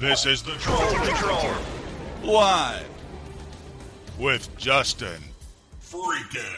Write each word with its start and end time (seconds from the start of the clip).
This 0.00 0.24
is 0.24 0.42
the 0.42 0.52
Troll 0.52 0.78
Patrol. 0.78 1.52
Live. 2.22 2.88
With 4.18 4.48
Justin. 4.56 5.20
Freaking. 5.78 6.56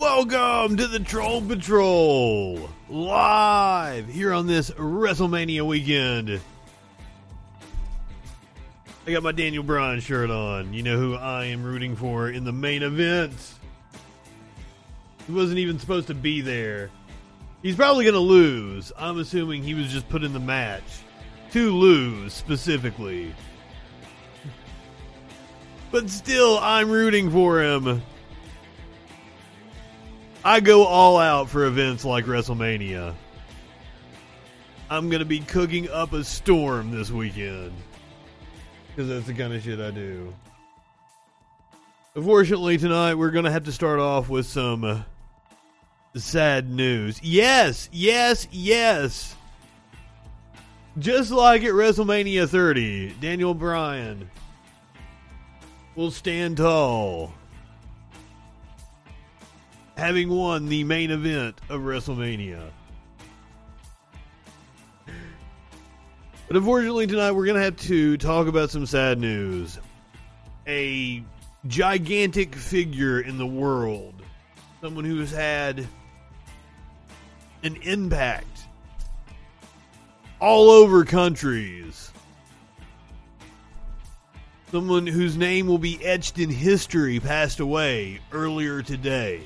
Welcome 0.00 0.76
to 0.78 0.88
the 0.88 0.98
Troll 0.98 1.40
Patrol. 1.40 2.68
Live 2.88 4.08
here 4.08 4.32
on 4.32 4.48
this 4.48 4.72
WrestleMania 4.72 5.64
weekend. 5.64 6.40
I 9.06 9.12
got 9.12 9.22
my 9.22 9.30
Daniel 9.30 9.62
Bryan 9.62 10.00
shirt 10.00 10.30
on. 10.30 10.74
You 10.74 10.82
know 10.82 10.98
who 10.98 11.14
I 11.14 11.44
am 11.44 11.62
rooting 11.62 11.94
for 11.94 12.28
in 12.28 12.42
the 12.42 12.52
main 12.52 12.82
event. 12.82 13.34
He 15.28 15.32
wasn't 15.32 15.60
even 15.60 15.78
supposed 15.78 16.08
to 16.08 16.14
be 16.14 16.40
there. 16.40 16.90
He's 17.62 17.76
probably 17.76 18.02
going 18.02 18.14
to 18.14 18.18
lose. 18.18 18.90
I'm 18.98 19.20
assuming 19.20 19.62
he 19.62 19.74
was 19.74 19.92
just 19.92 20.08
put 20.08 20.24
in 20.24 20.32
the 20.32 20.40
match 20.40 20.82
to 21.54 21.70
lose 21.70 22.32
specifically. 22.32 23.32
But 25.92 26.10
still, 26.10 26.58
I'm 26.58 26.90
rooting 26.90 27.30
for 27.30 27.62
him. 27.62 28.02
I 30.44 30.58
go 30.58 30.84
all 30.84 31.16
out 31.16 31.48
for 31.48 31.66
events 31.66 32.04
like 32.04 32.24
WrestleMania. 32.24 33.14
I'm 34.90 35.08
going 35.08 35.20
to 35.20 35.24
be 35.24 35.38
cooking 35.38 35.88
up 35.90 36.12
a 36.12 36.24
storm 36.24 36.90
this 36.90 37.12
weekend. 37.12 37.70
Because 38.88 39.08
that's 39.08 39.26
the 39.26 39.34
kind 39.34 39.54
of 39.54 39.62
shit 39.62 39.78
I 39.78 39.92
do. 39.92 40.34
Unfortunately, 42.16 42.78
tonight 42.78 43.14
we're 43.14 43.30
going 43.30 43.44
to 43.44 43.52
have 43.52 43.66
to 43.66 43.72
start 43.72 44.00
off 44.00 44.28
with 44.28 44.46
some 44.46 45.04
sad 46.16 46.68
news. 46.68 47.22
Yes, 47.22 47.88
yes, 47.92 48.48
yes. 48.50 49.36
Just 50.96 51.32
like 51.32 51.64
at 51.64 51.72
WrestleMania 51.72 52.48
30, 52.48 53.16
Daniel 53.20 53.52
Bryan 53.52 54.30
will 55.96 56.12
stand 56.12 56.58
tall, 56.58 57.34
having 59.96 60.28
won 60.28 60.68
the 60.68 60.84
main 60.84 61.10
event 61.10 61.60
of 61.68 61.80
WrestleMania. 61.80 62.70
But 66.46 66.56
unfortunately, 66.56 67.08
tonight 67.08 67.32
we're 67.32 67.46
going 67.46 67.56
to 67.56 67.64
have 67.64 67.76
to 67.78 68.16
talk 68.16 68.46
about 68.46 68.70
some 68.70 68.86
sad 68.86 69.18
news. 69.18 69.80
A 70.68 71.24
gigantic 71.66 72.54
figure 72.54 73.20
in 73.20 73.36
the 73.36 73.46
world, 73.46 74.14
someone 74.80 75.04
who 75.04 75.18
has 75.18 75.32
had 75.32 75.88
an 77.64 77.74
impact 77.82 78.53
all 80.44 80.68
over 80.68 81.06
countries. 81.06 82.12
Someone 84.70 85.06
whose 85.06 85.38
name 85.38 85.66
will 85.66 85.78
be 85.78 86.04
etched 86.04 86.38
in 86.38 86.50
history 86.50 87.18
passed 87.18 87.60
away 87.60 88.20
earlier 88.30 88.82
today. 88.82 89.40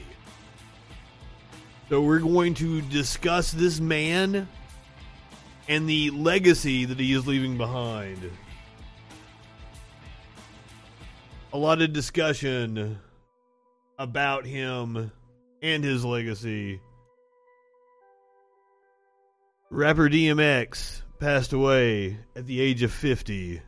So 1.88 2.00
we're 2.00 2.18
going 2.18 2.54
to 2.54 2.82
discuss 2.82 3.52
this 3.52 3.78
man 3.78 4.48
and 5.68 5.88
the 5.88 6.10
legacy 6.10 6.84
that 6.86 6.98
he 6.98 7.12
is 7.12 7.28
leaving 7.28 7.56
behind. 7.56 8.32
A 11.52 11.58
lot 11.58 11.80
of 11.80 11.92
discussion 11.92 12.98
about 14.00 14.44
him 14.44 15.12
and 15.62 15.84
his 15.84 16.04
legacy. 16.04 16.80
Rapper 19.70 20.08
DMX 20.08 21.02
passed 21.20 21.52
away 21.52 22.18
at 22.34 22.46
the 22.46 22.58
age 22.58 22.82
of 22.82 22.90
50. 22.90 23.60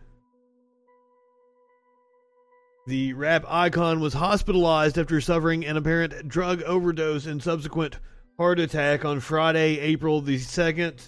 The 2.87 3.13
rap 3.13 3.45
icon 3.47 4.01
was 4.01 4.15
hospitalized 4.15 4.97
after 4.97 5.21
suffering 5.21 5.67
an 5.67 5.77
apparent 5.77 6.27
drug 6.27 6.63
overdose 6.63 7.27
and 7.27 7.43
subsequent 7.43 7.99
heart 8.39 8.59
attack 8.59 9.05
on 9.05 9.21
Friday, 9.21 9.79
April 9.79 10.23
the 10.23 10.39
2nd. 10.39 11.07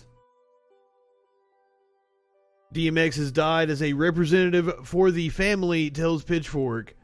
DMX 2.75 3.17
has 3.17 3.33
died 3.33 3.71
as 3.71 3.83
a 3.83 3.95
representative 3.95 4.87
for 4.87 5.11
the 5.11 5.31
family, 5.31 5.91
tells 5.91 6.23
Pitchfork. 6.23 6.95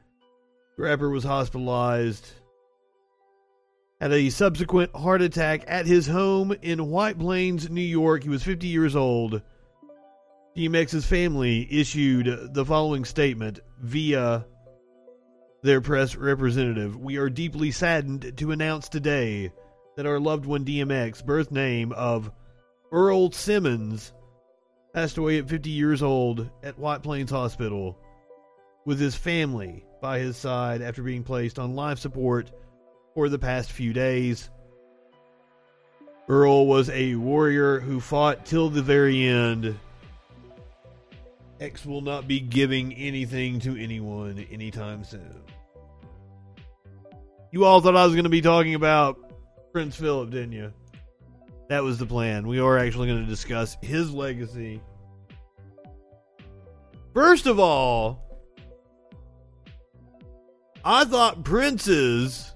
The 0.77 0.83
rapper 0.83 1.09
was 1.09 1.25
hospitalized 1.25 2.29
had 4.01 4.13
a 4.13 4.31
subsequent 4.31 4.95
heart 4.95 5.23
attack 5.23 5.65
at 5.67 5.87
his 5.87 6.07
home 6.07 6.53
in 6.63 6.89
White 6.89 7.19
Plains, 7.19 7.69
New 7.69 7.81
York. 7.81 8.23
He 8.23 8.29
was 8.29 8.45
50 8.45 8.67
years 8.67 8.95
old. 8.95 9.43
DMX's 10.57 11.05
family 11.05 11.67
issued 11.71 12.55
the 12.55 12.65
following 12.65 13.05
statement 13.05 13.61
via 13.81 14.47
their 15.63 15.81
press 15.81 16.15
representative. 16.15 16.97
We 16.97 17.17
are 17.17 17.29
deeply 17.29 17.71
saddened 17.71 18.37
to 18.37 18.53
announce 18.53 18.89
today 18.89 19.53
that 19.97 20.07
our 20.07 20.21
loved 20.21 20.47
one 20.47 20.65
DMX, 20.65 21.25
birth 21.25 21.51
name 21.51 21.93
of 21.93 22.31
Earl 22.93 23.33
Simmons, 23.33 24.13
passed 24.95 25.19
away 25.19 25.39
at 25.39 25.49
50 25.49 25.71
years 25.71 26.03
old 26.03 26.49
at 26.63 26.79
White 26.79 27.03
Plains 27.03 27.31
Hospital 27.31 27.99
with 28.85 29.01
his 29.01 29.17
family 29.17 29.85
by 30.01 30.21
his 30.21 30.37
side 30.37 30.83
after 30.83 31.03
being 31.03 31.25
placed 31.25 31.59
on 31.59 31.75
life 31.75 31.99
support 31.99 32.51
for 33.19 33.29
the 33.29 33.37
past 33.37 33.73
few 33.73 33.93
days. 33.93 34.49
Earl 36.29 36.69
was 36.69 36.89
a 36.91 37.17
warrior 37.17 37.81
who 37.81 37.99
fought 37.99 38.47
till 38.47 38.71
the 38.71 38.81
very 38.81 39.27
end. 39.27 39.77
X 41.59 41.85
will 41.85 42.01
not 42.01 42.29
be 42.29 42.39
giving 42.39 42.95
anything 42.95 43.59
to 43.59 43.77
anyone 43.77 44.47
anytime 44.53 45.03
soon. 45.03 45.43
You 47.51 47.65
all 47.65 47.81
thought 47.81 47.97
I 47.97 48.05
was 48.05 48.15
going 48.15 48.23
to 48.23 48.31
be 48.31 48.41
talking 48.41 48.77
about 48.77 49.19
Prince 49.73 49.97
Philip, 49.97 50.31
didn't 50.31 50.53
you? 50.53 50.73
That 51.71 51.83
was 51.83 51.99
the 51.99 52.07
plan. 52.07 52.47
We 52.47 52.61
are 52.61 52.79
actually 52.79 53.09
going 53.09 53.25
to 53.25 53.29
discuss 53.29 53.77
his 53.83 54.13
legacy. 54.13 54.81
First 57.15 57.47
of 57.47 57.59
all, 57.59 58.23
I 60.85 61.05
thought 61.05 61.43
princes 61.43 62.55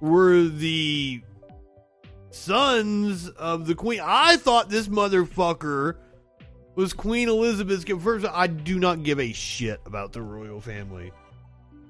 were 0.00 0.44
the 0.44 1.22
sons 2.30 3.28
of 3.28 3.66
the 3.66 3.74
queen. 3.74 4.00
I 4.02 4.36
thought 4.36 4.68
this 4.68 4.88
motherfucker 4.88 5.96
was 6.74 6.92
Queen 6.92 7.28
Elizabeth's. 7.28 7.84
First, 7.84 8.26
I 8.26 8.46
do 8.46 8.78
not 8.78 9.02
give 9.02 9.20
a 9.20 9.32
shit 9.32 9.80
about 9.84 10.12
the 10.12 10.22
royal 10.22 10.60
family. 10.60 11.12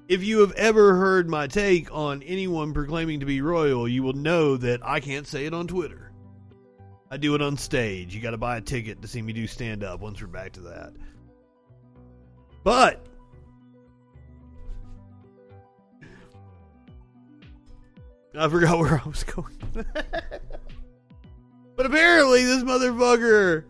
If 0.07 0.23
you 0.23 0.39
have 0.39 0.51
ever 0.53 0.95
heard 0.95 1.29
my 1.29 1.47
take 1.47 1.93
on 1.93 2.21
anyone 2.23 2.73
proclaiming 2.73 3.21
to 3.21 3.25
be 3.25 3.41
royal, 3.41 3.87
you 3.87 4.03
will 4.03 4.13
know 4.13 4.57
that 4.57 4.81
I 4.83 4.99
can't 4.99 5.25
say 5.25 5.45
it 5.45 5.53
on 5.53 5.67
Twitter. 5.67 6.11
I 7.09 7.17
do 7.17 7.35
it 7.35 7.41
on 7.41 7.55
stage. 7.57 8.13
You 8.13 8.21
got 8.21 8.31
to 8.31 8.37
buy 8.37 8.57
a 8.57 8.61
ticket 8.61 9.01
to 9.01 9.07
see 9.07 9.21
me 9.21 9.31
do 9.33 9.47
stand 9.47 9.83
up 9.83 10.01
once 10.01 10.21
we're 10.21 10.27
back 10.27 10.53
to 10.53 10.61
that. 10.61 10.93
But 12.63 13.05
I 18.37 18.47
forgot 18.47 18.79
where 18.79 19.01
I 19.03 19.07
was 19.07 19.23
going. 19.23 19.57
but 21.75 21.85
apparently, 21.85 22.45
this 22.45 22.63
motherfucker 22.63 23.65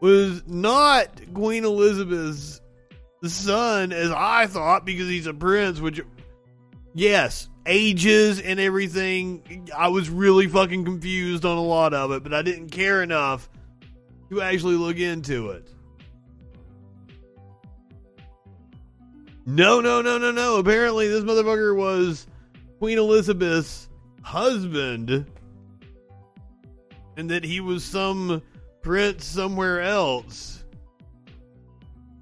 was 0.00 0.46
not 0.46 1.08
Queen 1.34 1.64
Elizabeth's 1.64 2.60
son, 3.24 3.92
as 3.92 4.10
I 4.10 4.46
thought, 4.46 4.84
because 4.84 5.08
he's 5.08 5.26
a 5.26 5.34
prince, 5.34 5.80
which, 5.80 6.00
yes, 6.94 7.48
ages 7.66 8.40
and 8.40 8.60
everything. 8.60 9.68
I 9.76 9.88
was 9.88 10.08
really 10.08 10.46
fucking 10.46 10.84
confused 10.84 11.44
on 11.44 11.58
a 11.58 11.62
lot 11.62 11.92
of 11.92 12.12
it, 12.12 12.22
but 12.22 12.32
I 12.32 12.42
didn't 12.42 12.70
care 12.70 13.02
enough 13.02 13.48
to 14.30 14.40
actually 14.42 14.76
look 14.76 14.98
into 14.98 15.50
it. 15.50 15.68
No, 19.46 19.80
no, 19.80 20.02
no, 20.02 20.18
no, 20.18 20.30
no. 20.30 20.56
Apparently, 20.56 21.08
this 21.08 21.24
motherfucker 21.24 21.74
was 21.74 22.26
Queen 22.78 22.98
Elizabeth's 22.98 23.87
husband 24.28 25.24
and 27.16 27.30
that 27.30 27.42
he 27.42 27.60
was 27.60 27.82
some 27.82 28.42
prince 28.82 29.24
somewhere 29.24 29.80
else. 29.80 30.64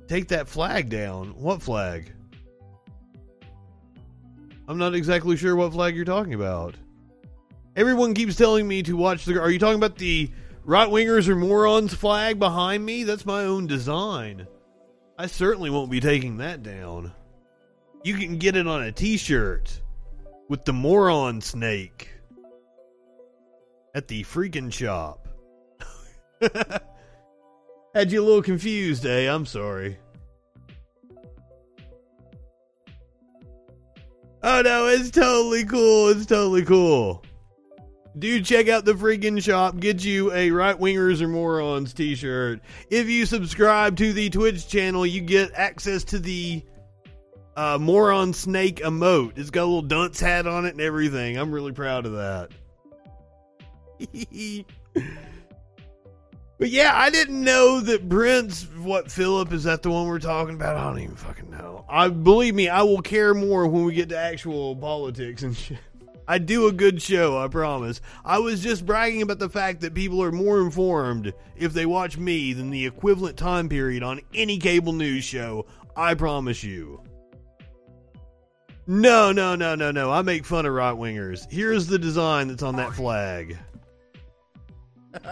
Take 0.07 0.29
that 0.29 0.47
flag 0.47 0.89
down. 0.89 1.31
What 1.31 1.61
flag? 1.61 2.13
I'm 4.69 4.79
not 4.79 4.95
exactly 4.95 5.37
sure 5.37 5.57
what 5.57 5.73
flag 5.73 5.97
you're 5.97 6.05
talking 6.05 6.35
about. 6.35 6.77
Everyone 7.75 8.15
keeps 8.15 8.37
telling 8.37 8.69
me 8.69 8.85
to 8.85 8.97
watch 8.97 9.25
the. 9.25 9.41
Are 9.41 9.51
you 9.51 9.59
talking 9.59 9.75
about 9.75 9.99
the 9.99 10.31
right 10.65 10.89
wingers 10.89 11.27
or 11.27 11.35
morons 11.35 11.93
flag 11.93 12.39
behind 12.39 12.87
me? 12.87 13.03
That's 13.03 13.27
my 13.27 13.43
own 13.43 13.67
design. 13.67 14.47
I 15.19 15.27
certainly 15.27 15.71
won't 15.71 15.91
be 15.91 16.01
taking 16.01 16.37
that 16.37 16.63
down. 16.63 17.13
You 18.05 18.15
can 18.15 18.39
get 18.39 18.55
it 18.55 18.69
on 18.69 18.85
a 18.85 18.93
t 18.93 19.17
shirt 19.17 19.83
with 20.49 20.65
the 20.65 20.73
moron 20.73 21.41
snake 21.41 22.11
at 23.95 24.09
the 24.09 24.23
freaking 24.25 24.73
shop. 24.73 25.29
Had 27.95 28.13
you 28.13 28.23
a 28.23 28.25
little 28.25 28.43
confused, 28.43 29.07
eh? 29.07 29.33
I'm 29.33 29.47
sorry. 29.47 29.99
Oh 34.43 34.63
no, 34.63 34.87
it's 34.87 35.11
totally 35.11 35.65
cool. 35.65 36.11
It's 36.11 36.27
totally 36.27 36.65
cool. 36.65 37.25
Do 38.19 38.41
check 38.41 38.69
out 38.69 38.85
the 38.85 38.95
freaking 38.95 39.43
shop. 39.43 39.79
Get 39.79 40.05
you 40.05 40.33
a 40.33 40.51
right 40.51 40.79
wingers 40.79 41.21
or 41.21 41.29
morons 41.29 41.93
t 41.93 42.15
shirt. 42.15 42.61
If 42.89 43.09
you 43.09 43.27
subscribe 43.27 43.97
to 43.97 44.13
the 44.13 44.31
Twitch 44.31 44.69
channel, 44.69 45.05
you 45.05 45.21
get 45.21 45.53
access 45.55 46.05
to 46.05 46.19
the 46.19 46.63
uh, 47.57 47.79
moron 47.81 48.33
snake 48.33 48.77
emote. 48.81 49.39
It's 49.39 49.51
got 49.51 49.63
a 49.63 49.65
little 49.65 49.83
dunce 49.83 50.21
hat 50.21 50.47
on 50.47 50.67
it 50.67 50.73
and 50.73 50.81
everything. 50.81 51.37
I'm 51.37 51.51
really 51.51 51.73
proud 51.73 52.07
of 52.07 52.13
that. 52.13 52.51
but 56.59 56.69
yeah, 56.69 56.93
I 56.95 57.09
didn't 57.11 57.43
know 57.43 57.81
that 57.81 58.09
Prince, 58.09 58.65
what 58.83 59.11
Philip 59.11 59.53
is 59.53 59.65
that 59.65 59.83
the 59.83 59.91
one 59.91 60.07
we're 60.07 60.19
talking 60.19 60.55
about? 60.55 60.77
I 60.77 60.85
don't 60.85 61.01
even 61.01 61.17
fucking 61.17 61.51
know. 61.51 61.87
I 61.89 62.09
believe 62.09 62.55
me, 62.55 62.69
I 62.69 62.83
will 62.83 63.01
care 63.01 63.33
more 63.33 63.67
when 63.67 63.85
we 63.85 63.95
get 63.95 64.11
to 64.11 64.19
actual 64.19 64.77
politics 64.77 65.43
and 65.43 65.57
shit. 65.57 65.79
I 66.29 66.39
do 66.39 66.67
a 66.67 66.73
good 66.73 67.01
show, 67.01 67.39
I 67.39 67.47
promise. 67.47 68.01
I 68.25 68.41
was 68.41 68.61
just 68.61 68.85
bragging 68.85 69.23
about 69.23 69.39
the 69.39 69.49
fact 69.49 69.81
that 69.83 69.95
people 69.95 70.21
are 70.25 70.33
more 70.33 70.61
informed 70.61 71.33
if 71.57 71.73
they 71.73 71.87
watch 71.87 72.19
me 72.19 72.53
than 72.53 72.71
the 72.71 72.85
equivalent 72.85 73.37
time 73.37 73.69
period 73.69 74.03
on 74.03 74.21
any 74.35 74.59
cable 74.59 74.93
news 74.93 75.23
show. 75.23 75.67
I 75.97 76.15
promise 76.15 76.65
you. 76.65 77.01
No, 78.87 79.33
no, 79.33 79.57
no, 79.57 79.75
no, 79.75 79.91
no. 79.91 80.11
I 80.11 80.23
make 80.23 80.45
fun 80.45 80.67
of 80.67 80.73
right 80.73 80.95
wingers. 80.95 81.51
Here's 81.51 81.87
the 81.87 81.99
design 81.99 82.49
that's 82.49 82.63
on 82.63 82.77
that 82.77 82.95
flag. 82.95 83.59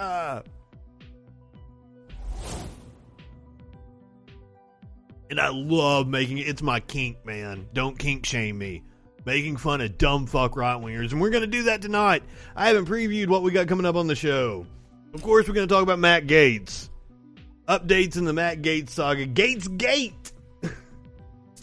and 5.30 5.40
I 5.40 5.48
love 5.48 6.08
making 6.08 6.38
it. 6.38 6.48
It's 6.48 6.62
my 6.62 6.80
kink, 6.80 7.24
man. 7.24 7.68
Don't 7.72 7.98
kink 7.98 8.26
shame 8.26 8.58
me 8.58 8.82
making 9.24 9.56
fun 9.56 9.80
of 9.80 9.96
dumb 9.98 10.26
fuck 10.26 10.56
right 10.56 10.80
wingers, 10.80 11.12
and 11.12 11.20
we're 11.20 11.30
going 11.30 11.42
to 11.42 11.46
do 11.46 11.64
that 11.64 11.82
tonight. 11.82 12.22
I 12.54 12.68
haven't 12.68 12.86
previewed 12.86 13.28
what 13.28 13.42
we 13.42 13.50
got 13.52 13.68
coming 13.68 13.86
up 13.86 13.96
on 13.96 14.06
the 14.06 14.14
show. 14.14 14.66
Of 15.12 15.22
course, 15.22 15.48
we're 15.48 15.54
going 15.54 15.68
to 15.68 15.74
talk 15.74 15.82
about 15.82 15.98
Matt 15.98 16.26
Gaetz. 16.26 16.88
Updates 17.68 18.16
in 18.16 18.24
the 18.24 18.32
Matt 18.32 18.62
Gaetz 18.62 18.90
saga. 18.90 19.26
Gaetz 19.26 19.74
Gate! 19.78 20.32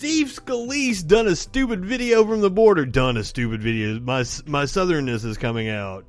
Steve 0.02 0.30
Scalise 0.30 1.06
done 1.06 1.28
a 1.28 1.36
stupid 1.36 1.86
video 1.86 2.26
from 2.26 2.42
the 2.42 2.50
border. 2.50 2.88
Done 2.88 3.18
a 3.18 3.24
stupid 3.24 3.62
video. 3.62 4.00
My, 4.00 4.24
my 4.48 4.64
southernness 4.64 5.24
is 5.24 5.38
coming 5.38 5.70
out. 5.70 6.08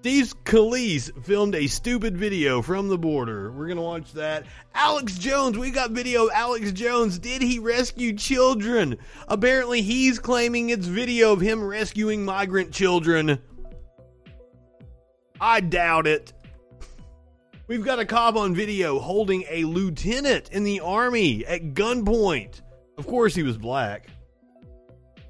Steve 0.00 0.32
Scalise 0.32 1.12
filmed 1.26 1.54
a 1.54 1.66
stupid 1.66 2.16
video 2.16 2.62
from 2.62 2.88
the 2.88 2.96
border. 2.96 3.52
We're 3.52 3.66
to 3.74 3.82
watch 3.82 4.14
that. 4.14 4.46
Alex 4.74 5.18
Jones, 5.18 5.58
we 5.58 5.70
got 5.70 5.90
video 5.90 6.24
of 6.24 6.30
Alex 6.32 6.72
Jones. 6.72 7.18
Did 7.18 7.42
he 7.42 7.58
rescue 7.58 8.14
children? 8.14 8.96
Apparently, 9.28 9.82
he's 9.82 10.18
claiming 10.18 10.70
it's 10.70 10.86
video 10.86 11.30
of 11.30 11.42
him 11.42 11.62
rescuing 11.62 12.24
migrant 12.24 12.72
children. 12.72 13.38
I 15.38 15.60
doubt 15.60 16.06
it. 16.06 16.32
We've 17.66 17.84
got 17.84 17.98
a 17.98 18.06
cop 18.06 18.36
on 18.36 18.54
video 18.54 18.98
holding 18.98 19.44
a 19.50 19.64
lieutenant 19.64 20.48
in 20.48 20.64
the 20.64 20.80
army 20.80 21.44
at 21.44 21.74
gunpoint. 21.74 22.62
Of 22.96 23.06
course, 23.06 23.34
he 23.34 23.42
was 23.42 23.56
black. 23.56 24.08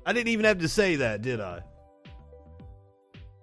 I 0.06 0.12
didn't 0.12 0.28
even 0.28 0.44
have 0.44 0.58
to 0.58 0.68
say 0.68 0.96
that, 0.96 1.22
did 1.22 1.40
I? 1.40 1.62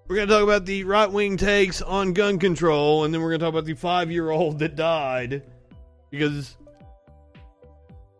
We're 0.07 0.15
going 0.17 0.27
to 0.27 0.33
talk 0.33 0.43
about 0.43 0.65
the 0.65 0.83
right 0.83 1.09
wing 1.09 1.37
takes 1.37 1.81
on 1.81 2.13
gun 2.13 2.37
control, 2.37 3.05
and 3.05 3.13
then 3.13 3.21
we're 3.21 3.29
going 3.29 3.39
to 3.39 3.45
talk 3.45 3.53
about 3.53 3.65
the 3.65 3.73
five 3.73 4.11
year 4.11 4.29
old 4.29 4.59
that 4.59 4.75
died 4.75 5.43
because 6.09 6.57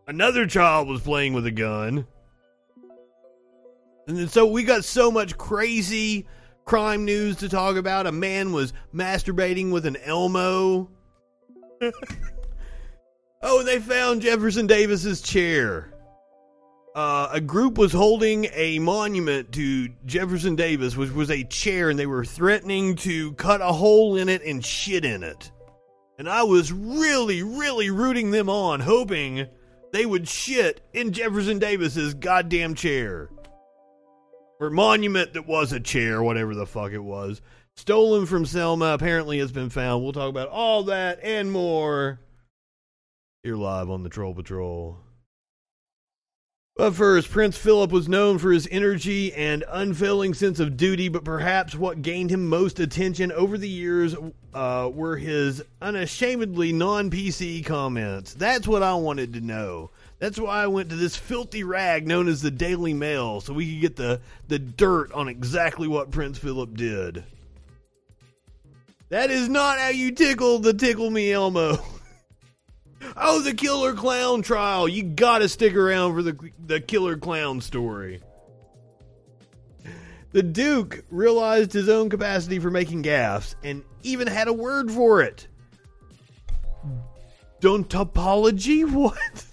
another 0.08 0.48
child 0.48 0.88
was 0.88 1.02
playing 1.02 1.34
with 1.34 1.46
a 1.46 1.52
gun. 1.52 2.08
And 4.08 4.18
then, 4.18 4.28
so 4.28 4.48
we 4.48 4.64
got 4.64 4.86
so 4.86 5.12
much 5.12 5.38
crazy 5.38 6.28
crime 6.66 7.06
news 7.06 7.36
to 7.38 7.50
talk 7.50 7.76
about. 7.76 8.08
A 8.08 8.12
man 8.12 8.54
was 8.54 8.74
masturbating 8.94 9.72
with 9.72 9.86
an 9.86 9.98
Elmo. 9.98 10.90
oh, 13.44 13.64
they 13.64 13.80
found 13.80 14.22
Jefferson 14.22 14.68
Davis's 14.68 15.22
chair 15.22 15.92
uh, 16.96 17.30
a 17.32 17.40
group 17.40 17.78
was 17.78 17.94
holding 17.94 18.48
a 18.54 18.80
monument 18.80 19.54
to 19.54 19.90
Jefferson 20.06 20.56
Davis, 20.56 20.98
which 20.98 21.12
was 21.12 21.32
a 21.32 21.44
chair, 21.46 21.90
and 21.90 21.98
they 21.98 22.06
were 22.06 22.26
threatening 22.26 22.96
to 22.98 23.34
cut 23.34 23.62
a 23.62 23.72
hole 23.72 24.18
in 24.18 24.28
it 24.28 24.44
and 24.44 24.64
shit 24.64 25.06
in 25.06 25.24
it. 25.24 25.52
And 26.18 26.30
I 26.30 26.44
was 26.44 26.72
really, 26.72 27.44
really 27.44 27.90
rooting 27.90 28.32
them 28.32 28.50
on, 28.50 28.82
hoping 28.82 29.48
they 29.94 30.06
would 30.06 30.28
shit 30.28 30.82
in 30.94 31.14
Jefferson 31.14 31.60
Davis's 31.60 32.14
goddamn 32.14 32.76
chair. 32.76 33.30
Or 34.60 34.70
monument 34.70 35.34
that 35.34 35.48
was 35.48 35.72
a 35.72 35.80
chair, 35.80 36.22
whatever 36.22 36.54
the 36.54 36.68
fuck 36.68 36.92
it 36.92 37.00
was. 37.00 37.42
Stolen 37.76 38.26
from 38.26 38.46
Selma, 38.46 38.94
apparently 38.94 39.40
has 39.40 39.52
been 39.52 39.70
found. 39.70 40.04
We'll 40.04 40.12
talk 40.12 40.30
about 40.30 40.50
all 40.50 40.84
that 40.84 41.20
and 41.24 41.52
more 41.52 42.20
here 43.44 43.56
live 43.56 43.90
on 43.90 44.04
the 44.04 44.10
Troll 44.10 44.36
Patrol. 44.36 45.00
But 46.76 46.94
first, 46.94 47.32
Prince 47.32 47.58
Philip 47.58 47.92
was 47.92 48.08
known 48.08 48.38
for 48.38 48.52
his 48.52 48.68
energy 48.72 49.34
and 49.34 49.64
unfailing 49.68 50.36
sense 50.36 50.60
of 50.60 50.78
duty, 50.78 51.10
but 51.10 51.24
perhaps 51.24 51.76
what 51.76 52.04
gained 52.04 52.30
him 52.30 52.48
most 52.48 52.80
attention 52.80 53.32
over 53.32 53.58
the 53.58 53.68
years 53.68 54.16
uh, 54.54 54.90
were 54.94 55.18
his 55.18 55.64
unashamedly 55.82 56.72
non 56.72 57.10
PC 57.10 57.66
comments. 57.66 58.36
That's 58.36 58.68
what 58.68 58.84
I 58.84 58.94
wanted 58.94 59.34
to 59.34 59.42
know. 59.42 59.90
That's 60.20 60.40
why 60.40 60.64
I 60.64 60.68
went 60.68 60.90
to 60.90 60.96
this 60.96 61.16
filthy 61.16 61.64
rag 61.64 62.08
known 62.08 62.28
as 62.28 62.44
the 62.44 62.52
Daily 62.52 62.94
Mail 62.94 63.42
so 63.42 63.54
we 63.54 63.74
could 63.74 63.82
get 63.82 63.96
the, 63.96 64.22
the 64.48 64.60
dirt 64.60 65.12
on 65.14 65.28
exactly 65.28 65.88
what 65.88 66.12
Prince 66.12 66.38
Philip 66.38 66.76
did. 66.76 67.24
That 69.10 69.32
is 69.32 69.50
not 69.50 69.80
how 69.80 69.90
you 69.90 70.12
tickle 70.12 70.60
the 70.60 70.74
Tickle 70.74 71.10
Me 71.10 71.32
Elmo. 71.32 71.80
Oh, 73.18 73.42
the 73.42 73.54
Killer 73.54 73.94
Clown 73.94 74.42
trial. 74.42 74.88
You 74.88 75.04
gotta 75.04 75.50
stick 75.50 75.76
around 75.76 76.14
for 76.14 76.24
the, 76.24 76.52
the 76.66 76.80
Killer 76.80 77.18
Clown 77.18 77.62
story. 77.62 78.22
The 80.32 80.44
Duke 80.44 81.04
realized 81.10 81.74
his 81.74 81.90
own 81.90 82.10
capacity 82.10 82.60
for 82.60 82.72
making 82.72 83.04
gaffes 83.04 83.56
and 83.64 83.84
even 84.04 84.28
had 84.28 84.48
a 84.48 84.54
word 84.54 84.90
for 84.90 85.22
it. 85.22 85.48
Don't 87.60 87.88
topology? 87.88 88.86
What? 88.92 89.46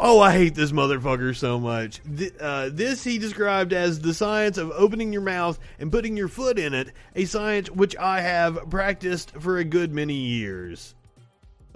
Oh, 0.00 0.20
I 0.20 0.32
hate 0.32 0.54
this 0.54 0.70
motherfucker 0.70 1.34
so 1.34 1.58
much. 1.58 2.00
Th- 2.16 2.32
uh, 2.38 2.68
this 2.72 3.02
he 3.02 3.18
described 3.18 3.72
as 3.72 3.98
the 3.98 4.14
science 4.14 4.56
of 4.56 4.70
opening 4.70 5.12
your 5.12 5.22
mouth 5.22 5.58
and 5.80 5.90
putting 5.90 6.16
your 6.16 6.28
foot 6.28 6.56
in 6.56 6.72
it, 6.72 6.92
a 7.16 7.24
science 7.24 7.68
which 7.68 7.96
I 7.96 8.20
have 8.20 8.70
practiced 8.70 9.32
for 9.40 9.58
a 9.58 9.64
good 9.64 9.92
many 9.92 10.14
years 10.14 10.94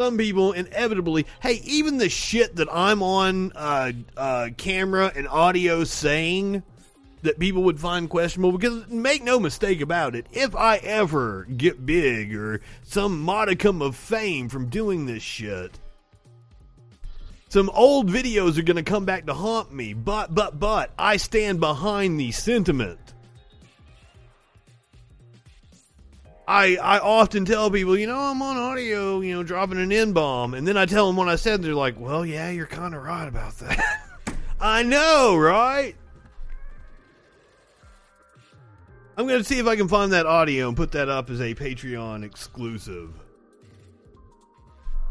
some 0.03 0.19
people 0.19 0.51
inevitably, 0.51 1.27
hey, 1.41 1.61
even 1.63 1.99
the 1.99 2.09
shit 2.09 2.57
that 2.57 2.67
I'm 2.73 3.05
on 3.05 3.53
uh, 3.55 3.93
uh, 4.17 4.49
camera 4.57 5.13
and 5.15 5.29
audio 5.29 5.85
saying 5.85 6.65
that 7.23 7.39
people 7.39 7.63
would 7.63 7.79
find 7.79 8.11
questionable, 8.11 8.51
because 8.51 8.89
make 8.89 9.23
no 9.23 9.39
mistake 9.39 9.81
about 9.81 10.17
it, 10.17 10.27
if 10.33 10.57
I 10.57 10.79
ever 10.79 11.45
get 11.57 11.87
big 11.87 12.35
or 12.35 12.63
some 12.83 13.21
modicum 13.21 13.81
of 13.81 13.95
fame 13.95 14.49
from 14.49 14.69
doing 14.71 15.07
this 15.07 15.23
shit, 15.23 15.79
some 17.49 17.71
old 17.71 18.11
videos 18.11 18.59
are 18.59 18.63
going 18.63 18.77
to 18.77 18.83
come 18.83 19.05
back 19.05 19.27
to 19.27 19.35
haunt 19.35 19.73
me. 19.73 19.93
But, 19.95 20.35
but, 20.35 20.59
but, 20.59 20.91
I 20.99 21.17
stand 21.17 21.61
behind 21.61 22.19
the 22.19 22.33
sentiment 22.33 23.12
I, 26.53 26.77
I 26.77 26.99
often 26.99 27.47
tell 27.47 27.71
people, 27.71 27.97
you 27.97 28.07
know, 28.07 28.19
I'm 28.19 28.43
on 28.43 28.59
audio, 28.59 29.23
you 29.23 29.35
know, 29.35 29.43
dropping 29.43 29.79
an 29.79 29.91
N 29.91 30.13
bomb. 30.13 30.53
And 30.53 30.69
then 30.69 30.77
I 30.77 30.85
tell 30.85 31.07
them 31.07 31.17
what 31.17 31.31
I 31.31 31.37
said. 31.37 31.63
They're 31.63 31.75
like, 31.75 31.99
well, 31.99 32.27
yeah, 32.27 32.51
you're 32.51 32.67
kind 32.67 32.95
of 32.95 33.03
right 33.03 33.27
about 33.27 33.57
that. 33.61 34.07
I 34.61 34.83
know, 34.83 35.35
right? 35.35 35.97
I'm 39.17 39.27
going 39.27 39.39
to 39.39 39.45
see 39.45 39.61
if 39.61 39.67
I 39.67 39.77
can 39.77 39.89
find 39.89 40.13
that 40.13 40.27
audio 40.27 40.69
and 40.69 40.77
put 40.77 40.93
that 40.93 41.09
up 41.09 41.31
as 41.31 41.41
a 41.41 41.55
Patreon 41.55 42.23
exclusive. 42.23 43.15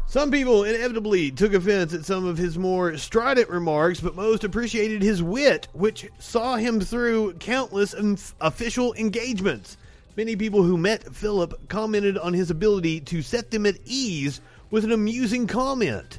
Some 0.06 0.30
people 0.30 0.62
inevitably 0.62 1.32
took 1.32 1.54
offense 1.54 1.92
at 1.92 2.04
some 2.04 2.24
of 2.24 2.38
his 2.38 2.56
more 2.56 2.96
strident 2.96 3.48
remarks, 3.48 3.98
but 3.98 4.14
most 4.14 4.44
appreciated 4.44 5.02
his 5.02 5.24
wit, 5.24 5.66
which 5.72 6.08
saw 6.20 6.54
him 6.54 6.80
through 6.80 7.32
countless 7.40 7.96
official 8.40 8.94
engagements. 8.94 9.76
Many 10.16 10.36
people 10.36 10.62
who 10.62 10.76
met 10.76 11.14
Philip 11.14 11.68
commented 11.68 12.18
on 12.18 12.34
his 12.34 12.50
ability 12.50 13.00
to 13.00 13.22
set 13.22 13.50
them 13.50 13.64
at 13.64 13.78
ease 13.84 14.40
with 14.70 14.84
an 14.84 14.92
amusing 14.92 15.46
comment. 15.46 16.18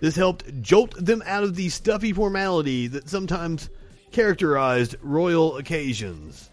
This 0.00 0.16
helped 0.16 0.62
jolt 0.62 0.94
them 0.94 1.22
out 1.24 1.44
of 1.44 1.54
the 1.54 1.68
stuffy 1.68 2.12
formality 2.12 2.86
that 2.88 3.08
sometimes 3.08 3.70
characterized 4.12 4.96
royal 5.02 5.56
occasions. 5.56 6.50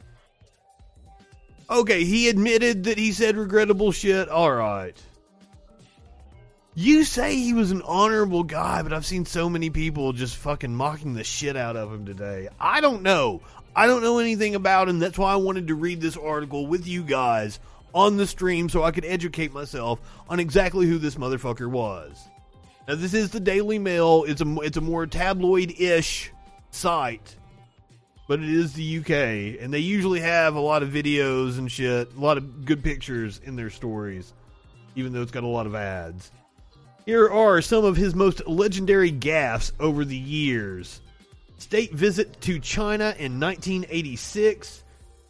Okay, 1.70 2.06
he 2.06 2.29
admitted 2.29 2.86
that 2.86 2.98
he 2.98 3.12
said 3.12 3.36
regrettable 3.36 3.91
shit. 3.91 4.29
All 4.29 4.53
right. 4.53 4.96
You 6.75 7.03
say 7.03 7.36
he 7.36 7.53
was 7.53 7.72
an 7.72 7.82
honorable 7.82 8.44
guy, 8.44 8.84
but 8.84 8.94
I've 8.94 9.06
seen 9.06 9.25
so 9.25 9.50
many 9.50 9.70
people 9.72 10.13
just 10.13 10.36
fucking 10.38 10.75
mocking 10.75 11.15
the 11.15 11.24
shit 11.24 11.58
out 11.58 11.75
of 11.75 11.91
him 11.91 12.06
today. 12.06 12.50
I 12.60 12.82
don't 12.82 13.01
know. 13.01 13.41
I 13.78 13.86
don't 13.86 14.02
know 14.02 14.18
anything 14.18 14.56
about 14.56 14.90
him. 14.90 14.98
That's 14.98 15.20
why 15.20 15.32
I 15.32 15.36
wanted 15.36 15.68
to 15.68 15.76
read 15.76 16.02
this 16.02 16.18
article 16.18 16.66
with 16.66 16.88
you 16.88 17.04
guys 17.04 17.60
on 17.94 18.18
the 18.18 18.26
stream 18.26 18.70
so 18.70 18.82
I 18.82 18.90
could 18.90 19.06
educate 19.06 19.54
myself 19.54 20.02
on 20.28 20.40
exactly 20.40 20.88
who 20.88 20.98
this 20.98 21.14
motherfucker 21.14 21.70
was. 21.70 22.28
Now, 22.88 22.96
this 22.96 23.14
is 23.14 23.30
the 23.30 23.40
Daily 23.40 23.78
Mail. 23.78 24.24
It's 24.28 24.42
a 24.42 24.56
it's 24.62 24.78
a 24.78 24.82
more 24.82 25.06
tabloid-ish 25.06 26.32
site, 26.72 27.36
but 28.28 28.40
it 28.40 28.50
is 28.50 28.74
the 28.74 28.98
UK, 28.98 29.62
and 29.62 29.72
they 29.72 29.78
usually 29.78 30.22
have 30.22 30.56
a 30.56 30.60
lot 30.60 30.82
of 30.82 30.90
videos 30.90 31.60
and 31.60 31.72
shit, 31.72 32.12
a 32.16 32.20
lot 32.20 32.38
of 32.38 32.66
good 32.66 32.84
pictures 32.84 33.40
in 33.44 33.56
their 33.56 33.70
stories, 33.70 34.34
even 34.96 35.14
though 35.14 35.22
it's 35.22 35.32
got 35.32 35.44
a 35.44 35.48
lot 35.48 35.68
of 35.68 35.76
ads. 35.76 36.32
Here 37.06 37.30
are 37.30 37.62
some 37.62 37.86
of 37.86 37.96
his 37.96 38.16
most 38.16 38.48
legendary 38.48 39.12
gaffes 39.12 39.72
over 39.80 40.04
the 40.04 40.18
years. 40.18 41.00
State 41.58 41.94
visit 41.94 42.40
to 42.42 42.60
China 42.60 43.16
in 43.18 43.40
1986. 43.40 44.84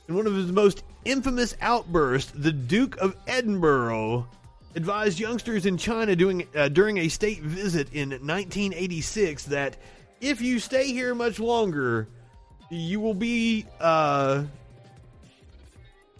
In 0.07 0.15
one 0.15 0.27
of 0.27 0.36
his 0.36 0.51
most 0.51 0.84
infamous 1.05 1.55
outbursts, 1.62 2.31
the 2.36 2.51
Duke 2.51 2.98
of 2.98 3.15
Edinburgh 3.27 4.27
advised 4.75 5.19
youngsters 5.19 5.65
in 5.65 5.77
China 5.77 6.15
doing, 6.15 6.48
uh, 6.55 6.69
during 6.69 6.98
a 6.98 7.07
state 7.07 7.41
visit 7.41 7.93
in 7.93 8.10
1986 8.10 9.46
that 9.46 9.77
if 10.22 10.41
you 10.41 10.60
stay 10.60 10.88
here 10.88 11.15
much 11.15 11.39
longer, 11.39 12.07
you 12.69 13.00
will 13.00 13.13
be 13.13 13.65
uh, 13.79 14.43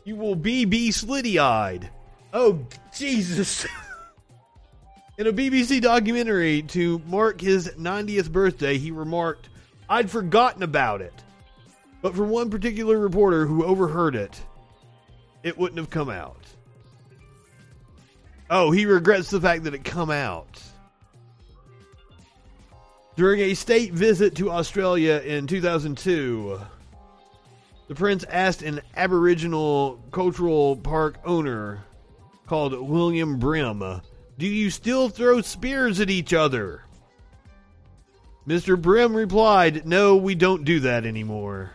you 0.06 0.16
will 0.16 0.36
be 0.36 0.66
be 0.66 0.90
slitty 0.90 1.38
eyed. 1.38 1.90
Oh 2.34 2.66
Jesus! 2.96 3.66
In 5.18 5.26
a 5.26 5.34
BBC 5.34 5.82
documentary 5.82 6.62
to 6.62 7.02
mark 7.08 7.42
his 7.42 7.70
90th 7.70 8.32
birthday, 8.32 8.78
he 8.78 8.92
remarked, 8.92 9.50
I'd 9.89 10.12
forgotten 10.12 10.63
about 10.63 11.01
it. 11.01 11.13
But 12.01 12.15
for 12.15 12.24
one 12.24 12.50
particular 12.50 12.98
reporter 12.98 13.46
who 13.46 13.63
overheard 13.63 14.15
it, 14.15 14.39
it 15.44 15.58
wouldn't 15.58 15.79
have 15.79 15.89
come 15.89 16.10
out. 16.10 16.41
Oh, 18.50 18.72
he 18.72 18.86
regrets 18.86 19.29
the 19.29 19.41
fact 19.41 19.63
that 19.63 19.74
it 19.74 19.84
come 19.84 20.12
out. 20.12 20.62
During 23.15 23.41
a 23.41 23.56
state 23.56 23.94
visit 23.94 24.36
to 24.36 24.51
Australia 24.51 25.22
in 25.25 25.48
2002, 25.48 26.60
the 27.88 27.96
prince 27.96 28.24
asked 28.25 28.62
an 28.62 28.82
Aboriginal 28.96 30.00
cultural 30.12 30.75
park 30.77 31.17
owner 31.25 31.84
called 32.46 32.79
William 32.79 33.39
Brim 33.39 34.01
do 34.38 34.46
you 34.46 34.70
still 34.70 35.10
throw 35.10 35.41
spears 35.41 36.00
at 36.00 36.12
each 36.12 36.32
other? 36.32 36.84
Mr. 38.48 38.82
Brim 38.82 39.13
replied, 39.13 39.86
No, 39.86 40.16
we 40.16 40.34
don't 40.34 40.63
do 40.63 40.80
that 40.80 41.06
anymore. 41.06 41.72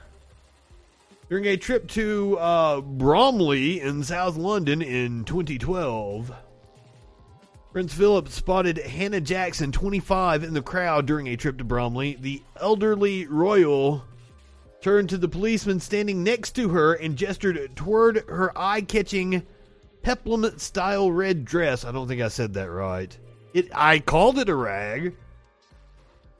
During 1.29 1.47
a 1.47 1.57
trip 1.57 1.89
to 1.91 2.39
uh, 2.39 2.81
Bromley 2.81 3.81
in 3.81 4.03
South 4.03 4.37
London 4.37 4.81
in 4.81 5.25
2012, 5.25 6.33
Prince 7.73 7.95
Philip 7.95 8.29
spotted 8.29 8.79
Hannah 8.79 9.21
Jackson, 9.21 9.73
25, 9.73 10.45
in 10.45 10.53
the 10.53 10.63
crowd 10.63 11.07
during 11.07 11.27
a 11.27 11.37
trip 11.37 11.59
to 11.59 11.65
Bromley. 11.65 12.19
The 12.21 12.43
elderly 12.61 13.27
royal 13.27 14.05
turned 14.83 15.09
to 15.11 15.17
the 15.17 15.29
policeman 15.29 15.81
standing 15.81 16.23
next 16.23 16.53
to 16.53 16.71
her 16.71 16.95
and 16.95 17.17
gestured 17.17 17.75
toward 17.77 18.25
her 18.29 18.53
eye 18.57 18.83
catching 18.83 19.47
peplum 20.03 20.59
style 20.59 21.11
red 21.11 21.45
dress. 21.45 21.85
I 21.85 21.93
don't 21.93 22.09
think 22.09 22.21
I 22.21 22.29
said 22.29 22.55
that 22.55 22.71
right. 22.71 23.17
It 23.55 23.69
I 23.75 24.01
called 24.01 24.39
it 24.39 24.49
a 24.49 24.55
rag, 24.55 25.15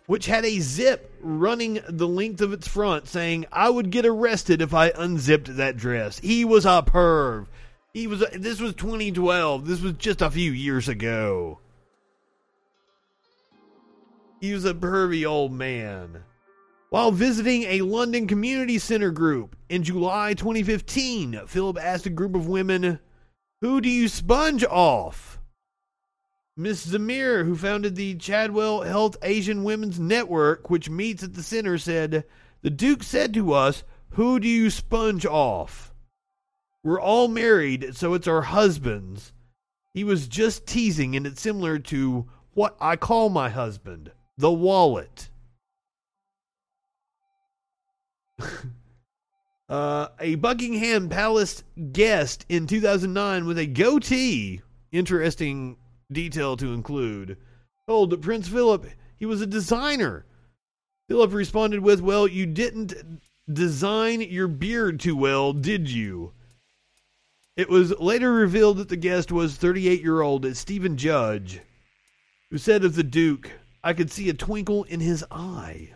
which 0.07 0.27
had 0.27 0.45
a 0.45 0.61
zip 0.61 1.13
running 1.21 1.81
the 1.89 2.09
length 2.09 2.41
of 2.41 2.53
its 2.53 2.69
front, 2.69 3.09
saying 3.09 3.47
I 3.53 3.71
would 3.71 3.91
get 3.91 4.07
arrested 4.07 4.61
if 4.61 4.75
I 4.75 4.93
unzipped 4.97 5.57
that 5.57 5.77
dress. 5.77 6.19
He 6.19 6.45
was 6.45 6.65
a 6.65 6.83
perv. 6.83 7.47
He 7.95 8.07
was. 8.07 8.23
A, 8.23 8.39
this 8.39 8.61
was 8.61 8.75
2012. 8.75 9.67
This 9.67 9.81
was 9.81 9.93
just 9.95 10.23
a 10.23 10.31
few 10.31 10.53
years 10.53 10.89
ago. 10.89 11.59
He 14.41 14.53
was 14.53 14.65
a 14.65 14.75
pervy 14.75 15.27
old 15.27 15.53
man. 15.53 16.25
While 16.91 17.13
visiting 17.13 17.63
a 17.63 17.81
London 17.83 18.27
community 18.27 18.79
center 18.79 19.11
group 19.11 19.57
in 19.69 19.83
July 19.83 20.35
2015, 20.35 21.47
Philip 21.47 21.79
asked 21.81 22.05
a 22.05 22.11
group 22.11 22.35
of 22.35 22.47
women 22.47 22.99
who 23.63 23.81
do 23.81 23.89
you 23.89 24.09
sponge 24.09 24.65
off? 24.65 25.32
Miss 26.57 26.87
Zamir, 26.87 27.45
who 27.45 27.57
founded 27.57 27.97
the 27.97 28.15
Chadwell 28.15 28.83
Heath 28.83 29.17
Asian 29.23 29.65
Women's 29.65 29.99
Network, 29.99 30.69
which 30.69 30.91
meets 30.91 31.23
at 31.23 31.33
the 31.33 31.43
center, 31.43 31.79
said, 31.79 32.25
The 32.61 32.71
Duke 32.71 33.03
said 33.03 33.33
to 33.35 33.55
us, 33.55 33.85
Who 34.11 34.39
do 34.39 34.47
you 34.47 34.69
sponge 34.69 35.25
off? 35.25 35.95
We're 36.85 37.01
all 37.01 37.29
married, 37.29 37.97
so 37.97 38.13
it's 38.13 38.29
our 38.29 38.43
husbands. 38.43 39.33
He 39.95 40.05
was 40.05 40.29
just 40.29 40.67
teasing, 40.67 41.17
and 41.17 41.27
it's 41.27 41.41
similar 41.41 41.79
to 41.79 42.29
what 42.53 42.77
I 42.81 42.97
call 42.97 43.31
my 43.31 43.49
husband 43.49 44.13
the 44.37 44.53
wallet. 44.53 45.31
Uh, 49.69 50.09
a 50.21 50.35
Buckingham 50.35 51.09
Palace 51.09 51.65
guest 51.93 52.45
in 52.51 52.67
2009 52.67 53.47
with 53.47 53.57
a 53.57 53.65
goatee, 53.65 54.61
interesting 54.91 55.79
detail 56.13 56.57
to 56.57 56.73
include, 56.73 57.37
told 57.87 58.21
Prince 58.23 58.49
Philip 58.49 58.87
he 59.19 59.27
was 59.27 59.41
a 59.41 59.47
designer. 59.47 60.25
Philip 61.09 61.33
responded 61.33 61.81
with, 61.81 62.01
Well, 62.01 62.27
you 62.27 62.47
didn't 62.47 62.95
design 63.53 64.21
your 64.21 64.49
beard 64.49 65.01
too 65.01 65.17
well, 65.17 65.53
did 65.53 65.91
you? 65.91 66.33
It 67.57 67.69
was 67.69 67.99
later 68.01 68.33
revealed 68.33 68.79
that 68.79 68.89
the 68.89 68.97
guest 68.97 69.31
was 69.31 69.57
38 69.57 70.01
year 70.01 70.23
old 70.23 70.57
Stephen 70.57 70.97
Judge, 70.97 71.61
who 72.51 72.59
said 72.59 72.85
of 72.85 72.95
the 72.95 73.03
Duke, 73.03 73.51
I 73.85 73.93
could 73.93 74.11
see 74.11 74.29
a 74.29 74.35
twinkle 74.35 74.85
in 74.85 75.01
his 75.01 75.25
eye. 75.31 75.93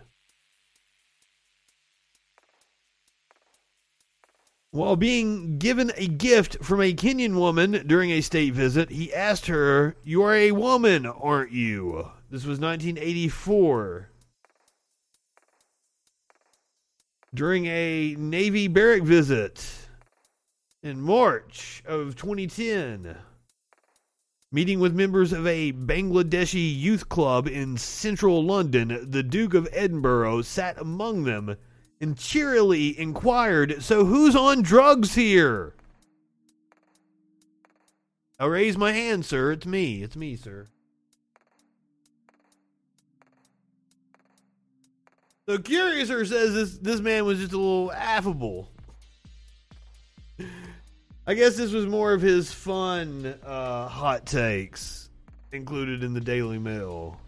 While 4.77 4.97
being 4.97 5.57
given 5.57 5.91
a 5.97 6.07
gift 6.07 6.63
from 6.63 6.83
a 6.83 6.93
Kenyan 6.93 7.37
woman 7.37 7.87
during 7.87 8.11
a 8.11 8.21
state 8.21 8.53
visit, 8.53 8.91
he 8.91 9.11
asked 9.11 9.47
her, 9.47 9.97
You 10.05 10.23
are 10.23 10.35
a 10.35 10.53
woman, 10.53 11.07
aren't 11.07 11.51
you? 11.51 12.11
This 12.31 12.45
was 12.45 12.61
1984. 12.61 14.11
During 17.33 17.65
a 17.65 18.17
Navy 18.19 18.69
barrack 18.69 19.01
visit 19.01 19.67
in 20.83 21.01
March 21.01 21.83
of 21.87 22.15
2010, 22.15 23.17
meeting 24.53 24.79
with 24.79 24.95
members 24.95 25.33
of 25.33 25.47
a 25.47 25.73
Bangladeshi 25.73 26.79
youth 26.79 27.09
club 27.09 27.49
in 27.49 27.79
central 27.79 28.45
London, 28.45 29.09
the 29.11 29.23
Duke 29.23 29.55
of 29.55 29.71
Edinburgh 29.73 30.43
sat 30.43 30.79
among 30.79 31.25
them 31.25 31.57
and 32.01 32.17
cheerily 32.17 32.99
inquired, 32.99 33.83
So 33.83 34.05
who's 34.05 34.37
on 34.37 34.63
drugs 34.63 35.15
here? 35.15 35.75
I 38.39 38.47
raise 38.47 38.77
my 38.77 38.93
hand, 38.93 39.25
sir. 39.25 39.53
It's 39.53 39.67
me. 39.67 40.03
It's 40.03 40.17
me, 40.17 40.37
sir. 40.37 40.67
The 45.47 45.61
Curiouser 45.61 46.25
says 46.27 46.55
this, 46.55 46.79
this 46.79 47.01
man 47.01 47.25
was 47.25 47.39
just 47.39 47.53
a 47.53 47.57
little 47.57 47.93
affable. 47.93 48.69
I 51.27 51.35
guess 51.35 51.57
this 51.57 51.73
was 51.73 51.87
more 51.87 52.13
of 52.13 52.21
his 52.21 52.53
fun 52.53 53.35
uh, 53.45 53.89
hot 53.89 54.27
takes 54.27 55.09
included 55.53 56.03
in 56.03 56.15
the 56.15 56.21
Daily 56.21 56.59
Mail. 56.59 57.19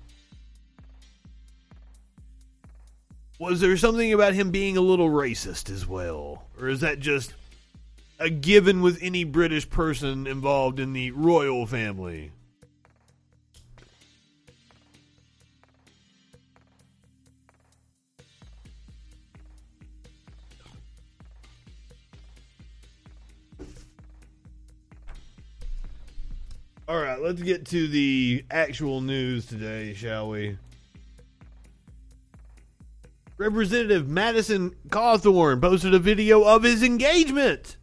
Was 3.40 3.60
there 3.60 3.76
something 3.76 4.12
about 4.12 4.34
him 4.34 4.50
being 4.50 4.76
a 4.76 4.80
little 4.80 5.08
racist 5.08 5.70
as 5.70 5.86
well? 5.86 6.48
Or 6.60 6.68
is 6.68 6.80
that 6.80 6.98
just 6.98 7.34
a 8.18 8.28
given 8.28 8.82
with 8.82 8.98
any 9.00 9.22
British 9.22 9.70
person 9.70 10.26
involved 10.26 10.80
in 10.80 10.92
the 10.92 11.12
royal 11.12 11.64
family? 11.64 12.32
All 26.88 26.98
right, 26.98 27.20
let's 27.20 27.42
get 27.42 27.66
to 27.66 27.86
the 27.86 28.44
actual 28.50 29.00
news 29.00 29.46
today, 29.46 29.94
shall 29.94 30.28
we? 30.28 30.56
Representative 33.38 34.08
Madison 34.08 34.74
Cawthorn 34.88 35.60
posted 35.60 35.94
a 35.94 36.00
video 36.00 36.42
of 36.42 36.64
his 36.64 36.82
engagement. 36.82 37.76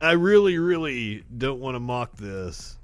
I 0.00 0.12
really, 0.12 0.58
really 0.58 1.22
don't 1.38 1.60
want 1.60 1.76
to 1.76 1.80
mock 1.80 2.16
this. 2.16 2.76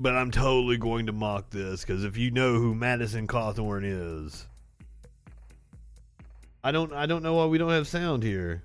But 0.00 0.14
I'm 0.14 0.30
totally 0.30 0.78
going 0.78 1.06
to 1.06 1.12
mock 1.12 1.50
this 1.50 1.82
because 1.82 2.04
if 2.04 2.16
you 2.16 2.30
know 2.30 2.54
who 2.54 2.74
Madison 2.74 3.26
Cawthorn 3.26 3.82
is. 3.84 4.46
I 6.62 6.72
don't. 6.72 6.92
I 6.92 7.06
don't 7.06 7.22
know 7.22 7.34
why 7.34 7.46
we 7.46 7.58
don't 7.58 7.70
have 7.70 7.86
sound 7.86 8.22
here. 8.22 8.62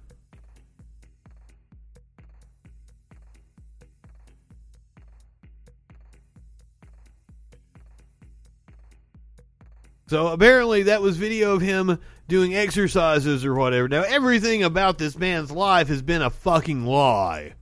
So 10.14 10.28
apparently 10.28 10.84
that 10.84 11.02
was 11.02 11.18
video 11.18 11.54
of 11.56 11.62
him 11.62 11.98
doing 12.28 12.54
exercises 12.54 13.46
or 13.46 13.56
whatever. 13.56 13.88
Now 13.88 14.04
everything 14.04 14.64
about 14.64 15.00
this 15.00 15.18
man's 15.18 15.50
life 15.50 15.88
has 15.88 16.04
been 16.04 16.22
a 16.22 16.30
fucking 16.30 16.86
lie. 16.86 17.54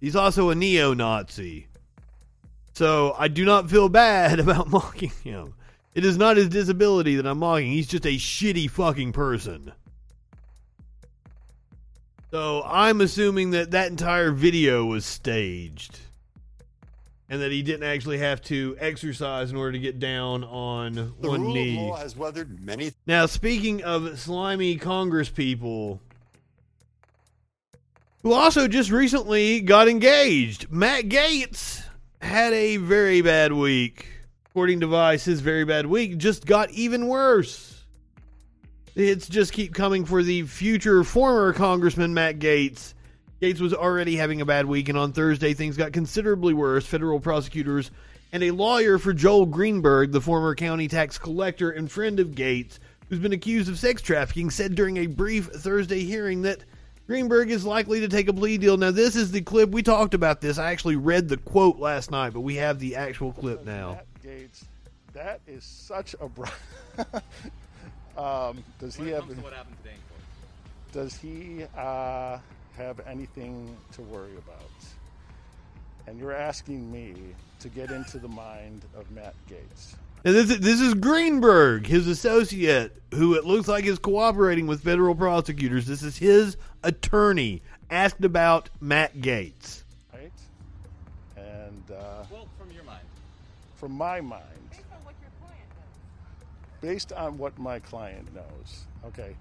He's 0.00 0.16
also 0.16 0.48
a 0.48 0.54
neo-Nazi. 0.54 1.66
So 2.72 3.14
I 3.18 3.28
do 3.28 3.44
not 3.44 3.68
feel 3.68 3.90
bad 3.90 4.40
about 4.40 4.70
mocking 4.70 5.12
him. 5.24 5.52
It 5.96 6.04
is 6.04 6.18
not 6.18 6.36
his 6.36 6.50
disability 6.50 7.16
that 7.16 7.26
I'm 7.26 7.38
mocking. 7.38 7.72
He's 7.72 7.86
just 7.86 8.04
a 8.04 8.18
shitty 8.18 8.68
fucking 8.68 9.12
person. 9.12 9.72
So 12.30 12.62
I'm 12.66 13.00
assuming 13.00 13.52
that 13.52 13.70
that 13.70 13.88
entire 13.88 14.30
video 14.30 14.84
was 14.84 15.06
staged. 15.06 15.98
And 17.30 17.40
that 17.40 17.50
he 17.50 17.62
didn't 17.62 17.84
actually 17.84 18.18
have 18.18 18.42
to 18.42 18.76
exercise 18.78 19.50
in 19.50 19.56
order 19.56 19.72
to 19.72 19.78
get 19.78 19.98
down 19.98 20.44
on 20.44 21.14
The 21.18 21.30
one 21.30 21.54
knee. 21.54 21.90
has 21.96 22.14
weathered 22.14 22.62
many 22.62 22.92
Now, 23.06 23.24
speaking 23.24 23.82
of 23.82 24.20
slimy 24.20 24.76
Congress 24.76 25.30
people 25.30 26.02
who 28.22 28.34
also 28.34 28.68
just 28.68 28.90
recently 28.90 29.62
got 29.62 29.88
engaged, 29.88 30.70
Matt 30.70 31.04
Gaetz 31.04 31.82
had 32.20 32.52
a 32.52 32.76
very 32.76 33.22
bad 33.22 33.54
week. 33.54 34.15
According 34.56 34.80
to 34.80 34.86
Vice, 34.86 35.26
his 35.26 35.42
very 35.42 35.66
bad 35.66 35.84
week 35.84 36.16
just 36.16 36.46
got 36.46 36.70
even 36.70 37.08
worse. 37.08 37.84
Hits 38.94 39.28
just 39.28 39.52
keep 39.52 39.74
coming 39.74 40.06
for 40.06 40.22
the 40.22 40.44
future 40.44 41.04
former 41.04 41.52
Congressman 41.52 42.14
Matt 42.14 42.38
Gaetz. 42.38 42.94
Gaetz 43.42 43.60
was 43.60 43.74
already 43.74 44.16
having 44.16 44.40
a 44.40 44.46
bad 44.46 44.64
week, 44.64 44.88
and 44.88 44.96
on 44.96 45.12
Thursday, 45.12 45.52
things 45.52 45.76
got 45.76 45.92
considerably 45.92 46.54
worse. 46.54 46.86
Federal 46.86 47.20
prosecutors 47.20 47.90
and 48.32 48.42
a 48.42 48.50
lawyer 48.50 48.96
for 48.96 49.12
Joel 49.12 49.44
Greenberg, 49.44 50.12
the 50.12 50.22
former 50.22 50.54
county 50.54 50.88
tax 50.88 51.18
collector 51.18 51.72
and 51.72 51.92
friend 51.92 52.18
of 52.18 52.28
Gaetz, 52.28 52.78
who's 53.10 53.18
been 53.18 53.34
accused 53.34 53.68
of 53.68 53.78
sex 53.78 54.00
trafficking, 54.00 54.48
said 54.48 54.74
during 54.74 54.96
a 54.96 55.06
brief 55.06 55.48
Thursday 55.48 56.02
hearing 56.02 56.40
that 56.40 56.64
Greenberg 57.06 57.50
is 57.50 57.66
likely 57.66 58.00
to 58.00 58.08
take 58.08 58.28
a 58.28 58.32
plea 58.32 58.56
deal. 58.56 58.78
Now, 58.78 58.90
this 58.90 59.16
is 59.16 59.32
the 59.32 59.42
clip. 59.42 59.68
We 59.72 59.82
talked 59.82 60.14
about 60.14 60.40
this. 60.40 60.56
I 60.56 60.72
actually 60.72 60.96
read 60.96 61.28
the 61.28 61.36
quote 61.36 61.78
last 61.78 62.10
night, 62.10 62.32
but 62.32 62.40
we 62.40 62.54
have 62.54 62.78
the 62.78 62.96
actual 62.96 63.34
clip 63.34 63.62
now. 63.66 64.00
Matt 64.26 64.38
Gaetz, 64.38 64.64
that 65.12 65.40
is 65.46 65.64
such 65.64 66.14
a. 66.20 66.28
Br- 66.28 66.44
um, 68.16 68.62
does 68.78 68.98
When 68.98 69.08
he 69.08 69.12
have? 69.14 69.24
what 69.42 69.52
happened 69.52 69.76
today 69.82 69.94
in 69.94 70.00
court. 70.08 70.92
Does 70.92 71.14
he 71.16 71.64
uh, 71.76 72.38
have 72.76 73.00
anything 73.06 73.76
to 73.92 74.02
worry 74.02 74.36
about? 74.36 74.60
And 76.06 76.18
you're 76.18 76.34
asking 76.34 76.90
me 76.92 77.14
to 77.60 77.68
get 77.68 77.90
into 77.90 78.18
the 78.18 78.28
mind 78.28 78.82
of 78.96 79.10
Matt 79.10 79.34
Gaetz. 79.48 79.94
This 80.22 80.58
this 80.58 80.80
is 80.80 80.94
Greenberg, 80.94 81.86
his 81.86 82.06
associate, 82.08 83.00
who 83.14 83.34
it 83.34 83.44
looks 83.44 83.68
like 83.68 83.84
is 83.84 83.98
cooperating 83.98 84.66
with 84.66 84.82
federal 84.82 85.14
prosecutors. 85.14 85.86
This 85.86 86.02
is 86.02 86.16
his 86.16 86.56
attorney 86.82 87.62
asked 87.90 88.24
about 88.24 88.70
Matt 88.80 89.16
Gaetz. 89.18 89.82
From 93.76 93.92
my 93.92 94.20
mind, 94.20 94.42
Based 94.70 94.82
on 94.92 95.04
what 95.04 95.14
your 95.20 95.30
client 95.40 95.68
knows. 95.70 96.80
based 96.80 97.12
on 97.12 97.38
what 97.38 97.58
my 97.58 97.78
client 97.78 98.34
knows, 98.34 98.86
okay. 99.06 99.36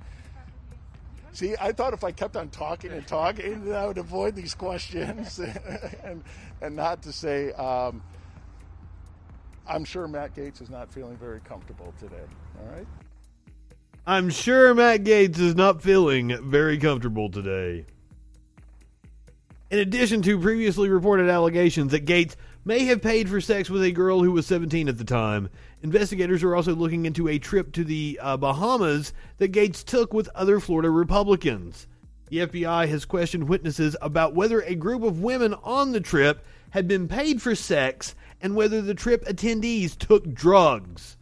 See, 1.32 1.56
I 1.60 1.71
thought 1.74 1.93
if 1.93 2.04
I 2.04 2.12
kept 2.12 2.38
on 2.38 2.50
talking 2.50 2.91
and 2.91 3.06
talking, 3.06 3.74
I 3.74 3.86
would 3.88 3.98
avoid 3.98 4.36
these 4.36 4.54
questions 4.54 5.39
and 6.04 6.24
and 6.62 6.76
not 6.76 7.02
to 7.04 7.12
say. 7.12 7.52
Um, 7.54 8.02
I'm 9.67 9.84
sure 9.84 10.08
Matt 10.08 10.36
Gaetz 10.36 10.62
is 10.62 10.69
not 10.69 10.93
feeling 10.93 11.17
very 11.17 11.39
comfortable 11.39 11.91
today. 12.00 12.21
All 12.62 12.71
right. 12.76 12.86
I'm 14.06 14.30
sure 14.30 14.74
Matt 14.76 15.04
Gaetz 15.04 15.39
is 15.39 15.56
not 15.56 15.82
feeling 15.82 16.38
very 16.50 16.78
comfortable 16.78 17.30
today. 17.32 17.86
In 19.71 19.80
addition 19.80 20.21
to 20.21 20.39
previously 20.39 20.89
reported 20.89 21.30
allegations 21.30 21.91
that 21.91 22.06
Gaetz 22.06 22.36
may 22.65 22.86
have 22.86 23.01
paid 23.01 23.30
for 23.30 23.39
sex 23.39 23.69
with 23.69 23.84
a 23.84 23.91
girl 23.91 24.23
who 24.23 24.32
was 24.32 24.47
17 24.47 24.89
at 24.89 24.97
the 24.97 25.04
time, 25.04 25.49
investigators 25.84 26.43
are 26.43 26.56
also 26.56 26.73
looking 26.73 27.06
into 27.06 27.28
a 27.28 27.38
trip 27.38 27.71
to 27.73 27.84
the 27.84 28.19
uh, 28.21 28.36
Bahamas 28.36 29.13
that 29.38 29.51
Gaetz 29.51 29.84
took 29.86 30.13
with 30.13 30.28
other 30.34 30.60
Florida 30.60 30.89
Republicans. 30.89 31.88
The 32.30 32.39
FBI 32.39 32.88
has 32.89 33.06
questioned 33.06 33.47
witnesses 33.47 33.95
about 34.01 34.34
whether 34.34 34.62
a 34.62 34.73
group 34.73 35.04
of 35.04 35.21
women 35.21 35.54
on 35.63 35.91
the 35.91 36.01
trip 36.01 36.43
had 36.71 36.88
been 36.88 37.08
paid 37.08 37.39
for 37.39 37.54
sex 37.54 38.15
and 38.41 38.56
whether 38.56 38.82
the 38.82 38.95
trip 38.95 39.23
attendees 39.25 39.95
took 39.95 40.34
drugs. 40.34 41.14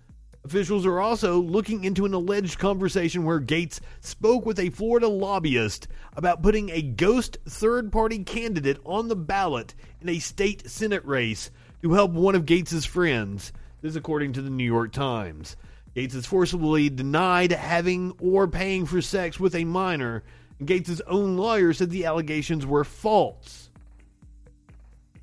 Officials 0.45 0.85
are 0.85 0.99
also 0.99 1.39
looking 1.39 1.85
into 1.85 2.05
an 2.05 2.13
alleged 2.13 2.59
conversation 2.59 3.23
where 3.23 3.39
Gaetz 3.39 3.79
spoke 4.01 4.45
with 4.45 4.59
a 4.59 4.71
Florida 4.71 5.07
lobbyist 5.07 5.87
about 6.17 6.43
putting 6.43 6.69
a 6.69 6.81
ghost 6.81 7.37
third 7.47 7.93
party 7.93 8.25
candidate 8.25 8.77
on 8.83 9.07
the 9.07 9.15
ballot 9.15 9.73
in 10.01 10.09
a 10.09 10.19
state 10.19 10.69
Senate 10.69 11.05
race 11.05 11.49
to 11.81 11.93
help 11.93 12.11
one 12.11 12.35
of 12.35 12.45
Gaetz's 12.45 12.85
friends. 12.85 13.53
This 13.81 13.95
according 13.95 14.33
to 14.33 14.41
the 14.41 14.49
New 14.49 14.65
York 14.65 14.91
Times. 14.91 15.55
Gaetz 15.95 16.11
has 16.11 16.25
forcibly 16.25 16.89
denied 16.89 17.53
having 17.53 18.13
or 18.19 18.45
paying 18.47 18.85
for 18.85 19.01
sex 19.01 19.39
with 19.39 19.55
a 19.55 19.63
minor. 19.63 20.23
and 20.59 20.67
Gaetz's 20.67 21.01
own 21.07 21.37
lawyer 21.37 21.71
said 21.71 21.89
the 21.89 22.05
allegations 22.05 22.65
were 22.65 22.83
false. 22.83 23.62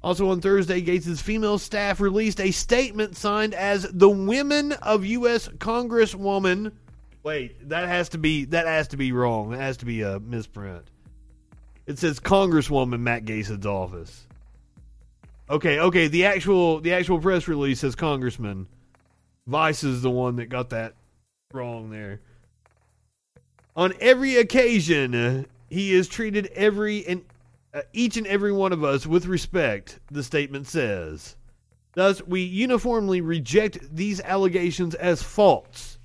Also 0.02 0.30
on 0.30 0.40
Thursday, 0.40 0.80
Gaetz' 0.80 1.20
female 1.20 1.58
staff 1.58 2.00
released 2.00 2.40
a 2.40 2.50
statement 2.50 3.16
signed 3.16 3.54
as 3.54 3.82
the 3.92 4.08
Women 4.08 4.72
of 4.72 5.04
U.S. 5.04 5.48
Congresswoman. 5.48 6.72
Wait, 7.22 7.68
that 7.68 7.86
has 7.86 8.08
to 8.10 8.18
be 8.18 8.46
that 8.46 8.66
has 8.66 8.88
to 8.88 8.96
be 8.96 9.12
wrong. 9.12 9.50
That 9.50 9.60
has 9.60 9.76
to 9.78 9.84
be 9.84 10.00
a 10.02 10.18
misprint. 10.20 10.90
It 11.86 11.98
says 11.98 12.18
Congresswoman 12.18 13.00
Matt 13.00 13.24
Gaetz' 13.26 13.66
office. 13.66 14.26
Okay, 15.50 15.80
okay. 15.80 16.08
The 16.08 16.24
actual 16.24 16.80
the 16.80 16.94
actual 16.94 17.18
press 17.18 17.46
release 17.46 17.80
says 17.80 17.94
Congressman. 17.94 18.68
Vice 19.46 19.84
is 19.84 20.00
the 20.00 20.10
one 20.10 20.36
that 20.36 20.46
got 20.46 20.70
that 20.70 20.94
wrong 21.52 21.90
there. 21.90 22.20
On 23.76 23.92
every 24.00 24.36
occasion, 24.36 25.46
he 25.68 25.92
is 25.92 26.08
treated 26.08 26.46
every 26.54 27.06
and 27.06 27.24
uh, 27.72 27.82
each 27.92 28.16
and 28.16 28.26
every 28.26 28.52
one 28.52 28.72
of 28.72 28.84
us 28.84 29.06
with 29.06 29.26
respect, 29.26 30.00
the 30.10 30.22
statement 30.22 30.66
says. 30.66 31.36
Thus, 31.94 32.22
we 32.22 32.42
uniformly 32.42 33.20
reject 33.20 33.94
these 33.94 34.20
allegations 34.20 34.94
as 34.94 35.22
false. 35.22 35.98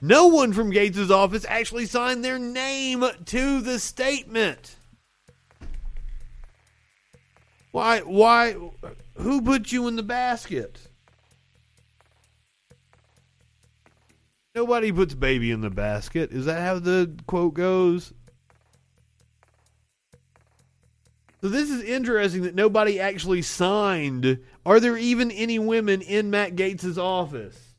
No 0.00 0.26
one 0.28 0.52
from 0.52 0.70
Gaetz' 0.70 1.10
office 1.10 1.44
actually 1.48 1.86
signed 1.86 2.24
their 2.24 2.38
name 2.38 3.04
to 3.26 3.60
the 3.60 3.78
statement. 3.78 4.76
Why, 7.72 8.00
why, 8.00 8.56
who 9.16 9.42
put 9.42 9.72
you 9.72 9.88
in 9.88 9.96
the 9.96 10.02
basket? 10.02 10.78
Nobody 14.54 14.90
puts 14.90 15.14
baby 15.14 15.50
in 15.50 15.60
the 15.60 15.68
basket. 15.68 16.32
Is 16.32 16.46
that 16.46 16.62
how 16.62 16.78
the 16.78 17.14
quote 17.26 17.54
goes? 17.54 18.14
So 21.40 21.48
this 21.48 21.70
is 21.70 21.82
interesting 21.82 22.42
that 22.42 22.54
nobody 22.54 22.98
actually 22.98 23.42
signed. 23.42 24.38
Are 24.64 24.80
there 24.80 24.96
even 24.96 25.30
any 25.30 25.58
women 25.58 26.00
in 26.00 26.30
Matt 26.30 26.56
Gaetz's 26.56 26.98
office? 26.98 27.74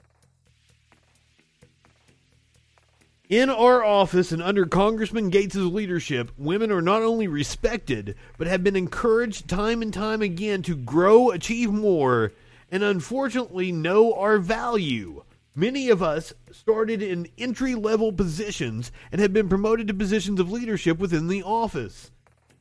In 3.29 3.49
our 3.49 3.83
office 3.83 4.31
and 4.31 4.41
under 4.41 4.65
Congressman 4.65 5.29
Gaetz's 5.29 5.65
leadership, 5.65 6.31
women 6.37 6.71
are 6.71 6.81
not 6.81 7.01
only 7.01 7.27
respected, 7.27 8.15
but 8.37 8.47
have 8.47 8.63
been 8.63 8.77
encouraged 8.77 9.49
time 9.49 9.81
and 9.81 9.93
time 9.93 10.21
again 10.21 10.61
to 10.61 10.75
grow, 10.75 11.31
achieve 11.31 11.71
more, 11.71 12.31
and 12.71 12.83
unfortunately 12.83 13.71
know 13.71 14.13
our 14.13 14.37
value. 14.37 15.23
Many 15.55 15.89
of 15.89 16.01
us 16.03 16.31
started 16.51 17.01
in 17.01 17.27
entry 17.37 17.75
level 17.75 18.13
positions 18.13 18.93
and 19.11 19.19
have 19.19 19.33
been 19.33 19.49
promoted 19.49 19.87
to 19.87 19.93
positions 19.93 20.39
of 20.39 20.51
leadership 20.51 20.99
within 20.99 21.27
the 21.27 21.43
office. 21.43 22.11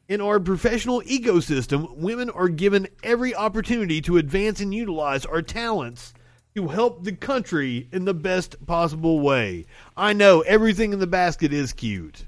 In 0.09 0.21
our 0.21 0.39
professional 0.39 1.03
ecosystem, 1.03 1.97
women 1.97 2.31
are 2.31 2.49
given 2.49 2.87
every 3.03 3.35
opportunity 3.35 4.01
to 4.03 4.19
advance 4.19 4.61
and 4.61 4.73
utilize 4.73 5.27
our 5.27 5.43
talents 5.43 6.15
to 6.55 6.69
help 6.69 7.03
the 7.03 7.13
country 7.13 7.89
in 7.93 8.05
the 8.05 8.15
best 8.15 8.65
possible 8.67 9.19
way. 9.19 9.67
I 9.97 10.13
know 10.13 10.43
everything 10.43 10.93
in 10.93 11.01
the 11.01 11.09
basket 11.09 11.53
is 11.53 11.73
cute. 11.73 12.25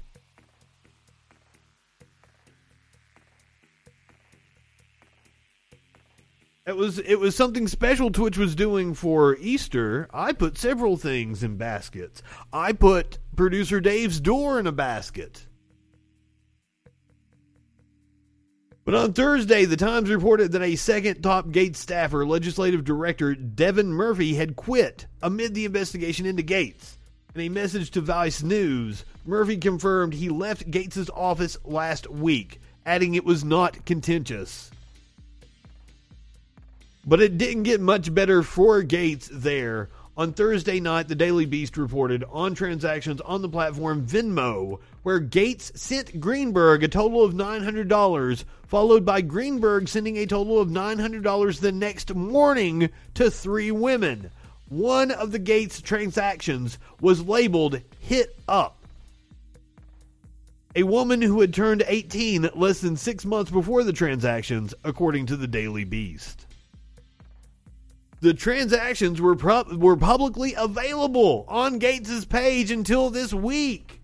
It 6.67 6.75
was 6.75 6.99
it 6.99 7.15
was 7.15 7.35
something 7.35 7.67
special 7.67 8.11
Twitch 8.11 8.37
was 8.37 8.53
doing 8.55 8.93
for 8.93 9.37
Easter. 9.37 10.07
I 10.13 10.33
put 10.33 10.57
several 10.57 10.97
things 10.97 11.41
in 11.41 11.55
baskets. 11.55 12.21
I 12.53 12.73
put 12.73 13.17
producer 13.35 13.79
Dave's 13.79 14.19
door 14.19 14.59
in 14.59 14.67
a 14.67 14.71
basket. 14.71 15.47
But 18.89 19.03
on 19.03 19.13
Thursday, 19.13 19.65
the 19.65 19.77
Times 19.77 20.09
reported 20.09 20.51
that 20.51 20.63
a 20.63 20.75
second 20.75 21.21
top 21.21 21.49
Gaetz 21.49 21.75
staffer, 21.75 22.25
legislative 22.25 22.83
director 22.83 23.35
Devin 23.35 23.93
Murphy, 23.93 24.33
had 24.33 24.55
quit 24.55 25.05
amid 25.21 25.53
the 25.53 25.65
investigation 25.65 26.25
into 26.25 26.41
Gaetz. 26.41 26.95
In 27.35 27.41
a 27.41 27.49
message 27.49 27.91
to 27.91 28.01
Vice 28.01 28.41
News, 28.41 29.05
Murphy 29.27 29.57
confirmed 29.57 30.15
he 30.15 30.29
left 30.29 30.71
Gaetz's 30.71 31.11
office 31.11 31.55
last 31.63 32.09
week, 32.09 32.59
adding 32.83 33.13
it 33.13 33.25
was 33.25 33.43
not 33.43 33.85
contentious. 33.85 34.71
But 37.05 37.21
it 37.21 37.37
didn't 37.37 37.63
get 37.69 37.81
much 37.81 38.11
better 38.11 38.41
for 38.41 38.81
Gaetz 38.81 39.29
there. 39.31 39.89
On 40.17 40.33
Thursday 40.33 40.79
night, 40.79 41.07
the 41.07 41.13
Daily 41.13 41.45
Beast 41.45 41.77
reported 41.77 42.23
on 42.31 42.55
transactions 42.55 43.21
on 43.21 43.43
the 43.43 43.49
platform 43.49 44.07
Venmo, 44.07 44.79
where 45.09 45.19
Gaetz 45.19 45.75
sent 45.75 46.19
Greenberg 46.19 46.83
a 46.83 46.87
total 46.87 47.23
of 47.23 47.33
$900, 47.33 48.43
followed 48.67 49.03
by 49.03 49.21
Greenberg 49.21 49.87
sending 49.87 50.17
a 50.17 50.27
total 50.27 50.59
of 50.59 50.67
$900 50.67 51.59
the 51.59 51.71
next 51.71 52.13
morning 52.13 52.91
to 53.15 53.31
three 53.31 53.71
women. 53.71 54.29
One 54.67 55.09
of 55.09 55.31
the 55.31 55.39
Gaetz 55.39 55.81
transactions 55.81 56.77
was 57.01 57.25
labeled 57.25 57.81
Hit 57.99 58.37
Up. 58.47 58.77
A 60.75 60.83
woman 60.83 61.23
who 61.23 61.41
had 61.41 61.55
turned 61.55 61.83
18 61.87 62.51
less 62.53 62.79
than 62.79 62.95
six 62.95 63.25
months 63.25 63.49
before 63.49 63.83
the 63.83 63.91
transactions, 63.91 64.75
according 64.83 65.25
to 65.25 65.35
the 65.35 65.47
Daily 65.47 65.85
Beast. 65.85 66.45
The 68.21 68.35
transactions 68.35 69.19
were 69.19 69.35
pub- 69.35 69.73
were 69.73 69.97
publicly 69.97 70.53
available 70.53 71.45
on 71.47 71.79
Gaetz's 71.79 72.25
page 72.25 72.69
until 72.69 73.09
this 73.09 73.33
week. 73.33 73.98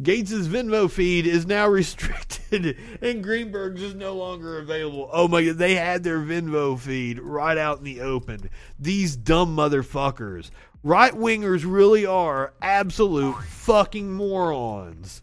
Gaetz's 0.00 0.48
Venmo 0.48 0.90
feed 0.90 1.26
is 1.26 1.46
now 1.46 1.66
restricted 1.68 2.76
and 3.02 3.22
Greenberg's 3.22 3.82
is 3.82 3.94
no 3.94 4.14
longer 4.14 4.58
available. 4.58 5.10
Oh 5.12 5.28
my 5.28 5.44
god, 5.44 5.58
they 5.58 5.74
had 5.74 6.02
their 6.04 6.20
Venmo 6.20 6.78
feed 6.78 7.18
right 7.18 7.58
out 7.58 7.78
in 7.78 7.84
the 7.84 8.00
open. 8.00 8.48
These 8.78 9.16
dumb 9.16 9.56
motherfuckers. 9.56 10.50
Right 10.84 11.12
wingers 11.12 11.64
really 11.66 12.06
are 12.06 12.52
absolute 12.62 13.42
fucking 13.42 14.12
morons. 14.12 15.22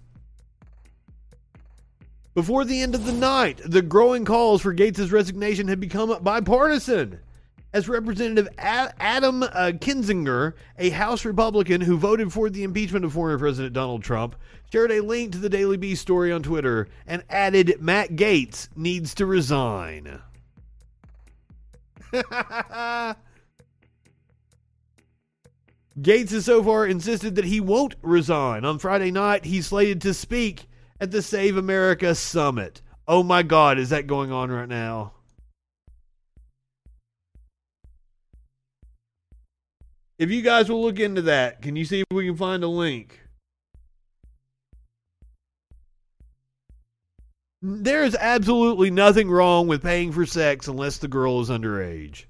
Before 2.34 2.66
the 2.66 2.82
end 2.82 2.96
of 2.96 3.06
the 3.06 3.14
night, 3.14 3.62
the 3.64 3.82
growing 3.82 4.26
calls 4.26 4.62
for 4.62 4.74
Gaetz' 4.74 5.12
resignation 5.12 5.70
had 5.70 5.80
become 5.80 6.22
bipartisan. 6.22 7.20
As 7.76 7.90
Representative 7.90 8.48
Adam 8.58 9.44
uh, 9.44 9.74
Kinzinger, 9.76 10.54
a 10.80 10.92
House 10.92 11.26
Republican 11.26 11.82
who 11.82 11.98
voted 11.98 12.32
for 12.32 12.50
the 12.50 12.64
impeachment 12.64 13.04
of 13.04 13.12
former 13.12 13.38
President 13.38 13.74
Donald 13.74 14.02
Trump, 14.02 14.38
shared 14.72 14.94
a 14.94 15.02
link 15.02 15.34
to 15.34 15.40
the 15.40 15.50
Daily 15.50 15.76
Beast 15.76 16.02
story 16.02 16.32
on 16.32 16.42
Twitter 16.42 16.88
and 17.06 17.26
added 17.30 17.76
Matt 17.82 18.12
Gaetz 18.12 18.70
needs 18.78 19.14
to 19.16 19.26
resign. 19.26 20.22
Gaetz 22.14 23.18
has 26.30 26.46
so 26.46 26.64
far 26.64 26.88
insisted 26.88 27.36
that 27.36 27.44
he 27.44 27.60
won't 27.60 27.96
resign. 28.02 28.64
On 28.64 28.80
Friday 28.80 29.12
night, 29.12 29.44
he's 29.44 29.68
slated 29.68 30.00
to 30.04 30.14
speak 30.14 30.70
at 31.02 31.12
the 31.12 31.22
Save 31.22 31.58
America 31.58 32.16
Summit. 32.16 32.82
Oh 33.06 33.22
my 33.22 33.44
God, 33.44 33.78
is 33.78 33.90
that 33.90 34.08
going 34.08 34.32
on 34.32 34.50
right 34.50 34.70
now? 34.70 35.15
If 40.18 40.32
you 40.32 40.42
guys 40.42 40.70
will 40.70 40.82
look 40.82 41.00
into 41.00 41.24
that, 41.24 41.62
can 41.62 41.76
you 41.76 41.84
see 41.84 42.02
if 42.02 42.06
we 42.12 42.26
can 42.26 42.38
find 42.38 42.64
a 42.64 42.68
link? 42.68 43.20
There 47.62 48.04
is 48.04 48.16
absolutely 48.16 48.92
nothing 48.92 49.30
wrong 49.30 49.68
with 49.68 49.82
paying 49.82 50.12
for 50.12 50.26
sex 50.26 50.68
unless 50.68 51.00
the 51.00 51.08
girl 51.08 51.42
is 51.42 51.50
underage. 51.50 52.26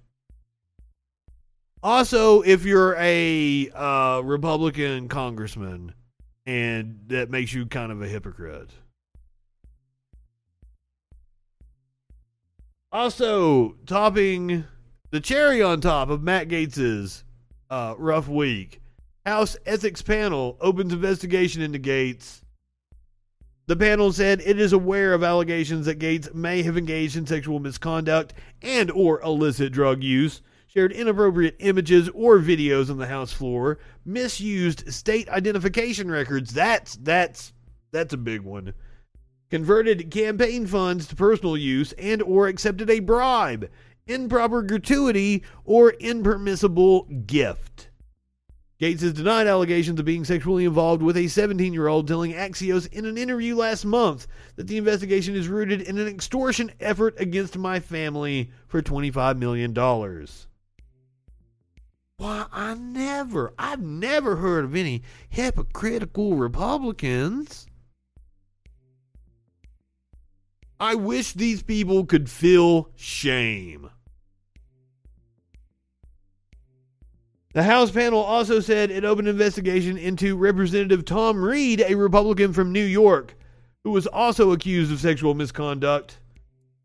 Also, 1.83 2.41
if 2.41 2.63
you're 2.63 2.95
a 2.97 3.69
uh, 3.71 4.21
Republican 4.23 5.09
congressman, 5.09 5.93
and 6.45 7.01
that 7.07 7.29
makes 7.29 7.53
you 7.53 7.65
kind 7.65 7.91
of 7.91 8.01
a 8.01 8.07
hypocrite. 8.07 8.69
Also, 12.91 13.75
topping 13.85 14.63
the 15.11 15.19
cherry 15.19 15.61
on 15.61 15.81
top 15.81 16.09
of 16.09 16.23
Matt 16.23 16.47
Gaetz's 16.47 17.24
uh, 17.69 17.95
rough 17.97 18.27
week, 18.27 18.81
House 19.25 19.57
Ethics 19.65 20.01
Panel 20.01 20.57
opens 20.61 20.93
investigation 20.93 21.61
into 21.61 21.79
Gaetz. 21.79 22.41
The 23.67 23.75
panel 23.75 24.13
said 24.13 24.41
it 24.45 24.59
is 24.59 24.73
aware 24.73 25.13
of 25.13 25.23
allegations 25.23 25.87
that 25.87 25.99
Gaetz 25.99 26.33
may 26.33 26.61
have 26.61 26.77
engaged 26.77 27.17
in 27.17 27.25
sexual 27.25 27.59
misconduct 27.59 28.33
and 28.61 28.91
or 28.91 29.21
illicit 29.21 29.73
drug 29.73 30.03
use 30.03 30.41
shared 30.75 30.91
inappropriate 30.91 31.55
images 31.59 32.09
or 32.09 32.37
videos 32.37 32.89
on 32.89 32.97
the 32.97 33.07
House 33.07 33.31
floor, 33.31 33.79
misused 34.03 34.91
state 34.93 35.29
identification 35.29 36.11
records. 36.11 36.53
That's 36.53 36.97
that's 36.97 37.53
that's 37.91 38.13
a 38.13 38.17
big 38.17 38.41
one. 38.41 38.73
Converted 39.49 40.11
campaign 40.11 40.67
funds 40.67 41.07
to 41.07 41.15
personal 41.15 41.55
use 41.55 41.93
and 41.93 42.21
or 42.21 42.47
accepted 42.47 42.89
a 42.89 42.99
bribe, 42.99 43.69
improper 44.07 44.61
gratuity, 44.61 45.43
or 45.63 45.91
impermissible 45.91 47.03
gift. 47.25 47.89
Gaetz 48.79 49.01
has 49.01 49.13
denied 49.13 49.47
allegations 49.47 49.99
of 49.99 50.05
being 50.05 50.25
sexually 50.25 50.65
involved 50.65 51.01
with 51.01 51.15
a 51.15 51.27
17 51.27 51.73
year 51.73 51.87
old, 51.87 52.07
telling 52.07 52.33
Axios 52.33 52.91
in 52.91 53.05
an 53.05 53.17
interview 53.17 53.55
last 53.55 53.85
month 53.85 54.27
that 54.57 54.67
the 54.67 54.77
investigation 54.77 55.35
is 55.35 55.47
rooted 55.47 55.81
in 55.81 55.97
an 55.97 56.07
extortion 56.07 56.71
effort 56.79 57.15
against 57.17 57.57
my 57.57 57.79
family 57.79 58.51
for 58.67 58.81
$25 58.81 59.37
million. 59.37 59.73
Why, 62.17 62.45
I 62.51 62.73
never, 62.75 63.53
I've 63.57 63.81
never 63.81 64.35
heard 64.35 64.65
of 64.65 64.75
any 64.75 65.03
hypocritical 65.29 66.35
Republicans. 66.35 67.67
I 70.79 70.95
wish 70.95 71.31
these 71.31 71.63
people 71.63 72.05
could 72.05 72.29
feel 72.29 72.89
shame. 72.95 73.89
The 77.55 77.63
House 77.63 77.89
panel 77.89 78.19
also 78.19 78.59
said 78.59 78.91
it 78.91 79.05
opened 79.05 79.29
an 79.29 79.35
investigation 79.35 79.97
into 79.97 80.35
Representative 80.35 81.05
Tom 81.05 81.41
Reed, 81.41 81.79
a 81.87 81.95
Republican 81.95 82.51
from 82.51 82.73
New 82.73 82.83
York, 82.83 83.33
who 83.85 83.91
was 83.91 84.05
also 84.07 84.51
accused 84.51 84.91
of 84.91 84.99
sexual 84.99 85.33
misconduct. 85.35 86.19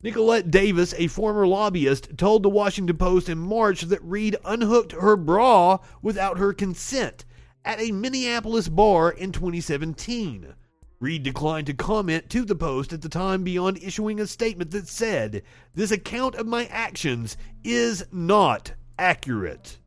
Nicolette 0.01 0.53
Davis, 0.53 0.95
a 0.97 1.09
former 1.09 1.45
lobbyist, 1.45 2.17
told 2.17 2.45
the 2.45 2.49
Washington 2.49 2.97
Post 2.97 3.29
in 3.29 3.37
March 3.37 3.81
that 3.83 4.01
Reed 4.05 4.37
unhooked 4.45 4.93
her 4.93 5.17
bra 5.17 5.79
without 6.03 6.39
her 6.39 6.53
consent 6.53 7.25
at 7.65 7.81
a 7.81 7.91
Minneapolis 7.91 8.69
bar 8.69 9.11
in 9.11 9.33
2017. 9.33 10.55
Reed 11.01 11.25
declined 11.25 11.67
to 11.67 11.75
comment 11.75 12.31
to 12.31 12.45
the 12.45 12.55
Post 12.55 12.93
at 12.93 13.03
the 13.03 13.09
time 13.09 13.43
beyond 13.43 13.83
issuing 13.83 14.21
a 14.21 14.27
statement 14.29 14.71
that 14.71 14.87
said, 14.87 15.43
This 15.75 15.91
account 15.91 16.37
of 16.37 16.47
my 16.47 16.67
actions 16.67 17.37
is 17.65 18.05
not 18.13 18.75
accurate. 18.97 19.80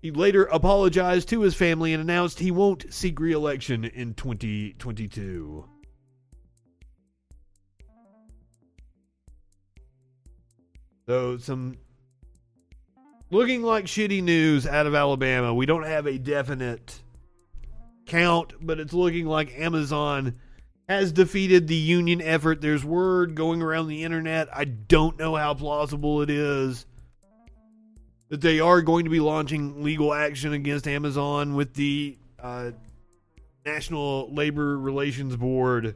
He 0.00 0.10
later 0.12 0.44
apologized 0.44 1.28
to 1.30 1.40
his 1.40 1.54
family 1.54 1.92
and 1.92 2.00
announced 2.00 2.38
he 2.38 2.50
won't 2.50 2.92
seek 2.92 3.18
re 3.18 3.32
election 3.32 3.84
in 3.84 4.14
2022. 4.14 5.64
So 11.06 11.38
some 11.38 11.78
looking 13.30 13.62
like 13.62 13.86
shitty 13.86 14.22
news 14.22 14.66
out 14.66 14.86
of 14.86 14.94
Alabama. 14.94 15.52
We 15.54 15.66
don't 15.66 15.84
have 15.86 16.06
a 16.06 16.18
definite 16.18 17.00
count, 18.06 18.52
but 18.60 18.78
it's 18.78 18.92
looking 18.92 19.26
like 19.26 19.58
Amazon 19.58 20.38
has 20.88 21.12
defeated 21.12 21.66
the 21.66 21.74
union 21.74 22.20
effort. 22.22 22.60
There's 22.60 22.84
word 22.84 23.34
going 23.34 23.62
around 23.62 23.88
the 23.88 24.04
internet. 24.04 24.48
I 24.54 24.64
don't 24.64 25.18
know 25.18 25.34
how 25.34 25.54
plausible 25.54 26.22
it 26.22 26.30
is 26.30 26.86
that 28.28 28.40
they 28.40 28.60
are 28.60 28.82
going 28.82 29.04
to 29.04 29.10
be 29.10 29.20
launching 29.20 29.82
legal 29.82 30.12
action 30.12 30.52
against 30.52 30.86
Amazon 30.86 31.54
with 31.54 31.74
the 31.74 32.18
uh, 32.38 32.70
National 33.64 34.32
Labor 34.32 34.78
Relations 34.78 35.36
Board 35.36 35.94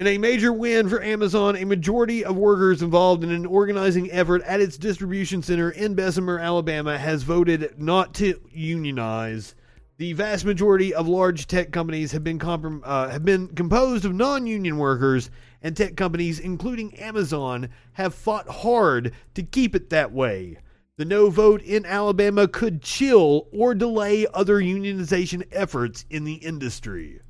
In 0.00 0.08
a 0.08 0.18
major 0.18 0.52
win 0.52 0.88
for 0.88 1.00
Amazon, 1.00 1.54
a 1.56 1.64
majority 1.64 2.24
of 2.24 2.36
workers 2.36 2.82
involved 2.82 3.22
in 3.22 3.30
an 3.30 3.46
organizing 3.46 4.10
effort 4.10 4.42
at 4.42 4.60
its 4.60 4.76
distribution 4.76 5.40
center 5.40 5.70
in 5.70 5.94
Bessemer, 5.94 6.40
Alabama, 6.40 6.98
has 6.98 7.22
voted 7.22 7.78
not 7.78 8.12
to 8.14 8.40
unionize. 8.50 9.54
The 9.98 10.12
vast 10.12 10.44
majority 10.44 10.92
of 10.92 11.06
large 11.06 11.46
tech 11.46 11.70
companies 11.70 12.10
have 12.10 12.24
been 12.24 12.40
comprom- 12.40 12.82
uh, 12.82 13.08
have 13.08 13.24
been 13.24 13.46
composed 13.46 14.04
of 14.04 14.12
non-union 14.12 14.78
workers, 14.78 15.30
and 15.64 15.74
tech 15.74 15.96
companies, 15.96 16.38
including 16.38 16.94
Amazon, 16.98 17.70
have 17.94 18.14
fought 18.14 18.48
hard 18.48 19.12
to 19.32 19.42
keep 19.42 19.74
it 19.74 19.88
that 19.88 20.12
way. 20.12 20.58
The 20.98 21.06
no 21.06 21.30
vote 21.30 21.62
in 21.62 21.86
Alabama 21.86 22.46
could 22.46 22.82
chill 22.82 23.48
or 23.50 23.74
delay 23.74 24.26
other 24.32 24.60
unionization 24.60 25.42
efforts 25.50 26.04
in 26.10 26.24
the 26.24 26.34
industry. 26.34 27.20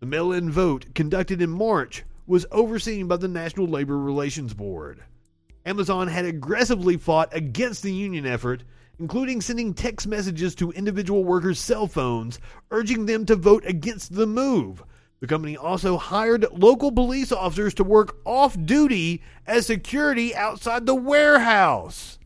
The 0.00 0.06
mail 0.06 0.32
in 0.32 0.50
vote, 0.50 0.86
conducted 0.94 1.42
in 1.42 1.50
March, 1.50 2.02
was 2.26 2.46
overseen 2.50 3.08
by 3.08 3.18
the 3.18 3.28
National 3.28 3.66
Labor 3.66 3.98
Relations 3.98 4.54
Board. 4.54 5.04
Amazon 5.66 6.08
had 6.08 6.24
aggressively 6.24 6.96
fought 6.96 7.28
against 7.32 7.82
the 7.82 7.92
union 7.92 8.24
effort, 8.24 8.64
including 8.98 9.42
sending 9.42 9.74
text 9.74 10.06
messages 10.06 10.54
to 10.54 10.72
individual 10.72 11.24
workers' 11.24 11.60
cell 11.60 11.86
phones 11.86 12.40
urging 12.70 13.04
them 13.04 13.26
to 13.26 13.36
vote 13.36 13.64
against 13.66 14.14
the 14.14 14.26
move. 14.26 14.82
The 15.20 15.26
company 15.26 15.56
also 15.56 15.96
hired 15.96 16.46
local 16.52 16.92
police 16.92 17.32
officers 17.32 17.74
to 17.74 17.84
work 17.84 18.16
off 18.24 18.56
duty 18.64 19.22
as 19.46 19.66
security 19.66 20.34
outside 20.34 20.84
the 20.84 20.94
warehouse. 20.94 22.18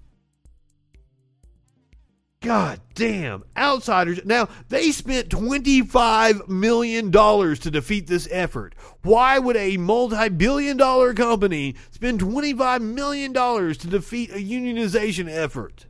God 2.40 2.81
damn. 2.94 3.44
Outsiders. 3.55 4.24
Now, 4.24 4.48
they 4.70 4.92
spent 4.92 5.29
$25 5.29 6.48
million 6.48 7.12
to 7.12 7.70
defeat 7.70 8.07
this 8.07 8.26
effort. 8.31 8.74
Why 9.03 9.38
would 9.38 9.57
a 9.57 9.76
multi 9.76 10.31
billion 10.31 10.79
dollar 10.79 11.12
company 11.12 11.76
spend 11.90 12.20
$25 12.20 12.81
million 12.81 13.35
to 13.35 13.87
defeat 13.87 14.31
a 14.31 14.38
unionization 14.38 15.29
effort? 15.29 15.87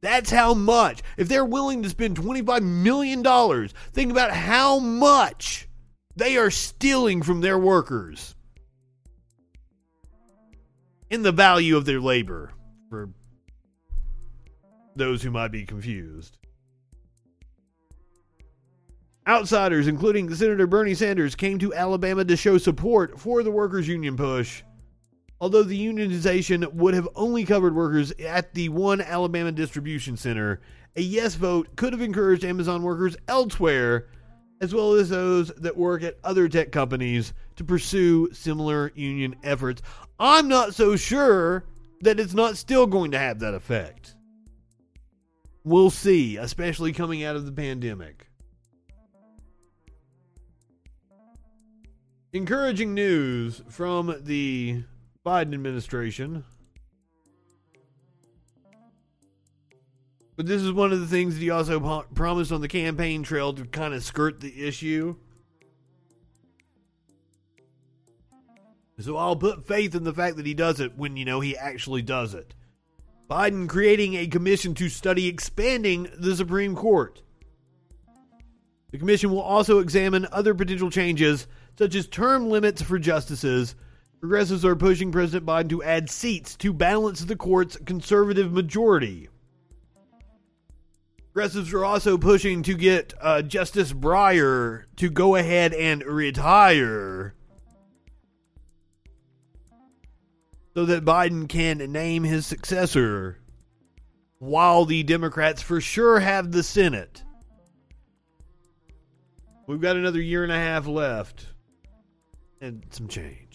That's 0.00 0.30
how 0.30 0.54
much. 0.54 1.02
If 1.16 1.28
they're 1.28 1.44
willing 1.44 1.82
to 1.82 1.88
spend 1.88 2.16
$25 2.16 2.62
million, 2.62 3.68
think 3.92 4.12
about 4.12 4.30
how 4.30 4.78
much 4.78 5.68
they 6.16 6.36
are 6.36 6.50
stealing 6.50 7.22
from 7.22 7.40
their 7.40 7.58
workers 7.58 8.34
in 11.10 11.22
the 11.22 11.32
value 11.32 11.76
of 11.76 11.84
their 11.84 12.00
labor 12.00 12.52
for 12.90 13.10
those 14.94 15.22
who 15.22 15.30
might 15.30 15.52
be 15.52 15.64
confused. 15.64 16.36
Outsiders, 19.26 19.88
including 19.88 20.32
Senator 20.34 20.66
Bernie 20.66 20.94
Sanders, 20.94 21.34
came 21.34 21.58
to 21.58 21.74
Alabama 21.74 22.24
to 22.24 22.36
show 22.36 22.56
support 22.56 23.18
for 23.18 23.42
the 23.42 23.50
workers' 23.50 23.86
union 23.86 24.16
push. 24.16 24.62
Although 25.40 25.62
the 25.62 25.86
unionization 25.86 26.72
would 26.74 26.94
have 26.94 27.08
only 27.14 27.44
covered 27.44 27.74
workers 27.74 28.10
at 28.12 28.54
the 28.54 28.68
one 28.70 29.00
Alabama 29.00 29.52
distribution 29.52 30.16
center, 30.16 30.60
a 30.96 31.00
yes 31.00 31.36
vote 31.36 31.76
could 31.76 31.92
have 31.92 32.02
encouraged 32.02 32.44
Amazon 32.44 32.82
workers 32.82 33.16
elsewhere, 33.28 34.08
as 34.60 34.74
well 34.74 34.94
as 34.94 35.08
those 35.08 35.48
that 35.58 35.76
work 35.76 36.02
at 36.02 36.18
other 36.24 36.48
tech 36.48 36.72
companies, 36.72 37.32
to 37.54 37.62
pursue 37.62 38.28
similar 38.32 38.90
union 38.96 39.36
efforts. 39.44 39.80
I'm 40.18 40.48
not 40.48 40.74
so 40.74 40.96
sure 40.96 41.64
that 42.00 42.18
it's 42.18 42.34
not 42.34 42.56
still 42.56 42.86
going 42.86 43.12
to 43.12 43.18
have 43.18 43.38
that 43.38 43.54
effect. 43.54 44.16
We'll 45.62 45.90
see, 45.90 46.36
especially 46.36 46.92
coming 46.92 47.22
out 47.22 47.36
of 47.36 47.46
the 47.46 47.52
pandemic. 47.52 48.26
Encouraging 52.32 52.94
news 52.94 53.62
from 53.68 54.14
the 54.24 54.82
Biden 55.28 55.52
administration. 55.52 56.42
But 60.36 60.46
this 60.46 60.62
is 60.62 60.72
one 60.72 60.90
of 60.90 61.00
the 61.00 61.06
things 61.06 61.34
that 61.34 61.42
he 61.42 61.50
also 61.50 61.78
po- 61.78 62.06
promised 62.14 62.50
on 62.50 62.62
the 62.62 62.68
campaign 62.68 63.22
trail 63.24 63.52
to 63.52 63.66
kind 63.66 63.92
of 63.92 64.02
skirt 64.02 64.40
the 64.40 64.66
issue. 64.66 65.16
So 69.00 69.18
I'll 69.18 69.36
put 69.36 69.66
faith 69.66 69.94
in 69.94 70.04
the 70.04 70.14
fact 70.14 70.38
that 70.38 70.46
he 70.46 70.54
does 70.54 70.80
it 70.80 70.96
when, 70.96 71.18
you 71.18 71.26
know, 71.26 71.40
he 71.40 71.58
actually 71.58 72.00
does 72.00 72.32
it. 72.32 72.54
Biden 73.28 73.68
creating 73.68 74.14
a 74.14 74.28
commission 74.28 74.72
to 74.76 74.88
study 74.88 75.26
expanding 75.26 76.08
the 76.18 76.36
Supreme 76.36 76.74
Court. 76.74 77.20
The 78.92 78.98
commission 78.98 79.30
will 79.30 79.42
also 79.42 79.80
examine 79.80 80.26
other 80.32 80.54
potential 80.54 80.88
changes, 80.88 81.46
such 81.76 81.94
as 81.94 82.06
term 82.06 82.48
limits 82.48 82.80
for 82.80 82.98
justices. 82.98 83.74
Progressives 84.20 84.64
are 84.64 84.74
pushing 84.74 85.12
President 85.12 85.46
Biden 85.46 85.68
to 85.70 85.82
add 85.82 86.10
seats 86.10 86.56
to 86.56 86.72
balance 86.72 87.20
the 87.20 87.36
court's 87.36 87.76
conservative 87.76 88.52
majority. 88.52 89.28
Progressives 91.32 91.72
are 91.72 91.84
also 91.84 92.18
pushing 92.18 92.64
to 92.64 92.74
get 92.74 93.14
uh, 93.20 93.42
Justice 93.42 93.92
Breyer 93.92 94.84
to 94.96 95.08
go 95.08 95.36
ahead 95.36 95.72
and 95.72 96.02
retire 96.02 97.34
so 100.74 100.84
that 100.86 101.04
Biden 101.04 101.48
can 101.48 101.78
name 101.92 102.24
his 102.24 102.44
successor 102.44 103.38
while 104.38 104.84
the 104.84 105.04
Democrats 105.04 105.62
for 105.62 105.80
sure 105.80 106.18
have 106.18 106.50
the 106.50 106.64
Senate. 106.64 107.22
We've 109.68 109.80
got 109.80 109.96
another 109.96 110.20
year 110.20 110.42
and 110.42 110.52
a 110.52 110.56
half 110.56 110.86
left 110.86 111.46
and 112.60 112.84
some 112.90 113.06
change. 113.06 113.47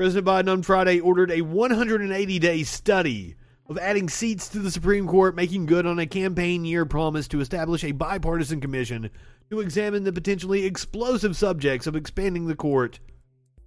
President 0.00 0.26
Biden 0.26 0.50
on 0.50 0.62
Friday 0.62 0.98
ordered 0.98 1.30
a 1.30 1.42
180 1.42 2.38
day 2.38 2.62
study 2.62 3.34
of 3.68 3.76
adding 3.76 4.08
seats 4.08 4.48
to 4.48 4.58
the 4.58 4.70
Supreme 4.70 5.06
Court, 5.06 5.36
making 5.36 5.66
good 5.66 5.84
on 5.84 5.98
a 5.98 6.06
campaign 6.06 6.64
year 6.64 6.86
promise 6.86 7.28
to 7.28 7.40
establish 7.42 7.84
a 7.84 7.92
bipartisan 7.92 8.62
commission 8.62 9.10
to 9.50 9.60
examine 9.60 10.04
the 10.04 10.10
potentially 10.10 10.64
explosive 10.64 11.36
subjects 11.36 11.86
of 11.86 11.96
expanding 11.96 12.46
the 12.46 12.54
court 12.54 12.98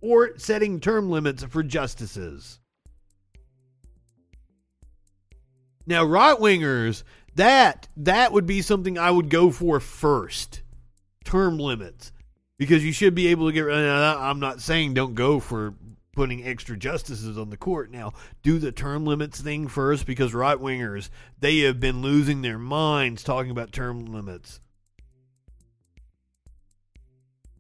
or 0.02 0.36
setting 0.40 0.80
term 0.80 1.08
limits 1.08 1.44
for 1.44 1.62
justices. 1.62 2.58
Now, 5.86 6.04
right 6.04 6.40
wingers, 6.40 7.04
that 7.36 7.90
that 7.96 8.32
would 8.32 8.48
be 8.48 8.64
something 8.64 8.98
I 8.98 9.12
would 9.12 9.30
go 9.30 9.52
for 9.52 9.80
first. 9.80 10.64
Term 11.26 11.60
limits, 11.60 12.12
because 12.58 12.84
you 12.84 12.92
should 12.92 13.14
be 13.14 13.28
able 13.28 13.50
to 13.50 13.54
get. 13.54 13.70
Uh, 13.70 14.18
I'm 14.20 14.40
not 14.40 14.62
saying 14.62 14.96
don't 14.96 15.14
go 15.14 15.40
for 15.40 15.76
putting 16.14 16.46
extra 16.46 16.78
justices 16.78 17.38
on 17.38 17.50
the 17.50 17.58
court. 17.58 17.92
Now, 17.92 18.14
do 18.42 18.60
the 18.60 18.72
term 18.72 19.06
limits 19.06 19.42
thing 19.42 19.68
first, 19.68 20.06
because 20.06 20.34
right 20.34 20.58
wingers 20.58 21.10
they 21.40 21.60
have 21.60 21.80
been 21.80 22.02
losing 22.02 22.42
their 22.42 22.60
minds 22.60 23.24
talking 23.24 23.52
about 23.52 23.72
term 23.72 24.06
limits. 24.06 24.60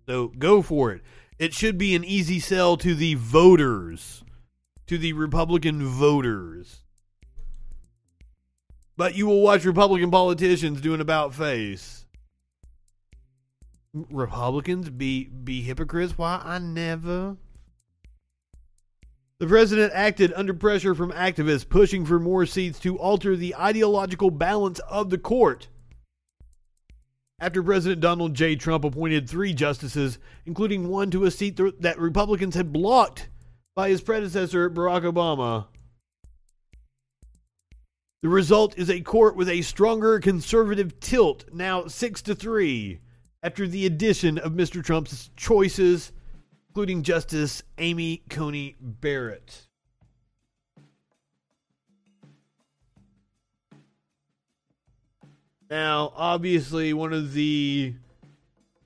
So 0.08 0.28
go 0.28 0.62
for 0.62 0.92
it 0.92 1.02
it 1.40 1.54
should 1.54 1.78
be 1.78 1.96
an 1.96 2.04
easy 2.04 2.40
sell 2.40 2.78
to 2.78 2.96
the 2.96 3.16
voters, 3.16 4.24
to 4.88 4.98
the 4.98 5.14
Republican 5.14 5.86
voters. 5.86 6.84
But 8.96 9.16
you 9.16 9.26
will 9.26 9.42
watch 9.42 9.66
Republican 9.66 10.12
politicians 10.12 10.80
do 10.80 10.94
an 10.94 11.02
about 11.02 11.34
face. 11.34 12.06
Republicans 13.94 14.90
be 14.90 15.26
be 15.26 15.62
hypocrites? 15.62 16.18
Why 16.18 16.42
I 16.44 16.60
never. 16.60 17.38
The 19.44 19.50
president 19.50 19.92
acted 19.94 20.32
under 20.38 20.54
pressure 20.54 20.96
from 20.96 21.12
activists 21.12 21.68
pushing 21.68 22.06
for 22.06 22.18
more 22.18 22.46
seats 22.46 22.80
to 22.80 22.98
alter 22.98 23.36
the 23.36 23.54
ideological 23.58 24.32
balance 24.32 24.80
of 24.90 25.10
the 25.10 25.18
court 25.18 25.68
after 27.42 27.62
President 27.62 28.00
Donald 28.00 28.36
J. 28.36 28.56
Trump 28.56 28.86
appointed 28.86 29.30
three 29.30 29.54
justices, 29.54 30.18
including 30.46 30.88
one 30.88 31.12
to 31.12 31.26
a 31.26 31.30
seat 31.30 31.58
th- 31.58 31.76
that 31.82 32.00
Republicans 32.00 32.56
had 32.56 32.72
blocked 32.72 33.28
by 33.76 33.90
his 33.90 34.00
predecessor, 34.00 34.70
Barack 34.70 35.04
Obama. 35.04 35.66
The 38.22 38.30
result 38.30 38.78
is 38.78 38.90
a 38.90 39.02
court 39.02 39.36
with 39.36 39.50
a 39.50 39.62
stronger 39.62 40.22
conservative 40.22 41.02
tilt, 41.02 41.44
now 41.52 41.88
6 41.88 42.22
to 42.22 42.34
3, 42.34 43.02
after 43.44 43.68
the 43.68 43.86
addition 43.86 44.38
of 44.38 44.54
Mr. 44.54 44.82
Trump's 44.82 45.32
choices, 45.36 46.14
including 46.74 47.04
Justice 47.04 47.62
Amy 47.78 48.24
Coney 48.32 48.76
Barrett. 48.82 49.68
Now, 55.70 56.12
obviously, 56.16 56.92
one 56.94 57.14
of 57.14 57.34
the 57.34 57.94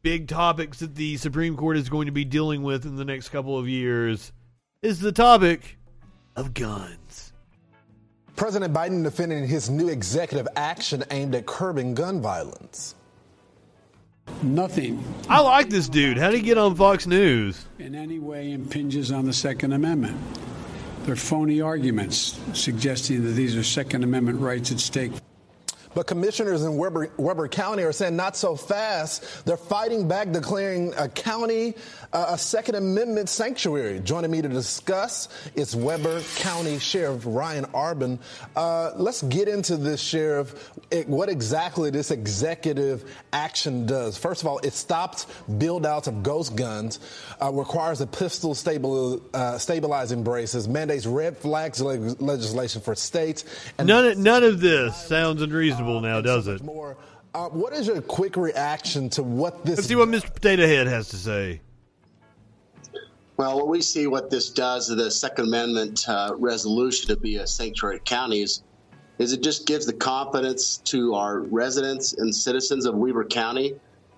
big 0.02 0.28
topics 0.28 0.80
that 0.80 0.95
the 0.95 1.15
Supreme 1.15 1.56
Court 1.56 1.78
is 1.78 1.88
going 1.88 2.08
to 2.08 2.12
be 2.12 2.26
dealing 2.26 2.62
with 2.62 2.84
in 2.84 2.97
the 2.97 3.06
next 3.06 3.30
couple 3.30 3.58
of 3.58 3.69
years 3.69 4.34
is 4.82 5.00
the 5.00 5.13
topic 5.13 5.78
of 6.36 6.54
guns. 6.54 7.32
President 8.36 8.73
Biden 8.73 9.02
defending 9.02 9.47
his 9.47 9.69
new 9.69 9.88
executive 9.88 10.50
action 10.58 11.06
aimed 11.10 11.36
at 11.36 11.45
curbing 11.45 11.93
gun 11.93 12.19
violence. 12.19 12.95
Nothing 14.44 15.04
I 15.30 15.42
like 15.42 15.70
this 15.70 15.90
dude. 15.90 16.18
How'd 16.18 16.34
he 16.34 16.42
get 16.42 16.58
on 16.58 16.76
Fox 16.76 17.08
News? 17.08 17.66
in 17.80 17.96
any 17.96 18.20
way 18.20 18.52
impinges 18.52 19.12
on 19.12 19.26
the 19.26 19.34
Second 19.34 19.74
Amendment. 19.74 20.18
They're 21.04 21.16
phony 21.16 21.62
arguments 21.62 22.40
suggesting 22.54 23.24
that 23.24 23.32
these 23.32 23.56
are 23.56 23.63
Second 23.63 24.04
Amendment 24.04 24.40
rights 24.42 24.72
at 24.72 24.80
stake. 24.80 25.12
But 25.97 26.05
commissioners 26.05 26.63
in 26.63 26.77
Weber, 26.77 27.10
Weber 27.17 27.47
County 27.47 27.81
are 27.81 27.91
saying 27.91 28.15
not 28.15 28.38
so 28.38 28.55
fast. 28.55 29.43
They're 29.47 29.57
fighting 29.57 30.07
back, 30.07 30.31
declaring 30.31 30.93
a 30.95 31.10
county 31.10 31.73
uh, 32.13 32.27
a 32.29 32.38
Second 32.38 32.75
Amendment 32.75 33.29
sanctuary. 33.29 33.99
Joining 33.99 34.29
me 34.29 34.43
to 34.43 34.47
discuss 34.47 35.27
is 35.55 35.75
Weber 35.75 36.21
County 36.36 36.77
Sheriff 36.77 37.23
Ryan 37.25 37.65
Arbon. 37.65 38.19
Uh, 38.55 38.91
let's 38.95 39.23
get 39.23 39.47
into 39.47 39.75
this, 39.75 39.99
Sheriff. 39.99 40.71
It, 40.91 41.10
what 41.10 41.29
exactly 41.29 41.89
this 41.89 42.12
executive 42.12 43.03
action 43.33 43.88
does. 43.88 44.19
First 44.19 44.41
of 44.41 44.47
all, 44.47 44.60
it 44.60 44.73
stops 44.73 45.25
build 45.57 45.83
outs 45.83 46.07
of 46.07 46.21
ghost 46.21 46.55
guns, 46.55 46.99
uh, 47.41 47.51
requires 47.51 48.01
a 48.01 48.07
pistol 48.07 48.53
stable, 48.53 49.19
uh, 49.33 49.57
stabilizing 49.57 50.23
braces, 50.23 50.67
mandates 50.67 51.07
red 51.07 51.36
flags 51.38 51.81
leg- 51.81 52.21
legislation 52.21 52.81
for 52.81 52.93
states. 52.93 53.45
And 53.79 53.88
None 53.88 54.21
none 54.21 54.43
of 54.43 54.62
this 54.62 54.95
sounds 54.95 55.41
unreasonable 55.41 55.87
now, 56.02 56.21
does 56.21 56.47
it? 56.47 56.62
more. 56.63 56.97
Uh, 57.34 57.50
what 57.50 57.73
is 57.73 57.88
your 57.88 58.02
quick 58.02 58.38
reaction 58.38 59.10
to 59.10 59.23
what 59.23 59.65
this? 59.65 59.78
Let's 59.78 59.88
see 59.88 59.95
what 59.95 60.10
Mr. 60.10 60.34
Potato 60.34 60.65
Head 60.65 60.88
has 60.88 61.10
to 61.10 61.17
say. 61.17 61.62
Well, 63.38 63.58
what 63.58 63.67
we 63.67 63.82
see 63.82 64.08
what 64.08 64.32
this 64.32 64.50
does, 64.50 64.88
the 64.88 65.12
Second 65.12 65.45
Amendment 65.45 66.10
uh, 66.10 66.34
resolution 66.38 67.10
to 67.10 67.15
be 67.15 67.36
a 67.36 67.45
sanctuary 67.45 68.02
counties, 68.04 68.63
is 69.19 69.32
it 69.32 69.43
just 69.43 69.67
gives 69.67 69.86
the 69.86 69.93
confidence 69.93 70.78
to 70.86 71.13
our 71.13 71.41
residents 71.41 72.13
and 72.13 72.34
citizens 72.34 72.88
of 72.88 72.95
Weber 72.95 73.26
County 73.26 73.76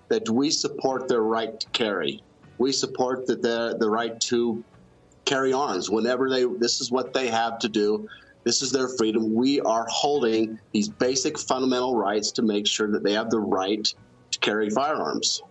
that 0.08 0.28
we 0.30 0.50
support 0.50 1.06
their 1.06 1.22
right 1.22 1.60
to 1.60 1.68
carry. 1.68 2.22
We 2.56 2.72
support 2.72 3.26
that 3.26 3.42
the, 3.42 3.76
the 3.78 3.90
right 3.90 4.18
to 4.22 4.64
carry 5.26 5.52
arms 5.52 5.90
whenever 5.90 6.30
they. 6.30 6.44
This 6.44 6.80
is 6.80 6.90
what 6.90 7.12
they 7.12 7.28
have 7.28 7.58
to 7.60 7.68
do. 7.68 8.08
This 8.44 8.62
is 8.62 8.72
their 8.72 8.88
freedom. 8.88 9.34
We 9.34 9.60
are 9.60 9.86
holding 9.88 10.58
these 10.72 10.88
basic 10.88 11.38
fundamental 11.38 11.96
rights 11.96 12.32
to 12.32 12.42
make 12.42 12.66
sure 12.66 12.90
that 12.92 13.02
they 13.02 13.12
have 13.12 13.30
the 13.30 13.40
right 13.40 13.92
to 14.30 14.38
carry 14.38 14.70
firearms. 14.70 15.42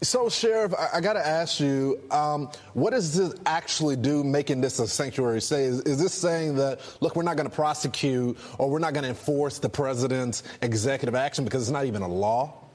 So, 0.00 0.28
Sheriff, 0.28 0.72
I, 0.78 0.98
I 0.98 1.00
got 1.00 1.14
to 1.14 1.26
ask 1.26 1.58
you, 1.58 2.00
um, 2.12 2.50
what 2.74 2.90
does 2.90 3.16
this 3.16 3.34
actually 3.46 3.96
do, 3.96 4.22
making 4.22 4.60
this 4.60 4.78
a 4.78 4.86
sanctuary 4.86 5.40
state? 5.40 5.64
Is, 5.64 5.80
is 5.80 6.00
this 6.00 6.14
saying 6.14 6.54
that, 6.56 6.80
look, 7.00 7.16
we're 7.16 7.24
not 7.24 7.36
going 7.36 7.48
to 7.48 7.54
prosecute 7.54 8.38
or 8.58 8.70
we're 8.70 8.78
not 8.78 8.94
going 8.94 9.02
to 9.02 9.08
enforce 9.08 9.58
the 9.58 9.68
president's 9.68 10.44
executive 10.62 11.16
action 11.16 11.44
because 11.44 11.62
it's 11.62 11.72
not 11.72 11.86
even 11.86 12.02
a 12.02 12.08
law? 12.08 12.67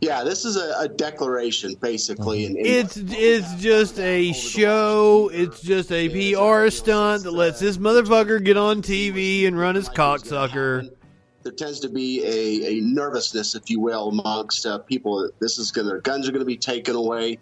Yeah, 0.00 0.22
this 0.22 0.44
is 0.44 0.56
a, 0.56 0.74
a 0.78 0.88
declaration, 0.88 1.74
basically. 1.74 2.44
It's 2.44 2.96
it's 2.96 3.54
just 3.56 3.98
a 3.98 4.32
show. 4.32 5.28
It's 5.32 5.60
just 5.60 5.90
a 5.90 6.08
PR 6.08 6.70
stunt 6.70 7.24
that 7.24 7.32
lets 7.32 7.58
this 7.58 7.78
motherfucker 7.78 8.42
get 8.42 8.56
on 8.56 8.80
TV 8.80 9.46
and 9.48 9.58
run 9.58 9.74
his 9.74 9.88
cocksucker. 9.88 10.88
there 11.42 11.52
tends 11.52 11.80
to 11.80 11.88
be 11.88 12.22
a, 12.24 12.78
a 12.78 12.80
nervousness, 12.80 13.56
if 13.56 13.70
you 13.70 13.80
will, 13.80 14.10
amongst 14.10 14.66
uh, 14.66 14.78
people. 14.78 15.30
This 15.40 15.58
is 15.58 15.72
going 15.72 15.88
their 15.88 16.00
guns 16.00 16.28
are 16.28 16.32
going 16.32 16.40
to 16.40 16.46
be 16.46 16.56
taken 16.56 16.94
away. 16.94 17.38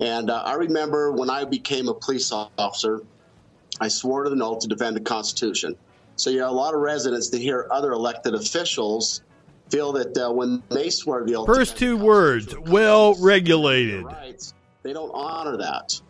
And 0.00 0.30
uh, 0.30 0.42
I 0.42 0.54
remember 0.54 1.12
when 1.12 1.28
I 1.28 1.44
became 1.44 1.88
a 1.88 1.94
police 1.94 2.32
officer, 2.32 3.02
I 3.78 3.88
swore 3.88 4.24
to 4.24 4.30
the 4.30 4.42
oath 4.42 4.60
to 4.60 4.68
defend 4.68 4.96
the 4.96 5.00
Constitution. 5.00 5.76
So 6.16 6.30
you 6.30 6.40
have 6.40 6.50
a 6.50 6.54
lot 6.54 6.72
of 6.72 6.80
residents 6.80 7.28
that 7.30 7.40
hear 7.42 7.66
other 7.70 7.92
elected 7.92 8.34
officials 8.34 9.20
feel 9.70 9.92
that 9.92 10.16
uh, 10.16 10.32
when 10.32 10.62
they 10.70 10.90
swear 10.90 11.24
the 11.24 11.36
oath, 11.36 11.46
First 11.46 11.78
two 11.78 11.96
words, 11.96 12.56
well 12.58 13.14
regulated. 13.14 14.04
rights, 14.04 14.54
they 14.82 14.92
don't 14.92 15.10
honor 15.14 15.56
that, 15.58 16.00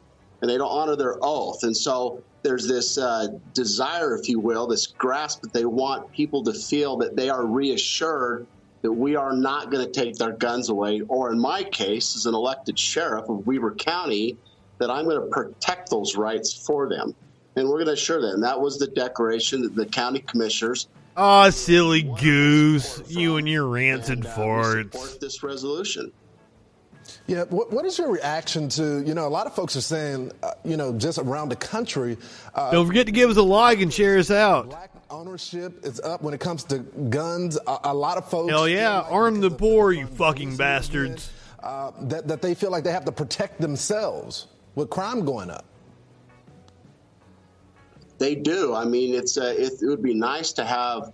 and 0.40 0.50
they 0.50 0.56
don't 0.56 0.70
honor 0.70 0.96
their 0.96 1.16
oath. 1.22 1.62
And 1.62 1.76
so 1.76 2.22
there's 2.42 2.66
this 2.66 2.98
uh, 2.98 3.28
desire, 3.54 4.16
if 4.16 4.28
you 4.28 4.40
will, 4.40 4.66
this 4.66 4.86
grasp 4.86 5.42
that 5.42 5.52
they 5.52 5.64
want 5.64 6.10
people 6.12 6.42
to 6.44 6.52
feel 6.52 6.96
that 6.98 7.16
they 7.16 7.28
are 7.28 7.44
reassured 7.44 8.46
that 8.82 8.92
we 8.92 9.14
are 9.14 9.34
not 9.34 9.70
going 9.70 9.84
to 9.84 9.92
take 9.92 10.16
their 10.16 10.32
guns 10.32 10.70
away, 10.70 11.02
or 11.08 11.30
in 11.30 11.38
my 11.38 11.62
case, 11.64 12.16
as 12.16 12.24
an 12.24 12.34
elected 12.34 12.78
sheriff 12.78 13.28
of 13.28 13.46
Weber 13.46 13.74
County, 13.74 14.38
that 14.78 14.90
I'm 14.90 15.04
going 15.04 15.20
to 15.20 15.26
protect 15.26 15.90
those 15.90 16.16
rights 16.16 16.52
for 16.54 16.88
them. 16.88 17.14
And 17.56 17.68
we're 17.68 17.76
going 17.76 17.88
to 17.88 17.92
assure 17.92 18.22
them. 18.22 18.40
That 18.40 18.58
was 18.58 18.78
the 18.78 18.86
declaration 18.86 19.60
that 19.62 19.74
the 19.74 19.84
county 19.84 20.20
commissioners 20.20 20.88
Aw, 21.20 21.50
silly 21.50 22.02
goose. 22.02 23.02
You 23.08 23.36
and 23.36 23.46
your 23.46 23.66
rancid 23.66 24.18
and, 24.20 24.26
uh, 24.26 24.34
farts. 24.34 24.92
support 24.94 25.20
this 25.20 25.42
resolution. 25.42 26.12
Yeah, 27.26 27.44
what, 27.44 27.70
what 27.70 27.84
is 27.84 27.98
your 27.98 28.10
reaction 28.10 28.70
to, 28.70 29.02
you 29.06 29.12
know, 29.14 29.26
a 29.26 29.28
lot 29.28 29.46
of 29.46 29.54
folks 29.54 29.76
are 29.76 29.82
saying, 29.82 30.32
uh, 30.42 30.52
you 30.64 30.78
know, 30.78 30.96
just 30.96 31.18
around 31.18 31.50
the 31.50 31.56
country, 31.56 32.16
uh, 32.54 32.70
Don't 32.70 32.86
forget 32.86 33.04
to 33.04 33.12
give 33.12 33.28
us 33.28 33.36
a 33.36 33.42
like 33.42 33.80
and 33.80 33.92
share 33.92 34.18
us 34.18 34.30
out. 34.30 34.70
black 34.70 34.90
ownership 35.10 35.84
is 35.84 36.00
up 36.00 36.22
when 36.22 36.32
it 36.32 36.40
comes 36.40 36.64
to 36.64 36.78
guns. 36.78 37.58
A, 37.66 37.78
a 37.84 37.94
lot 37.94 38.16
of 38.16 38.28
folks. 38.30 38.50
Hell 38.50 38.66
yeah, 38.66 39.00
like 39.00 39.12
arm 39.12 39.40
the 39.40 39.50
poor, 39.50 39.92
you 39.92 40.06
fucking 40.06 40.52
funding 40.52 40.56
bastards. 40.56 41.30
Uh, 41.62 41.90
that, 42.02 42.26
that 42.28 42.40
they 42.40 42.54
feel 42.54 42.70
like 42.70 42.82
they 42.84 42.92
have 42.92 43.04
to 43.04 43.12
protect 43.12 43.60
themselves 43.60 44.46
with 44.74 44.88
crime 44.88 45.26
going 45.26 45.50
up. 45.50 45.66
They 48.20 48.34
do. 48.34 48.74
I 48.74 48.84
mean, 48.84 49.14
it's 49.14 49.38
uh, 49.38 49.54
it, 49.56 49.72
it 49.82 49.86
would 49.86 50.02
be 50.02 50.12
nice 50.14 50.52
to 50.52 50.64
have 50.64 51.10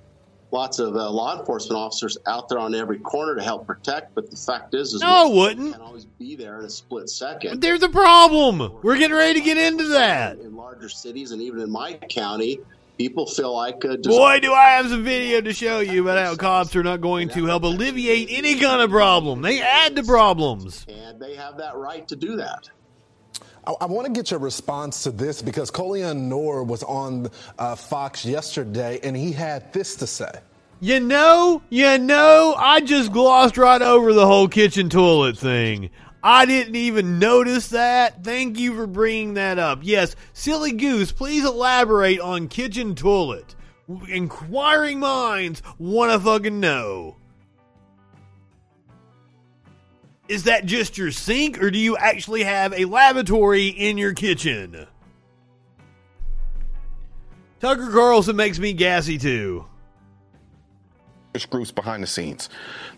lots 0.51 0.81
of 0.81 0.97
uh, 0.97 1.09
law 1.09 1.39
enforcement 1.39 1.79
officers 1.79 2.19
out 2.27 2.49
there 2.49 2.59
on 2.59 2.75
every 2.75 2.99
corner 2.99 3.37
to 3.37 3.43
help 3.43 3.65
protect. 3.65 4.13
But 4.17 4.29
the 4.29 4.37
fact 4.37 4.75
is, 4.75 4.93
is 4.93 5.01
No, 5.03 5.31
it 5.33 5.37
wouldn't. 5.37 5.71
can't 5.71 5.83
always 5.83 6.05
be 6.05 6.35
there 6.35 6.59
in 6.59 6.65
a 6.65 6.71
split 6.71 7.09
second. 7.09 7.61
There's 7.61 7.85
a 7.85 7.89
problem. 7.89 8.81
We're 8.83 8.99
getting 8.99 9.17
ready 9.17 9.39
to 9.39 9.45
get 9.45 9.57
into 9.57 9.89
that. 9.91 10.39
In 10.41 10.57
larger 10.57 10.89
cities 10.89 11.31
and 11.31 11.41
even 11.41 11.61
in 11.61 11.71
my 11.71 11.95
county, 12.11 12.59
people 12.99 13.25
feel 13.27 13.55
like 13.55 13.85
uh, 13.85 13.99
Boy, 13.99 14.41
do 14.41 14.53
I 14.53 14.71
have 14.71 14.89
some 14.89 15.05
video 15.05 15.41
to 15.43 15.53
show 15.53 15.79
you 15.79 16.03
about 16.03 16.19
how 16.19 16.35
cops 16.35 16.75
are 16.75 16.83
not 16.83 17.01
going 17.01 17.29
to 17.31 17.47
help 17.47 17.63
alleviate 17.63 18.29
any 18.33 18.59
kind 18.59 18.83
of 18.83 18.91
problem. 18.91 19.43
They 19.43 19.63
add 19.63 19.95
to 19.95 20.03
problems. 20.03 20.85
and 20.89 21.21
they 21.21 21.37
have 21.37 21.59
that 21.59 21.77
right 21.77 22.07
to 22.09 22.17
do 22.17 22.35
that. 22.37 22.69
I, 23.67 23.75
I 23.83 23.87
want 23.87 24.07
to 24.07 24.13
get 24.13 24.31
your 24.31 24.41
response 24.41 25.03
to 25.05 25.11
this 25.11 25.43
because 25.43 25.71
Colion 25.71 26.29
Noir 26.29 26.63
was 26.63 26.83
on 26.83 27.29
uh, 27.59 27.75
Fox 27.75 28.25
yesterday 28.25 29.01
and 29.03 29.17
he 29.17 29.33
had 29.33 29.73
this 29.73 29.97
to 29.97 30.07
say. 30.07 30.31
You 30.81 31.01
know, 31.01 31.63
you 31.71 31.99
know, 31.99 32.55
I 32.57 32.81
just 32.81 33.11
glossed 33.11 33.57
right 33.57 33.81
over 33.81 34.13
the 34.13 34.27
whole 34.27 34.47
kitchen 34.47 34.91
toilet 34.91 35.39
thing. 35.39 35.91
I 36.23 36.45
didn't 36.45 36.77
even 36.77 37.19
notice 37.19 37.69
that. 37.69 38.25
Thank 38.25 38.59
you 38.59 38.75
for 38.75 38.87
bringing 38.87 39.35
that 39.35 39.59
up. 39.59 39.79
Yes, 39.83 40.17
silly 40.33 40.73
goose, 40.73 41.13
please 41.13 41.45
elaborate 41.45 42.21
on 42.21 42.49
kitchen 42.49 42.95
toilet. 42.95 43.55
Inquiring 44.09 44.99
minds 44.99 45.63
want 45.79 46.13
to 46.13 46.19
fucking 46.19 46.61
know. 46.61 47.17
Is 50.29 50.45
that 50.45 50.67
just 50.67 50.99
your 50.99 51.13
sink, 51.13 51.63
or 51.63 51.71
do 51.71 51.79
you 51.79 51.97
actually 51.97 52.43
have 52.43 52.73
a 52.73 52.85
lavatory 52.85 53.69
in 53.69 53.97
your 53.97 54.13
kitchen? 54.13 54.87
Tucker 57.61 57.91
Carlson 57.91 58.37
makes 58.37 58.59
me 58.59 58.73
gassy 58.73 59.19
too. 59.19 59.67
Groups 61.45 61.71
behind 61.71 62.03
the 62.03 62.07
scenes. 62.07 62.49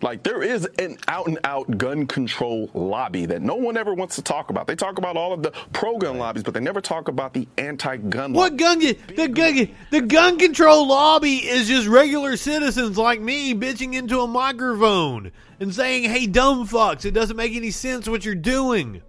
Like 0.02 0.22
there 0.22 0.42
is 0.42 0.68
an 0.78 0.98
out 1.08 1.26
and 1.26 1.38
out 1.44 1.78
gun 1.78 2.06
control 2.06 2.70
lobby 2.74 3.26
that 3.26 3.42
no 3.42 3.56
one 3.56 3.76
ever 3.76 3.94
wants 3.94 4.16
to 4.16 4.22
talk 4.22 4.50
about. 4.50 4.66
They 4.66 4.76
talk 4.76 4.98
about 4.98 5.16
all 5.16 5.32
of 5.32 5.42
the 5.42 5.50
pro 5.72 5.98
gun 5.98 6.18
lobbies, 6.18 6.42
but 6.42 6.54
they 6.54 6.60
never 6.60 6.80
talk 6.80 7.08
about 7.08 7.34
the 7.34 7.48
anti 7.58 7.96
gun 7.96 8.32
What 8.32 8.56
gun? 8.56 8.78
The 8.78 9.28
gun? 9.28 9.68
The 9.90 10.02
gun 10.02 10.38
control 10.38 10.86
lobby 10.86 11.36
is 11.36 11.66
just 11.66 11.88
regular 11.88 12.36
citizens 12.36 12.96
like 12.96 13.20
me 13.20 13.54
bitching 13.54 13.94
into 13.94 14.20
a 14.20 14.26
microphone 14.26 15.32
and 15.58 15.74
saying, 15.74 16.04
"Hey, 16.04 16.26
dumb 16.26 16.68
fucks! 16.68 17.04
It 17.04 17.12
doesn't 17.12 17.36
make 17.36 17.54
any 17.54 17.70
sense 17.70 18.08
what 18.08 18.24
you're 18.24 18.34
doing." 18.34 19.02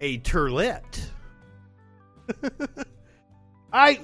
A 0.00 0.18
turlet. 0.18 0.82
I 3.72 4.00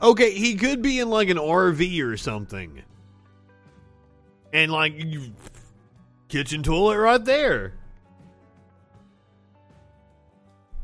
okay. 0.00 0.32
He 0.32 0.54
could 0.54 0.82
be 0.82 1.00
in 1.00 1.10
like 1.10 1.28
an 1.28 1.38
RV 1.38 2.02
or 2.02 2.16
something, 2.16 2.82
and 4.52 4.72
like 4.72 5.00
kitchen 6.28 6.62
toilet 6.62 6.98
right 6.98 7.24
there. 7.24 7.74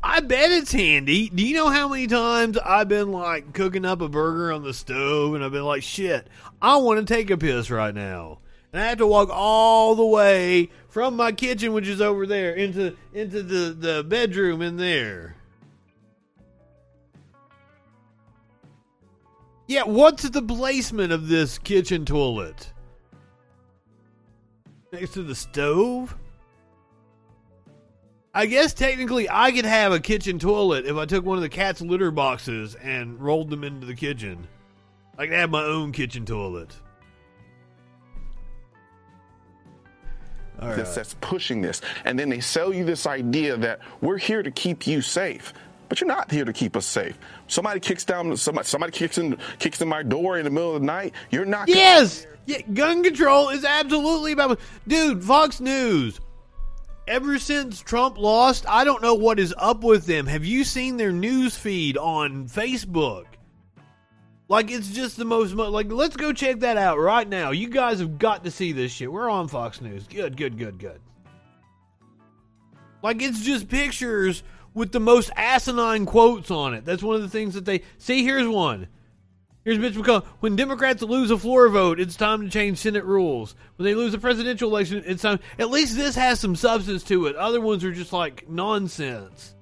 I 0.05 0.19
bet 0.19 0.51
it's 0.51 0.73
handy. 0.73 1.29
Do 1.29 1.47
you 1.47 1.55
know 1.55 1.69
how 1.69 1.87
many 1.87 2.07
times 2.07 2.57
I've 2.57 2.89
been 2.89 3.13
like 3.13 3.53
cooking 3.53 3.85
up 3.85 4.01
a 4.01 4.09
burger 4.09 4.51
on 4.51 4.61
the 4.61 4.73
stove 4.73 5.33
and 5.33 5.43
I've 5.43 5.53
been 5.53 5.63
like, 5.63 5.81
shit, 5.81 6.27
I 6.61 6.75
want 6.75 6.99
to 6.99 7.13
take 7.13 7.29
a 7.29 7.37
piss 7.37 7.71
right 7.71 7.95
now. 7.95 8.39
And 8.73 8.81
I 8.81 8.87
have 8.87 8.97
to 8.97 9.07
walk 9.07 9.29
all 9.31 9.95
the 9.95 10.05
way 10.05 10.69
from 10.89 11.15
my 11.15 11.31
kitchen, 11.31 11.71
which 11.71 11.87
is 11.87 12.01
over 12.01 12.27
there, 12.27 12.53
into 12.53 12.97
into 13.13 13.43
the, 13.43 13.73
the 13.73 14.03
bedroom 14.03 14.61
in 14.61 14.75
there. 14.75 15.37
Yeah, 19.73 19.85
what's 19.85 20.29
the 20.29 20.43
placement 20.43 21.11
of 21.11 21.27
this 21.27 21.57
kitchen 21.57 22.05
toilet? 22.05 22.71
Next 24.91 25.13
to 25.13 25.23
the 25.23 25.33
stove? 25.33 26.15
I 28.35 28.45
guess 28.45 28.75
technically 28.75 29.27
I 29.27 29.51
could 29.51 29.65
have 29.65 29.91
a 29.91 29.99
kitchen 29.99 30.37
toilet 30.37 30.85
if 30.85 30.95
I 30.95 31.07
took 31.07 31.25
one 31.25 31.37
of 31.37 31.41
the 31.41 31.49
cat's 31.49 31.81
litter 31.81 32.11
boxes 32.11 32.75
and 32.75 33.19
rolled 33.19 33.49
them 33.49 33.63
into 33.63 33.87
the 33.87 33.95
kitchen. 33.95 34.47
I 35.17 35.25
could 35.25 35.35
have 35.37 35.49
my 35.49 35.63
own 35.63 35.91
kitchen 35.91 36.23
toilet. 36.23 36.75
All 40.61 40.67
right. 40.67 40.77
That's, 40.77 40.93
that's 40.93 41.15
pushing 41.19 41.63
this. 41.63 41.81
And 42.05 42.19
then 42.19 42.29
they 42.29 42.41
sell 42.41 42.71
you 42.71 42.85
this 42.85 43.07
idea 43.07 43.57
that 43.57 43.79
we're 44.01 44.19
here 44.19 44.43
to 44.43 44.51
keep 44.51 44.85
you 44.85 45.01
safe. 45.01 45.51
But 45.93 46.01
you're 46.01 46.07
not 46.07 46.31
here 46.31 46.43
to 46.43 46.53
keep 46.53 46.75
us 46.75 46.87
safe. 46.87 47.15
Somebody 47.45 47.79
kicks 47.79 48.03
down 48.03 48.35
somebody 48.35 48.65
somebody 48.65 48.91
kicks 48.91 49.19
in 49.19 49.37
kicks 49.59 49.79
in 49.79 49.87
my 49.87 50.01
door 50.01 50.39
in 50.39 50.43
the 50.43 50.49
middle 50.49 50.73
of 50.73 50.81
the 50.81 50.87
night. 50.87 51.13
You're 51.29 51.45
not 51.45 51.69
Yes! 51.69 52.25
Yeah, 52.47 52.61
gun 52.73 53.03
control 53.03 53.49
is 53.49 53.63
absolutely 53.63 54.31
about. 54.31 54.59
Dude, 54.87 55.23
Fox 55.23 55.59
News. 55.59 56.19
Ever 57.07 57.37
since 57.37 57.79
Trump 57.79 58.17
lost, 58.17 58.65
I 58.67 58.85
don't 58.85 59.03
know 59.03 59.13
what 59.13 59.37
is 59.37 59.53
up 59.55 59.83
with 59.83 60.07
them. 60.07 60.25
Have 60.25 60.43
you 60.43 60.63
seen 60.63 60.97
their 60.97 61.11
news 61.11 61.55
feed 61.55 61.95
on 61.95 62.47
Facebook? 62.47 63.25
Like 64.47 64.71
it's 64.71 64.89
just 64.89 65.17
the 65.17 65.25
most 65.25 65.53
mo- 65.53 65.69
like 65.69 65.91
let's 65.91 66.17
go 66.17 66.33
check 66.33 66.61
that 66.61 66.77
out 66.77 66.97
right 66.97 67.29
now. 67.29 67.51
You 67.51 67.69
guys 67.69 67.99
have 67.99 68.17
got 68.17 68.43
to 68.45 68.49
see 68.49 68.71
this 68.71 68.91
shit. 68.91 69.11
We're 69.11 69.29
on 69.29 69.47
Fox 69.47 69.79
News. 69.79 70.07
Good, 70.07 70.37
good, 70.37 70.57
good, 70.57 70.79
good. 70.79 71.01
Like 73.03 73.21
it's 73.21 73.41
just 73.41 73.69
pictures 73.69 74.41
with 74.73 74.91
the 74.91 74.99
most 74.99 75.31
asinine 75.35 76.05
quotes 76.05 76.51
on 76.51 76.73
it. 76.73 76.85
That's 76.85 77.03
one 77.03 77.15
of 77.15 77.21
the 77.21 77.29
things 77.29 77.53
that 77.53 77.65
they 77.65 77.81
see. 77.97 78.23
Here's 78.23 78.47
one. 78.47 78.87
Here's 79.63 79.79
Mitch 79.79 79.93
McConnell. 79.93 80.25
When 80.41 80.57
Democrats 80.57 81.01
lose 81.01 81.31
a 81.31 81.37
floor 81.37 81.69
vote, 81.69 81.99
it's 81.99 82.17
time 82.17 82.41
to 82.41 82.49
change 82.49 82.79
Senate 82.79 83.05
rules. 83.05 83.55
When 83.77 83.85
they 83.85 83.95
lose 83.95 84.13
a 84.13 84.19
presidential 84.19 84.69
election, 84.69 85.03
it's 85.05 85.21
time. 85.21 85.39
At 85.57 85.69
least 85.69 85.95
this 85.95 86.15
has 86.15 86.39
some 86.39 86.57
substance 86.57 87.03
to 87.03 87.27
it. 87.27 87.37
Other 87.37 87.61
ones 87.61 87.83
are 87.85 87.93
just 87.93 88.11
like 88.11 88.49
nonsense. 88.49 89.55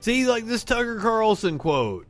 See, 0.00 0.26
like 0.26 0.44
this 0.44 0.64
Tucker 0.64 0.98
Carlson 1.00 1.56
quote. 1.56 2.06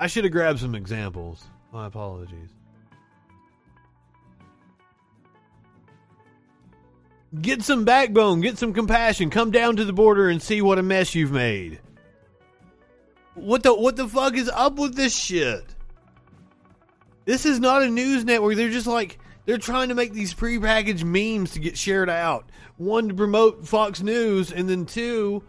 I 0.00 0.06
should 0.06 0.24
have 0.24 0.32
grabbed 0.32 0.60
some 0.60 0.74
examples. 0.74 1.44
My 1.72 1.86
apologies. 1.86 2.50
Get 7.40 7.62
some 7.62 7.84
backbone, 7.84 8.40
get 8.40 8.56
some 8.56 8.72
compassion. 8.72 9.28
Come 9.28 9.50
down 9.50 9.76
to 9.76 9.84
the 9.84 9.92
border 9.92 10.30
and 10.30 10.40
see 10.42 10.62
what 10.62 10.78
a 10.78 10.82
mess 10.82 11.14
you've 11.14 11.32
made. 11.32 11.78
What 13.34 13.62
the 13.62 13.74
what 13.74 13.96
the 13.96 14.08
fuck 14.08 14.34
is 14.34 14.48
up 14.48 14.78
with 14.78 14.96
this 14.96 15.14
shit? 15.14 15.64
This 17.26 17.44
is 17.44 17.60
not 17.60 17.82
a 17.82 17.88
news 17.88 18.24
network. 18.24 18.56
They're 18.56 18.70
just 18.70 18.86
like 18.86 19.18
they're 19.44 19.58
trying 19.58 19.90
to 19.90 19.94
make 19.94 20.14
these 20.14 20.32
prepackaged 20.32 21.04
memes 21.04 21.52
to 21.52 21.58
get 21.58 21.76
shared 21.76 22.08
out. 22.08 22.48
One 22.78 23.08
to 23.08 23.14
promote 23.14 23.66
Fox 23.66 24.00
News, 24.00 24.50
and 24.50 24.68
then 24.68 24.86
two 24.86 25.42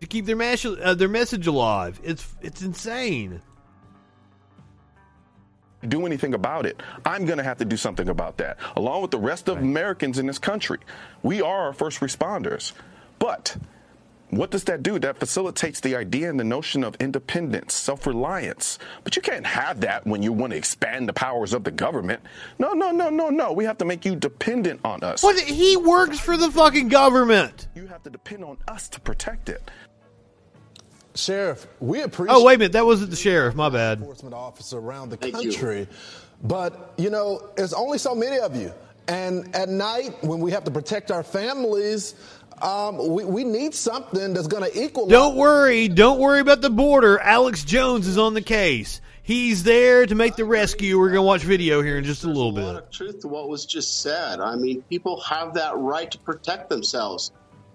to 0.00 0.06
keep 0.06 0.26
their 0.26 0.36
mas- 0.36 0.64
uh, 0.64 0.94
their 0.94 1.08
message 1.08 1.46
alive. 1.46 2.00
It's 2.02 2.26
it's 2.40 2.62
insane. 2.62 3.40
do 5.86 6.06
anything 6.06 6.34
about 6.34 6.66
it, 6.66 6.82
I'm 7.06 7.24
going 7.24 7.38
to 7.38 7.44
have 7.44 7.58
to 7.58 7.64
do 7.64 7.76
something 7.76 8.08
about 8.08 8.38
that, 8.38 8.58
along 8.76 9.02
with 9.02 9.12
the 9.12 9.18
rest 9.18 9.48
of 9.48 9.58
Americans 9.58 10.18
in 10.18 10.26
this 10.26 10.38
country. 10.38 10.78
We 11.22 11.40
are 11.40 11.66
our 11.66 11.72
first 11.72 12.00
responders. 12.00 12.72
But 13.20 13.56
what 14.30 14.50
does 14.50 14.64
that 14.64 14.82
do? 14.82 14.98
That 14.98 15.18
facilitates 15.18 15.80
the 15.80 15.94
idea 15.96 16.28
and 16.30 16.38
the 16.38 16.44
notion 16.44 16.82
of 16.84 16.96
independence, 17.00 17.74
self 17.74 18.06
reliance. 18.06 18.78
But 19.04 19.16
you 19.16 19.22
can't 19.22 19.46
have 19.46 19.80
that 19.82 20.06
when 20.06 20.22
you 20.22 20.32
want 20.32 20.50
to 20.52 20.56
expand 20.56 21.08
the 21.08 21.12
powers 21.12 21.52
of 21.54 21.64
the 21.64 21.70
government. 21.70 22.20
No, 22.58 22.72
no, 22.72 22.90
no, 22.90 23.08
no, 23.08 23.30
no. 23.30 23.52
We 23.52 23.64
have 23.64 23.78
to 23.78 23.84
make 23.84 24.04
you 24.04 24.16
dependent 24.16 24.80
on 24.84 25.02
us. 25.04 25.22
What 25.22 25.38
he 25.40 25.76
works 25.76 26.18
for 26.20 26.36
the 26.36 26.50
fucking 26.50 26.88
government. 26.88 27.68
You 27.76 27.86
have 27.86 28.02
to 28.02 28.10
depend 28.10 28.44
on 28.44 28.58
us 28.66 28.88
to 28.90 29.00
protect 29.00 29.48
it. 29.48 29.70
Sheriff, 31.14 31.66
we 31.80 32.02
appreciate 32.02 32.34
Oh 32.36 32.44
wait 32.44 32.54
a 32.54 32.58
minute, 32.58 32.72
that 32.72 32.86
wasn't 32.86 33.10
the 33.10 33.16
sheriff. 33.16 33.54
My 33.54 33.68
bad. 33.68 33.98
enforcement 33.98 34.34
officer 34.34 34.78
around 34.78 35.10
the 35.10 35.16
Thank 35.16 35.42
you. 35.42 35.50
country. 35.50 35.88
But, 36.42 36.94
you 36.96 37.10
know, 37.10 37.50
there's 37.56 37.72
only 37.72 37.98
so 37.98 38.14
many 38.14 38.38
of 38.38 38.54
you. 38.54 38.72
And 39.08 39.54
at 39.56 39.68
night, 39.68 40.22
when 40.22 40.38
we 40.40 40.52
have 40.52 40.64
to 40.64 40.70
protect 40.70 41.10
our 41.10 41.22
families, 41.24 42.14
um, 42.62 43.08
we, 43.12 43.24
we 43.24 43.42
need 43.44 43.74
something 43.74 44.34
that's 44.34 44.46
going 44.46 44.70
to 44.70 44.80
equal. 44.84 45.08
Don't 45.08 45.34
worry, 45.36 45.88
don't 45.88 46.20
worry 46.20 46.40
about 46.40 46.60
the 46.60 46.70
border. 46.70 47.18
Alex 47.18 47.64
Jones 47.64 48.06
is 48.06 48.18
on 48.18 48.34
the 48.34 48.42
case. 48.42 49.00
He's 49.22 49.62
there 49.62 50.06
to 50.06 50.14
make 50.14 50.36
the 50.36 50.44
rescue. 50.46 50.98
We're 50.98 51.10
gonna 51.10 51.20
watch 51.22 51.42
video 51.42 51.82
here 51.82 51.98
in 51.98 52.04
just 52.04 52.24
a 52.24 52.28
little 52.28 52.50
There's 52.50 52.66
a 52.66 52.72
lot 52.72 52.74
bit. 52.76 52.84
of 52.84 52.90
truth 52.90 53.20
to 53.20 53.28
what 53.28 53.46
was 53.50 53.66
just 53.66 54.00
said. 54.00 54.40
I 54.40 54.56
mean, 54.56 54.80
people 54.88 55.20
have 55.20 55.52
that 55.52 55.76
right 55.76 56.10
to 56.10 56.18
protect 56.18 56.70
themselves. 56.70 57.30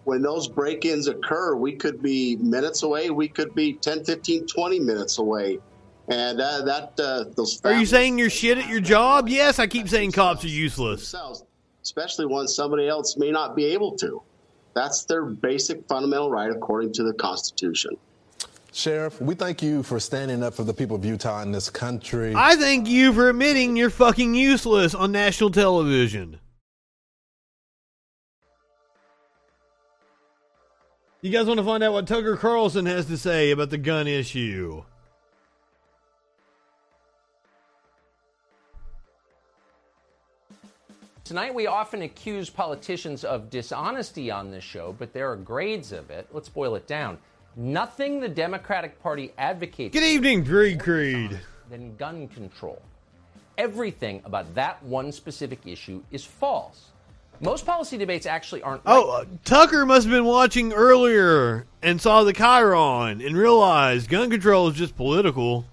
When 0.05 0.21
those 0.21 0.47
break 0.47 0.85
ins 0.85 1.07
occur, 1.07 1.55
we 1.55 1.73
could 1.73 2.01
be 2.01 2.35
minutes 2.37 2.83
away, 2.83 3.09
we 3.09 3.27
could 3.27 3.55
be 3.55 3.73
10, 3.73 4.03
15, 4.03 4.47
20 4.47 4.79
minutes 4.79 5.17
away. 5.17 5.59
And 6.09 6.41
uh, 6.41 6.63
that, 6.65 6.99
uh, 6.99 7.25
those 7.35 7.61
Are 7.63 7.73
you 7.73 7.85
saying 7.85 8.19
you're 8.19 8.29
shit 8.29 8.57
at 8.57 8.67
your 8.67 8.81
job? 8.81 9.29
Yes, 9.29 9.59
I 9.59 9.67
keep 9.67 9.87
saying 9.87 10.11
cops 10.11 10.43
are 10.43 10.49
useless. 10.49 10.99
themselves, 10.99 11.45
especially 11.81 12.25
when 12.25 12.47
somebody 12.47 12.89
else 12.89 13.15
may 13.15 13.31
not 13.31 13.55
be 13.55 13.65
able 13.65 13.95
to. 13.97 14.21
That's 14.73 15.05
their 15.05 15.23
basic 15.23 15.87
fundamental 15.87 16.29
right 16.29 16.51
according 16.51 16.93
to 16.93 17.03
the 17.03 17.13
Constitution. 17.13 17.91
Sheriff, 18.73 19.21
we 19.21 19.35
thank 19.35 19.61
you 19.61 19.83
for 19.83 19.99
standing 19.99 20.41
up 20.41 20.55
for 20.55 20.63
the 20.63 20.73
people 20.73 20.95
of 20.95 21.05
Utah 21.05 21.43
in 21.43 21.51
this 21.51 21.69
country. 21.69 22.33
I 22.35 22.55
thank 22.55 22.87
you 22.87 23.13
for 23.13 23.29
admitting 23.29 23.77
you're 23.77 23.91
fucking 23.91 24.33
useless 24.33 24.95
on 24.95 25.11
national 25.11 25.51
television. 25.51 26.39
You 31.23 31.29
guys 31.31 31.45
want 31.45 31.57
to 31.57 31.63
find 31.63 31.81
out 31.81 31.93
what 31.93 32.05
Tucker 32.05 32.35
Carlson 32.35 32.85
has 32.85 33.05
to 33.05 33.17
say 33.17 33.51
about 33.51 33.69
the 33.69 33.77
gun 33.77 34.07
issue? 34.07 34.83
Tonight, 41.23 41.55
we 41.55 41.65
often 41.65 42.01
accuse 42.01 42.49
politicians 42.49 43.23
of 43.23 43.49
dishonesty 43.49 44.31
on 44.31 44.51
this 44.51 44.65
show, 44.65 44.93
but 44.99 45.13
there 45.13 45.31
are 45.31 45.37
grades 45.37 45.93
of 45.93 46.09
it. 46.09 46.27
Let's 46.33 46.49
boil 46.49 46.75
it 46.75 46.87
down. 46.87 47.17
Nothing 47.55 48.19
the 48.19 48.27
Democratic 48.27 49.01
Party 49.01 49.31
advocates 49.37 49.93
Good 49.93 50.03
evening, 50.03 50.43
Greg 50.43 50.77
Creed. 50.81 51.39
than 51.69 51.95
gun 51.95 52.27
control. 52.27 52.81
Everything 53.57 54.21
about 54.25 54.53
that 54.55 54.83
one 54.83 55.13
specific 55.13 55.65
issue 55.65 56.03
is 56.11 56.25
false. 56.25 56.89
Most 57.41 57.65
policy 57.65 57.97
debates 57.97 58.25
actually 58.25 58.61
aren't 58.61 58.81
Oh, 58.85 59.09
uh, 59.11 59.25
Tucker 59.43 59.85
must 59.85 60.05
have 60.05 60.11
been 60.11 60.25
watching 60.25 60.71
earlier 60.71 61.65
and 61.81 61.99
saw 62.01 62.23
the 62.23 62.33
Chiron 62.33 63.21
and 63.21 63.35
realized 63.35 64.09
gun 64.09 64.29
control 64.29 64.69
is 64.69 64.75
just 64.75 64.95
political. 64.95 65.65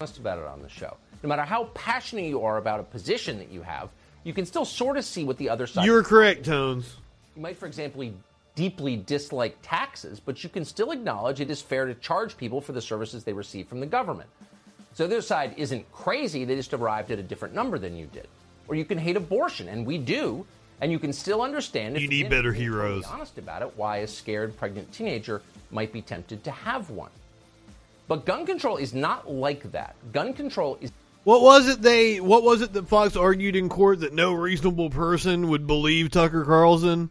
honest 0.00 0.18
about 0.18 0.38
it 0.38 0.44
on 0.46 0.62
the 0.62 0.68
show. 0.68 0.96
No 1.22 1.28
matter 1.28 1.42
how 1.42 1.64
passionate 1.74 2.24
you 2.24 2.42
are 2.42 2.56
about 2.56 2.80
a 2.80 2.82
position 2.82 3.38
that 3.38 3.50
you 3.50 3.62
have, 3.62 3.90
you 4.24 4.32
can 4.32 4.46
still 4.46 4.64
sort 4.64 4.96
of 4.96 5.04
see 5.04 5.24
what 5.24 5.36
the 5.36 5.48
other 5.48 5.66
side. 5.66 5.84
You're 5.84 6.02
correct, 6.02 6.44
Tones. 6.44 6.96
You 7.36 7.42
might, 7.42 7.56
for 7.56 7.66
example, 7.66 8.10
deeply 8.54 8.96
dislike 8.96 9.56
taxes, 9.62 10.20
but 10.20 10.42
you 10.42 10.50
can 10.50 10.64
still 10.64 10.90
acknowledge 10.90 11.40
it 11.40 11.50
is 11.50 11.62
fair 11.62 11.86
to 11.86 11.94
charge 11.94 12.36
people 12.36 12.60
for 12.60 12.72
the 12.72 12.80
services 12.82 13.24
they 13.24 13.32
receive 13.32 13.68
from 13.68 13.80
the 13.80 13.86
government. 13.86 14.28
So 14.94 15.06
the 15.06 15.14
other 15.16 15.22
side 15.22 15.54
isn't 15.56 15.90
crazy, 15.92 16.44
they 16.44 16.56
just 16.56 16.74
arrived 16.74 17.10
at 17.10 17.18
a 17.18 17.22
different 17.22 17.54
number 17.54 17.78
than 17.78 17.96
you 17.96 18.06
did. 18.06 18.28
Or 18.72 18.74
you 18.74 18.86
can 18.86 18.96
hate 18.96 19.16
abortion, 19.18 19.68
and 19.68 19.84
we 19.84 19.98
do, 19.98 20.46
and 20.80 20.90
you 20.90 20.98
can 20.98 21.12
still 21.12 21.42
understand 21.42 21.94
if 21.94 22.00
You 22.04 22.08
need 22.08 22.30
better 22.30 22.52
being 22.52 22.70
totally 22.70 22.84
heroes. 22.88 23.04
honest 23.04 23.36
about 23.36 23.60
it, 23.60 23.70
why 23.76 23.98
a 23.98 24.06
scared 24.06 24.56
pregnant 24.56 24.90
teenager 24.94 25.42
might 25.70 25.92
be 25.92 26.00
tempted 26.00 26.42
to 26.44 26.50
have 26.50 26.88
one. 26.88 27.10
But 28.08 28.24
gun 28.24 28.46
control 28.46 28.78
is 28.78 28.94
not 28.94 29.30
like 29.30 29.70
that. 29.72 29.94
Gun 30.14 30.32
control 30.32 30.78
is 30.80 30.90
What 31.24 31.42
was 31.42 31.68
it 31.68 31.82
they 31.82 32.18
what 32.18 32.44
was 32.44 32.62
it 32.62 32.72
that 32.72 32.88
Fox 32.88 33.14
argued 33.14 33.56
in 33.56 33.68
court 33.68 34.00
that 34.00 34.14
no 34.14 34.32
reasonable 34.32 34.88
person 34.88 35.50
would 35.50 35.66
believe 35.66 36.10
Tucker 36.10 36.42
Carlson? 36.42 37.10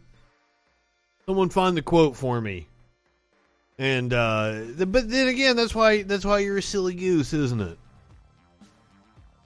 Someone 1.26 1.48
find 1.48 1.76
the 1.76 1.82
quote 1.82 2.16
for 2.16 2.40
me. 2.40 2.66
And 3.78 4.12
uh 4.12 4.62
but 4.84 5.08
then 5.08 5.28
again 5.28 5.54
that's 5.54 5.76
why 5.76 6.02
that's 6.02 6.24
why 6.24 6.40
you're 6.40 6.58
a 6.58 6.62
silly 6.62 6.94
goose, 6.94 7.32
isn't 7.32 7.60
it? 7.60 7.78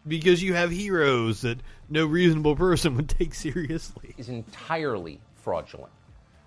Because 0.07 0.43
you 0.43 0.55
have 0.55 0.71
heroes 0.71 1.41
that 1.41 1.59
no 1.89 2.07
reasonable 2.07 2.57
person 2.57 2.97
would 2.97 3.09
take 3.09 3.35
seriously. 3.35 4.15
is 4.17 4.29
entirely 4.29 5.21
fraudulent. 5.37 5.93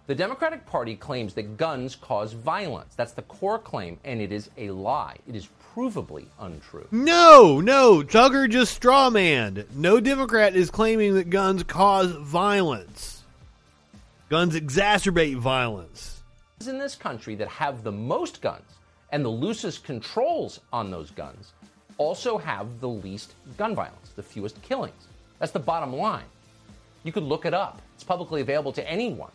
The 0.08 0.16
Democratic 0.16 0.66
Party 0.66 0.96
claims 0.96 1.36
that 1.36 1.58
guns 1.58 1.96
cause 1.96 2.34
violence. 2.34 2.96
That's 2.96 3.12
the 3.12 3.22
core 3.22 3.60
claim, 3.60 4.00
and 4.04 4.20
it 4.20 4.32
is 4.32 4.50
a 4.58 4.72
lie. 4.72 5.18
It 5.28 5.36
is 5.36 5.48
provably 5.76 6.26
untrue. 6.40 6.88
No, 6.90 7.62
no, 7.62 8.02
Tucker 8.02 8.48
just 8.48 8.82
strawmanned. 8.82 9.66
No 9.76 10.00
Democrat 10.00 10.56
is 10.56 10.72
claiming 10.72 11.14
that 11.14 11.30
guns 11.30 11.62
cause 11.62 12.12
violence. 12.12 13.24
Guns 14.30 14.56
exacerbate 14.56 15.38
violence. 15.38 16.24
In 16.68 16.80
this 16.80 16.96
country 16.96 17.36
that 17.36 17.48
have 17.48 17.84
the 17.84 17.92
most 17.92 18.42
guns 18.42 18.66
and 19.12 19.24
the 19.24 19.30
loosest 19.30 19.84
controls 19.84 20.60
on 20.74 20.92
those 20.92 21.12
guns 21.12 21.54
also 22.00 22.38
have 22.40 22.80
the 22.80 22.90
least 22.90 23.34
gun 23.58 23.76
violence, 23.76 24.10
the 24.16 24.24
fewest 24.24 24.60
killings. 24.64 25.08
That's 25.38 25.52
the 25.52 25.60
bottom 25.60 25.94
line. 25.94 26.26
You 27.04 27.12
could 27.12 27.24
look 27.24 27.46
it 27.46 27.54
up. 27.54 27.82
It's 27.94 28.04
publicly 28.04 28.42
available 28.42 28.72
to 28.74 28.90
anyone. 28.90 29.32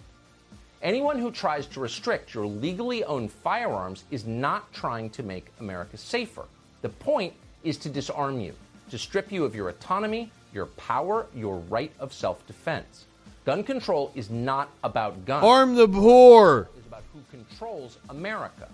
Anyone 0.83 1.19
who 1.19 1.31
tries 1.31 1.67
to 1.69 1.81
restrict 1.81 2.35
your 2.35 2.47
legally 2.47 3.05
owned 3.05 3.31
firearms 3.31 4.05
is 4.11 4.27
not 4.27 4.73
trying 4.73 5.09
to 5.11 5.23
make 5.23 5.47
America 5.61 5.97
safer. 5.97 6.45
The 6.83 6.89
point 6.89 7.33
is 7.62 7.79
to 7.79 7.89
disarm 7.89 8.41
you, 8.41 8.55
to 8.91 8.99
strip 8.99 9.31
you 9.31 9.45
of 9.45 9.55
your 9.55 9.69
autonomy, 9.69 10.31
your 10.53 10.67
power, 10.67 11.27
your 11.35 11.59
right 11.71 11.93
of 11.99 12.12
self 12.12 12.47
defense. 12.47 13.05
Gun 13.45 13.62
control 13.62 14.11
is 14.15 14.31
not 14.31 14.71
about 14.83 15.25
guns. 15.27 15.45
Arm 15.45 15.75
the 15.75 15.89
poor. 15.89 16.69
It's 16.77 16.87
about 16.87 17.03
who 17.12 17.21
controls 17.31 17.99
America. 18.09 18.69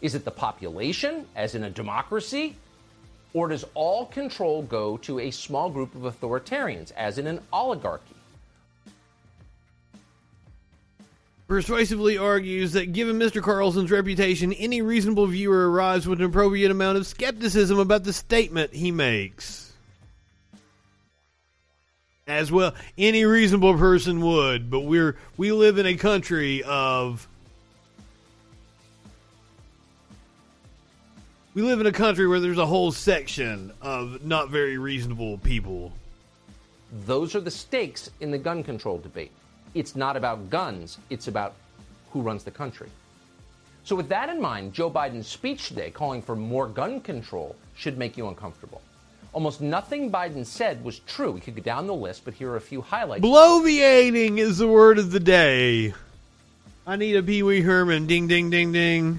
Is 0.00 0.14
it 0.14 0.24
the 0.24 0.30
population, 0.30 1.26
as 1.34 1.54
in 1.54 1.64
a 1.64 1.70
democracy? 1.70 2.56
Or 3.34 3.48
does 3.48 3.64
all 3.74 4.06
control 4.06 4.62
go 4.62 4.96
to 4.98 5.20
a 5.20 5.30
small 5.30 5.70
group 5.70 5.94
of 5.94 6.02
authoritarians, 6.02 6.92
as 6.92 7.18
in 7.18 7.26
an 7.26 7.40
oligarchy? 7.52 8.14
persuasively 11.48 12.18
argues 12.18 12.72
that 12.72 12.92
given 12.92 13.18
Mr. 13.18 13.42
Carlson's 13.42 13.90
reputation, 13.90 14.52
any 14.52 14.82
reasonable 14.82 15.26
viewer 15.26 15.70
arrives 15.70 16.06
with 16.06 16.20
an 16.20 16.26
appropriate 16.26 16.70
amount 16.70 16.98
of 16.98 17.06
skepticism 17.06 17.78
about 17.78 18.04
the 18.04 18.12
statement 18.12 18.72
he 18.72 18.90
makes. 18.90 19.72
As 22.26 22.52
well, 22.52 22.74
any 22.98 23.24
reasonable 23.24 23.78
person 23.78 24.20
would, 24.20 24.70
but 24.70 24.80
we're 24.80 25.16
we 25.38 25.50
live 25.50 25.78
in 25.78 25.86
a 25.86 25.94
country 25.94 26.62
of 26.62 27.26
we 31.58 31.64
live 31.64 31.80
in 31.80 31.86
a 31.86 31.92
country 31.92 32.28
where 32.28 32.38
there's 32.38 32.58
a 32.58 32.66
whole 32.66 32.92
section 32.92 33.72
of 33.82 34.24
not 34.24 34.48
very 34.48 34.78
reasonable 34.78 35.38
people. 35.38 35.92
Those 37.04 37.34
are 37.34 37.40
the 37.40 37.50
stakes 37.50 38.08
in 38.20 38.30
the 38.30 38.38
gun 38.38 38.62
control 38.62 38.98
debate 38.98 39.32
it's 39.74 39.96
not 39.96 40.16
about 40.16 40.50
guns, 40.50 40.98
it's 41.10 41.26
about 41.26 41.54
who 42.12 42.20
runs 42.20 42.44
the 42.44 42.52
country. 42.52 42.88
So, 43.82 43.96
with 43.96 44.08
that 44.08 44.28
in 44.28 44.40
mind, 44.40 44.72
Joe 44.72 44.88
Biden's 44.88 45.26
speech 45.26 45.66
today 45.66 45.90
calling 45.90 46.22
for 46.22 46.36
more 46.36 46.68
gun 46.68 47.00
control 47.00 47.56
should 47.74 47.98
make 47.98 48.16
you 48.16 48.28
uncomfortable. 48.28 48.80
Almost 49.32 49.60
nothing 49.60 50.12
Biden 50.12 50.46
said 50.46 50.84
was 50.84 51.00
true. 51.00 51.32
We 51.32 51.40
could 51.40 51.56
go 51.56 51.62
down 51.62 51.88
the 51.88 51.94
list, 51.94 52.24
but 52.24 52.34
here 52.34 52.52
are 52.52 52.56
a 52.56 52.60
few 52.60 52.82
highlights. 52.82 53.24
Bloviating 53.24 54.38
is 54.38 54.58
the 54.58 54.68
word 54.68 55.00
of 55.00 55.10
the 55.10 55.20
day. 55.20 55.92
I 56.86 56.94
need 56.94 57.16
a 57.16 57.22
Pee 57.22 57.42
Wee 57.42 57.62
Herman. 57.62 58.06
Ding, 58.06 58.28
ding, 58.28 58.48
ding, 58.48 58.70
ding. 58.70 59.18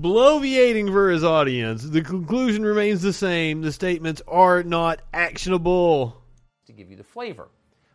Bloviating 0.00 0.90
for 0.90 1.10
his 1.10 1.22
audience. 1.22 1.82
The 1.82 2.00
conclusion 2.00 2.64
remains 2.64 3.02
the 3.02 3.12
same. 3.12 3.60
The 3.60 3.72
statements 3.72 4.22
are 4.26 4.62
not 4.62 5.02
actionable. 5.12 6.22
To 6.66 6.72
give 6.72 6.90
you 6.90 6.96
the 6.96 7.04
flavor. 7.04 7.48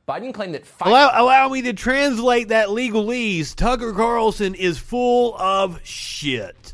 Biden 0.08 0.32
claimed 0.32 0.54
that 0.54 0.66
allow, 0.82 1.10
allow 1.16 1.50
me 1.50 1.64
to 1.64 1.74
translate 1.74 2.50
that 2.50 2.68
legalese. 2.68 3.56
Tucker 3.56 3.92
Carlson 3.92 4.54
is 4.54 4.78
full 4.78 5.36
of 5.38 5.80
shit. 5.84 6.74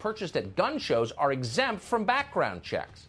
Purchased 0.00 0.36
at 0.36 0.56
gun 0.56 0.78
shows 0.78 1.12
are 1.12 1.30
exempt 1.30 1.80
from 1.80 2.04
background 2.04 2.64
checks. 2.64 3.06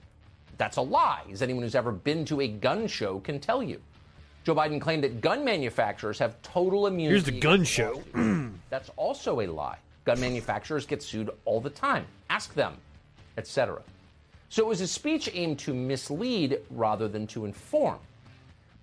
That's 0.60 0.78
a 0.78 0.82
lie, 0.82 1.24
as 1.32 1.42
anyone 1.42 1.64
who's 1.64 1.74
ever 1.74 1.92
been 1.92 2.24
to 2.26 2.42
a 2.42 2.48
gun 2.48 2.86
show 2.86 3.20
can 3.20 3.40
tell 3.40 3.64
you. 3.64 3.82
Joe 4.44 4.54
Biden 4.54 4.80
claimed 4.80 5.04
that 5.04 5.22
gun 5.22 5.44
manufacturers 5.44 6.20
have 6.20 6.40
total 6.44 6.86
immunity. 6.86 7.16
Here's 7.16 7.24
the 7.24 7.40
gun 7.40 7.64
show. 7.64 8.04
That's 8.70 8.92
also 8.96 9.42
a 9.42 9.48
lie. 9.48 9.78
Gun 10.08 10.22
manufacturers 10.22 10.86
get 10.86 11.04
sued 11.04 11.30
all 11.44 11.60
the 11.60 11.70
time. 11.70 12.06
Ask 12.30 12.54
them, 12.54 12.78
etc. 13.38 13.82
So 14.48 14.64
it 14.64 14.68
was 14.70 14.80
a 14.80 14.88
speech 14.88 15.30
aimed 15.34 15.60
to 15.60 15.74
mislead 15.74 16.62
rather 16.70 17.10
than 17.10 17.28
to 17.28 17.44
inform. 17.44 17.98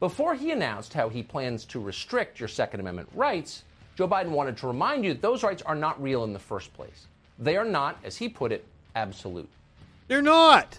Before 0.00 0.34
he 0.34 0.50
announced 0.50 0.92
how 0.92 1.08
he 1.08 1.22
plans 1.22 1.64
to 1.64 1.80
restrict 1.80 2.38
your 2.38 2.48
Second 2.50 2.80
Amendment 2.80 3.08
rights, 3.14 3.62
Joe 3.96 4.06
Biden 4.06 4.32
wanted 4.32 4.58
to 4.58 4.66
remind 4.66 5.02
you 5.02 5.14
that 5.14 5.22
those 5.22 5.42
rights 5.42 5.62
are 5.62 5.74
not 5.74 6.02
real 6.02 6.24
in 6.24 6.34
the 6.34 6.38
first 6.38 6.74
place. 6.74 7.06
They 7.38 7.56
are 7.56 7.64
not, 7.64 7.96
as 8.04 8.18
he 8.18 8.28
put 8.28 8.52
it, 8.52 8.62
absolute. 8.94 9.48
They're 10.08 10.20
not. 10.20 10.78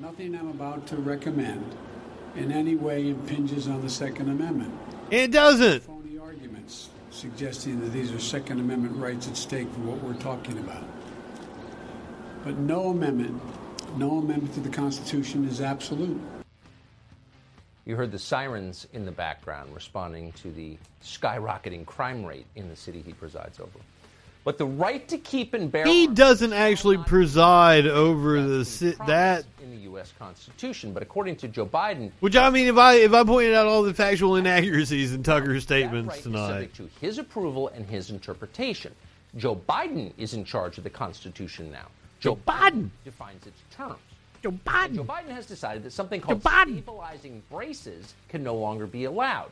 Nothing 0.00 0.34
I'm 0.34 0.48
about 0.48 0.88
to 0.88 0.96
recommend 0.96 1.76
in 2.34 2.50
any 2.50 2.74
way 2.74 3.10
impinges 3.10 3.68
on 3.68 3.80
the 3.80 3.90
Second 3.90 4.28
Amendment. 4.28 4.74
It 5.12 5.30
doesn't. 5.30 5.84
Suggesting 7.22 7.80
that 7.80 7.92
these 7.92 8.10
are 8.10 8.18
Second 8.18 8.58
Amendment 8.58 8.96
rights 8.96 9.28
at 9.28 9.36
stake 9.36 9.70
for 9.74 9.80
what 9.82 10.02
we're 10.02 10.20
talking 10.20 10.58
about. 10.58 10.82
But 12.42 12.58
no 12.58 12.88
amendment, 12.88 13.40
no 13.96 14.18
amendment 14.18 14.52
to 14.54 14.60
the 14.60 14.68
Constitution 14.68 15.46
is 15.46 15.60
absolute. 15.60 16.20
You 17.84 17.94
heard 17.94 18.10
the 18.10 18.18
sirens 18.18 18.88
in 18.92 19.06
the 19.06 19.12
background 19.12 19.72
responding 19.72 20.32
to 20.42 20.50
the 20.50 20.76
skyrocketing 21.00 21.86
crime 21.86 22.24
rate 22.24 22.46
in 22.56 22.68
the 22.68 22.74
city 22.74 23.04
he 23.06 23.12
presides 23.12 23.60
over. 23.60 23.78
But 24.44 24.58
the 24.58 24.66
right 24.66 25.06
to 25.08 25.18
keep 25.18 25.54
and 25.54 25.70
bear 25.70 25.84
he 25.86 26.08
doesn't 26.08 26.52
actually 26.52 26.98
preside 26.98 27.86
over 27.86 28.42
the 28.42 28.64
si- 28.64 28.94
that 29.06 29.44
in 29.62 29.70
the 29.70 29.82
U.S. 29.82 30.12
Constitution. 30.18 30.92
But 30.92 31.02
according 31.02 31.36
to 31.36 31.48
Joe 31.48 31.66
Biden, 31.66 32.10
which 32.20 32.34
I 32.34 32.50
mean, 32.50 32.66
if 32.66 32.76
I 32.76 32.94
if 32.96 33.12
I 33.12 33.22
pointed 33.22 33.54
out 33.54 33.66
all 33.68 33.82
the 33.84 33.94
factual 33.94 34.36
inaccuracies 34.36 35.12
in 35.12 35.22
Tucker's 35.22 35.62
statements 35.62 36.08
right 36.08 36.22
tonight, 36.22 36.48
subject 36.48 36.76
to 36.76 36.90
his 37.00 37.18
approval 37.18 37.68
and 37.68 37.86
his 37.86 38.10
interpretation. 38.10 38.92
Joe 39.36 39.56
Biden 39.56 40.12
is 40.18 40.34
in 40.34 40.44
charge 40.44 40.76
of 40.76 40.84
the 40.84 40.90
Constitution 40.90 41.70
now. 41.70 41.86
Joe 42.20 42.36
Biden 42.36 42.90
defines 43.04 43.46
its 43.46 43.62
terms. 43.74 43.98
Joe 44.42 44.52
Biden. 44.66 44.96
Joe 44.96 45.04
Biden 45.04 45.30
has 45.30 45.46
decided 45.46 45.84
that 45.84 45.92
something 45.92 46.20
called 46.20 46.42
stabilizing 46.42 47.42
braces 47.50 48.14
can 48.28 48.42
no 48.42 48.54
longer 48.56 48.86
be 48.86 49.04
allowed. 49.04 49.50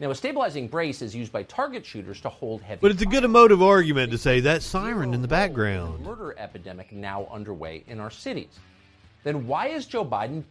Now, 0.00 0.10
a 0.10 0.14
stabilizing 0.14 0.66
brace 0.66 1.02
is 1.02 1.14
used 1.14 1.30
by 1.30 1.44
target 1.44 1.86
shooters 1.86 2.20
to 2.22 2.28
hold 2.28 2.62
heavy. 2.62 2.80
But 2.80 2.90
it's 2.90 3.02
a 3.02 3.06
good 3.06 3.22
emotive 3.22 3.62
argument 3.62 4.10
to 4.10 4.18
say 4.18 4.40
that 4.40 4.62
siren 4.62 5.14
in 5.14 5.22
the 5.22 5.28
background. 5.28 6.04
murder 6.04 6.34
epidemic 6.36 6.90
now 6.90 7.28
underway 7.30 7.84
in 7.86 8.00
our 8.00 8.10
cities. 8.10 8.58
Then 9.22 9.46
why 9.46 9.68
is 9.68 9.86
Joe 9.86 10.04
Biden? 10.04 10.42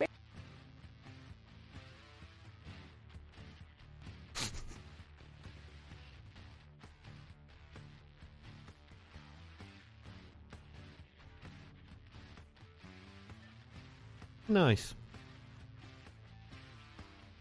Nice. 14.47 14.93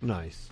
Nice. 0.01 0.51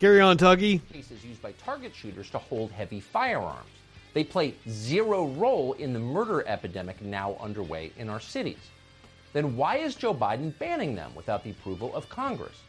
Carry 0.00 0.20
on, 0.20 0.38
Tuggy. 0.38 0.80
Cases 0.92 1.24
used 1.24 1.42
by 1.42 1.50
target 1.52 1.92
shooters 1.92 2.30
to 2.30 2.38
hold 2.38 2.70
heavy 2.70 3.00
firearms. 3.00 3.66
They 4.14 4.22
play 4.22 4.54
zero 4.68 5.26
role 5.26 5.72
in 5.72 5.92
the 5.92 5.98
murder 5.98 6.46
epidemic 6.46 7.02
now 7.02 7.36
underway 7.40 7.90
in 7.98 8.08
our 8.08 8.20
cities. 8.20 8.70
Then 9.32 9.56
why 9.56 9.78
is 9.78 9.96
Joe 9.96 10.14
Biden 10.14 10.56
banning 10.60 10.94
them 10.94 11.12
without 11.16 11.42
the 11.42 11.50
approval 11.50 11.92
of 11.96 12.08
Congress? 12.08 12.62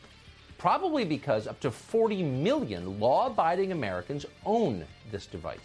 Probably 0.58 1.06
because 1.06 1.46
up 1.46 1.60
to 1.60 1.70
40 1.70 2.24
million 2.24 3.00
law 3.00 3.28
abiding 3.28 3.74
Americans 3.74 4.26
own 4.44 4.84
this 5.12 5.28
device. 5.28 5.60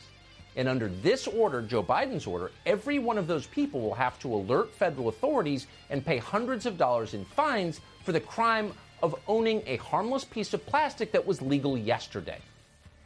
And 0.56 0.68
under 0.68 0.88
this 0.88 1.26
order, 1.26 1.62
Joe 1.62 1.82
Biden's 1.82 2.26
order, 2.26 2.50
every 2.66 2.98
one 2.98 3.16
of 3.16 3.26
those 3.26 3.46
people 3.46 3.80
will 3.80 3.94
have 3.94 4.18
to 4.18 4.34
alert 4.34 4.70
federal 4.74 5.08
authorities 5.08 5.66
and 5.88 6.04
pay 6.04 6.18
hundreds 6.18 6.66
of 6.66 6.76
dollars 6.76 7.14
in 7.14 7.24
fines 7.24 7.80
for 8.04 8.12
the 8.12 8.20
crime 8.20 8.74
of 9.05 9.14
owning 9.28 9.62
a 9.66 9.76
harmless 9.76 10.24
piece 10.24 10.55
of 10.55 10.64
plastic 10.64 11.12
that 11.12 11.26
was 11.26 11.42
legal 11.42 11.76
yesterday. 11.76 12.38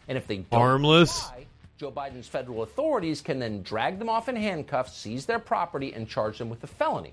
And 0.06 0.16
if 0.16 0.28
they 0.28 0.36
don't 0.36 0.60
harmless, 0.60 1.18
comply, 1.18 1.46
Joe 1.76 1.90
Biden's 1.90 2.28
federal 2.28 2.62
authorities 2.62 3.20
can 3.20 3.40
then 3.40 3.62
drag 3.62 3.98
them 3.98 4.08
off 4.08 4.28
in 4.28 4.36
handcuffs, 4.36 4.96
seize 4.96 5.26
their 5.26 5.40
property, 5.40 5.92
and 5.92 6.08
charge 6.08 6.38
them 6.38 6.48
with 6.48 6.62
a 6.62 6.68
felony. 6.68 7.12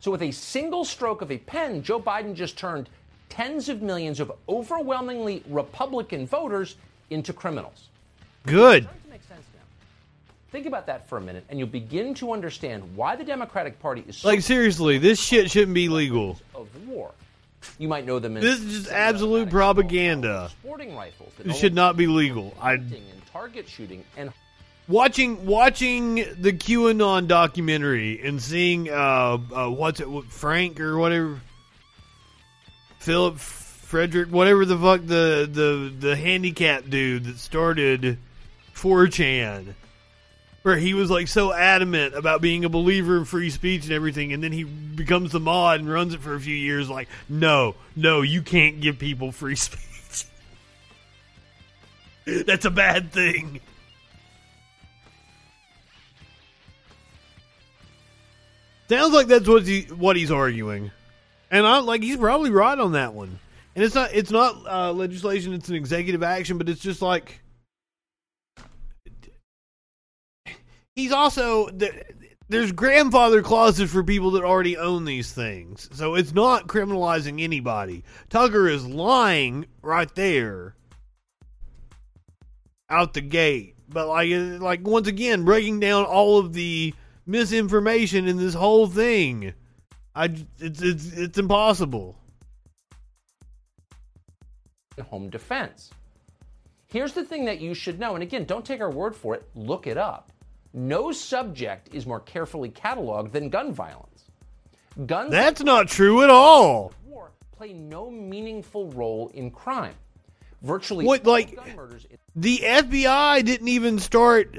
So, 0.00 0.10
with 0.10 0.22
a 0.22 0.32
single 0.32 0.84
stroke 0.84 1.22
of 1.22 1.30
a 1.30 1.38
pen, 1.38 1.84
Joe 1.84 2.00
Biden 2.00 2.34
just 2.34 2.58
turned 2.58 2.88
tens 3.28 3.68
of 3.68 3.82
millions 3.82 4.18
of 4.18 4.32
overwhelmingly 4.48 5.44
Republican 5.48 6.26
voters 6.26 6.74
into 7.10 7.32
criminals. 7.32 7.88
Good. 8.44 8.88
Think 10.50 10.66
about 10.66 10.86
that 10.88 11.08
for 11.08 11.16
a 11.16 11.20
minute, 11.20 11.44
and 11.48 11.58
you'll 11.58 11.68
begin 11.68 12.12
to 12.14 12.32
understand 12.32 12.96
why 12.96 13.16
the 13.16 13.24
Democratic 13.24 13.80
Party 13.80 14.04
is 14.06 14.18
so 14.18 14.28
like 14.28 14.42
seriously. 14.42 14.98
This 14.98 15.18
shit 15.18 15.50
shouldn't 15.50 15.72
be 15.72 15.88
legal. 15.88 16.38
Of 16.54 16.68
war, 16.86 17.12
You 17.78 17.88
might 17.88 18.06
know 18.06 18.18
them. 18.18 18.34
This 18.34 18.60
is 18.60 18.72
just 18.72 18.92
absolute 18.92 19.50
propaganda. 19.50 20.50
sporting 20.60 20.94
rifles. 20.96 21.32
that 21.38 21.54
should 21.56 21.74
not 21.74 21.96
be 21.96 22.06
legal. 22.06 22.54
I 22.60 22.78
target 23.32 23.68
shooting 23.68 24.04
and 24.16 24.32
watching 24.88 25.46
watching 25.46 26.16
the 26.16 26.52
QAnon 26.52 27.26
documentary 27.26 28.20
and 28.24 28.40
seeing 28.40 28.90
uh, 28.90 29.38
uh 29.54 29.70
what's 29.70 30.00
it 30.00 30.08
Frank 30.28 30.80
or 30.80 30.98
whatever 30.98 31.40
Philip 32.98 33.38
Frederick 33.38 34.28
whatever 34.28 34.64
the 34.64 34.78
fuck 34.78 35.00
the 35.00 35.48
the 35.50 35.92
the 35.98 36.16
handicap 36.16 36.88
dude 36.88 37.24
that 37.24 37.38
started 37.38 38.18
4chan 38.74 39.74
where 40.62 40.76
he 40.76 40.94
was 40.94 41.10
like 41.10 41.28
so 41.28 41.52
adamant 41.52 42.14
about 42.14 42.40
being 42.40 42.64
a 42.64 42.68
believer 42.68 43.16
in 43.16 43.24
free 43.24 43.50
speech 43.50 43.84
and 43.84 43.92
everything 43.92 44.32
and 44.32 44.42
then 44.42 44.52
he 44.52 44.64
becomes 44.64 45.32
the 45.32 45.40
mod 45.40 45.80
and 45.80 45.90
runs 45.90 46.14
it 46.14 46.20
for 46.20 46.34
a 46.34 46.40
few 46.40 46.54
years 46.54 46.88
like 46.88 47.08
no 47.28 47.74
no 47.96 48.22
you 48.22 48.42
can't 48.42 48.80
give 48.80 48.98
people 48.98 49.32
free 49.32 49.56
speech. 49.56 49.82
That's 52.24 52.64
a 52.64 52.70
bad 52.70 53.12
thing. 53.12 53.60
Sounds 58.88 59.14
like 59.14 59.26
that's 59.26 59.48
what 59.48 59.62
he 59.62 59.82
what 59.82 60.16
he's 60.16 60.30
arguing, 60.30 60.90
and 61.50 61.66
I 61.66 61.78
like 61.78 62.02
he's 62.02 62.18
probably 62.18 62.50
right 62.50 62.78
on 62.78 62.92
that 62.92 63.14
one. 63.14 63.38
And 63.74 63.84
it's 63.84 63.94
not 63.94 64.10
it's 64.12 64.30
not 64.30 64.66
uh, 64.66 64.92
legislation; 64.92 65.54
it's 65.54 65.68
an 65.68 65.76
executive 65.76 66.22
action, 66.22 66.58
but 66.58 66.68
it's 66.68 66.82
just 66.82 67.00
like 67.00 67.40
he's 70.94 71.12
also 71.12 71.68
there's 72.48 72.72
grandfather 72.72 73.42
clauses 73.42 73.90
for 73.90 74.04
people 74.04 74.32
that 74.32 74.44
already 74.44 74.76
own 74.76 75.04
these 75.04 75.32
things, 75.32 75.88
so 75.92 76.14
it's 76.14 76.34
not 76.34 76.66
criminalizing 76.66 77.40
anybody. 77.40 78.04
Tucker 78.28 78.68
is 78.68 78.86
lying 78.86 79.66
right 79.80 80.12
there 80.14 80.74
out 82.90 83.14
the 83.14 83.20
gate, 83.20 83.76
but 83.88 84.06
like 84.08 84.30
like 84.60 84.86
once 84.86 85.08
again 85.08 85.44
breaking 85.44 85.80
down 85.80 86.04
all 86.04 86.38
of 86.38 86.52
the 86.52 86.94
misinformation 87.26 88.26
in 88.26 88.36
this 88.36 88.54
whole 88.54 88.86
thing. 88.86 89.54
I 90.14 90.26
it's 90.58 90.82
it's 90.82 91.12
it's 91.12 91.38
impossible. 91.38 92.18
home 95.08 95.30
defense. 95.30 95.90
Here's 96.86 97.14
the 97.14 97.24
thing 97.24 97.46
that 97.46 97.60
you 97.60 97.72
should 97.72 97.98
know, 97.98 98.14
and 98.14 98.22
again, 98.22 98.44
don't 98.44 98.64
take 98.64 98.82
our 98.82 98.90
word 98.90 99.16
for 99.16 99.34
it. 99.34 99.48
Look 99.54 99.86
it 99.86 99.96
up. 99.96 100.31
No 100.74 101.12
subject 101.12 101.94
is 101.94 102.06
more 102.06 102.20
carefully 102.20 102.70
cataloged 102.70 103.32
than 103.32 103.48
gun 103.50 103.72
violence. 103.72 104.30
Guns 105.06 105.30
That's 105.30 105.62
not 105.62 105.88
true 105.88 106.22
at 106.22 106.30
all. 106.30 106.92
war 107.04 107.32
play 107.52 107.72
no 107.72 108.10
meaningful 108.10 108.90
role 108.92 109.30
in 109.34 109.50
crime. 109.50 109.94
Virtually 110.62 111.04
What 111.04 111.26
like 111.26 111.56
murders 111.74 112.06
the 112.36 112.58
FBI 112.58 113.44
didn't 113.44 113.68
even 113.68 113.98
start 113.98 114.56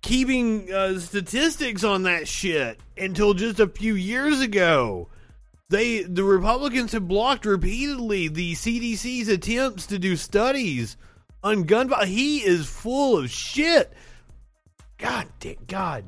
keeping 0.00 0.72
uh, 0.72 0.98
statistics 0.98 1.84
on 1.84 2.04
that 2.04 2.28
shit 2.28 2.78
until 2.96 3.34
just 3.34 3.60
a 3.60 3.68
few 3.68 3.94
years 3.94 4.40
ago. 4.40 5.08
They 5.68 6.02
the 6.02 6.24
Republicans 6.24 6.92
have 6.92 7.08
blocked 7.08 7.46
repeatedly 7.46 8.28
the 8.28 8.54
CDC's 8.54 9.28
attempts 9.28 9.86
to 9.86 9.98
do 9.98 10.16
studies 10.16 10.96
on 11.42 11.64
gun 11.64 11.88
violence. 11.88 12.10
He 12.10 12.38
is 12.38 12.66
full 12.66 13.18
of 13.18 13.30
shit. 13.30 13.92
God, 15.00 15.26
da- 15.40 15.58
God, 15.66 16.04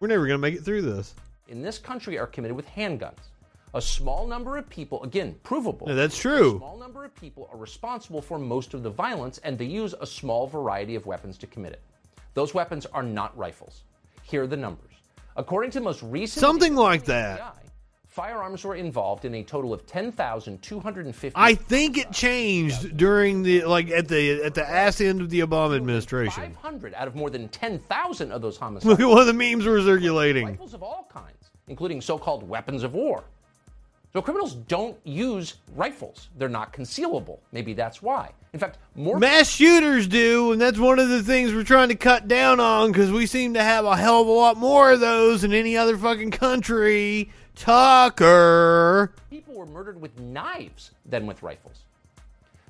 we're 0.00 0.08
never 0.08 0.26
gonna 0.26 0.38
make 0.38 0.54
it 0.54 0.64
through 0.64 0.82
this. 0.82 1.14
in 1.48 1.62
this 1.62 1.78
country 1.78 2.18
are 2.18 2.26
committed 2.26 2.56
with 2.56 2.66
handguns. 2.68 3.18
A 3.74 3.82
small 3.82 4.26
number 4.26 4.56
of 4.56 4.68
people, 4.70 5.02
again, 5.02 5.34
provable. 5.42 5.86
No, 5.88 5.94
that's 5.94 6.16
true. 6.16 6.54
A 6.54 6.58
small 6.58 6.78
number 6.78 7.04
of 7.04 7.14
people 7.14 7.48
are 7.52 7.58
responsible 7.58 8.22
for 8.22 8.38
most 8.38 8.72
of 8.74 8.82
the 8.82 8.90
violence, 8.90 9.38
and 9.38 9.58
they 9.58 9.64
use 9.66 9.94
a 10.00 10.06
small 10.06 10.46
variety 10.46 10.94
of 10.94 11.04
weapons 11.04 11.36
to 11.38 11.46
commit 11.46 11.72
it. 11.72 11.82
Those 12.34 12.54
weapons 12.54 12.86
are 12.86 13.02
not 13.02 13.36
rifles. 13.36 13.82
Here 14.22 14.44
are 14.44 14.46
the 14.46 14.56
numbers. 14.56 14.92
According 15.36 15.70
to 15.72 15.80
the 15.80 15.84
most 15.84 16.02
recent 16.02 16.40
Something 16.40 16.74
like 16.76 17.04
that. 17.06 17.40
FBI, 17.40 17.67
firearms 18.18 18.64
were 18.64 18.74
involved 18.74 19.24
in 19.24 19.32
a 19.36 19.44
total 19.44 19.72
of 19.72 19.86
10,250. 19.86 21.32
I 21.36 21.54
think 21.54 21.96
it 21.96 22.10
changed 22.10 22.96
during 22.96 23.44
the 23.44 23.64
like 23.64 23.90
at 23.90 24.08
the 24.08 24.42
at 24.42 24.54
the 24.54 24.68
ass 24.68 25.00
end 25.00 25.20
of 25.20 25.30
the 25.30 25.38
Obama 25.38 25.76
administration. 25.76 26.42
500 26.42 26.94
out 26.94 27.06
of 27.06 27.14
more 27.14 27.30
than 27.30 27.48
10,000 27.48 28.32
of 28.32 28.42
those 28.42 28.56
homicides. 28.56 28.86
Look 28.86 28.98
at 28.98 29.08
one 29.08 29.20
of 29.20 29.28
the 29.28 29.32
memes 29.32 29.66
were 29.66 29.80
circulating. 29.80 30.46
Rifles 30.46 30.74
of 30.74 30.82
all 30.82 31.08
kinds, 31.08 31.50
including 31.68 32.00
so-called 32.00 32.42
weapons 32.42 32.82
of 32.82 32.92
war. 32.92 33.22
So 34.12 34.20
criminals 34.20 34.54
don't 34.54 34.96
use 35.04 35.54
rifles. 35.76 36.28
They're 36.38 36.48
not 36.48 36.72
concealable. 36.72 37.38
Maybe 37.52 37.72
that's 37.72 38.02
why. 38.02 38.32
In 38.52 38.58
fact, 38.58 38.78
more 38.96 39.18
Mass 39.18 39.48
shooters 39.48 40.08
do, 40.08 40.50
and 40.50 40.60
that's 40.60 40.78
one 40.78 40.98
of 40.98 41.08
the 41.08 41.22
things 41.22 41.52
we're 41.52 41.62
trying 41.62 41.90
to 41.90 41.94
cut 41.94 42.26
down 42.26 42.58
on 42.58 42.90
because 42.90 43.12
we 43.12 43.26
seem 43.26 43.54
to 43.54 43.62
have 43.62 43.84
a 43.84 43.96
hell 43.96 44.22
of 44.22 44.26
a 44.26 44.32
lot 44.32 44.56
more 44.56 44.90
of 44.90 44.98
those 44.98 45.42
than 45.42 45.52
any 45.52 45.76
other 45.76 45.96
fucking 45.96 46.32
country. 46.32 47.30
Tucker. 47.58 49.12
people 49.30 49.54
were 49.54 49.66
murdered 49.66 50.00
with 50.00 50.18
knives 50.20 50.92
than 51.04 51.26
with 51.26 51.42
rifles. 51.42 51.82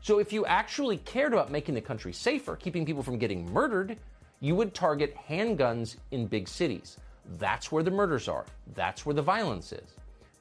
So 0.01 0.19
if 0.19 0.33
you 0.33 0.47
actually 0.47 0.97
cared 0.97 1.35
about 1.35 1.53
making 1.53 1.75
the 1.75 1.81
country 1.83 2.13
safer, 2.13 2.57
keeping 2.57 2.87
people 2.87 3.03
from 3.03 3.19
getting 3.19 3.53
murdered, 3.53 3.99
you 4.41 4.55
would 4.57 4.73
target 4.73 5.15
handguns 5.29 5.97
in 6.11 6.27
big 6.27 6.49
cities. 6.49 6.97
That's 7.39 7.71
where 7.71 7.83
the 7.83 7.91
murders 7.91 8.29
are. 8.29 8.47
That's 8.75 9.05
where 9.05 9.15
the 9.15 9.23
violence 9.23 9.73
is. 9.73 9.91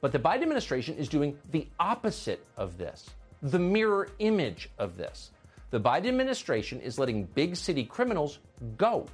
But 0.00 0.12
the 0.12 0.18
Biden 0.18 0.42
administration 0.42 0.96
is 0.96 1.08
doing 1.08 1.36
the 1.50 1.66
opposite 1.78 2.42
of 2.56 2.78
this, 2.78 3.10
the 3.42 3.58
mirror 3.58 4.08
image 4.18 4.70
of 4.78 4.96
this. 4.96 5.30
The 5.70 5.80
Biden 5.80 6.08
administration 6.08 6.80
is 6.80 6.98
letting 6.98 7.24
big 7.24 7.54
city 7.54 7.84
criminals 7.84 8.38
go. 8.78 9.06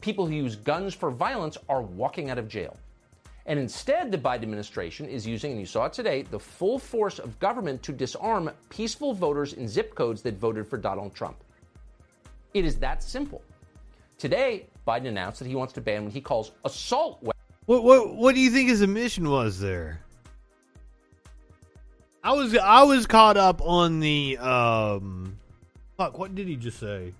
People 0.00 0.26
who 0.26 0.34
use 0.34 0.56
guns 0.56 0.92
for 0.92 1.12
violence 1.12 1.56
are 1.68 1.82
walking 1.82 2.30
out 2.30 2.38
of 2.38 2.48
jail. 2.48 2.76
And 3.46 3.60
instead, 3.60 4.10
the 4.10 4.18
Biden 4.18 4.42
administration 4.42 5.06
is 5.06 5.24
using, 5.24 5.52
and 5.52 5.60
you 5.60 5.66
saw 5.66 5.86
it 5.86 5.92
today, 5.92 6.22
the 6.22 6.38
full 6.38 6.80
force 6.80 7.20
of 7.20 7.38
government 7.38 7.82
to 7.84 7.92
disarm 7.92 8.50
peaceful 8.70 9.14
voters 9.14 9.52
in 9.52 9.68
zip 9.68 9.94
codes 9.94 10.20
that 10.22 10.36
voted 10.36 10.66
for 10.66 10.76
Donald 10.76 11.14
Trump. 11.14 11.36
It 12.54 12.64
is 12.64 12.76
that 12.78 13.04
simple. 13.04 13.42
Today, 14.18 14.66
Biden 14.86 15.06
announced 15.06 15.38
that 15.38 15.46
he 15.46 15.54
wants 15.54 15.72
to 15.74 15.80
ban 15.80 16.04
what 16.04 16.12
he 16.12 16.20
calls 16.20 16.52
assault 16.64 17.22
weapons. 17.22 17.34
What 17.66 17.84
what 17.84 18.14
what 18.14 18.34
do 18.34 18.40
you 18.40 18.50
think 18.50 18.68
his 18.68 18.84
mission 18.86 19.28
was 19.28 19.60
there? 19.60 20.00
I 22.22 22.32
was 22.32 22.56
I 22.56 22.82
was 22.84 23.06
caught 23.06 23.36
up 23.36 23.60
on 23.60 24.00
the 24.00 24.38
um 24.38 25.36
fuck, 25.96 26.18
what 26.18 26.34
did 26.34 26.48
he 26.48 26.56
just 26.56 26.78
say? 26.78 27.12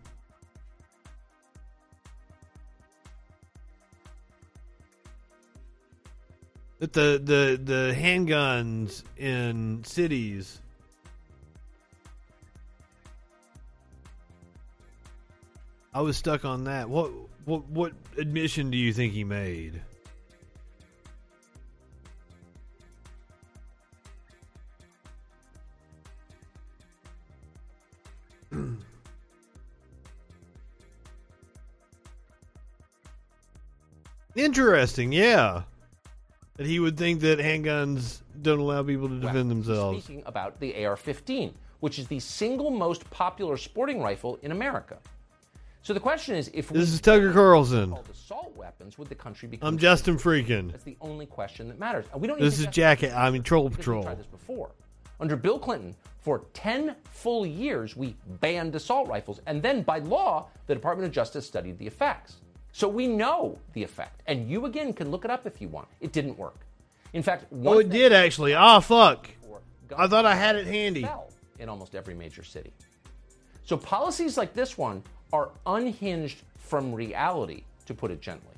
That 6.78 6.92
the 6.92 7.20
the 7.22 7.60
the 7.62 7.94
handguns 7.98 9.02
in 9.16 9.82
cities 9.84 10.60
I 15.96 16.00
was 16.02 16.16
stuck 16.18 16.44
on 16.44 16.64
that. 16.64 16.90
What 16.90 17.10
what 17.46 17.66
what 17.70 17.94
admission 18.18 18.70
do 18.70 18.76
you 18.76 18.92
think 18.92 19.14
he 19.14 19.24
made? 19.24 19.80
Interesting, 34.36 35.12
yeah. 35.12 35.62
That 36.56 36.66
he 36.66 36.80
would 36.80 36.96
think 36.96 37.20
that 37.20 37.38
handguns 37.38 38.22
don't 38.40 38.58
allow 38.58 38.82
people 38.82 39.08
to 39.08 39.18
defend 39.18 39.50
themselves. 39.50 40.04
Speaking 40.04 40.22
about 40.26 40.58
the 40.58 40.84
AR 40.84 40.96
15, 40.96 41.54
which 41.80 41.98
is 41.98 42.06
the 42.08 42.20
single 42.20 42.70
most 42.70 43.08
popular 43.10 43.56
sporting 43.56 44.00
rifle 44.00 44.38
in 44.42 44.52
America. 44.52 44.98
So 45.82 45.94
the 45.94 46.00
question 46.00 46.34
is 46.34 46.50
if 46.52 46.70
we 46.72 46.80
This 46.80 46.92
is 46.92 47.00
Tucker 47.00 47.32
Carlson. 47.32 47.96
assault 48.10 48.56
weapons, 48.56 48.98
would 48.98 49.08
the 49.08 49.14
country 49.14 49.48
become 49.48 49.68
I'm 49.68 49.78
Justin 49.78 50.16
Freakin. 50.16 50.72
That's 50.72 50.82
the 50.82 50.96
only 51.00 51.26
question 51.26 51.68
that 51.68 51.78
matters. 51.78 52.06
We 52.16 52.26
don't 52.26 52.40
This 52.40 52.58
is 52.58 52.66
Jacket. 52.66 53.12
I 53.14 53.30
mean 53.30 53.42
Troll 53.42 53.70
Patrol. 53.70 54.02
tried 54.02 54.18
this 54.18 54.26
before. 54.26 54.70
Under 55.20 55.36
Bill 55.36 55.58
Clinton, 55.58 55.94
for 56.18 56.44
10 56.54 56.96
full 57.08 57.46
years, 57.46 57.94
we 57.96 58.16
banned 58.40 58.74
assault 58.74 59.08
rifles. 59.08 59.40
And 59.46 59.62
then 59.62 59.82
by 59.82 60.00
law, 60.00 60.48
the 60.66 60.74
Department 60.74 61.06
of 61.06 61.12
Justice 61.12 61.46
studied 61.46 61.78
the 61.78 61.86
effects. 61.86 62.38
So 62.76 62.88
we 62.88 63.06
know 63.06 63.58
the 63.72 63.82
effect. 63.82 64.20
And 64.26 64.50
you, 64.50 64.66
again, 64.66 64.92
can 64.92 65.10
look 65.10 65.24
it 65.24 65.30
up 65.30 65.46
if 65.46 65.62
you 65.62 65.68
want. 65.68 65.88
It 66.02 66.12
didn't 66.12 66.36
work. 66.36 66.58
In 67.14 67.22
fact, 67.22 67.46
Oh, 67.64 67.78
it 67.78 67.88
did 67.88 68.12
actually. 68.12 68.52
Ah, 68.52 68.80
fuck. 68.80 69.30
I 69.96 70.06
thought 70.06 70.26
I 70.26 70.34
had 70.34 70.56
it 70.56 70.66
handy. 70.66 71.08
in 71.58 71.70
almost 71.70 71.94
every 71.94 72.12
major 72.12 72.44
city. 72.44 72.74
So 73.64 73.78
policies 73.78 74.36
like 74.36 74.52
this 74.52 74.76
one 74.76 75.02
are 75.32 75.48
unhinged 75.64 76.42
from 76.58 76.92
reality, 76.92 77.62
to 77.86 77.94
put 77.94 78.10
it 78.10 78.20
gently. 78.20 78.52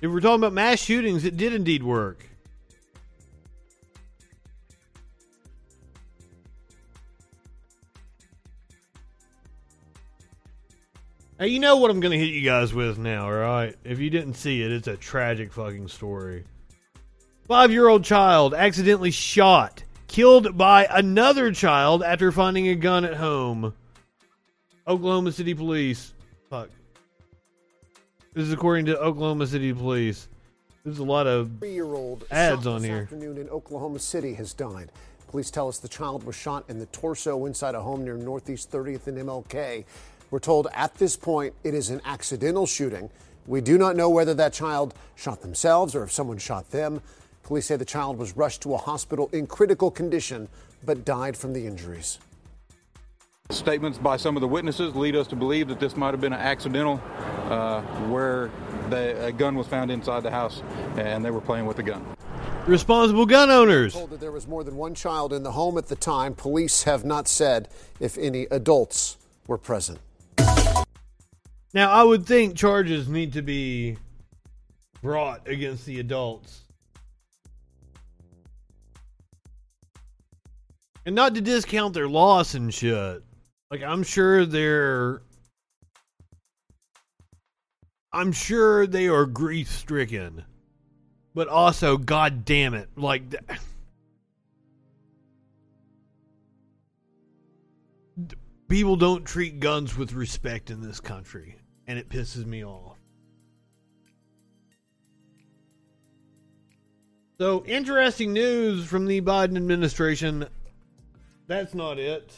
If 0.00 0.10
we're 0.10 0.18
talking 0.18 0.40
about 0.40 0.52
mass 0.52 0.80
shootings, 0.80 1.24
it 1.24 1.36
did 1.36 1.52
indeed 1.52 1.84
work. 1.84 2.26
Hey, 11.38 11.48
you 11.48 11.58
know 11.58 11.76
what 11.76 11.90
I'm 11.90 12.00
going 12.00 12.12
to 12.12 12.18
hit 12.18 12.32
you 12.32 12.40
guys 12.40 12.72
with 12.72 12.96
now, 12.96 13.26
all 13.26 13.32
right? 13.32 13.76
If 13.84 13.98
you 13.98 14.08
didn't 14.08 14.34
see 14.34 14.62
it, 14.62 14.72
it's 14.72 14.88
a 14.88 14.96
tragic 14.96 15.52
fucking 15.52 15.88
story. 15.88 16.44
Five 17.46 17.70
year 17.70 17.88
old 17.88 18.04
child 18.04 18.54
accidentally 18.54 19.10
shot, 19.10 19.82
killed 20.08 20.56
by 20.56 20.86
another 20.88 21.52
child 21.52 22.02
after 22.02 22.32
finding 22.32 22.68
a 22.68 22.74
gun 22.74 23.04
at 23.04 23.16
home. 23.16 23.74
Oklahoma 24.88 25.30
City 25.30 25.52
Police. 25.52 26.14
Fuck. 26.48 26.70
This 28.32 28.44
is 28.44 28.52
according 28.54 28.86
to 28.86 28.98
Oklahoma 28.98 29.46
City 29.46 29.74
Police. 29.74 30.28
There's 30.84 31.00
a 31.00 31.04
lot 31.04 31.26
of 31.26 31.50
three-year-old 31.58 32.24
ads 32.30 32.66
on 32.66 32.82
here. 32.82 33.02
afternoon 33.02 33.36
in 33.36 33.50
Oklahoma 33.50 33.98
City 33.98 34.32
has 34.34 34.54
died. 34.54 34.90
Police 35.28 35.50
tell 35.50 35.68
us 35.68 35.78
the 35.80 35.88
child 35.88 36.24
was 36.24 36.34
shot 36.34 36.64
in 36.70 36.78
the 36.78 36.86
torso 36.86 37.44
inside 37.44 37.74
a 37.74 37.80
home 37.82 38.04
near 38.04 38.16
Northeast 38.16 38.72
30th 38.72 39.06
and 39.06 39.18
MLK. 39.18 39.84
We're 40.30 40.38
told 40.38 40.68
at 40.72 40.94
this 40.96 41.16
point 41.16 41.54
it 41.64 41.74
is 41.74 41.90
an 41.90 42.00
accidental 42.04 42.66
shooting. 42.66 43.10
We 43.46 43.60
do 43.60 43.78
not 43.78 43.96
know 43.96 44.10
whether 44.10 44.34
that 44.34 44.52
child 44.52 44.94
shot 45.14 45.40
themselves 45.40 45.94
or 45.94 46.02
if 46.02 46.12
someone 46.12 46.38
shot 46.38 46.70
them. 46.70 47.00
Police 47.44 47.66
say 47.66 47.76
the 47.76 47.84
child 47.84 48.18
was 48.18 48.36
rushed 48.36 48.62
to 48.62 48.74
a 48.74 48.76
hospital 48.76 49.30
in 49.32 49.46
critical 49.46 49.90
condition 49.90 50.48
but 50.84 51.04
died 51.04 51.36
from 51.36 51.52
the 51.52 51.66
injuries. 51.66 52.18
Statements 53.50 53.98
by 53.98 54.16
some 54.16 54.36
of 54.36 54.40
the 54.40 54.48
witnesses 54.48 54.96
lead 54.96 55.14
us 55.14 55.28
to 55.28 55.36
believe 55.36 55.68
that 55.68 55.78
this 55.78 55.96
might 55.96 56.12
have 56.12 56.20
been 56.20 56.32
an 56.32 56.40
accidental 56.40 57.00
uh, 57.48 57.80
where 58.08 58.50
the, 58.90 59.26
a 59.26 59.30
gun 59.30 59.54
was 59.54 59.68
found 59.68 59.92
inside 59.92 60.24
the 60.24 60.30
house 60.30 60.64
and 60.96 61.24
they 61.24 61.30
were 61.30 61.40
playing 61.40 61.66
with 61.66 61.76
the 61.76 61.82
gun. 61.84 62.04
responsible 62.66 63.26
gun 63.26 63.48
owners. 63.48 63.94
Told 63.94 64.10
that 64.10 64.18
there 64.18 64.32
was 64.32 64.48
more 64.48 64.64
than 64.64 64.76
one 64.76 64.96
child 64.96 65.32
in 65.32 65.44
the 65.44 65.52
home 65.52 65.78
at 65.78 65.86
the 65.86 65.94
time. 65.94 66.34
Police 66.34 66.82
have 66.82 67.04
not 67.04 67.28
said 67.28 67.68
if 68.00 68.18
any 68.18 68.48
adults 68.50 69.16
were 69.46 69.58
present. 69.58 70.00
Now, 71.76 71.90
I 71.90 72.02
would 72.02 72.24
think 72.24 72.56
charges 72.56 73.06
need 73.06 73.34
to 73.34 73.42
be 73.42 73.98
brought 75.02 75.46
against 75.46 75.84
the 75.84 76.00
adults. 76.00 76.62
And 81.04 81.14
not 81.14 81.34
to 81.34 81.42
discount 81.42 81.92
their 81.92 82.08
loss 82.08 82.54
and 82.54 82.72
shit. 82.72 83.22
Like, 83.70 83.82
I'm 83.82 84.02
sure 84.04 84.46
they're. 84.46 85.20
I'm 88.10 88.32
sure 88.32 88.86
they 88.86 89.08
are 89.08 89.26
grief 89.26 89.70
stricken. 89.70 90.46
But 91.34 91.48
also, 91.48 91.98
god 91.98 92.46
damn 92.46 92.72
it. 92.72 92.88
Like. 92.96 93.34
People 98.66 98.96
don't 98.96 99.26
treat 99.26 99.60
guns 99.60 99.94
with 99.94 100.14
respect 100.14 100.70
in 100.70 100.80
this 100.80 101.00
country, 101.00 101.56
and 101.86 101.98
it 101.98 102.08
pisses 102.08 102.46
me 102.46 102.64
off. 102.64 102.96
So, 107.38 107.64
interesting 107.66 108.32
news 108.32 108.86
from 108.86 109.06
the 109.06 109.20
Biden 109.20 109.56
administration. 109.56 110.46
That's 111.46 111.74
not 111.74 111.98
it. 111.98 112.32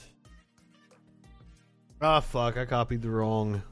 Ah, 2.00 2.20
fuck, 2.20 2.56
I 2.56 2.64
copied 2.64 3.02
the 3.02 3.10
wrong. 3.10 3.62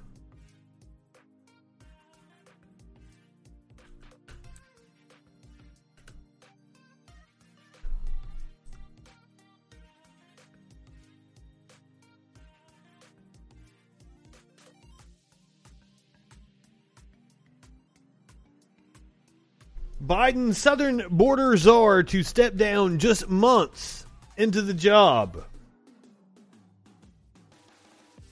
Biden 20.07 20.55
southern 20.55 21.05
border 21.11 21.57
czar 21.57 22.03
to 22.05 22.23
step 22.23 22.57
down 22.57 22.99
just 22.99 23.29
months 23.29 24.07
into 24.37 24.63
the 24.63 24.75
job. 24.75 25.43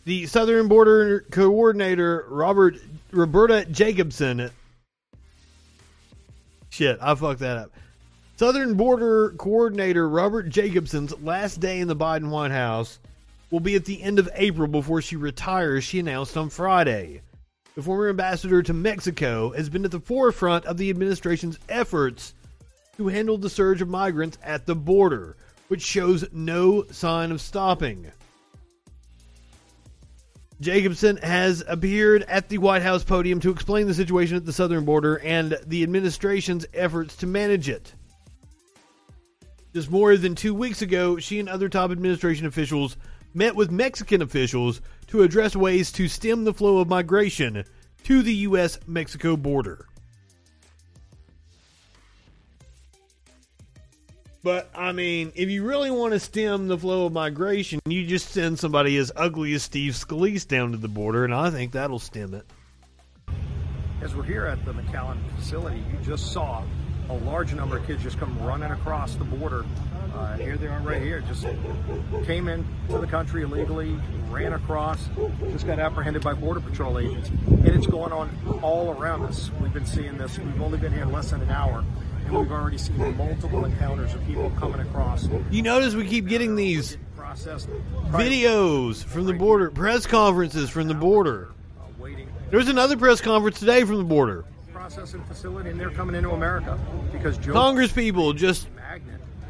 The 0.04 0.26
southern 0.26 0.68
border 0.68 1.20
coordinator 1.30 2.26
Robert 2.28 2.76
Roberta 3.10 3.64
Jacobson 3.64 4.50
Shit, 6.74 6.98
I 7.00 7.14
fucked 7.14 7.38
that 7.38 7.56
up. 7.56 7.70
Southern 8.36 8.74
border 8.74 9.30
coordinator 9.30 10.08
Robert 10.08 10.48
Jacobson's 10.48 11.16
last 11.22 11.60
day 11.60 11.78
in 11.78 11.86
the 11.86 11.94
Biden 11.94 12.30
White 12.30 12.50
House 12.50 12.98
will 13.52 13.60
be 13.60 13.76
at 13.76 13.84
the 13.84 14.02
end 14.02 14.18
of 14.18 14.28
April 14.34 14.66
before 14.66 15.00
she 15.00 15.14
retires, 15.14 15.84
she 15.84 16.00
announced 16.00 16.36
on 16.36 16.50
Friday. 16.50 17.22
The 17.74 17.82
former 17.82 18.08
ambassador 18.08 18.62
to 18.62 18.72
Mexico 18.72 19.50
has 19.50 19.68
been 19.68 19.84
at 19.84 19.90
the 19.90 19.98
forefront 19.98 20.64
of 20.64 20.76
the 20.76 20.90
administration's 20.90 21.58
efforts 21.68 22.34
to 22.96 23.08
handle 23.08 23.36
the 23.36 23.50
surge 23.50 23.82
of 23.82 23.88
migrants 23.88 24.38
at 24.44 24.64
the 24.64 24.76
border, 24.76 25.36
which 25.66 25.82
shows 25.82 26.24
no 26.32 26.84
sign 26.84 27.32
of 27.32 27.40
stopping. 27.40 28.06
Jacobson 30.60 31.16
has 31.16 31.64
appeared 31.66 32.22
at 32.22 32.48
the 32.48 32.58
White 32.58 32.82
House 32.82 33.02
podium 33.02 33.40
to 33.40 33.50
explain 33.50 33.88
the 33.88 33.94
situation 33.94 34.36
at 34.36 34.46
the 34.46 34.52
southern 34.52 34.84
border 34.84 35.18
and 35.18 35.58
the 35.66 35.82
administration's 35.82 36.64
efforts 36.72 37.16
to 37.16 37.26
manage 37.26 37.68
it. 37.68 37.92
Just 39.74 39.90
more 39.90 40.16
than 40.16 40.36
two 40.36 40.54
weeks 40.54 40.80
ago, 40.80 41.18
she 41.18 41.40
and 41.40 41.48
other 41.48 41.68
top 41.68 41.90
administration 41.90 42.46
officials 42.46 42.96
met 43.34 43.56
with 43.56 43.72
Mexican 43.72 44.22
officials 44.22 44.80
to 45.14 45.22
address 45.22 45.54
ways 45.54 45.92
to 45.92 46.08
stem 46.08 46.42
the 46.42 46.52
flow 46.52 46.78
of 46.78 46.88
migration 46.88 47.62
to 48.02 48.20
the 48.20 48.34
U.S. 48.34 48.80
Mexico 48.88 49.36
border. 49.36 49.86
But, 54.42 54.68
I 54.74 54.90
mean, 54.90 55.30
if 55.36 55.48
you 55.50 55.64
really 55.64 55.92
want 55.92 56.14
to 56.14 56.18
stem 56.18 56.66
the 56.66 56.76
flow 56.76 57.06
of 57.06 57.12
migration, 57.12 57.78
you 57.86 58.04
just 58.04 58.30
send 58.30 58.58
somebody 58.58 58.96
as 58.96 59.12
ugly 59.14 59.54
as 59.54 59.62
Steve 59.62 59.92
Scalise 59.92 60.48
down 60.48 60.72
to 60.72 60.78
the 60.78 60.88
border, 60.88 61.24
and 61.24 61.32
I 61.32 61.48
think 61.50 61.70
that'll 61.70 62.00
stem 62.00 62.34
it. 62.34 62.44
As 64.02 64.16
we're 64.16 64.24
here 64.24 64.46
at 64.46 64.64
the 64.64 64.72
McAllen 64.74 65.18
facility, 65.36 65.78
you 65.92 65.98
just 66.04 66.32
saw 66.32 66.64
a 67.08 67.14
large 67.14 67.54
number 67.54 67.76
of 67.76 67.86
kids 67.86 68.02
just 68.02 68.18
come 68.18 68.36
running 68.42 68.72
across 68.72 69.14
the 69.14 69.24
border. 69.24 69.64
Uh, 70.14 70.36
here 70.36 70.56
they 70.56 70.68
are 70.68 70.80
right 70.80 71.02
here. 71.02 71.20
Just 71.22 71.44
came 72.24 72.48
in 72.48 72.64
to 72.88 72.98
the 72.98 73.06
country 73.06 73.42
illegally, 73.42 73.98
ran 74.30 74.52
across, 74.52 75.08
just 75.50 75.66
got 75.66 75.78
apprehended 75.80 76.22
by 76.22 76.32
Border 76.32 76.60
Patrol 76.60 76.98
agents. 76.98 77.30
And 77.48 77.68
it's 77.68 77.86
going 77.86 78.12
on 78.12 78.30
all 78.62 78.92
around 78.92 79.22
us. 79.24 79.50
We've 79.60 79.72
been 79.72 79.86
seeing 79.86 80.16
this. 80.16 80.38
We've 80.38 80.62
only 80.62 80.78
been 80.78 80.92
here 80.92 81.06
less 81.06 81.30
than 81.30 81.42
an 81.42 81.50
hour. 81.50 81.84
And 82.26 82.38
we've 82.38 82.52
already 82.52 82.78
seen 82.78 83.16
multiple 83.16 83.64
encounters 83.64 84.14
of 84.14 84.24
people 84.24 84.50
coming 84.58 84.80
across. 84.80 85.28
You 85.50 85.62
notice 85.62 85.94
we 85.94 86.06
keep 86.06 86.28
getting 86.28 86.54
these 86.54 86.96
videos 88.10 89.04
from 89.04 89.24
the 89.24 89.32
border, 89.32 89.70
press 89.70 90.06
conferences 90.06 90.70
from 90.70 90.86
the 90.86 90.94
border. 90.94 91.48
waiting. 91.98 92.28
There 92.50 92.58
was 92.58 92.68
another 92.68 92.96
press 92.96 93.20
conference 93.20 93.58
today 93.58 93.82
from 93.82 93.96
the 93.96 94.04
border. 94.04 94.44
Processing 94.72 95.24
facility, 95.24 95.70
and 95.70 95.80
they're 95.80 95.90
coming 95.90 96.14
into 96.14 96.30
America 96.30 96.78
because 97.10 97.36
Joe 97.38 97.52
Congress 97.52 97.90
people 97.90 98.32
just 98.32 98.68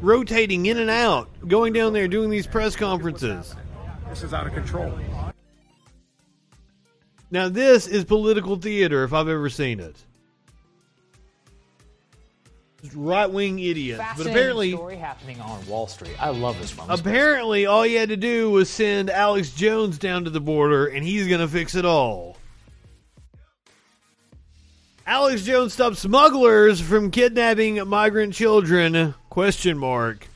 rotating 0.05 0.67
in 0.67 0.77
and 0.77 0.89
out, 0.89 1.27
going 1.47 1.73
down 1.73 1.91
there 1.91 2.07
doing 2.07 2.29
these 2.29 2.47
press 2.47 2.75
conferences. 2.75 3.55
This 4.09 4.23
is 4.23 4.33
out 4.33 4.47
of 4.47 4.53
control. 4.53 4.97
Now, 7.31 7.49
this 7.49 7.87
is 7.87 8.05
political 8.05 8.55
theater 8.55 9.03
if 9.03 9.11
I've 9.11 9.27
ever 9.27 9.49
seen 9.49 9.79
it. 9.79 9.97
Right 12.93 13.29
wing 13.29 13.57
idiots. 13.57 14.03
But 14.15 14.27
apparently, 14.27 14.73
story 14.73 14.95
happening 14.95 15.41
on 15.41 15.65
Wall 15.65 15.87
Street. 15.87 16.15
I 16.19 16.29
love 16.29 16.59
this 16.59 16.77
one. 16.77 16.87
Apparently, 16.91 17.65
all 17.65 17.83
you 17.83 17.97
had 17.97 18.09
to 18.09 18.17
do 18.17 18.51
was 18.51 18.69
send 18.69 19.09
Alex 19.09 19.49
Jones 19.51 19.97
down 19.97 20.23
to 20.25 20.29
the 20.29 20.39
border, 20.39 20.85
and 20.85 21.03
he's 21.03 21.27
going 21.27 21.41
to 21.41 21.47
fix 21.47 21.73
it 21.73 21.83
all. 21.83 22.37
Alex 25.15 25.43
Jones 25.43 25.71
stopped 25.71 25.95
smugglers 25.95 26.81
from 26.81 27.09
kidnapping 27.09 27.75
migrant 27.87 28.33
children? 28.33 29.15
Question 29.29 29.77
mark. 29.77 30.27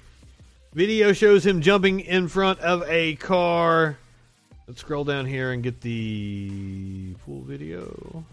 Video 0.73 1.11
shows 1.11 1.45
him 1.45 1.59
jumping 1.59 1.99
in 1.99 2.30
front 2.30 2.61
of 2.61 2.84
a 2.88 3.15
car. 3.15 3.97
Let's 4.69 4.80
scroll 4.80 5.03
down 5.03 5.25
here 5.25 5.51
and 5.51 5.61
get 5.61 5.82
the 5.82 7.13
full 7.25 7.41
video. 7.41 8.23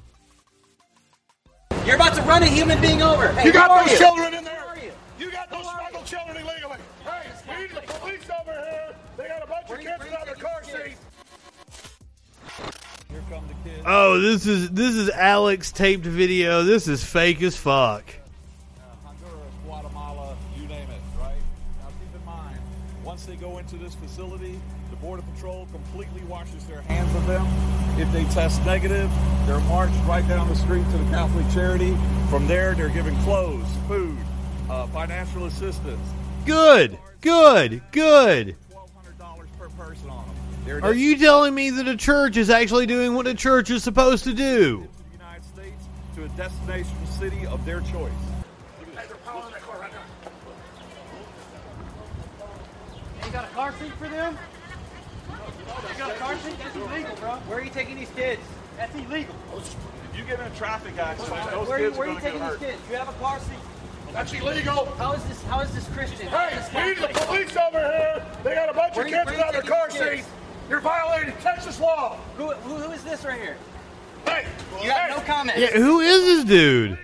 You're 1.84 1.96
about 1.96 2.14
to 2.14 2.22
run 2.22 2.44
a 2.44 2.46
human 2.46 2.80
being 2.80 3.02
over. 3.02 3.26
Hey, 3.32 3.46
you 3.46 3.52
got 3.52 3.80
those 3.80 3.90
you? 3.90 3.98
children 3.98 4.32
in 4.32 4.44
there. 4.44 4.62
You 5.18 5.32
got 5.32 5.50
those 5.50 5.68
smuggled 5.68 6.06
children 6.06 6.36
illegally. 6.36 6.78
Hey, 7.02 7.22
we 7.48 7.62
need 7.62 7.70
the 7.74 7.92
police 7.94 8.30
over 8.40 8.52
here. 8.52 8.94
They 9.16 9.26
got 9.26 9.42
a 9.42 9.46
bunch 9.48 9.68
of 9.68 9.80
kids 9.80 10.04
without 10.04 10.26
their 10.26 10.36
car 10.36 10.62
seats. 10.62 11.05
Oh, 13.84 14.20
this 14.20 14.46
is 14.46 14.70
this 14.70 14.94
is 14.94 15.10
Alex 15.10 15.70
taped 15.72 16.06
video. 16.06 16.64
This 16.64 16.88
is 16.88 17.04
fake 17.04 17.42
as 17.42 17.56
fuck. 17.56 18.04
Honduras, 19.04 19.52
Guatemala, 19.64 20.36
you 20.56 20.66
name 20.66 20.88
it, 20.90 21.20
right? 21.20 21.36
Now 21.80 21.88
keep 21.88 22.20
in 22.20 22.24
mind, 22.24 22.58
once 23.04 23.24
they 23.26 23.36
go 23.36 23.58
into 23.58 23.76
this 23.76 23.94
facility, 23.94 24.58
the 24.90 24.96
Border 24.96 25.22
Patrol 25.34 25.66
completely 25.72 26.22
washes 26.22 26.64
their 26.64 26.82
hands 26.82 27.14
of 27.14 27.26
them. 27.26 27.46
If 27.98 28.12
they 28.12 28.24
test 28.34 28.64
negative, 28.64 29.10
they're 29.46 29.60
marched 29.60 29.94
right 30.04 30.26
down 30.28 30.48
the 30.48 30.56
street 30.56 30.84
to 30.90 30.98
the 30.98 31.10
Catholic 31.10 31.48
Charity. 31.52 31.96
From 32.28 32.46
there, 32.46 32.74
they're 32.74 32.88
given 32.88 33.16
clothes, 33.22 33.68
food, 33.86 34.18
uh, 34.68 34.86
financial 34.88 35.46
assistance. 35.46 36.08
Good, 36.44 36.98
good, 37.20 37.82
good. 37.92 38.56
Are 40.68 40.94
you 40.94 41.16
telling 41.16 41.54
me 41.54 41.70
that 41.70 41.86
a 41.86 41.96
church 41.96 42.36
is 42.36 42.50
actually 42.50 42.86
doing 42.86 43.14
what 43.14 43.28
a 43.28 43.34
church 43.34 43.70
is 43.70 43.84
supposed 43.84 44.24
to 44.24 44.34
do? 44.34 44.88
United 45.12 45.44
States 45.44 45.84
to 46.16 46.24
a 46.24 46.28
destination 46.30 47.06
city 47.06 47.46
of 47.46 47.64
their 47.64 47.80
choice. 47.82 48.10
You 53.24 53.32
got 53.32 53.44
a 53.44 53.48
car 53.48 53.72
seat 53.78 53.92
for 53.92 54.08
them? 54.08 54.36
You 55.28 55.98
got 55.98 56.10
a 56.10 56.14
car 56.14 56.36
seat? 56.38 56.56
That's 56.58 56.76
illegal, 56.76 57.16
bro. 57.16 57.30
Where 57.46 57.58
are 57.58 57.62
you 57.62 57.70
taking 57.70 57.96
these 57.96 58.10
kids? 58.10 58.42
That's 58.76 58.94
illegal. 58.96 59.34
If 59.56 60.18
you 60.18 60.24
get 60.24 60.40
in 60.40 60.46
a 60.46 60.50
traffic 60.56 60.98
accident, 60.98 61.50
those 61.52 61.68
Where, 61.68 61.78
are 61.78 61.80
you- 61.80 61.86
kids 61.88 61.98
where 61.98 62.08
are 62.08 62.10
are 62.10 62.14
you 62.14 62.20
going 62.20 62.32
to 62.32 62.38
get 62.38 62.58
taking 62.58 62.60
these 62.60 62.76
kids? 62.76 62.90
You 62.90 62.96
have 62.96 63.08
a 63.08 63.12
car 63.12 63.38
seat. 63.38 64.12
That's 64.12 64.32
illegal. 64.32 64.84
How 64.96 65.12
is 65.12 65.24
this? 65.24 65.42
How 65.44 65.60
is 65.60 65.74
this 65.74 65.86
Christian? 65.88 66.26
Hey, 66.28 66.56
is 66.56 66.68
this 66.68 66.74
we 66.74 67.04
need 67.04 67.14
the 67.14 67.20
police 67.20 67.56
over 67.56 67.78
here. 67.78 68.24
They 68.42 68.54
got 68.54 68.68
a 68.68 68.72
bunch 68.72 68.96
Where 68.96 69.04
of 69.04 69.12
kids 69.12 69.26
where 69.26 69.34
are 69.34 69.38
you 69.38 69.44
without 69.46 69.52
their 69.52 69.62
car 69.62 69.90
seats. 69.90 70.28
You're 70.68 70.80
violating 70.80 71.32
Texas 71.42 71.78
law. 71.80 72.16
Who, 72.36 72.50
who, 72.50 72.74
who 72.76 72.92
is 72.92 73.02
this 73.04 73.24
right 73.24 73.40
here? 73.40 73.56
Hey, 74.24 74.46
You 74.82 74.90
have 74.90 75.10
no 75.10 75.22
comment. 75.22 75.58
Yeah, 75.58 75.70
who 75.78 76.00
is 76.00 76.22
this 76.24 76.44
dude? 76.44 76.98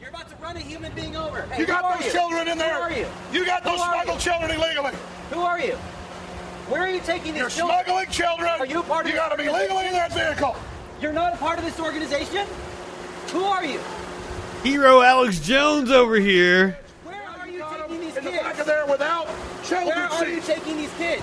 You're 0.00 0.08
about 0.10 0.28
to 0.28 0.36
run 0.36 0.56
a 0.56 0.60
human 0.60 0.92
being 0.94 1.16
over. 1.16 1.42
Hey, 1.42 1.60
You 1.60 1.66
got 1.66 1.96
those 1.96 2.06
you? 2.06 2.12
children 2.12 2.48
in 2.48 2.58
there. 2.58 2.74
Who 2.74 2.80
are 2.82 2.92
you? 2.92 3.06
You 3.32 3.46
got 3.46 3.62
Who 3.62 3.70
those 3.70 3.80
smuggled 3.82 4.16
you? 4.16 4.20
children 4.32 4.50
illegally. 4.50 4.92
Who 5.30 5.40
are 5.40 5.60
you? 5.60 5.74
Where 6.68 6.82
are 6.82 6.88
you 6.88 7.00
taking 7.00 7.34
these 7.34 7.40
You're 7.40 7.50
children? 7.50 7.84
smuggling 7.84 8.10
children. 8.10 8.48
Are 8.58 8.66
you 8.66 8.80
a 8.80 8.82
part 8.82 9.04
of 9.06 9.10
You 9.12 9.16
got 9.16 9.28
to 9.30 9.36
be 9.36 9.48
legally 9.48 9.86
in 9.86 9.92
that 9.92 10.12
vehicle. 10.12 10.56
You're 11.00 11.12
not 11.12 11.34
a 11.34 11.36
part 11.36 11.58
of 11.58 11.64
this 11.64 11.78
organization? 11.78 12.46
Who 13.32 13.44
are 13.44 13.64
you? 13.64 13.80
Hero 14.64 15.02
Alex 15.02 15.38
Jones 15.40 15.90
over 15.90 16.16
here. 16.16 16.78
Where 17.04 17.22
are 17.22 17.46
you 17.48 17.62
taking 17.62 18.00
these 18.00 18.14
kids? 18.14 18.16
In 18.18 18.24
the 18.24 18.30
kids? 18.30 18.42
back 18.42 18.58
of 18.58 18.66
there 18.66 18.86
without 18.86 19.28
children 19.62 19.88
Where 19.88 20.08
are 20.08 20.26
you 20.26 20.40
taking 20.40 20.76
these 20.78 20.92
kids? 20.94 21.22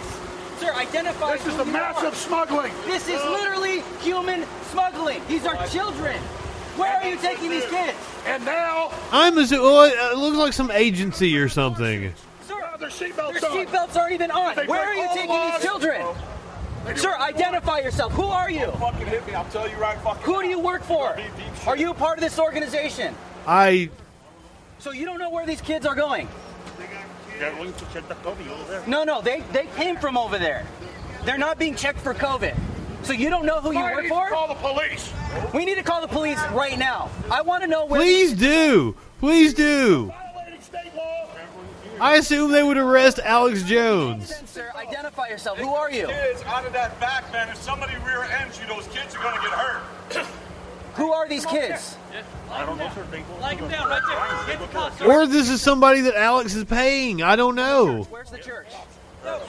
Sir, 0.61 0.71
identify 0.75 1.37
This 1.37 1.47
is 1.47 1.53
who 1.53 1.57
the 1.57 1.65
massive 1.65 2.13
are. 2.13 2.15
smuggling. 2.15 2.71
This 2.85 3.07
is 3.07 3.19
literally 3.23 3.81
human 3.99 4.45
smuggling. 4.69 5.19
These 5.27 5.47
are 5.47 5.55
children. 5.69 6.15
Where 6.77 6.97
are 6.97 7.09
you 7.09 7.17
taking 7.17 7.49
these 7.49 7.65
kids? 7.65 7.97
And 8.27 8.45
now, 8.45 8.91
I'm 9.11 9.35
assuming. 9.39 9.65
Well, 9.65 9.91
oh, 9.91 10.11
it 10.11 10.17
looks 10.19 10.37
like 10.37 10.53
some 10.53 10.69
agency 10.69 11.35
or 11.35 11.49
something. 11.49 12.13
Sir, 12.47 12.61
their 12.77 12.89
seatbelts 12.89 13.41
their 13.41 13.49
seatbelts 13.49 13.95
aren't 13.97 14.13
even 14.13 14.29
on. 14.29 14.55
They 14.55 14.67
Where 14.67 14.85
are 14.85 14.93
you 14.93 15.07
taking 15.15 15.29
laws. 15.29 15.53
these 15.53 15.67
children? 15.67 16.05
Sir, 16.95 17.17
identify 17.17 17.79
yourself. 17.79 18.13
Who 18.13 18.25
are 18.25 18.51
you? 18.51 18.65
Don't 18.65 18.79
fucking 18.79 19.07
hit 19.07 19.25
me. 19.25 19.33
I'll 19.33 19.45
tell 19.45 19.67
you 19.67 19.77
right 19.77 19.99
fucking 20.01 20.21
Who 20.21 20.43
do 20.43 20.47
you 20.47 20.59
work 20.59 20.83
for? 20.83 21.15
Be 21.15 21.23
deep 21.23 21.55
shit. 21.55 21.67
Are 21.67 21.75
you 21.75 21.89
a 21.89 21.95
part 21.95 22.19
of 22.19 22.23
this 22.23 22.37
organization? 22.37 23.15
I. 23.47 23.89
So 24.77 24.91
you 24.91 25.05
don't 25.05 25.17
know 25.17 25.31
where 25.31 25.47
these 25.47 25.61
kids 25.61 25.87
are 25.87 25.95
going? 25.95 26.27
No, 28.87 29.03
no, 29.03 29.21
they, 29.21 29.41
they 29.51 29.67
came 29.75 29.97
from 29.97 30.17
over 30.17 30.37
there. 30.37 30.65
They're 31.25 31.37
not 31.37 31.57
being 31.59 31.75
checked 31.75 31.99
for 31.99 32.13
COVID. 32.13 32.55
So 33.03 33.13
you 33.13 33.29
don't 33.29 33.45
know 33.45 33.61
who 33.61 33.71
you 33.71 33.79
I 33.79 33.93
work 33.93 34.03
need 34.03 34.09
to 34.09 34.15
for? 34.15 34.29
call 34.29 34.47
the 34.47 34.53
police. 34.55 35.11
We 35.53 35.65
need 35.65 35.75
to 35.75 35.83
call 35.83 36.01
the 36.01 36.07
police 36.07 36.39
right 36.51 36.77
now. 36.77 37.09
I 37.31 37.41
want 37.41 37.63
to 37.63 37.67
know 37.67 37.85
where. 37.85 37.99
Please 37.99 38.33
do. 38.33 38.95
Please 39.19 39.53
do. 39.53 40.07
Violating 40.07 40.61
state 40.61 40.95
law. 40.95 41.27
I 41.99 42.15
assume 42.17 42.51
they 42.51 42.63
would 42.63 42.77
arrest 42.77 43.19
Alex 43.19 43.63
Jones. 43.63 44.33
Sir, 44.45 44.71
identify 44.75 45.27
yourself. 45.27 45.57
Who 45.59 45.69
are 45.69 45.91
you? 45.91 46.07
Kids 46.07 46.43
out 46.43 46.65
of 46.65 46.73
that 46.73 46.99
back, 46.99 47.31
man. 47.31 47.49
If 47.49 47.57
somebody 47.57 47.95
rear 48.05 48.23
ends 48.23 48.59
you, 48.59 48.67
those 48.67 48.87
kids 48.87 49.15
are 49.15 49.21
going 49.21 49.35
to 49.35 49.41
get 49.41 49.51
hurt. 49.51 50.25
Who 50.95 51.11
are 51.11 51.27
these 51.27 51.45
kids? 51.45 51.97
I 52.51 52.65
don't 52.65 52.77
know, 52.77 52.89
sir. 52.93 53.05
They 53.11 53.21
go 53.21 53.37
Lag 53.41 53.57
him 53.57 53.69
down 53.69 53.89
right 53.89 54.01
there. 54.07 54.57
Get 54.57 54.59
the 54.59 54.73
cops. 54.73 55.01
Or 55.01 55.25
this 55.25 55.49
is 55.49 55.61
somebody 55.61 56.01
that 56.01 56.15
Alex 56.15 56.53
is 56.53 56.65
paying. 56.65 57.21
I 57.23 57.35
don't 57.35 57.55
know. 57.55 58.03
Where's 58.09 58.29
the 58.29 58.37
church? 58.37 58.67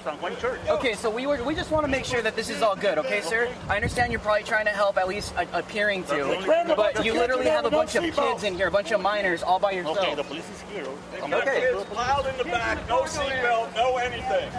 from 0.03 0.21
one 0.21 0.37
church. 0.37 0.61
Okay, 0.69 0.95
so 0.95 1.09
we 1.09 1.27
were, 1.27 1.43
we 1.45 1.55
just 1.55 1.71
want 1.71 1.85
to 1.85 1.91
make 1.91 2.05
sure 2.05 2.21
that 2.21 2.37
this 2.37 2.51
is 2.51 2.63
all 2.63 2.77
good, 2.77 2.99
okay, 2.99 3.21
sir? 3.21 3.49
I 3.69 3.77
understand 3.77 4.13
you're 4.13 4.21
probably 4.21 4.43
trying 4.43 4.67
to 4.67 4.71
help, 4.71 4.99
at 4.99 5.09
least 5.09 5.35
uh, 5.37 5.47
appearing 5.53 6.05
to, 6.05 6.75
but 6.77 7.05
you 7.05 7.15
literally 7.15 7.47
have 7.47 7.65
a 7.65 7.71
bunch 7.71 7.95
of 7.95 8.05
kids 8.15 8.45
in 8.45 8.55
here, 8.55 8.69
a 8.69 8.71
bunch 8.71 8.91
of 8.91 9.01
minors, 9.01 9.43
all 9.43 9.59
by 9.59 9.73
yourself. 9.73 9.99
Okay, 9.99 10.15
the 10.15 10.25
police 10.25 10.49
is 10.51 10.61
here. 10.73 10.87
Okay. 11.15 11.35
Okay. 11.35 11.61
Kids 11.73 11.85
plowed 11.85 12.27
in 12.27 12.37
the 12.37 12.45
back, 12.45 12.87
no 12.89 13.03
seatbelt, 13.03 13.75
no 13.75 13.97
anything. 13.97 14.53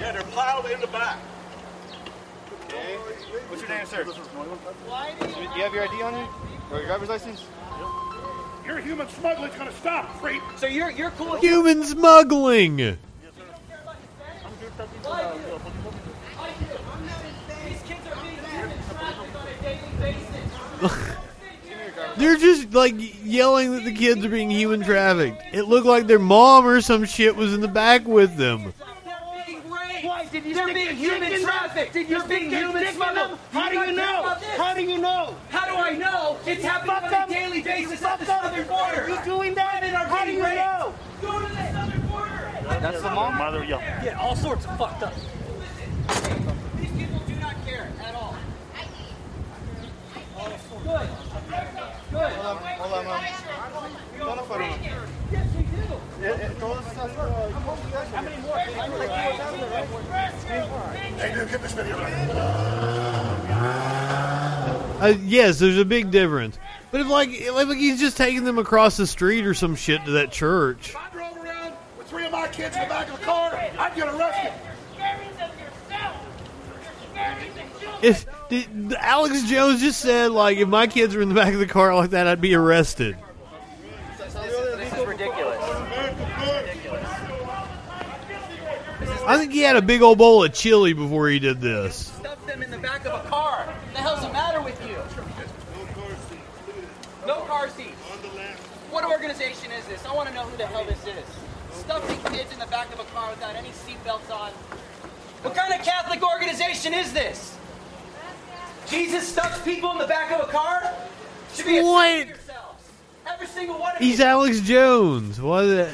Yeah, 0.00 0.12
they're 0.12 0.22
plowed 0.22 0.70
in 0.70 0.80
the 0.80 0.86
back. 0.88 1.18
What's 3.48 3.62
your 3.62 3.68
name, 3.70 3.86
sir? 3.86 4.04
Do 4.04 4.10
you 4.10 5.62
have 5.62 5.74
your 5.74 5.84
ID 5.84 6.02
on 6.02 6.14
you? 6.14 6.26
Or 6.70 6.78
your 6.78 6.86
driver's 6.86 7.08
license? 7.08 7.44
Your 8.66 8.78
human 8.78 9.08
smuggling's 9.10 9.54
going 9.56 9.68
to 9.70 9.76
stop, 9.76 10.08
creep. 10.20 10.42
So 10.56 10.66
you're 10.66 10.90
you're 10.90 11.10
cool. 11.12 11.32
with- 11.32 11.42
Human 11.42 11.84
smuggling. 11.84 12.76
These 12.76 12.96
kids 17.86 18.00
are 18.06 18.22
being 18.22 18.36
trafficked 18.38 19.36
on 19.36 19.46
a 19.46 19.62
daily 19.62 19.78
basis. 20.00 21.06
They're 22.16 22.36
just 22.36 22.72
like 22.72 22.94
yelling 23.24 23.72
that 23.72 23.84
the 23.84 23.92
kids 23.94 24.24
are 24.24 24.28
being 24.28 24.50
human 24.50 24.82
trafficked. 24.82 25.42
It 25.52 25.64
looked 25.64 25.86
like 25.86 26.06
their 26.06 26.18
mom 26.18 26.66
or 26.66 26.80
some 26.80 27.04
shit 27.04 27.34
was 27.36 27.52
in 27.54 27.60
the 27.60 27.68
back 27.68 28.06
with 28.06 28.36
them. 28.36 28.72
Why 30.34 30.40
did 30.40 30.48
you 30.48 30.54
They're 30.56 30.74
being 30.74 30.96
human 30.96 31.42
trafficked. 31.42 31.92
Did 31.92 32.10
you 32.10 32.24
being 32.24 32.50
human 32.50 32.92
smuggled? 32.92 33.38
How 33.52 33.70
do 33.70 33.78
you 33.78 33.92
know? 33.92 34.34
How 34.56 34.74
do 34.74 34.82
you 34.82 34.98
know? 34.98 35.36
How 35.48 35.64
do 35.66 35.76
I 35.76 35.96
know? 35.96 36.38
It's 36.44 36.64
happening 36.64 36.90
on 36.96 37.30
a 37.30 37.32
daily 37.32 37.62
basis 37.62 38.02
at 38.02 38.18
the 38.18 38.26
southern 38.26 38.66
border. 38.66 39.08
You 39.08 39.24
doing 39.24 39.54
that? 39.54 39.80
Women 39.80 39.94
are 39.94 40.06
How 40.06 40.24
do 40.24 40.32
you 40.32 40.42
raped. 40.42 40.56
know? 40.56 40.94
Go 41.22 41.38
to 41.38 41.46
the 41.46 41.72
southern 41.72 42.00
border. 42.08 42.50
That's 42.80 43.00
the 43.00 43.10
mom? 43.10 43.38
Mother, 43.38 43.62
yeah. 43.62 44.04
Yeah, 44.04 44.18
all 44.18 44.34
sorts 44.34 44.64
of 44.66 44.76
fucked 44.76 45.04
up. 45.04 45.14
These 46.80 46.90
people 46.90 47.20
do 47.28 47.36
not 47.36 47.54
care 47.64 47.92
at 48.02 48.14
all. 48.16 48.34
Good. 50.82 51.08
Good. 52.10 52.32
Hold 52.32 52.92
on, 52.92 53.04
mom. 53.04 53.24
Toma 54.18 54.42
foto. 54.42 54.78
Yes, 55.30 55.46
we 55.56 55.63
Uh, 65.00 65.14
yes, 65.24 65.58
there's 65.58 65.78
a 65.78 65.84
big 65.84 66.10
difference. 66.10 66.58
But 66.90 67.00
if 67.02 67.08
like, 67.08 67.28
if, 67.30 67.52
like 67.52 67.76
he's 67.76 68.00
just 68.00 68.16
taking 68.16 68.44
them 68.44 68.58
across 68.58 68.96
the 68.96 69.06
street 69.06 69.44
or 69.44 69.52
some 69.52 69.74
shit 69.76 70.04
to 70.04 70.12
that 70.12 70.30
church. 70.30 70.90
If 70.90 70.96
I 70.96 71.10
drove 71.10 71.36
around 71.36 71.74
with 71.98 72.06
three 72.06 72.24
of 72.24 72.32
my 72.32 72.48
kids 72.48 72.76
in 72.76 72.82
the 72.82 72.88
back 72.88 73.08
of 73.08 73.18
the 73.18 73.24
car, 73.24 73.54
I'd 73.78 73.94
get 73.94 74.08
arrested. 74.08 74.52
If 78.02 78.26
did, 78.48 78.94
Alex 78.94 79.42
Jones 79.44 79.80
just 79.80 80.00
said 80.00 80.30
like, 80.30 80.58
if 80.58 80.68
my 80.68 80.86
kids 80.86 81.14
were 81.14 81.22
in 81.22 81.28
the 81.28 81.34
back 81.34 81.52
of 81.52 81.60
the 81.60 81.66
car 81.66 81.94
like 81.94 82.10
that, 82.10 82.26
I'd 82.26 82.40
be 82.40 82.54
arrested. 82.54 83.16
This 84.18 84.92
is 84.92 85.06
ridiculous. 85.06 85.64
I 89.26 89.38
think 89.38 89.52
he 89.52 89.60
had 89.60 89.76
a 89.76 89.82
big 89.82 90.02
old 90.02 90.18
bowl 90.18 90.44
of 90.44 90.52
chili 90.52 90.92
before 90.92 91.28
he 91.28 91.38
did 91.38 91.60
this. 91.60 91.94
Stuff 91.96 92.44
them 92.46 92.62
in 92.62 92.70
the 92.70 92.78
back 92.78 93.06
of 93.06 93.24
a 93.24 93.28
car. 93.28 93.64
What 93.66 93.94
the 93.94 94.00
hell's 94.00 94.20
the 94.26 94.32
matter 94.32 94.60
with 94.60 94.78
you? 94.86 94.96
No 97.26 97.40
car 97.42 97.68
seats. 97.70 97.90
What 98.90 99.04
organization 99.04 99.72
is 99.72 99.84
this? 99.86 100.04
I 100.06 100.14
want 100.14 100.28
to 100.28 100.34
know 100.34 100.42
who 100.42 100.56
the 100.56 100.66
hell 100.66 100.84
this 100.84 101.00
is. 101.06 101.24
Stuffing 101.72 102.32
kids 102.32 102.52
in 102.52 102.58
the 102.58 102.66
back 102.66 102.92
of 102.92 103.00
a 103.00 103.04
car 103.04 103.30
without 103.30 103.56
any 103.56 103.70
seatbelts 103.70 104.30
on. 104.30 104.50
What 105.42 105.54
kind 105.54 105.72
of 105.74 105.84
Catholic 105.84 106.22
organization 106.22 106.94
is 106.94 107.12
this? 107.12 107.56
Jesus 108.88 109.26
stuffs 109.26 109.60
people 109.62 109.90
in 109.92 109.98
the 109.98 110.06
back 110.06 110.30
of 110.32 110.46
a 110.46 110.52
car? 110.52 110.92
Should 111.54 111.66
be 111.66 111.78
ashamed 111.78 111.86
What? 111.88 112.20
of 112.22 112.28
yourselves. 112.28 112.84
Every 113.26 113.46
single 113.46 113.78
one 113.78 113.92
of 113.96 113.98
He's 113.98 114.18
you. 114.18 114.24
Alex 114.24 114.60
Jones. 114.60 115.40
What? 115.40 115.62
The, 115.62 115.92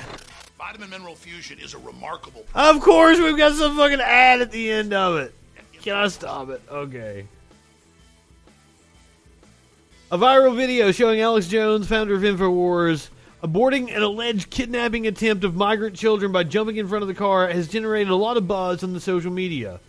Vitamin 0.60 0.90
mineral 0.90 1.14
fusion 1.14 1.58
is 1.58 1.72
a 1.72 1.78
remarkable. 1.78 2.44
of 2.54 2.82
course, 2.82 3.18
we've 3.18 3.38
got 3.38 3.54
some 3.54 3.78
fucking 3.78 3.98
ad 3.98 4.42
at 4.42 4.52
the 4.52 4.70
end 4.70 4.92
of 4.92 5.16
it. 5.16 5.32
Can 5.80 5.96
I 5.96 6.06
stop 6.08 6.50
it? 6.50 6.60
Okay. 6.70 7.26
A 10.12 10.18
viral 10.18 10.54
video 10.54 10.92
showing 10.92 11.22
Alex 11.22 11.48
Jones, 11.48 11.88
founder 11.88 12.14
of 12.14 12.20
InfoWars, 12.20 13.08
aborting 13.42 13.96
an 13.96 14.02
alleged 14.02 14.50
kidnapping 14.50 15.06
attempt 15.06 15.44
of 15.44 15.54
migrant 15.54 15.96
children 15.96 16.30
by 16.30 16.44
jumping 16.44 16.76
in 16.76 16.86
front 16.86 17.00
of 17.00 17.08
the 17.08 17.14
car 17.14 17.48
has 17.48 17.66
generated 17.66 18.10
a 18.10 18.16
lot 18.16 18.36
of 18.36 18.46
buzz 18.46 18.84
on 18.84 18.92
the 18.92 19.00
social 19.00 19.32
media. 19.32 19.80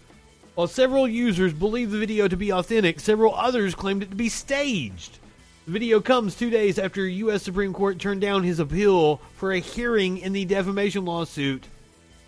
While 0.55 0.67
several 0.67 1.05
users 1.05 1.51
believe 1.51 1.91
the 1.91 1.99
video 1.99 2.29
to 2.29 2.37
be 2.37 2.53
authentic, 2.53 3.01
several 3.01 3.35
others 3.35 3.75
claimed 3.75 4.03
it 4.03 4.11
to 4.11 4.15
be 4.15 4.29
staged. 4.29 5.19
The 5.65 5.73
video 5.73 6.01
comes 6.01 6.35
two 6.35 6.49
days 6.49 6.79
after 6.79 7.07
U.S. 7.07 7.43
Supreme 7.43 7.71
Court 7.71 7.99
turned 7.99 8.19
down 8.19 8.41
his 8.41 8.59
appeal 8.59 9.17
for 9.35 9.51
a 9.51 9.59
hearing 9.59 10.17
in 10.17 10.33
the 10.33 10.43
defamation 10.43 11.05
lawsuit 11.05 11.67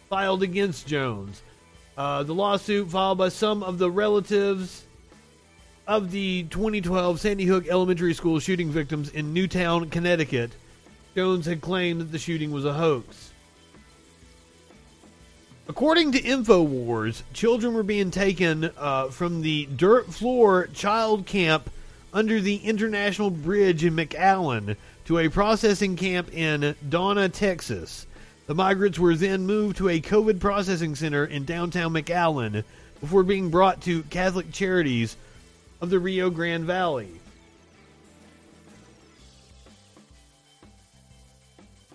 filed 0.08 0.44
against 0.44 0.86
Jones. 0.86 1.42
Uh, 1.98 2.22
the 2.22 2.34
lawsuit 2.36 2.92
filed 2.92 3.18
by 3.18 3.30
some 3.30 3.64
of 3.64 3.80
the 3.80 3.90
relatives 3.90 4.86
of 5.88 6.12
the 6.12 6.44
2012 6.44 7.20
Sandy 7.20 7.46
Hook 7.46 7.68
Elementary 7.68 8.14
School 8.14 8.40
shooting 8.40 8.70
victims 8.70 9.10
in 9.10 9.34
Newtown, 9.34 9.90
Connecticut. 9.90 10.52
Jones 11.16 11.48
had 11.48 11.60
claimed 11.60 12.02
that 12.02 12.12
the 12.12 12.20
shooting 12.20 12.52
was 12.52 12.66
a 12.66 12.74
hoax. 12.74 13.32
According 15.68 16.12
to 16.12 16.22
InfoWars, 16.22 17.24
children 17.34 17.74
were 17.74 17.82
being 17.82 18.12
taken 18.12 18.70
uh, 18.78 19.08
from 19.08 19.42
the 19.42 19.68
dirt 19.76 20.14
floor 20.14 20.68
child 20.68 21.26
camp 21.26 21.72
under 22.14 22.40
the 22.40 22.58
International 22.58 23.32
Bridge 23.32 23.84
in 23.84 23.96
McAllen 23.96 24.78
to 25.06 25.18
a 25.18 25.30
processing 25.30 25.96
camp 25.96 26.32
in 26.34 26.76
Donna, 26.88 27.28
Texas. 27.28 28.06
The 28.46 28.56
migrants 28.56 29.00
were 29.00 29.16
then 29.16 29.46
moved 29.46 29.78
to 29.78 29.90
a 29.90 30.00
COVID 30.00 30.40
processing 30.40 30.96
center 30.96 31.26
in 31.26 31.46
downtown 31.46 31.94
McAllen 31.94 32.64
before 33.02 33.24
being 33.24 33.50
brought 33.50 33.82
to 33.82 34.04
Catholic 34.04 34.52
Charities 34.52 35.18
of 35.82 35.90
the 35.90 36.00
Rio 36.00 36.30
Grande 36.30 36.66
Valley. 36.66 37.10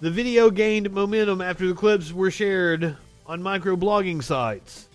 The 0.01 0.11
video 0.11 0.51
gained 0.51 0.91
momentum 0.91 1.41
after 1.41 1.67
the 1.67 1.75
clips 1.75 2.13
were 2.13 2.31
shared 2.31 2.97
on 3.27 3.43
microblogging 3.43 4.23
sites. 4.23 4.88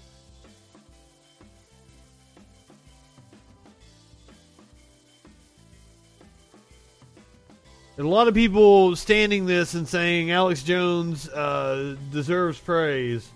A 7.98 8.04
lot 8.04 8.28
of 8.28 8.34
people 8.34 8.96
standing 8.96 9.46
this 9.46 9.76
and 9.76 9.88
saying 9.88 10.32
Alex 10.32 10.64
Jones 10.64 11.30
uh, 11.30 11.96
deserves 12.12 12.60
praise. 12.60 13.30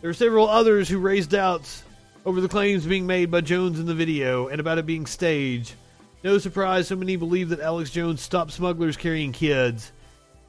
There 0.00 0.10
are 0.10 0.14
several 0.14 0.48
others 0.48 0.88
who 0.88 0.98
raised 0.98 1.30
doubts 1.30 1.82
over 2.24 2.40
the 2.40 2.48
claims 2.48 2.86
being 2.86 3.06
made 3.06 3.30
by 3.30 3.40
Jones 3.40 3.80
in 3.80 3.86
the 3.86 3.94
video 3.94 4.48
and 4.48 4.60
about 4.60 4.78
it 4.78 4.86
being 4.86 5.06
staged. 5.06 5.74
No 6.22 6.38
surprise, 6.38 6.88
so 6.88 6.96
many 6.96 7.16
believe 7.16 7.48
that 7.48 7.60
Alex 7.60 7.90
Jones 7.90 8.20
stopped 8.20 8.52
smugglers 8.52 8.96
carrying 8.96 9.32
kids. 9.32 9.92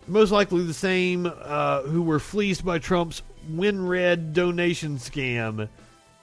Most 0.07 0.31
likely 0.31 0.63
the 0.63 0.73
same 0.73 1.31
uh, 1.41 1.81
who 1.83 2.01
were 2.01 2.19
fleeced 2.19 2.63
by 2.63 2.79
Trump's 2.79 3.21
WinRed 3.51 4.33
donation 4.33 4.97
scam 4.97 5.59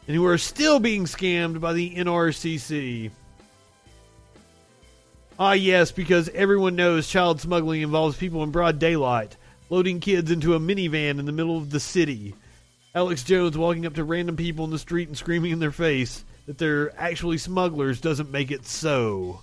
and 0.07 0.17
who 0.17 0.27
are 0.27 0.39
still 0.39 0.79
being 0.79 1.05
scammed 1.05 1.61
by 1.61 1.73
the 1.73 1.95
NRCC. 1.97 3.11
Ah, 5.39 5.53
yes, 5.53 5.93
because 5.93 6.31
everyone 6.31 6.77
knows 6.77 7.09
child 7.09 7.43
smuggling 7.43 7.83
involves 7.83 8.17
people 8.17 8.43
in 8.43 8.51
broad 8.51 8.79
daylight, 8.79 9.37
loading 9.69 10.01
kids 10.01 10.31
into 10.31 10.55
a 10.55 10.61
minivan 10.61 11.19
in 11.19 11.27
the 11.27 11.33
middle 11.33 11.59
of 11.59 11.69
the 11.69 11.81
city. 11.81 12.35
Alex 12.95 13.23
Jones 13.23 13.59
walking 13.59 13.85
up 13.85 13.95
to 13.95 14.05
random 14.05 14.37
people 14.37 14.65
in 14.65 14.71
the 14.71 14.79
street 14.79 15.09
and 15.09 15.19
screaming 15.19 15.53
in 15.53 15.59
their 15.59 15.73
face 15.73 16.25
that 16.47 16.57
they're 16.57 16.99
actually 16.99 17.37
smugglers 17.37 18.01
doesn't 18.01 18.31
make 18.31 18.51
it 18.51 18.65
so. 18.65 19.43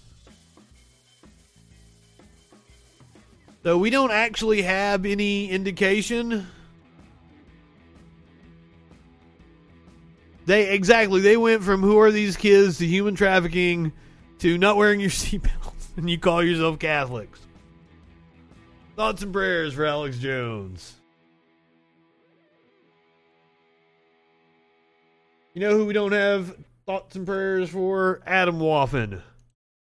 Though 3.61 3.77
we 3.77 3.91
don't 3.91 4.11
actually 4.11 4.63
have 4.63 5.05
any 5.05 5.49
indication. 5.49 6.47
They 10.45 10.71
exactly 10.71 11.21
they 11.21 11.37
went 11.37 11.63
from 11.63 11.81
who 11.81 11.99
are 11.99 12.11
these 12.11 12.35
kids 12.35 12.79
to 12.79 12.87
human 12.87 13.15
trafficking 13.15 13.93
to 14.39 14.57
not 14.57 14.75
wearing 14.75 14.99
your 14.99 15.09
seatbelt 15.11 15.72
and 15.97 16.09
you 16.09 16.17
call 16.17 16.43
yourself 16.43 16.79
Catholics. 16.79 17.39
Thoughts 18.95 19.23
and 19.23 19.33
prayers 19.33 19.73
for 19.73 19.85
Alex 19.85 20.17
Jones. 20.17 20.95
You 25.53 25.61
know 25.61 25.77
who 25.77 25.85
we 25.85 25.93
don't 25.93 26.11
have 26.11 26.55
thoughts 26.85 27.15
and 27.15 27.25
prayers 27.25 27.69
for? 27.69 28.21
Atomwaffen. 28.27 29.21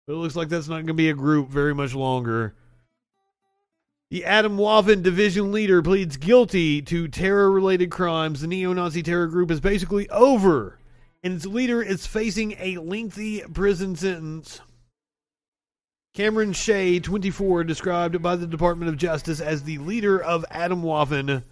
But 0.05 0.13
it 0.13 0.17
looks 0.17 0.35
like 0.35 0.49
that's 0.49 0.67
not 0.67 0.75
going 0.75 0.87
to 0.87 0.93
be 0.93 1.09
a 1.09 1.15
group 1.15 1.49
very 1.49 1.73
much 1.73 1.95
longer. 1.95 2.55
The 4.11 4.21
Atomwaffen 4.21 5.01
division 5.01 5.51
leader 5.51 5.81
pleads 5.81 6.17
guilty 6.17 6.81
to 6.83 7.07
terror 7.07 7.51
related 7.51 7.89
crimes. 7.89 8.41
The 8.41 8.47
neo 8.47 8.71
Nazi 8.73 9.01
terror 9.01 9.25
group 9.27 9.49
is 9.49 9.59
basically 9.59 10.07
over, 10.09 10.79
and 11.23 11.33
its 11.33 11.47
leader 11.47 11.81
is 11.81 12.05
facing 12.05 12.55
a 12.59 12.77
lengthy 12.77 13.41
prison 13.41 13.95
sentence. 13.95 14.61
Cameron 16.15 16.53
Shea, 16.53 17.01
24, 17.01 17.65
described 17.65 18.21
by 18.21 18.37
the 18.37 18.47
Department 18.47 18.87
of 18.87 18.95
Justice 18.95 19.41
as 19.41 19.63
the 19.63 19.79
leader 19.79 20.17
of 20.17 20.45
Atomwaffen, 20.49 21.43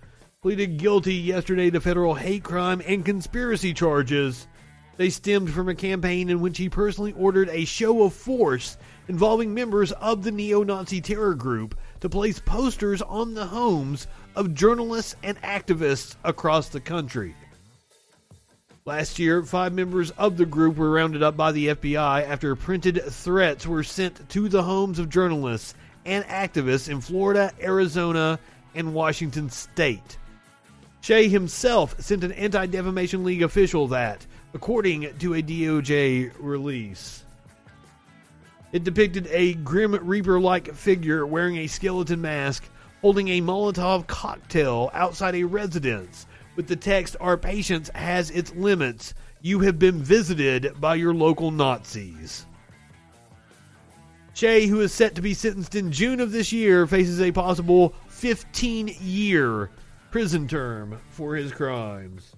pleaded 0.41 0.78
guilty 0.78 1.16
yesterday 1.16 1.70
to 1.70 1.82
federal 1.82 2.14
hate 2.14 2.45
crime 2.45 2.82
and 2.88 3.03
conspiracy 3.03 3.74
charges. 3.74 4.47
They 4.95 5.09
stemmed 5.09 5.51
from 5.51 5.68
a 5.68 5.76
campaign 5.76 6.30
in 6.30 6.39
which 6.39 6.57
he 6.57 6.70
personally 6.70 7.14
ordered 7.18 7.49
a 7.49 7.66
show 7.66 8.03
of 8.03 8.14
force 8.14 8.78
involving 9.09 9.53
members 9.53 9.91
of 9.91 10.24
the 10.24 10.32
neo 10.32 10.64
Nazi 10.64 11.01
terror 11.01 11.36
group 11.36 11.78
to 11.99 12.07
place 12.07 12.39
posters 12.39 13.01
on 13.01 13.34
the 13.34 13.47
homes 13.47 14.07
of 14.34 14.53
journalists 14.53 15.18
and 15.24 15.41
activists 15.41 16.16
across 16.24 16.70
the 16.70 16.80
country. 16.80 17.36
Last 18.86 19.18
year, 19.18 19.42
five 19.44 19.72
members 19.72 20.12
of 20.12 20.36
the 20.36 20.46
group 20.46 20.76
were 20.76 20.92
rounded 20.92 21.24
up 21.24 21.38
by 21.38 21.54
the 21.54 21.68
FBI 21.68 22.28
after 22.28 22.54
printed 22.54 23.02
threats 23.02 23.66
were 23.66 23.82
sent 23.82 24.28
to 24.32 24.50
the 24.50 24.64
homes 24.64 25.00
of 25.00 25.08
journalists 25.08 25.74
and 26.04 26.26
activists 26.26 26.90
in 26.90 27.00
Florida, 27.00 27.54
Arizona, 27.62 28.40
and 28.76 28.94
Washington 28.94 29.50
state. 29.50 30.18
Shea 31.00 31.30
himself 31.30 31.98
sent 32.02 32.26
an 32.26 32.34
Anti 32.34 32.66
Defamation 32.66 33.24
League 33.24 33.42
official 33.42 33.88
that, 33.88 34.26
according 34.54 35.18
to 35.20 35.36
a 35.36 35.42
DOJ 35.42 36.34
release. 36.38 37.24
It 38.74 38.84
depicted 38.84 39.28
a 39.32 39.54
Grim 39.54 39.96
Reaper 39.96 40.42
like 40.42 40.76
figure 40.76 41.26
wearing 41.26 41.56
a 41.56 41.68
skeleton 41.68 42.20
mask 42.20 42.66
holding 43.00 43.30
a 43.30 43.42
Molotov 43.42 44.08
cocktail 44.08 44.92
outside 44.94 45.36
a 45.36 45.46
residence 45.46 46.26
with 46.56 46.68
the 46.68 46.76
text 46.76 47.16
Our 47.20 47.38
patience 47.38 47.89
has 47.95 48.30
its 48.32 48.54
limits. 48.56 49.14
You 49.41 49.60
have 49.60 49.80
been 49.80 50.01
visited 50.01 50.80
by 50.80 50.95
your 50.95 51.14
local 51.14 51.51
Nazis. 51.51 52.45
Shea, 54.34 54.66
who 54.66 54.82
is 54.82 54.91
set 54.91 55.16
to 55.16 55.22
be 55.22 55.34
sentenced 55.34 55.76
in 55.76 55.91
June 55.91 56.20
of 56.20 56.32
this 56.32 56.51
year, 56.51 56.88
faces 56.88 57.22
a 57.22 57.32
possible 57.32 57.93
15 58.08 58.95
year 59.01 59.70
prison 60.12 60.47
term 60.47 60.99
for 61.10 61.36
his 61.36 61.51
crimes. 61.51 62.34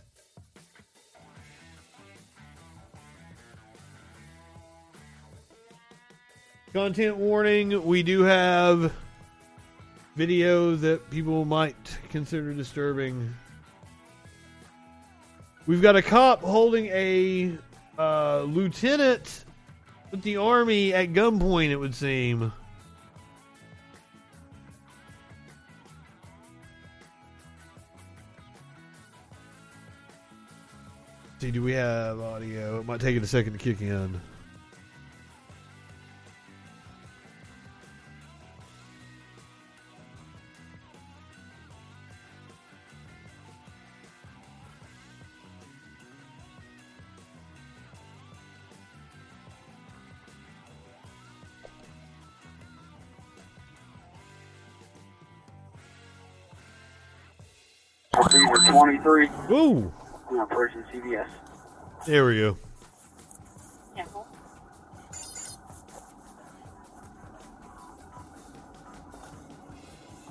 Content 6.74 7.16
warning 7.16 7.86
we 7.86 8.03
do 8.03 8.22
have 8.24 8.91
video 10.18 10.76
that 10.76 11.09
people 11.09 11.45
might 11.45 11.97
consider 12.09 12.53
disturbing. 12.53 13.34
We've 15.68 15.82
got 15.82 15.95
a 15.95 16.01
cop 16.01 16.41
holding 16.41 16.86
a 16.88 17.57
uh, 17.97 18.41
lieutenant 18.43 19.45
with 20.11 20.22
the 20.22 20.38
army 20.38 20.93
at 20.93 21.13
gunpoint, 21.13 21.70
it 21.70 21.76
would 21.76 21.95
seem. 21.95 22.53
See, 31.39 31.51
do 31.51 31.63
we 31.63 31.74
have 31.74 32.20
audio? 32.20 32.80
It 32.80 32.86
might 32.86 33.01
take 33.01 33.18
it 33.18 33.24
a 33.24 33.28
second 33.28 33.53
to 33.53 33.59
kick 33.59 33.82
in. 33.82 34.22
Receiver 58.18 58.72
23. 58.72 59.30
Ooh. 59.51 59.93
Operation 60.39 60.84
CVS. 60.93 61.28
There 62.05 62.26
we 62.26 62.39
go. 62.39 62.57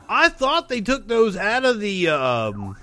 I 0.08 0.28
thought 0.28 0.68
they 0.68 0.80
took 0.80 1.08
those 1.08 1.36
out 1.36 1.64
of 1.64 1.80
the 1.80 2.08
um, 2.08 2.76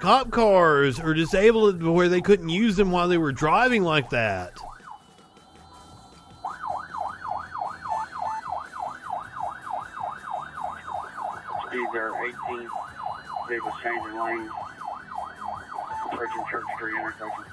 cop 0.00 0.30
cars 0.30 0.98
or 0.98 1.12
disabled 1.12 1.82
it 1.82 1.86
where 1.86 2.08
they 2.08 2.20
couldn't 2.20 2.48
use 2.48 2.76
them 2.76 2.90
while 2.90 3.08
they 3.08 3.18
were 3.18 3.32
driving 3.32 3.82
like 3.82 4.10
that. 4.10 4.52
Speeds 11.66 11.94
are 11.94 12.26
18. 12.48 12.68
Vehicles 13.50 13.74
changing 13.82 14.48
approaching 16.06 16.44
Church 16.50 16.64
Street 16.76 16.94
intersection. 16.98 17.44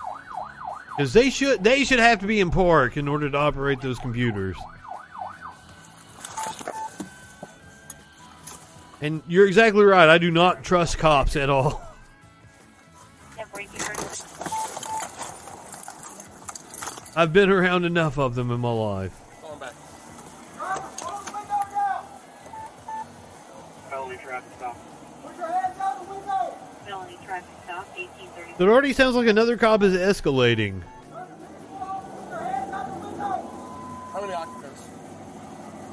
Because 0.95 1.14
they 1.14 1.30
should 1.30 1.64
they 1.64 1.84
should 1.84 2.00
have 2.00 2.20
to 2.20 2.28
be 2.28 2.39
in 2.39 2.50
park 2.50 2.98
in 2.98 3.08
order 3.08 3.30
to 3.30 3.38
operate 3.38 3.82
those 3.82 4.00
computers. 4.00 4.56
And 9.02 9.22
you're 9.28 9.48
exactly 9.48 9.86
right. 9.86 10.10
I 10.10 10.18
do 10.18 10.32
not 10.32 10.64
trust 10.64 10.98
cops 10.98 11.36
at 11.36 11.50
all. 11.50 11.82
I've 17.16 17.34
been 17.34 17.50
around 17.50 17.86
enough 17.86 18.20
of 18.20 18.36
them 18.36 18.52
in 18.52 18.60
my 18.60 18.72
life. 18.72 19.20
Felony 23.89 24.18
traffic 24.18 24.52
stop. 24.58 24.78
Felony 26.86 27.18
traffic 27.26 27.50
stop, 27.66 27.88
1830. 27.98 28.47
That 28.58 28.68
already 28.68 28.91
sounds 28.93 29.16
like 29.16 29.28
another 29.28 29.55
cop 29.55 29.84
is 29.84 29.93
escalating. 29.93 30.82
How 34.12 34.22
many 34.22 34.34
occupants? 34.34 34.89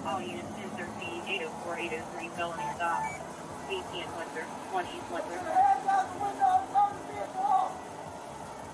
All 0.07 0.19
units 0.19 0.49
1013, 0.79 1.23
804, 1.29 1.79
803, 1.79 2.29
felony 2.29 2.63
stop. 2.75 3.03
18 3.69 3.83
Windsor, 3.93 4.45
1 4.73 4.85
East 4.87 5.11
Windsor. 5.13 5.41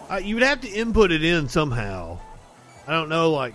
Uh, 0.09 0.17
you 0.19 0.35
would 0.37 0.45
have 0.45 0.61
to 0.61 0.69
input 0.69 1.11
it 1.11 1.25
in 1.25 1.49
somehow. 1.49 2.19
I 2.87 2.93
don't 2.93 3.09
know, 3.09 3.33
like, 3.33 3.55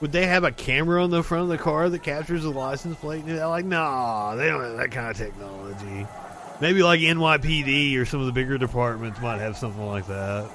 would 0.00 0.12
they 0.12 0.26
have 0.26 0.44
a 0.44 0.52
camera 0.52 1.02
on 1.02 1.10
the 1.10 1.24
front 1.24 1.44
of 1.44 1.48
the 1.48 1.58
car 1.58 1.88
that 1.88 2.02
captures 2.04 2.42
the 2.44 2.50
license 2.50 2.96
plate? 2.98 3.24
And 3.24 3.38
like, 3.38 3.64
nah, 3.64 4.36
they 4.36 4.46
don't 4.46 4.62
have 4.62 4.76
that 4.76 4.92
kind 4.92 5.10
of 5.10 5.16
technology. 5.16 6.06
Maybe 6.60 6.82
like 6.82 7.00
NYPD 7.00 7.98
or 7.98 8.06
some 8.06 8.20
of 8.20 8.26
the 8.26 8.32
bigger 8.32 8.56
departments 8.56 9.20
might 9.20 9.38
have 9.38 9.56
something 9.58 9.84
like 9.84 10.06
that. 10.06 10.48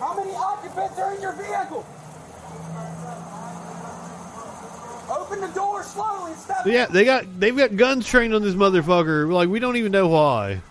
How 0.00 0.16
many 0.16 0.34
occupants 0.34 0.98
are 0.98 1.14
in 1.14 1.20
your 1.20 1.32
vehicle? 1.32 1.86
Open 5.10 5.40
the 5.40 5.48
door 5.48 5.82
slowly 5.82 6.32
step 6.34 6.66
yeah, 6.66 6.86
they 6.86 7.04
got 7.04 7.38
they've 7.38 7.56
got 7.56 7.76
guns 7.76 8.06
trained 8.06 8.34
on 8.34 8.42
this 8.42 8.54
motherfucker. 8.54 9.30
Like 9.30 9.48
we 9.48 9.60
don't 9.60 9.76
even 9.76 9.92
know 9.92 10.08
why. 10.08 10.62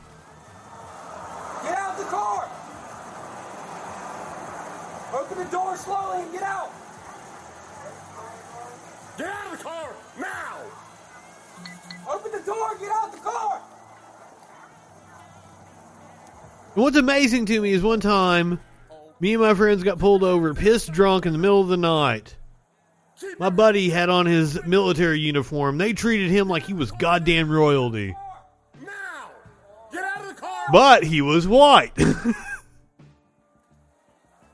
And 16.76 16.84
what's 16.84 16.98
amazing 16.98 17.46
to 17.46 17.62
me 17.62 17.72
is 17.72 17.82
one 17.82 18.02
time, 18.02 18.60
me 19.22 19.34
and 19.34 19.42
my 19.42 19.54
friends 19.54 19.82
got 19.82 19.98
pulled 19.98 20.24
over, 20.24 20.54
pissed 20.54 20.92
drunk 20.92 21.26
in 21.26 21.32
the 21.32 21.40
middle 21.40 21.62
of 21.62 21.70
the 21.70 21.78
night. 21.78 22.36
My 23.40 23.50
buddy 23.50 23.90
had 23.90 24.10
on 24.10 24.26
his 24.26 24.62
military 24.66 25.20
uniform. 25.20 25.78
They 25.78 25.94
treated 25.94 26.30
him 26.30 26.50
like 26.50 26.64
he 26.64 26.74
was 26.74 26.92
goddamn 26.92 27.50
royalty. 27.50 28.14
But 30.70 31.04
he 31.04 31.22
was 31.22 31.48
white. 31.48 31.98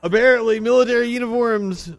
Apparently, 0.02 0.60
military 0.60 1.08
uniforms 1.08 1.92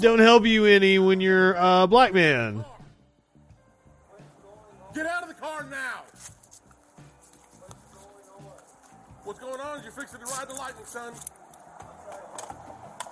don't 0.00 0.18
help 0.18 0.46
you 0.46 0.64
any 0.64 0.98
when 0.98 1.20
you're 1.20 1.54
a 1.54 1.86
black 1.86 2.14
man. 2.14 2.64
Get 4.94 5.06
out 5.06 5.24
of 5.24 5.28
the 5.28 5.34
car 5.34 5.66
now! 5.70 6.04
What's? 9.78 9.84
You're 9.84 9.92
fixing 9.92 10.20
to 10.20 10.26
ride 10.26 10.48
the 10.48 10.54
lightning, 10.54 10.84
son. 10.86 11.14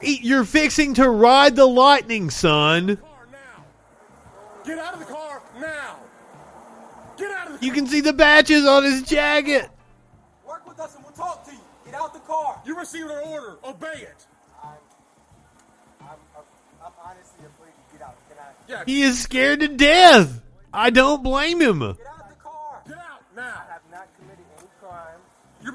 You're 0.02 0.44
fixing 0.44 0.94
to 0.94 1.08
ride 1.08 1.56
the 1.56 1.66
lightning, 1.66 2.30
son. 2.30 2.98
Get 4.64 4.78
out 4.78 4.94
of 4.94 5.00
the 5.00 5.06
car 5.06 5.42
now! 5.60 5.96
Get 7.16 7.30
out 7.30 7.50
of 7.50 7.60
the 7.60 7.66
You 7.66 7.72
can 7.72 7.86
see 7.86 8.00
the 8.00 8.12
batches 8.12 8.66
on 8.66 8.82
his 8.82 9.02
jacket. 9.02 9.70
Work 10.46 10.68
with 10.68 10.80
us 10.80 10.96
and 10.96 11.04
we'll 11.04 11.14
talk 11.14 11.44
to 11.46 11.52
you. 11.52 11.60
Get 11.84 11.94
out 11.94 12.12
the 12.12 12.20
car. 12.20 12.60
You 12.66 12.76
received 12.76 13.08
an 13.08 13.28
order. 13.28 13.58
Obey 13.64 13.86
it. 14.02 14.26
I'm, 14.62 14.70
I'm, 16.02 16.16
I'm 16.84 16.92
honestly 17.04 17.46
afraid 17.46 17.72
to 17.72 17.96
get 17.96 18.06
out. 18.06 18.16
Can 18.28 18.38
I? 18.40 18.50
Yeah. 18.68 18.82
He 18.86 19.02
is 19.02 19.20
scared 19.20 19.60
to 19.60 19.68
death. 19.68 20.42
I 20.72 20.90
don't 20.90 21.22
blame 21.22 21.62
him. 21.62 21.78
Get 21.78 22.06
out 22.98 23.22
now! 23.36 23.62
I 23.68 23.72
have 23.72 23.82
not 23.92 24.08
committed 24.18 24.44
any 24.58 24.68
crime. 24.80 25.20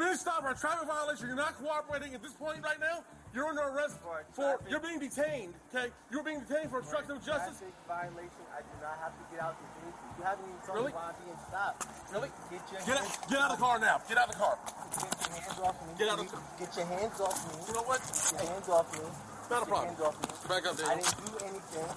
You're 0.02 0.10
being 0.10 0.18
stopped 0.18 0.42
for 0.42 0.50
a 0.50 0.58
traffic 0.58 0.90
violation. 0.90 1.28
You're 1.30 1.38
not 1.38 1.54
cooperating 1.62 2.18
at 2.18 2.26
this 2.26 2.34
point 2.34 2.58
right 2.66 2.82
now. 2.82 3.06
You're 3.38 3.46
under 3.46 3.62
arrest 3.62 4.02
for. 4.02 4.58
You're 4.66 4.82
being 4.82 4.98
detained. 4.98 5.54
Okay. 5.70 5.94
You're 6.10 6.26
being 6.26 6.42
detained 6.42 6.74
for 6.74 6.82
obstruction 6.82 7.22
of 7.22 7.22
justice. 7.22 7.62
Traffic 7.62 7.78
violation. 7.86 8.42
I 8.50 8.66
do 8.66 8.74
not 8.82 8.98
have 8.98 9.14
to 9.14 9.24
get 9.30 9.46
out 9.46 9.54
of 9.54 9.62
the 9.62 9.70
vehicle. 9.78 10.02
You 10.18 10.24
haven't 10.26 10.50
even 10.50 10.62
told 10.66 10.78
Really? 10.82 10.90
me 10.90 10.98
why 10.98 11.14
I'm 11.14 11.18
being 11.22 11.38
stopped. 11.46 11.86
Really? 12.10 12.30
Get 12.50 12.66
your 12.74 12.82
Get 12.82 12.98
hands, 12.98 13.14
out, 13.14 13.30
get 13.30 13.38
out 13.38 13.52
of 13.54 13.54
the 13.54 13.62
car 13.62 13.78
now. 13.78 13.96
Get 14.10 14.18
out 14.18 14.26
of 14.26 14.34
the 14.34 14.42
car. 14.42 14.56
get 14.58 15.22
your 15.22 15.38
hands 15.38 15.60
off 15.62 15.78
me. 15.86 15.92
Get 16.02 16.08
out 16.10 16.18
of 16.18 16.26
please. 16.34 16.50
Get 16.58 16.72
your 16.82 16.88
hands 16.98 17.18
off 17.22 17.38
me. 17.46 17.54
You 17.62 17.74
know 17.78 17.86
what? 17.86 18.00
Get 18.02 18.26
your 18.26 18.42
hands 18.50 18.70
off 18.74 18.88
me. 18.98 19.06
Not 19.06 19.14
a 19.14 19.14
Get 19.14 19.54
your 19.54 19.66
problem. 19.70 19.86
hands 19.86 20.02
off 20.02 20.16
me. 20.18 20.28
Back 20.50 20.64
up, 20.66 20.74
I 20.82 20.94
didn't 20.98 21.14
do 21.14 21.34
anything. 21.46 21.90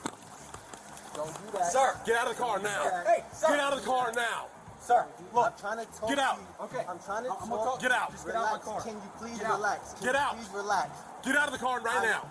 Don't 1.16 1.32
do 1.40 1.46
that. 1.56 1.72
Sir, 1.72 1.88
get 2.04 2.14
out 2.20 2.28
of 2.28 2.36
the 2.36 2.42
car 2.44 2.60
now. 2.60 2.82
Hey, 3.08 3.24
sir. 3.32 3.48
Get 3.48 3.60
out 3.64 3.72
of 3.72 3.80
the 3.80 3.86
car 3.88 4.12
now. 4.12 4.52
Sir, 4.84 5.06
look. 5.32 5.46
I'm 5.46 5.58
trying 5.58 5.78
to 5.86 5.92
talk 5.98 6.08
Get 6.10 6.18
out. 6.18 6.36
to 6.36 6.40
you. 6.42 6.48
Okay. 6.66 6.84
I'm 6.88 6.98
trying 7.00 7.24
to 7.24 7.30
I'm 7.32 7.48
talk. 7.48 7.64
talk- 7.64 7.80
Get 7.80 7.90
out. 7.90 8.10
Just 8.12 8.26
Get 8.26 8.34
out 8.36 8.44
relax. 8.44 8.66
my 8.66 8.72
car. 8.72 8.80
Can 8.82 8.92
you 8.94 9.10
please 9.18 9.38
Get 9.38 9.46
out. 9.46 9.56
relax? 9.56 9.92
Can 9.94 10.02
Get 10.04 10.12
you 10.14 10.20
out. 10.20 10.36
Please 10.36 10.50
relax. 10.54 10.90
Get 11.24 11.36
out 11.36 11.46
of 11.46 11.52
the 11.52 11.58
car 11.58 11.80
right 11.80 11.96
I- 11.96 12.04
now. 12.04 12.28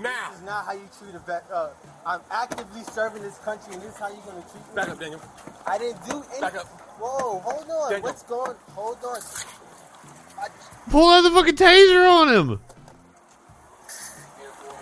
Now. 0.00 0.30
This 0.30 0.38
is 0.40 0.44
not 0.46 0.64
how 0.66 0.72
you 0.72 0.88
treat 0.98 1.14
a 1.14 1.18
vet. 1.20 1.44
Uh, 1.52 1.68
I'm 2.06 2.20
actively 2.30 2.82
serving 2.84 3.22
this 3.22 3.38
country, 3.38 3.74
and 3.74 3.82
this 3.82 3.92
is 3.94 3.98
how 3.98 4.08
you're 4.08 4.16
going 4.26 4.42
to 4.42 4.48
treat 4.50 4.66
me. 4.68 4.74
Back 4.74 4.88
up, 4.88 4.98
Daniel. 5.00 5.20
I 5.66 5.78
didn't 5.78 6.04
do 6.06 6.16
anything. 6.16 6.40
Back 6.40 6.56
up. 6.56 6.66
Whoa, 7.00 7.38
hold 7.40 7.70
on. 7.70 7.90
Daniel. 7.90 8.02
What's 8.08 8.22
going? 8.24 8.56
Hold 8.74 8.98
on. 9.04 9.18
Pull 10.90 11.08
out 11.10 11.20
the 11.22 11.30
fucking 11.30 11.56
taser 11.56 12.08
on 12.10 12.28
him. 12.32 12.60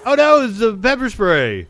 Oh 0.04 0.14
no, 0.14 0.40
it's 0.42 0.58
the 0.58 0.76
pepper 0.76 1.08
spray. 1.10 1.68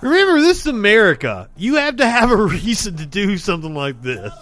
Remember, 0.00 0.40
this 0.40 0.60
is 0.60 0.66
America. 0.66 1.48
You 1.56 1.76
have 1.76 1.96
to 1.96 2.06
have 2.08 2.30
a 2.30 2.36
reason 2.46 2.96
to 2.96 3.06
do 3.06 3.36
something 3.38 3.74
like 3.74 4.00
this. 4.02 4.32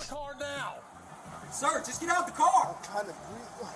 Sir, 1.51 1.83
just 1.87 2.03
get 2.03 2.11
out 2.11 2.21
of 2.21 2.27
the 2.27 2.33
car. 2.33 2.77
I'm 2.77 2.85
trying 2.85 3.07
to 3.07 3.15
breathe. 3.31 3.71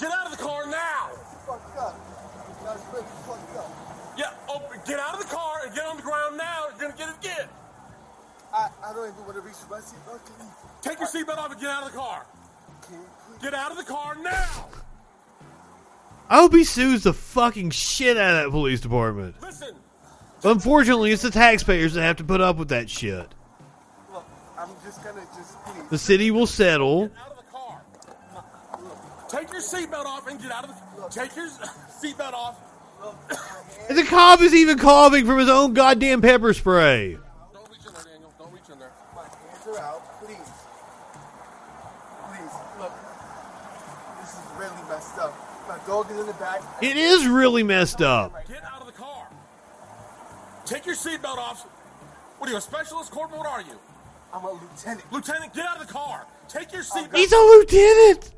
Get 0.00 0.10
out 0.10 0.26
of 0.26 0.36
the 0.36 0.42
car 0.42 0.66
now. 0.66 1.10
Fucked 1.46 1.78
up. 1.78 1.94
You 2.48 2.66
guys 2.66 2.80
really 2.92 3.06
fucked 3.24 3.56
up. 3.56 3.70
Yeah. 4.18 4.32
Oh, 4.48 4.60
get 4.84 4.98
out 4.98 5.14
of 5.14 5.20
the 5.20 5.32
car 5.32 5.60
and 5.64 5.72
get 5.72 5.84
on 5.86 5.96
the 5.96 6.02
ground 6.02 6.36
now. 6.36 6.66
You're 6.70 6.88
gonna 6.90 6.98
get 6.98 7.08
it 7.10 7.14
again. 7.24 7.48
I, 8.52 8.68
I 8.84 8.92
don't 8.92 9.08
even 9.08 9.24
want 9.24 9.34
to 9.34 9.42
reach 9.42 9.54
for 9.54 9.70
my 9.70 9.78
seatbelt. 9.78 10.24
Can 10.26 10.46
you? 10.46 10.52
Take 10.82 10.98
your 10.98 11.06
seatbelt 11.08 11.38
off 11.38 11.52
and 11.52 11.60
get 11.60 11.70
out 11.70 11.86
of 11.86 11.92
the 11.92 11.98
car. 11.98 12.26
Get 13.40 13.54
out 13.54 13.70
of 13.70 13.76
the 13.76 13.84
car 13.84 14.16
now. 14.20 14.66
I 16.28 16.38
hope 16.38 16.52
he 16.52 16.64
sues 16.64 17.04
the 17.04 17.12
fucking 17.12 17.70
shit 17.70 18.16
out 18.16 18.34
of 18.34 18.44
that 18.44 18.50
police 18.50 18.80
department. 18.80 19.40
Listen. 19.40 19.76
Unfortunately, 20.46 21.10
it's 21.10 21.22
the 21.22 21.30
taxpayers 21.30 21.94
that 21.94 22.02
have 22.02 22.16
to 22.16 22.24
put 22.24 22.40
up 22.40 22.56
with 22.56 22.68
that 22.68 22.88
shit. 22.88 23.34
Look, 24.12 24.24
I'm 24.56 24.68
just 24.84 25.02
gonna 25.02 25.26
just 25.36 25.64
please. 25.64 25.90
The 25.90 25.98
city 25.98 26.30
will 26.30 26.46
settle. 26.46 27.10
Take 29.28 29.50
your 29.50 29.60
seatbelt 29.60 30.06
off 30.06 30.28
and 30.28 30.40
get 30.40 30.52
out 30.52 30.68
of 30.68 30.70
the. 30.70 31.08
Take 31.08 31.34
your 31.34 31.48
seatbelt 31.48 32.32
off. 32.32 32.56
And 33.88 33.98
the 33.98 34.04
cop 34.04 34.40
is 34.40 34.54
even 34.54 34.78
coughing 34.78 35.26
from 35.26 35.38
his 35.38 35.48
own 35.48 35.74
goddamn 35.74 36.22
pepper 36.22 36.54
spray. 36.54 37.18
Don't 37.52 37.68
reach 37.68 37.86
in 37.86 37.92
there, 37.92 38.04
Daniel. 38.04 38.32
Don't 38.38 38.52
reach 38.52 38.62
in 38.72 38.78
there. 38.78 38.92
My 39.14 39.22
hands 39.22 39.66
are 39.66 39.78
out, 39.80 40.20
please. 40.20 40.36
Please, 42.28 42.54
look. 42.78 42.92
This 44.20 44.32
is 44.32 44.38
really 44.58 44.88
messed 44.88 45.18
up. 45.18 45.34
My 45.68 45.78
dog 45.86 46.10
is 46.10 46.18
in 46.20 46.26
the 46.26 46.32
back. 46.34 46.62
It 46.80 46.96
is 46.96 47.26
really 47.26 47.64
messed 47.64 48.00
up. 48.00 48.32
Take 50.66 50.84
your 50.84 50.96
seatbelt 50.96 51.38
off. 51.38 51.62
What 52.38 52.48
are 52.48 52.52
you, 52.52 52.58
a 52.58 52.60
specialist, 52.60 53.10
corporal? 53.12 53.38
What 53.38 53.48
are 53.48 53.60
you? 53.62 53.78
I'm 54.34 54.44
a 54.44 54.50
lieutenant. 54.52 55.12
Lieutenant, 55.12 55.54
get 55.54 55.64
out 55.64 55.80
of 55.80 55.86
the 55.86 55.92
car. 55.92 56.26
Take 56.48 56.72
your 56.72 56.82
oh, 56.92 56.96
seatbelt. 56.98 57.16
He's 57.16 57.32
a 57.32 57.36
lieutenant. 57.36 58.32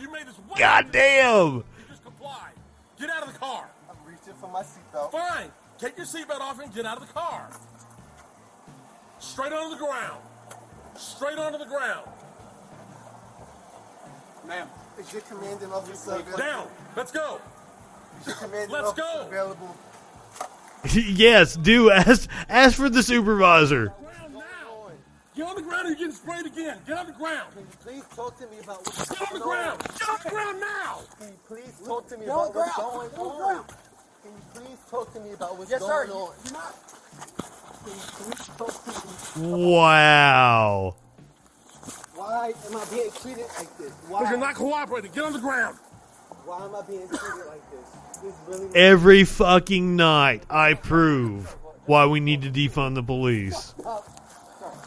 You 0.00 0.10
made 0.10 0.26
this. 0.26 0.38
way- 0.38 0.58
Goddamn. 0.58 1.54
You 1.56 1.64
just 1.88 2.02
comply. 2.02 2.48
Get 2.98 3.10
out 3.10 3.22
of 3.26 3.32
the 3.32 3.38
car. 3.38 3.68
I'm 3.90 3.96
reaching 4.10 4.32
for 4.40 4.48
my 4.48 4.62
seatbelt. 4.62 5.12
Fine. 5.12 5.52
Take 5.78 5.96
your 5.98 6.06
seatbelt 6.06 6.40
off 6.40 6.58
and 6.60 6.74
get 6.74 6.86
out 6.86 7.00
of 7.00 7.06
the 7.06 7.12
car. 7.12 7.50
Straight 9.18 9.52
onto 9.52 9.76
the 9.76 9.84
ground. 9.84 10.22
Straight 10.96 11.38
onto 11.38 11.58
the 11.58 11.66
ground. 11.66 12.08
Ma'am. 14.46 14.66
Is 14.98 15.12
your 15.12 15.22
commanding 15.22 15.70
officer 15.72 16.12
available? 16.12 16.38
Down. 16.38 16.68
Let's 16.96 17.12
go. 17.12 17.40
Is 18.20 18.26
your 18.28 18.36
commanding 18.36 18.70
Let's 18.70 18.88
officer 18.88 19.02
go. 19.02 19.26
available? 19.26 19.76
yes, 20.94 21.54
do 21.56 21.90
ask 21.90 22.28
ask 22.48 22.76
for 22.76 22.88
the 22.88 23.02
supervisor. 23.02 23.92
Get 25.34 25.46
on 25.48 25.54
the 25.56 25.62
ground 25.62 25.86
or 25.86 25.88
you're 25.88 25.96
getting 25.98 26.12
sprayed 26.12 26.44
again. 26.44 26.78
Get 26.86 26.98
on 26.98 27.06
the 27.06 27.12
ground. 27.12 27.52
Can 27.54 27.62
you 27.62 27.66
please 27.82 28.04
talk 28.14 28.36
to 28.38 28.46
me 28.48 28.58
about 28.62 28.78
what's 28.86 29.08
Get 29.08 29.20
on 29.22 29.28
the 29.32 29.38
going 29.44 29.58
ground. 29.58 29.80
Get 29.98 30.08
on 30.10 30.18
the 30.24 30.30
ground 30.30 30.60
now. 30.60 30.98
Can 31.18 31.28
you 31.28 31.34
please 31.48 31.72
talk 31.86 32.06
to 32.08 32.14
me 32.18 32.26
Get 32.26 32.34
about 32.34 32.54
what's 32.54 32.74
ground. 32.76 32.92
going 32.92 33.10
Get 33.10 33.18
on 33.18 33.24
the 33.24 33.32
on? 33.32 33.54
ground. 33.54 33.68
Can 34.22 34.32
you 34.32 34.42
please 34.54 34.78
talk 34.90 35.12
to 35.14 35.20
me 35.20 35.32
about 35.32 35.58
what's 35.58 35.70
Yes, 35.70 35.80
going 35.80 36.08
sir. 36.08 36.12
on? 36.12 36.32
Can 37.82 37.92
you 37.94 38.00
please 38.12 38.46
talk 38.58 38.84
to 38.84 39.40
me? 39.40 39.72
Wow. 39.72 40.94
Why 42.14 42.52
am 42.66 42.76
I 42.76 42.84
being 42.90 43.10
treated 43.22 43.46
like 43.56 43.78
this? 43.78 43.92
Why? 44.08 44.18
Because 44.18 44.30
you're 44.32 44.38
not 44.38 44.54
cooperating. 44.54 45.12
Get 45.12 45.24
on 45.24 45.32
the 45.32 45.38
ground. 45.38 45.78
Why 46.44 46.64
am 46.64 46.74
I 46.74 46.82
being 46.82 47.06
treated 47.08 47.46
like 47.46 47.70
this? 47.70 47.88
This 48.22 48.34
really 48.48 48.74
Every 48.74 49.24
fucking 49.24 49.96
night, 49.96 50.42
I 50.50 50.74
prove 50.74 51.56
why 51.86 52.06
we 52.06 52.20
need 52.20 52.42
to 52.42 52.50
defund 52.50 52.94
the 52.94 53.02
police. 53.02 53.74
fucked 53.76 53.86
up. 53.86 54.06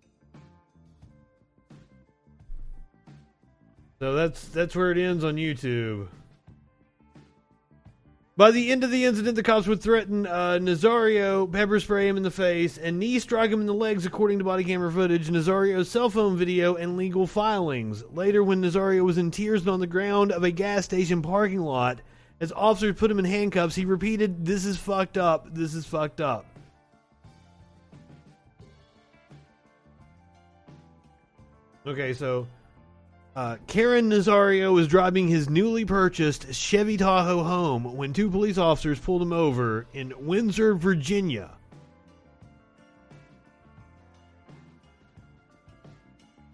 So 3.99 4.15
that's 4.15 4.49
that's 4.49 4.75
where 4.75 4.91
it 4.91 4.99
ends 4.99 5.25
on 5.25 5.37
YouTube. 5.37 6.09
By 8.41 8.53
the 8.53 8.71
end 8.73 8.85
of 8.85 8.91
the 8.91 9.05
incident, 9.05 9.37
the 9.37 9.43
cops 9.43 9.67
would 9.67 9.83
threaten 9.83 10.27
uh, 10.27 10.59
Nazario, 10.63 11.53
pepper 11.53 11.79
spray 11.79 12.09
him 12.09 12.17
in 12.17 12.23
the 12.23 12.31
face, 12.31 12.79
and 12.79 12.99
knee 12.99 13.19
strike 13.19 13.51
him 13.51 13.61
in 13.61 13.67
the 13.67 13.75
legs, 13.75 14.07
according 14.07 14.39
to 14.39 14.45
body 14.47 14.65
camera 14.65 14.91
footage, 14.91 15.29
Nazario's 15.29 15.91
cell 15.91 16.09
phone 16.09 16.39
video, 16.39 16.75
and 16.77 16.97
legal 16.97 17.27
filings. 17.27 18.03
Later, 18.15 18.43
when 18.43 18.63
Nazario 18.63 19.05
was 19.05 19.19
in 19.19 19.31
tears 19.31 19.61
and 19.61 19.69
on 19.69 19.81
the 19.81 19.87
ground 19.87 20.33
of 20.33 20.43
a 20.43 20.51
gas 20.51 20.87
station 20.87 21.21
parking 21.21 21.61
lot, 21.61 22.01
as 22.41 22.51
officers 22.53 22.97
put 22.97 23.11
him 23.11 23.19
in 23.19 23.27
handcuffs, 23.27 23.75
he 23.75 23.85
repeated, 23.85 24.47
This 24.47 24.65
is 24.65 24.79
fucked 24.79 25.19
up. 25.19 25.55
This 25.55 25.75
is 25.75 25.85
fucked 25.85 26.23
up. 26.23 26.47
Okay, 31.87 32.15
so 32.15 32.47
uh, 33.41 33.57
Caron 33.67 34.11
Nazario 34.11 34.75
was 34.75 34.87
driving 34.87 35.27
his 35.27 35.49
newly 35.49 35.87
purchased 35.87 36.53
Chevy 36.53 36.99
Tahoe 36.99 37.43
home 37.43 37.97
when 37.97 38.13
two 38.13 38.29
police 38.29 38.59
officers 38.59 39.01
pulled 39.01 39.23
him 39.23 39.33
over 39.33 39.87
in 39.95 40.13
Windsor, 40.27 40.75
Virginia. 40.75 41.51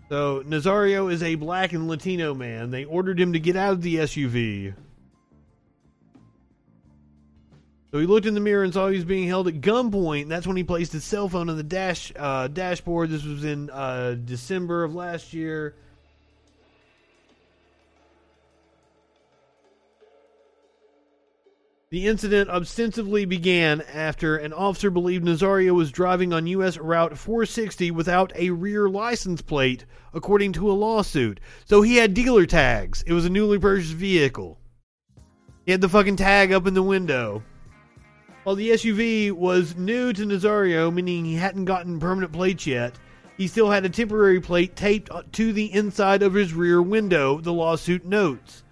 So 0.08 0.44
Nazario 0.44 1.12
is 1.12 1.24
a 1.24 1.34
black 1.34 1.72
and 1.72 1.88
Latino 1.88 2.34
man. 2.34 2.70
They 2.70 2.84
ordered 2.84 3.18
him 3.18 3.32
to 3.32 3.40
get 3.40 3.56
out 3.56 3.72
of 3.72 3.82
the 3.82 3.96
SUV. 3.96 4.72
So 7.90 7.98
he 7.98 8.06
looked 8.06 8.26
in 8.26 8.34
the 8.34 8.40
mirror 8.40 8.62
and 8.62 8.72
saw 8.72 8.86
he 8.86 8.94
was 8.94 9.04
being 9.04 9.26
held 9.26 9.48
at 9.48 9.60
gunpoint. 9.60 10.28
That's 10.28 10.46
when 10.46 10.56
he 10.56 10.62
placed 10.62 10.92
his 10.92 11.02
cell 11.02 11.28
phone 11.28 11.50
on 11.50 11.56
the 11.56 11.64
dash 11.64 12.12
uh, 12.14 12.46
dashboard. 12.46 13.10
This 13.10 13.24
was 13.24 13.44
in 13.44 13.70
uh, 13.70 14.14
December 14.24 14.84
of 14.84 14.94
last 14.94 15.32
year. 15.32 15.74
The 21.96 22.08
incident 22.08 22.50
ostensibly 22.50 23.24
began 23.24 23.80
after 23.80 24.36
an 24.36 24.52
officer 24.52 24.90
believed 24.90 25.24
Nazario 25.24 25.70
was 25.70 25.90
driving 25.90 26.30
on 26.30 26.46
U.S. 26.46 26.76
Route 26.76 27.16
460 27.16 27.90
without 27.90 28.34
a 28.36 28.50
rear 28.50 28.86
license 28.86 29.40
plate, 29.40 29.86
according 30.12 30.52
to 30.52 30.70
a 30.70 30.76
lawsuit. 30.76 31.40
So 31.64 31.80
he 31.80 31.96
had 31.96 32.12
dealer 32.12 32.44
tags. 32.44 33.02
It 33.06 33.14
was 33.14 33.24
a 33.24 33.30
newly 33.30 33.58
purchased 33.58 33.94
vehicle. 33.94 34.58
He 35.64 35.72
had 35.72 35.80
the 35.80 35.88
fucking 35.88 36.16
tag 36.16 36.52
up 36.52 36.66
in 36.66 36.74
the 36.74 36.82
window. 36.82 37.42
While 38.42 38.56
the 38.56 38.72
SUV 38.72 39.32
was 39.32 39.74
new 39.74 40.12
to 40.12 40.26
Nazario, 40.26 40.92
meaning 40.92 41.24
he 41.24 41.36
hadn't 41.36 41.64
gotten 41.64 41.98
permanent 41.98 42.30
plates 42.30 42.66
yet, 42.66 42.94
he 43.38 43.46
still 43.48 43.70
had 43.70 43.86
a 43.86 43.88
temporary 43.88 44.42
plate 44.42 44.76
taped 44.76 45.08
to 45.32 45.50
the 45.50 45.72
inside 45.72 46.22
of 46.22 46.34
his 46.34 46.52
rear 46.52 46.82
window, 46.82 47.40
the 47.40 47.54
lawsuit 47.54 48.04
notes. 48.04 48.64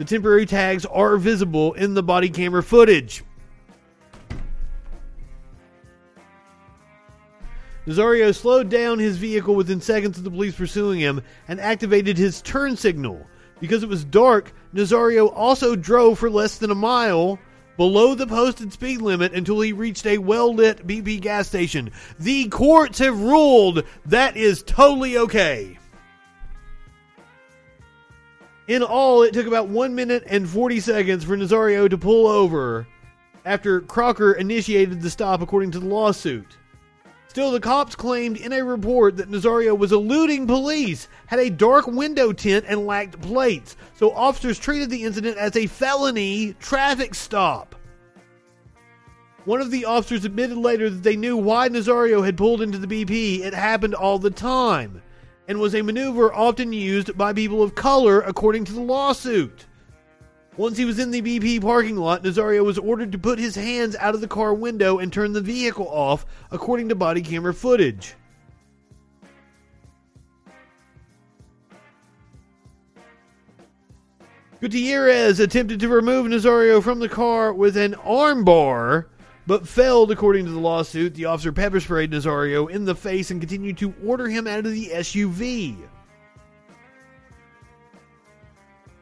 The 0.00 0.06
temporary 0.06 0.46
tags 0.46 0.86
are 0.86 1.18
visible 1.18 1.74
in 1.74 1.92
the 1.92 2.02
body 2.02 2.30
camera 2.30 2.62
footage. 2.62 3.22
Nazario 7.86 8.34
slowed 8.34 8.70
down 8.70 8.98
his 8.98 9.18
vehicle 9.18 9.54
within 9.54 9.82
seconds 9.82 10.16
of 10.16 10.24
the 10.24 10.30
police 10.30 10.54
pursuing 10.54 11.00
him 11.00 11.20
and 11.48 11.60
activated 11.60 12.16
his 12.16 12.40
turn 12.40 12.78
signal. 12.78 13.26
Because 13.60 13.82
it 13.82 13.90
was 13.90 14.02
dark, 14.02 14.54
Nazario 14.74 15.30
also 15.36 15.76
drove 15.76 16.18
for 16.18 16.30
less 16.30 16.56
than 16.56 16.70
a 16.70 16.74
mile 16.74 17.38
below 17.76 18.14
the 18.14 18.26
posted 18.26 18.72
speed 18.72 19.02
limit 19.02 19.34
until 19.34 19.60
he 19.60 19.74
reached 19.74 20.06
a 20.06 20.16
well 20.16 20.54
lit 20.54 20.86
BP 20.86 21.20
gas 21.20 21.46
station. 21.46 21.90
The 22.18 22.48
courts 22.48 23.00
have 23.00 23.20
ruled 23.20 23.84
that 24.06 24.34
is 24.38 24.62
totally 24.62 25.18
okay. 25.18 25.76
In 28.70 28.84
all, 28.84 29.24
it 29.24 29.34
took 29.34 29.48
about 29.48 29.66
1 29.66 29.96
minute 29.96 30.22
and 30.28 30.48
40 30.48 30.78
seconds 30.78 31.24
for 31.24 31.36
Nazario 31.36 31.90
to 31.90 31.98
pull 31.98 32.28
over 32.28 32.86
after 33.44 33.80
Crocker 33.80 34.34
initiated 34.34 35.02
the 35.02 35.10
stop, 35.10 35.42
according 35.42 35.72
to 35.72 35.80
the 35.80 35.86
lawsuit. 35.86 36.56
Still, 37.26 37.50
the 37.50 37.58
cops 37.58 37.96
claimed 37.96 38.36
in 38.36 38.52
a 38.52 38.62
report 38.62 39.16
that 39.16 39.28
Nazario 39.28 39.76
was 39.76 39.90
eluding 39.90 40.46
police, 40.46 41.08
had 41.26 41.40
a 41.40 41.50
dark 41.50 41.88
window 41.88 42.32
tint, 42.32 42.64
and 42.68 42.86
lacked 42.86 43.20
plates, 43.20 43.74
so 43.96 44.12
officers 44.12 44.56
treated 44.56 44.88
the 44.88 45.02
incident 45.02 45.36
as 45.36 45.56
a 45.56 45.66
felony 45.66 46.52
traffic 46.60 47.16
stop. 47.16 47.74
One 49.46 49.60
of 49.60 49.72
the 49.72 49.84
officers 49.84 50.24
admitted 50.24 50.58
later 50.58 50.88
that 50.88 51.02
they 51.02 51.16
knew 51.16 51.36
why 51.36 51.68
Nazario 51.68 52.24
had 52.24 52.36
pulled 52.36 52.62
into 52.62 52.78
the 52.78 52.86
BP. 52.86 53.40
It 53.40 53.52
happened 53.52 53.96
all 53.96 54.20
the 54.20 54.30
time 54.30 55.02
and 55.50 55.58
was 55.58 55.74
a 55.74 55.82
maneuver 55.82 56.32
often 56.32 56.72
used 56.72 57.18
by 57.18 57.32
people 57.32 57.60
of 57.60 57.74
color, 57.74 58.20
according 58.20 58.64
to 58.64 58.72
the 58.72 58.80
lawsuit. 58.80 59.66
Once 60.56 60.78
he 60.78 60.84
was 60.84 61.00
in 61.00 61.10
the 61.10 61.20
BP 61.20 61.60
parking 61.60 61.96
lot, 61.96 62.22
Nazario 62.22 62.64
was 62.64 62.78
ordered 62.78 63.10
to 63.10 63.18
put 63.18 63.36
his 63.36 63.56
hands 63.56 63.96
out 63.96 64.14
of 64.14 64.20
the 64.20 64.28
car 64.28 64.54
window 64.54 65.00
and 65.00 65.12
turn 65.12 65.32
the 65.32 65.40
vehicle 65.40 65.88
off, 65.88 66.24
according 66.52 66.88
to 66.88 66.94
body 66.94 67.20
camera 67.20 67.52
footage. 67.52 68.14
Gutierrez 74.60 75.40
attempted 75.40 75.80
to 75.80 75.88
remove 75.88 76.26
Nazario 76.26 76.80
from 76.80 77.00
the 77.00 77.08
car 77.08 77.52
with 77.52 77.76
an 77.76 77.94
armbar, 77.94 79.06
but 79.50 79.66
failed, 79.66 80.12
according 80.12 80.44
to 80.44 80.52
the 80.52 80.60
lawsuit. 80.60 81.12
The 81.12 81.24
officer 81.24 81.50
pepper 81.50 81.80
sprayed 81.80 82.12
Nazario 82.12 82.70
in 82.70 82.84
the 82.84 82.94
face 82.94 83.32
and 83.32 83.40
continued 83.40 83.78
to 83.78 83.92
order 84.06 84.28
him 84.28 84.46
out 84.46 84.60
of 84.64 84.70
the 84.70 84.90
SUV. 84.90 85.76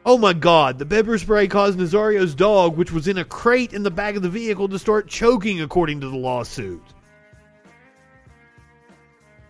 Oh 0.03 0.17
my 0.17 0.33
god, 0.33 0.79
the 0.79 0.87
pepper 0.87 1.19
spray 1.19 1.47
caused 1.47 1.77
Nazario's 1.77 2.33
dog, 2.33 2.77
which 2.77 2.91
was 2.91 3.07
in 3.07 3.19
a 3.19 3.23
crate 3.23 3.73
in 3.73 3.83
the 3.83 3.91
back 3.91 4.15
of 4.15 4.23
the 4.23 4.29
vehicle, 4.29 4.67
to 4.69 4.79
start 4.79 5.07
choking, 5.07 5.61
according 5.61 6.01
to 6.01 6.09
the 6.09 6.17
lawsuit. 6.17 6.81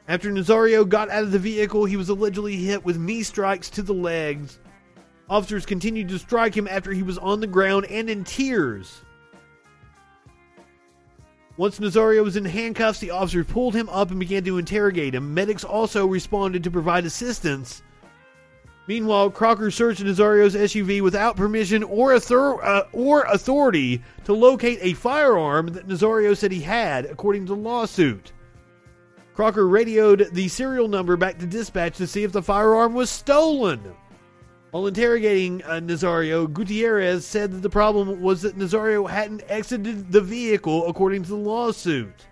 After 0.09 0.29
Nazario 0.31 0.83
got 0.83 1.09
out 1.09 1.23
of 1.23 1.31
the 1.31 1.39
vehicle, 1.39 1.85
he 1.85 1.95
was 1.95 2.09
allegedly 2.09 2.57
hit 2.57 2.83
with 2.83 2.97
knee 2.97 3.23
strikes 3.23 3.69
to 3.69 3.81
the 3.81 3.93
legs. 3.93 4.59
Officers 5.29 5.65
continued 5.65 6.09
to 6.09 6.19
strike 6.19 6.57
him 6.57 6.67
after 6.67 6.91
he 6.91 7.03
was 7.03 7.17
on 7.17 7.39
the 7.39 7.47
ground 7.47 7.85
and 7.85 8.09
in 8.09 8.25
tears. 8.25 9.01
Once 11.59 11.77
Nazario 11.77 12.23
was 12.23 12.37
in 12.37 12.45
handcuffs, 12.45 12.99
the 12.99 13.11
officers 13.11 13.45
pulled 13.45 13.75
him 13.75 13.89
up 13.89 14.11
and 14.11 14.19
began 14.21 14.45
to 14.45 14.59
interrogate 14.59 15.13
him. 15.13 15.33
Medics 15.33 15.65
also 15.65 16.07
responded 16.07 16.63
to 16.63 16.71
provide 16.71 17.03
assistance. 17.03 17.83
Meanwhile, 18.87 19.31
Crocker 19.31 19.69
searched 19.69 20.01
Nazario's 20.01 20.55
SUV 20.55 21.01
without 21.01 21.35
permission 21.35 21.83
or, 21.83 22.13
author- 22.13 22.63
uh, 22.63 22.83
or 22.93 23.23
authority 23.23 24.01
to 24.23 24.31
locate 24.31 24.79
a 24.81 24.93
firearm 24.93 25.67
that 25.73 25.85
Nazario 25.85 26.33
said 26.33 26.53
he 26.53 26.61
had, 26.61 27.03
according 27.03 27.45
to 27.47 27.55
the 27.55 27.59
lawsuit. 27.59 28.31
Crocker 29.33 29.67
radioed 29.67 30.29
the 30.31 30.47
serial 30.47 30.87
number 30.87 31.17
back 31.17 31.39
to 31.39 31.45
dispatch 31.45 31.97
to 31.97 32.07
see 32.07 32.23
if 32.23 32.31
the 32.31 32.41
firearm 32.41 32.93
was 32.93 33.09
stolen. 33.09 33.81
While 34.71 34.85
interrogating 34.85 35.63
uh, 35.63 35.79
Nazario, 35.79 36.51
Gutierrez 36.51 37.25
said 37.25 37.51
that 37.51 37.61
the 37.63 37.71
problem 37.71 38.21
was 38.21 38.43
that 38.43 38.57
Nazario 38.57 39.09
hadn't 39.09 39.41
exited 39.47 40.11
the 40.11 40.21
vehicle 40.21 40.87
according 40.87 41.23
to 41.23 41.29
the 41.29 41.35
lawsuit. 41.35 42.27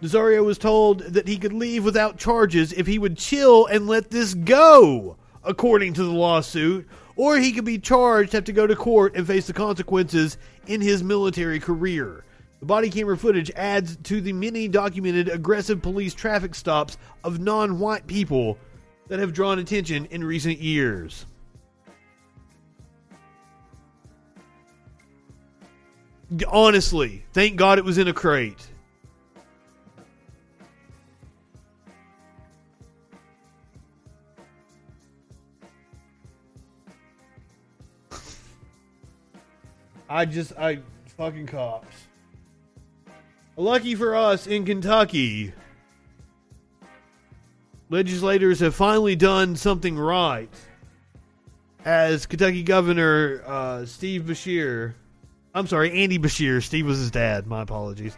Nazario 0.00 0.44
was 0.44 0.58
told 0.58 1.00
that 1.00 1.26
he 1.26 1.36
could 1.36 1.52
leave 1.52 1.84
without 1.84 2.16
charges 2.16 2.72
if 2.72 2.86
he 2.86 2.98
would 2.98 3.16
chill 3.16 3.66
and 3.66 3.88
let 3.88 4.10
this 4.10 4.34
go, 4.34 5.16
according 5.42 5.94
to 5.94 6.04
the 6.04 6.12
lawsuit, 6.12 6.86
or 7.16 7.38
he 7.38 7.50
could 7.50 7.64
be 7.64 7.78
charged, 7.78 8.32
have 8.34 8.44
to 8.44 8.52
go 8.52 8.68
to 8.68 8.76
court, 8.76 9.16
and 9.16 9.26
face 9.26 9.48
the 9.48 9.52
consequences 9.52 10.38
in 10.68 10.80
his 10.80 11.02
military 11.02 11.58
career. 11.58 12.24
The 12.60 12.66
body 12.66 12.88
camera 12.88 13.16
footage 13.16 13.50
adds 13.56 13.96
to 14.04 14.20
the 14.20 14.32
many 14.32 14.68
documented 14.68 15.28
aggressive 15.28 15.82
police 15.82 16.14
traffic 16.14 16.54
stops 16.54 16.98
of 17.24 17.40
non 17.40 17.80
white 17.80 18.06
people 18.06 18.58
that 19.08 19.18
have 19.18 19.32
drawn 19.32 19.58
attention 19.58 20.06
in 20.06 20.24
recent 20.24 20.58
years. 20.58 21.26
Honestly, 26.48 27.24
thank 27.32 27.56
God 27.56 27.78
it 27.78 27.84
was 27.84 27.98
in 27.98 28.08
a 28.08 28.12
crate. 28.12 28.66
I 40.08 40.24
just, 40.24 40.52
I 40.56 40.78
fucking 41.16 41.46
cops. 41.46 41.96
Lucky 43.56 43.94
for 43.94 44.14
us 44.14 44.46
in 44.46 44.64
Kentucky, 44.64 45.52
legislators 47.94 48.58
have 48.58 48.74
finally 48.74 49.14
done 49.14 49.54
something 49.54 49.96
right. 49.96 50.50
As 51.84 52.26
Kentucky 52.26 52.64
Governor 52.64 53.40
uh, 53.46 53.86
Steve 53.86 54.22
Beshear, 54.22 54.94
I'm 55.54 55.68
sorry, 55.68 56.02
Andy 56.02 56.18
Beshear, 56.18 56.60
Steve 56.60 56.86
was 56.86 56.98
his 56.98 57.12
dad, 57.12 57.46
my 57.46 57.62
apologies. 57.62 58.16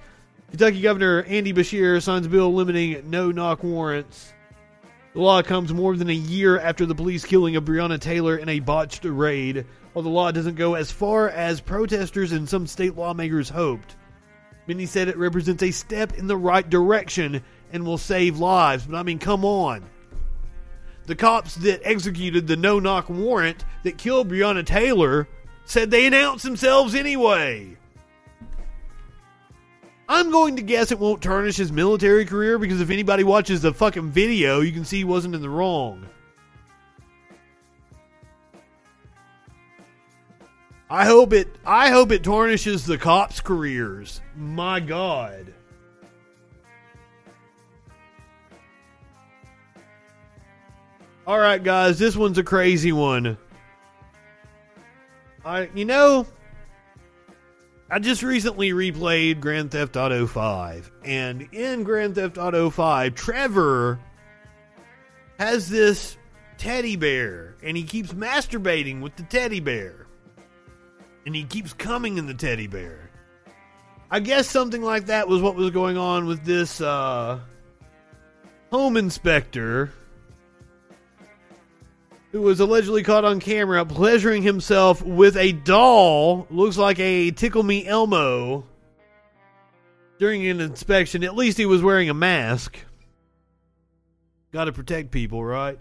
Kentucky 0.48 0.80
Governor 0.80 1.24
Andy 1.24 1.52
Beshear 1.52 2.02
signs 2.02 2.24
a 2.24 2.30
bill 2.30 2.54
limiting 2.54 3.10
no 3.10 3.30
knock 3.30 3.62
warrants. 3.62 4.32
The 5.12 5.20
law 5.20 5.42
comes 5.42 5.74
more 5.74 5.94
than 5.94 6.08
a 6.08 6.14
year 6.14 6.58
after 6.58 6.86
the 6.86 6.94
police 6.94 7.26
killing 7.26 7.56
of 7.56 7.66
Breonna 7.66 8.00
Taylor 8.00 8.38
in 8.38 8.48
a 8.48 8.60
botched 8.60 9.04
raid, 9.04 9.66
while 9.92 10.02
the 10.02 10.08
law 10.08 10.30
doesn't 10.30 10.54
go 10.54 10.74
as 10.74 10.90
far 10.90 11.28
as 11.28 11.60
protesters 11.60 12.32
and 12.32 12.48
some 12.48 12.66
state 12.66 12.96
lawmakers 12.96 13.50
hoped. 13.50 13.96
Many 14.66 14.86
said 14.86 15.08
it 15.08 15.18
represents 15.18 15.62
a 15.62 15.70
step 15.70 16.14
in 16.14 16.28
the 16.28 16.36
right 16.36 16.68
direction 16.68 17.42
and 17.76 17.86
will 17.86 17.98
save 17.98 18.38
lives, 18.38 18.86
but 18.86 18.96
I 18.96 19.04
mean, 19.04 19.20
come 19.20 19.44
on. 19.44 19.84
The 21.06 21.14
cops 21.14 21.54
that 21.56 21.86
executed 21.86 22.48
the 22.48 22.56
no 22.56 22.80
knock 22.80 23.08
warrant 23.08 23.64
that 23.84 23.96
killed 23.96 24.28
Breonna 24.28 24.66
Taylor 24.66 25.28
said 25.64 25.90
they 25.90 26.06
announced 26.06 26.44
themselves 26.44 26.96
anyway. 26.96 27.76
I'm 30.08 30.30
going 30.30 30.56
to 30.56 30.62
guess 30.62 30.90
it 30.90 30.98
won't 30.98 31.22
tarnish 31.22 31.56
his 31.56 31.70
military 31.70 32.24
career 32.24 32.58
because 32.58 32.80
if 32.80 32.90
anybody 32.90 33.24
watches 33.24 33.62
the 33.62 33.72
fucking 33.72 34.10
video, 34.10 34.60
you 34.60 34.72
can 34.72 34.84
see 34.84 34.98
he 34.98 35.04
wasn't 35.04 35.34
in 35.34 35.42
the 35.42 35.48
wrong. 35.48 36.06
I 40.88 41.04
hope 41.04 41.32
it 41.32 41.48
I 41.64 41.90
hope 41.90 42.12
it 42.12 42.22
tarnishes 42.22 42.86
the 42.86 42.98
cops' 42.98 43.40
careers. 43.40 44.20
My 44.36 44.78
god. 44.78 45.52
All 51.26 51.40
right, 51.40 51.60
guys, 51.60 51.98
this 51.98 52.14
one's 52.14 52.38
a 52.38 52.44
crazy 52.44 52.92
one. 52.92 53.36
I 55.44 55.68
you 55.74 55.84
know, 55.84 56.24
I 57.90 57.98
just 57.98 58.22
recently 58.22 58.70
replayed 58.70 59.40
Grand 59.40 59.72
Theft 59.72 59.96
Auto 59.96 60.28
5, 60.28 60.92
and 61.04 61.48
in 61.50 61.82
Grand 61.82 62.14
Theft 62.14 62.38
Auto 62.38 62.70
5, 62.70 63.16
Trevor 63.16 63.98
has 65.40 65.68
this 65.68 66.16
teddy 66.58 66.94
bear, 66.94 67.56
and 67.60 67.76
he 67.76 67.82
keeps 67.82 68.12
masturbating 68.12 69.00
with 69.00 69.16
the 69.16 69.24
teddy 69.24 69.60
bear. 69.60 70.06
And 71.26 71.34
he 71.34 71.42
keeps 71.42 71.72
coming 71.72 72.18
in 72.18 72.26
the 72.26 72.34
teddy 72.34 72.68
bear. 72.68 73.10
I 74.12 74.20
guess 74.20 74.48
something 74.48 74.80
like 74.80 75.06
that 75.06 75.26
was 75.26 75.42
what 75.42 75.56
was 75.56 75.70
going 75.70 75.98
on 75.98 76.26
with 76.26 76.44
this 76.44 76.80
uh, 76.80 77.40
home 78.70 78.96
inspector 78.96 79.92
who 82.36 82.42
was 82.42 82.60
allegedly 82.60 83.02
caught 83.02 83.24
on 83.24 83.40
camera 83.40 83.82
pleasuring 83.86 84.42
himself 84.42 85.00
with 85.00 85.38
a 85.38 85.52
doll, 85.52 86.46
looks 86.50 86.76
like 86.76 87.00
a 87.00 87.30
Tickle 87.30 87.62
Me 87.62 87.86
Elmo, 87.86 88.66
during 90.18 90.46
an 90.46 90.60
inspection. 90.60 91.24
At 91.24 91.34
least 91.34 91.56
he 91.56 91.64
was 91.64 91.82
wearing 91.82 92.10
a 92.10 92.14
mask. 92.14 92.76
Got 94.52 94.66
to 94.66 94.72
protect 94.72 95.12
people, 95.12 95.42
right? 95.42 95.78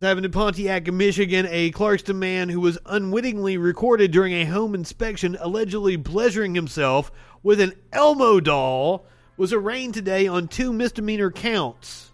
Happened 0.00 0.24
in 0.24 0.32
Pontiac, 0.32 0.90
Michigan. 0.90 1.46
A 1.50 1.70
Clarkston 1.70 2.16
man 2.16 2.48
who 2.48 2.60
was 2.60 2.78
unwittingly 2.86 3.58
recorded 3.58 4.10
during 4.10 4.32
a 4.32 4.46
home 4.46 4.74
inspection, 4.74 5.36
allegedly 5.38 5.98
pleasuring 5.98 6.54
himself 6.54 7.12
with 7.42 7.60
an 7.60 7.74
Elmo 7.92 8.40
doll, 8.40 9.04
was 9.36 9.52
arraigned 9.52 9.92
today 9.92 10.26
on 10.26 10.48
two 10.48 10.72
misdemeanor 10.72 11.30
counts. 11.30 12.11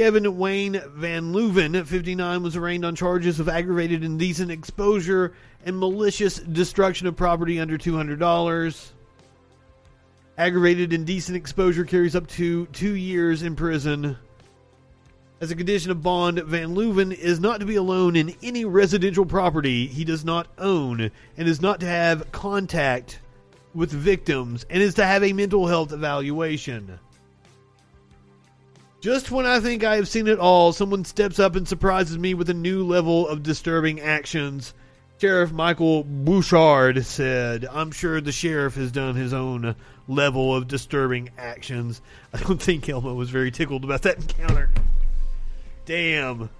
Kevin 0.00 0.38
Wayne 0.38 0.80
Van 0.94 1.34
Leuven, 1.34 1.84
59, 1.84 2.42
was 2.42 2.56
arraigned 2.56 2.86
on 2.86 2.96
charges 2.96 3.38
of 3.38 3.50
aggravated 3.50 4.02
indecent 4.02 4.50
exposure 4.50 5.34
and 5.66 5.78
malicious 5.78 6.36
destruction 6.36 7.06
of 7.06 7.14
property 7.14 7.60
under 7.60 7.76
$200. 7.76 8.92
Aggravated 10.38 10.94
indecent 10.94 11.36
exposure 11.36 11.84
carries 11.84 12.16
up 12.16 12.26
to 12.28 12.64
two 12.68 12.94
years 12.94 13.42
in 13.42 13.54
prison. 13.54 14.16
As 15.38 15.50
a 15.50 15.54
condition 15.54 15.90
of 15.90 16.02
bond, 16.02 16.38
Van 16.44 16.74
Leuven 16.74 17.12
is 17.12 17.38
not 17.38 17.60
to 17.60 17.66
be 17.66 17.76
alone 17.76 18.16
in 18.16 18.34
any 18.42 18.64
residential 18.64 19.26
property 19.26 19.86
he 19.86 20.06
does 20.06 20.24
not 20.24 20.46
own 20.56 21.10
and 21.36 21.46
is 21.46 21.60
not 21.60 21.78
to 21.80 21.86
have 21.86 22.32
contact 22.32 23.18
with 23.74 23.90
victims 23.90 24.64
and 24.70 24.82
is 24.82 24.94
to 24.94 25.04
have 25.04 25.22
a 25.22 25.34
mental 25.34 25.66
health 25.66 25.92
evaluation. 25.92 26.98
Just 29.00 29.30
when 29.30 29.46
I 29.46 29.60
think 29.60 29.82
I 29.82 29.96
have 29.96 30.08
seen 30.08 30.26
it 30.26 30.38
all, 30.38 30.74
someone 30.74 31.06
steps 31.06 31.38
up 31.38 31.56
and 31.56 31.66
surprises 31.66 32.18
me 32.18 32.34
with 32.34 32.50
a 32.50 32.54
new 32.54 32.84
level 32.86 33.26
of 33.26 33.42
disturbing 33.42 33.98
actions. 34.00 34.74
Sheriff 35.18 35.52
Michael 35.52 36.04
Bouchard 36.04 37.04
said, 37.06 37.64
I'm 37.64 37.92
sure 37.92 38.20
the 38.20 38.32
sheriff 38.32 38.74
has 38.74 38.92
done 38.92 39.14
his 39.14 39.32
own 39.32 39.74
level 40.06 40.54
of 40.54 40.68
disturbing 40.68 41.30
actions. 41.38 42.02
I 42.34 42.40
don't 42.40 42.60
think 42.60 42.88
Elmo 42.88 43.14
was 43.14 43.30
very 43.30 43.50
tickled 43.50 43.84
about 43.84 44.02
that 44.02 44.18
encounter. 44.18 44.70
Damn. 45.86 46.50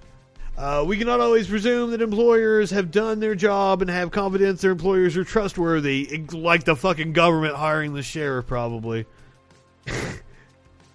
Uh, 0.57 0.85
we 0.87 0.97
cannot 0.97 1.21
always 1.21 1.47
presume 1.47 1.91
that 1.91 2.01
employers 2.01 2.71
have 2.71 2.91
done 2.91 3.21
their 3.21 3.35
job 3.35 3.83
and 3.83 3.91
have 3.91 4.11
confidence 4.11 4.62
their 4.62 4.73
employers 4.73 5.17
are 5.17 5.25
trustworthy, 5.25 6.25
like 6.33 6.65
the 6.65 6.77
fucking 6.77 7.12
government 7.12 7.55
hiring 7.55 7.93
the 7.93 8.03
sheriff, 8.03 8.47
probably. 8.47 9.05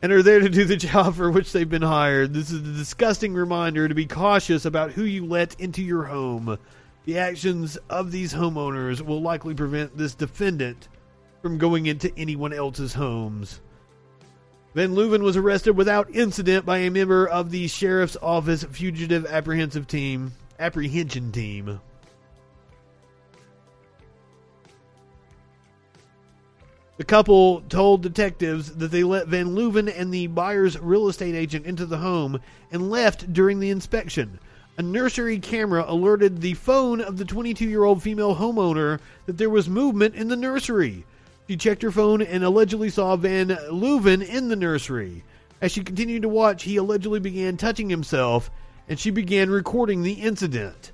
and 0.06 0.14
are 0.14 0.22
there 0.22 0.40
to 0.40 0.50
do 0.50 0.66
the 0.66 0.76
job 0.76 1.16
for 1.16 1.32
which 1.32 1.52
they've 1.52 1.68
been 1.68 1.82
hired. 1.82 2.32
This 2.32 2.52
is 2.52 2.60
a 2.60 2.74
disgusting 2.74 3.34
reminder 3.34 3.88
to 3.88 3.96
be 3.96 4.06
cautious 4.06 4.64
about 4.64 4.92
who 4.92 5.04
you 5.04 5.26
let 5.26 5.60
into 5.60 5.82
your 5.82 6.04
home. 6.04 6.60
The 7.06 7.18
actions 7.18 7.76
of 7.90 8.12
these 8.12 8.32
homeowners 8.32 9.02
will 9.02 9.24
likely 9.24 9.56
prevent 9.56 9.98
this 9.98 10.14
defendant 10.14 10.90
from 11.42 11.58
going 11.58 11.88
into 11.88 12.16
anyone 12.16 12.54
else's 12.54 12.94
homes. 12.94 13.62
Van 14.76 14.94
Leuven 14.94 15.24
was 15.24 15.38
arrested 15.38 15.76
without 15.76 16.14
incident 16.14 16.68
by 16.68 16.78
a 16.78 16.92
member 16.92 17.26
of 17.26 17.50
the 17.50 17.68
sheriff's 17.68 18.16
office 18.22 18.64
fugitive 18.64 19.26
apprehensive 19.26 19.88
team, 19.88 20.34
apprehension 20.60 21.32
team. 21.32 21.82
The 26.98 27.04
couple 27.04 27.60
told 27.68 28.04
detectives 28.04 28.72
that 28.76 28.90
they 28.90 29.04
let 29.04 29.28
Van 29.28 29.54
Leuven 29.54 29.90
and 29.94 30.14
the 30.14 30.28
buyer's 30.28 30.80
real 30.80 31.10
estate 31.10 31.36
agent 31.36 31.66
into 31.66 31.86
the 31.86 31.98
home 31.98 32.40
and 32.72 32.90
left 32.90 33.34
during 33.34 33.60
the 33.60 33.70
inspection. 33.70 34.40
A 34.78 34.82
nursery 34.82 35.40
camera 35.40 35.84
alerted 35.86 36.40
the 36.40 36.54
phone 36.54 37.02
of 37.02 37.18
the 37.18 37.26
22 37.26 37.68
year 37.68 37.84
old 37.84 38.02
female 38.02 38.38
homeowner 38.38 39.02
that 39.26 39.38
there 39.38 39.50
was 39.50 39.68
movement 39.68 40.16
in 40.16 40.30
the 40.30 40.38
nursery. 40.38 41.06
She 41.50 41.58
checked 41.58 41.82
her 41.82 41.92
phone 41.92 42.22
and 42.22 42.46
allegedly 42.46 42.90
saw 42.90 43.18
Van 43.18 43.50
Leuven 43.50 44.22
in 44.26 44.48
the 44.48 44.56
nursery. 44.56 45.26
As 45.60 45.74
she 45.74 45.84
continued 45.84 46.22
to 46.22 46.30
watch, 46.30 46.64
he 46.64 46.78
allegedly 46.78 47.20
began 47.20 47.58
touching 47.58 47.90
himself 47.90 48.50
and 48.88 48.98
she 48.98 49.12
began 49.12 49.50
recording 49.50 50.02
the 50.02 50.14
incident. 50.14 50.94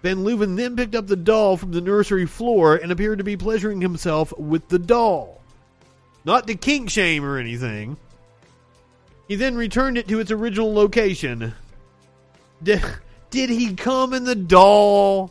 Van 0.00 0.24
Leuven 0.24 0.56
then 0.56 0.76
picked 0.76 0.94
up 0.94 1.08
the 1.08 1.14
doll 1.14 1.58
from 1.58 1.72
the 1.72 1.82
nursery 1.82 2.24
floor 2.24 2.74
and 2.74 2.90
appeared 2.90 3.18
to 3.18 3.24
be 3.24 3.36
pleasuring 3.36 3.82
himself 3.82 4.32
with 4.38 4.66
the 4.68 4.78
doll. 4.78 5.41
Not 6.24 6.46
to 6.46 6.54
kink 6.54 6.90
shame 6.90 7.24
or 7.24 7.38
anything. 7.38 7.96
He 9.28 9.36
then 9.36 9.56
returned 9.56 9.98
it 9.98 10.08
to 10.08 10.20
its 10.20 10.30
original 10.30 10.72
location. 10.72 11.54
Did, 12.62 12.82
did 13.30 13.50
he 13.50 13.74
come 13.74 14.14
in 14.14 14.24
the 14.24 14.34
doll? 14.34 15.30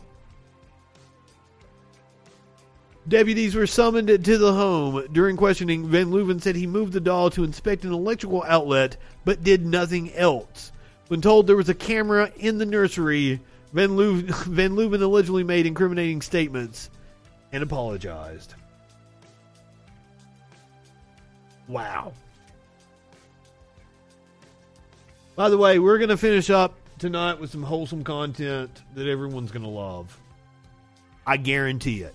Deputies 3.08 3.54
were 3.54 3.66
summoned 3.66 4.08
to 4.08 4.38
the 4.38 4.52
home. 4.52 5.06
During 5.12 5.36
questioning, 5.36 5.88
Van 5.88 6.10
Leuven 6.10 6.40
said 6.40 6.54
he 6.54 6.66
moved 6.66 6.92
the 6.92 7.00
doll 7.00 7.30
to 7.30 7.42
inspect 7.42 7.84
an 7.84 7.92
electrical 7.92 8.44
outlet, 8.46 8.96
but 9.24 9.42
did 9.42 9.66
nothing 9.66 10.12
else. 10.14 10.70
When 11.08 11.20
told 11.20 11.46
there 11.46 11.56
was 11.56 11.68
a 11.68 11.74
camera 11.74 12.32
in 12.36 12.58
the 12.58 12.66
nursery, 12.66 13.40
Van 13.72 13.90
Leuven, 13.90 14.28
Van 14.46 14.76
Leuven 14.76 15.02
allegedly 15.02 15.42
made 15.42 15.66
incriminating 15.66 16.22
statements 16.22 16.90
and 17.50 17.62
apologized. 17.62 18.54
Wow. 21.68 22.12
By 25.34 25.48
the 25.48 25.56
way, 25.56 25.78
we're 25.78 25.98
going 25.98 26.10
to 26.10 26.16
finish 26.16 26.50
up 26.50 26.74
tonight 26.98 27.40
with 27.40 27.50
some 27.50 27.62
wholesome 27.62 28.04
content 28.04 28.82
that 28.94 29.08
everyone's 29.08 29.50
going 29.50 29.62
to 29.64 29.68
love. 29.68 30.18
I 31.26 31.36
guarantee 31.36 32.02
it. 32.02 32.14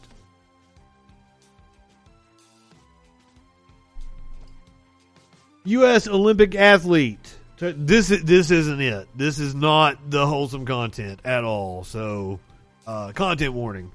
U.S. 5.65 6.07
Olympic 6.07 6.55
athlete. 6.55 7.35
This 7.57 8.07
this 8.07 8.51
isn't 8.51 8.79
it. 8.79 9.07
This 9.15 9.39
is 9.39 9.55
not 9.55 10.09
the 10.09 10.25
wholesome 10.27 10.65
content 10.65 11.19
at 11.25 11.43
all. 11.43 11.83
So, 11.83 12.39
uh, 12.85 13.11
content 13.13 13.53
warning. 13.53 13.91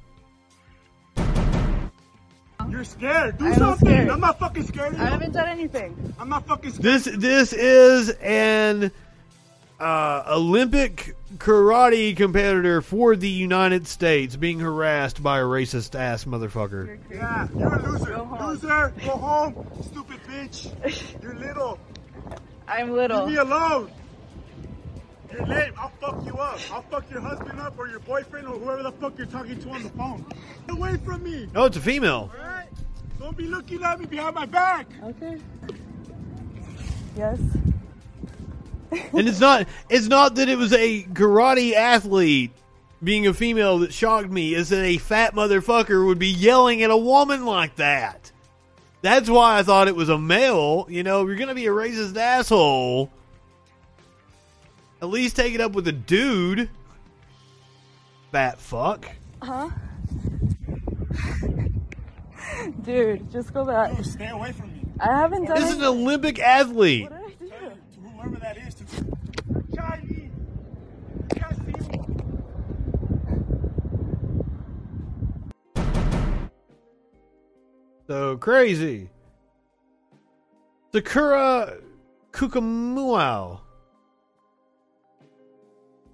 You're 2.72 2.84
scared. 2.84 3.36
Do 3.36 3.44
I 3.44 3.50
am 3.50 3.58
something. 3.58 3.86
scared. 3.86 4.08
I'm 4.08 4.20
not 4.20 4.38
fucking 4.38 4.62
scared. 4.62 4.94
of 4.94 5.00
I 5.00 5.04
haven't 5.04 5.32
done 5.32 5.48
anything. 5.48 6.14
I'm 6.18 6.30
not 6.30 6.46
fucking 6.46 6.72
scared. 6.72 6.82
This 6.82 7.04
this 7.04 7.52
is 7.52 8.08
an 8.22 8.90
uh, 9.78 10.22
Olympic 10.26 11.14
karate 11.36 12.16
competitor 12.16 12.80
for 12.80 13.14
the 13.14 13.28
United 13.28 13.86
States 13.86 14.36
being 14.36 14.58
harassed 14.60 15.22
by 15.22 15.40
a 15.40 15.42
racist 15.42 15.94
ass 15.98 16.24
motherfucker. 16.24 16.98
Yeah, 17.10 17.46
you're 17.54 17.74
a 17.74 17.90
loser. 17.90 18.18
Loser, 18.40 18.92
go 19.04 19.10
home. 19.10 19.66
Stupid 19.82 20.20
bitch. 20.26 21.22
You're 21.22 21.34
little. 21.34 21.78
I'm 22.68 22.92
little. 22.92 23.26
Leave 23.26 23.34
me 23.34 23.38
alone. 23.38 23.90
You're 25.30 25.46
lame. 25.46 25.74
I'll 25.78 25.92
fuck 26.00 26.24
you 26.24 26.34
up. 26.38 26.58
I'll 26.72 26.82
fuck 26.82 27.10
your 27.10 27.20
husband 27.20 27.60
up 27.60 27.78
or 27.78 27.88
your 27.88 28.00
boyfriend 28.00 28.46
or 28.46 28.58
whoever 28.58 28.82
the 28.82 28.92
fuck 28.92 29.18
you're 29.18 29.26
talking 29.26 29.60
to 29.60 29.70
on 29.70 29.82
the 29.82 29.88
phone. 29.90 30.24
Get 30.66 30.76
away 30.76 30.96
from 31.04 31.22
me. 31.22 31.48
Oh, 31.54 31.64
it's 31.64 31.76
a 31.76 31.80
female. 31.80 32.30
Alright? 33.22 33.36
Don't 33.36 33.36
be 33.36 33.46
looking 33.46 33.82
at 33.84 34.00
me 34.00 34.06
behind 34.06 34.34
my 34.34 34.46
back. 34.46 34.86
Okay. 35.04 35.38
Yes. 37.16 37.38
and 38.90 39.28
it's 39.28 39.40
not 39.40 39.66
it's 39.88 40.06
not 40.06 40.34
that 40.34 40.48
it 40.48 40.56
was 40.58 40.72
a 40.72 41.02
karate 41.04 41.72
athlete 41.74 42.52
being 43.02 43.26
a 43.26 43.34
female 43.34 43.78
that 43.78 43.92
shocked 43.92 44.30
me 44.30 44.54
is 44.54 44.68
that 44.68 44.82
a 44.84 44.98
fat 44.98 45.34
motherfucker 45.34 46.06
would 46.06 46.18
be 46.18 46.28
yelling 46.28 46.82
at 46.82 46.90
a 46.90 46.96
woman 46.96 47.44
like 47.46 47.76
that 47.76 48.30
that's 49.00 49.30
why 49.30 49.58
i 49.58 49.62
thought 49.62 49.88
it 49.88 49.96
was 49.96 50.08
a 50.10 50.18
male 50.18 50.86
you 50.90 51.02
know 51.02 51.22
if 51.22 51.26
you're 51.26 51.36
gonna 51.36 51.54
be 51.54 51.66
a 51.66 51.70
racist 51.70 52.16
asshole 52.16 53.10
at 55.00 55.08
least 55.08 55.36
take 55.36 55.54
it 55.54 55.60
up 55.60 55.72
with 55.72 55.88
a 55.88 55.92
dude 55.92 56.68
fat 58.30 58.58
fuck 58.58 59.06
Huh? 59.42 59.70
Dude, 62.82 63.30
just 63.30 63.52
go 63.52 63.64
back. 63.64 63.96
Dude, 63.96 64.06
stay 64.06 64.28
away 64.28 64.52
from 64.52 64.72
me. 64.72 64.80
I 65.00 65.16
haven't 65.18 65.46
done 65.46 65.60
this 65.60 65.70
is 65.70 65.78
an 65.78 65.84
olympic 65.84 66.38
athlete 66.38 67.08
To 67.08 68.00
whoever 68.00 68.36
that 68.36 68.56
is. 68.58 68.74
To 68.74 68.84
Chinese. 69.74 70.30
You 71.34 71.40
guys 71.40 71.56
see 71.56 71.64
me? 71.64 72.04
So 78.06 78.36
crazy. 78.36 79.10
Sakura 80.92 81.78
Kukamuao. 82.32 83.60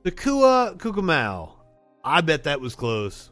Sakura 0.05 0.75
Kukamau. 0.77 1.51
I 2.05 2.21
bet 2.21 2.45
that 2.45 2.61
was 2.61 2.75
close. 2.75 3.31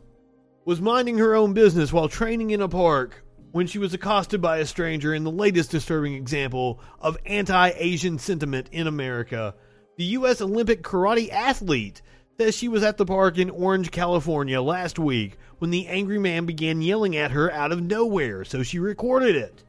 Was 0.66 0.80
minding 0.80 1.18
her 1.18 1.36
own 1.36 1.52
business 1.52 1.92
while 1.92 2.08
training 2.08 2.50
in 2.50 2.60
a 2.60 2.68
park 2.68 3.22
when 3.52 3.68
she 3.68 3.78
was 3.78 3.94
accosted 3.94 4.42
by 4.42 4.58
a 4.58 4.66
stranger 4.66 5.14
in 5.14 5.22
the 5.22 5.30
latest 5.30 5.70
disturbing 5.70 6.14
example 6.14 6.80
of 7.00 7.16
anti 7.24 7.68
Asian 7.76 8.18
sentiment 8.18 8.68
in 8.72 8.88
America. 8.88 9.54
The 9.96 10.04
U.S. 10.06 10.40
Olympic 10.40 10.82
karate 10.82 11.30
athlete 11.30 12.02
says 12.36 12.56
she 12.56 12.66
was 12.66 12.82
at 12.82 12.96
the 12.96 13.06
park 13.06 13.38
in 13.38 13.48
Orange, 13.48 13.92
California 13.92 14.60
last 14.60 14.98
week 14.98 15.38
when 15.58 15.70
the 15.70 15.86
angry 15.86 16.18
man 16.18 16.46
began 16.46 16.82
yelling 16.82 17.14
at 17.14 17.30
her 17.30 17.48
out 17.52 17.70
of 17.70 17.80
nowhere, 17.80 18.44
so 18.44 18.64
she 18.64 18.80
recorded 18.80 19.36
it. 19.36 19.62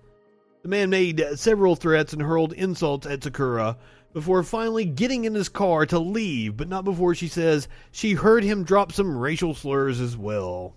The 0.64 0.70
man 0.70 0.90
made 0.90 1.24
several 1.36 1.76
threats 1.76 2.12
and 2.12 2.24
hurled 2.24 2.54
insults 2.54 3.06
at 3.06 3.24
Sakura 3.24 3.78
before 4.14 4.42
finally 4.42 4.86
getting 4.86 5.26
in 5.26 5.36
his 5.36 5.48
car 5.48 5.86
to 5.86 6.00
leave, 6.00 6.58
but 6.58 6.68
not 6.68 6.86
before 6.86 7.14
she 7.14 7.28
says 7.28 7.68
she 7.92 8.14
heard 8.14 8.44
him 8.44 8.64
drop 8.64 8.92
some 8.92 9.16
racial 9.16 9.54
slurs 9.54 10.02
as 10.02 10.18
well. 10.18 10.74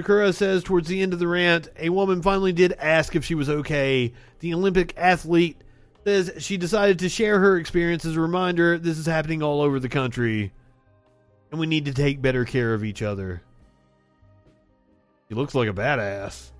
Sakura 0.00 0.32
says 0.32 0.64
towards 0.64 0.88
the 0.88 1.02
end 1.02 1.12
of 1.12 1.18
the 1.18 1.28
rant, 1.28 1.68
a 1.78 1.90
woman 1.90 2.22
finally 2.22 2.54
did 2.54 2.72
ask 2.78 3.14
if 3.14 3.22
she 3.22 3.34
was 3.34 3.50
okay. 3.50 4.14
The 4.38 4.54
Olympic 4.54 4.94
athlete 4.96 5.60
says 6.06 6.32
she 6.38 6.56
decided 6.56 7.00
to 7.00 7.10
share 7.10 7.38
her 7.38 7.58
experience 7.58 8.06
as 8.06 8.16
a 8.16 8.20
reminder 8.20 8.78
this 8.78 8.96
is 8.96 9.04
happening 9.04 9.42
all 9.42 9.60
over 9.60 9.78
the 9.78 9.90
country 9.90 10.52
and 11.50 11.60
we 11.60 11.66
need 11.66 11.84
to 11.84 11.92
take 11.92 12.22
better 12.22 12.46
care 12.46 12.72
of 12.72 12.82
each 12.82 13.02
other. 13.02 13.42
He 15.28 15.34
looks 15.34 15.54
like 15.54 15.68
a 15.68 15.74
badass. 15.74 16.50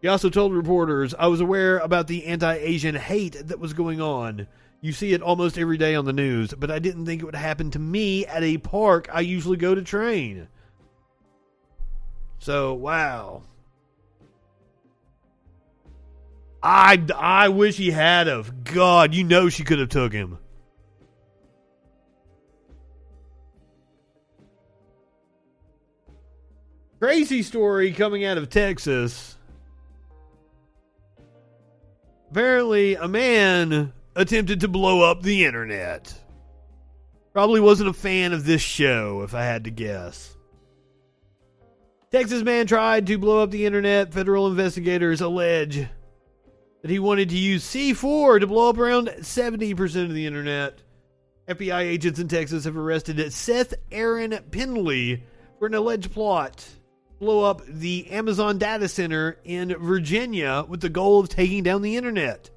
He 0.00 0.08
also 0.08 0.30
told 0.30 0.54
reporters, 0.54 1.14
I 1.14 1.26
was 1.26 1.42
aware 1.42 1.76
about 1.76 2.06
the 2.06 2.24
anti 2.24 2.54
Asian 2.54 2.94
hate 2.94 3.48
that 3.48 3.60
was 3.60 3.74
going 3.74 4.00
on. 4.00 4.46
You 4.80 4.92
see 4.92 5.12
it 5.12 5.20
almost 5.20 5.58
every 5.58 5.76
day 5.76 5.94
on 5.94 6.06
the 6.06 6.12
news, 6.14 6.54
but 6.54 6.70
I 6.70 6.78
didn't 6.78 7.04
think 7.04 7.20
it 7.20 7.26
would 7.26 7.34
happen 7.34 7.70
to 7.72 7.78
me 7.78 8.24
at 8.24 8.42
a 8.42 8.56
park 8.56 9.10
I 9.12 9.20
usually 9.20 9.58
go 9.58 9.74
to 9.74 9.82
train. 9.82 10.48
So, 12.42 12.74
wow. 12.74 13.44
I, 16.60 17.00
I 17.16 17.50
wish 17.50 17.76
he 17.76 17.92
had 17.92 18.26
of. 18.26 18.64
God, 18.64 19.14
you 19.14 19.22
know 19.22 19.48
she 19.48 19.62
could 19.62 19.78
have 19.78 19.90
took 19.90 20.12
him. 20.12 20.38
Crazy 26.98 27.44
story 27.44 27.92
coming 27.92 28.24
out 28.24 28.38
of 28.38 28.50
Texas. 28.50 29.36
Apparently, 32.32 32.96
a 32.96 33.06
man 33.06 33.92
attempted 34.16 34.58
to 34.62 34.68
blow 34.68 35.08
up 35.08 35.22
the 35.22 35.44
internet. 35.44 36.12
Probably 37.32 37.60
wasn't 37.60 37.90
a 37.90 37.92
fan 37.92 38.32
of 38.32 38.44
this 38.44 38.62
show, 38.62 39.22
if 39.22 39.32
I 39.32 39.44
had 39.44 39.62
to 39.62 39.70
guess. 39.70 40.31
Texas 42.12 42.42
man 42.42 42.66
tried 42.66 43.06
to 43.06 43.16
blow 43.16 43.42
up 43.42 43.50
the 43.50 43.64
internet. 43.64 44.12
Federal 44.12 44.46
investigators 44.46 45.22
allege 45.22 45.86
that 46.82 46.90
he 46.90 46.98
wanted 46.98 47.30
to 47.30 47.38
use 47.38 47.64
C4 47.64 48.40
to 48.40 48.46
blow 48.46 48.68
up 48.68 48.76
around 48.76 49.08
70% 49.08 50.04
of 50.04 50.12
the 50.12 50.26
internet. 50.26 50.82
FBI 51.48 51.80
agents 51.80 52.18
in 52.18 52.28
Texas 52.28 52.64
have 52.64 52.76
arrested 52.76 53.32
Seth 53.32 53.72
Aaron 53.90 54.32
Pendley 54.50 55.22
for 55.58 55.66
an 55.66 55.74
alleged 55.74 56.12
plot 56.12 56.58
to 56.58 57.14
blow 57.18 57.44
up 57.44 57.62
the 57.66 58.10
Amazon 58.10 58.58
data 58.58 58.88
center 58.88 59.38
in 59.44 59.74
Virginia 59.80 60.66
with 60.68 60.82
the 60.82 60.90
goal 60.90 61.18
of 61.18 61.30
taking 61.30 61.62
down 61.62 61.80
the 61.80 61.96
internet. 61.96 62.50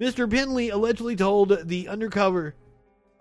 Mr. 0.00 0.28
Pendley 0.28 0.72
allegedly 0.72 1.14
told 1.14 1.68
the 1.68 1.86
undercover 1.86 2.56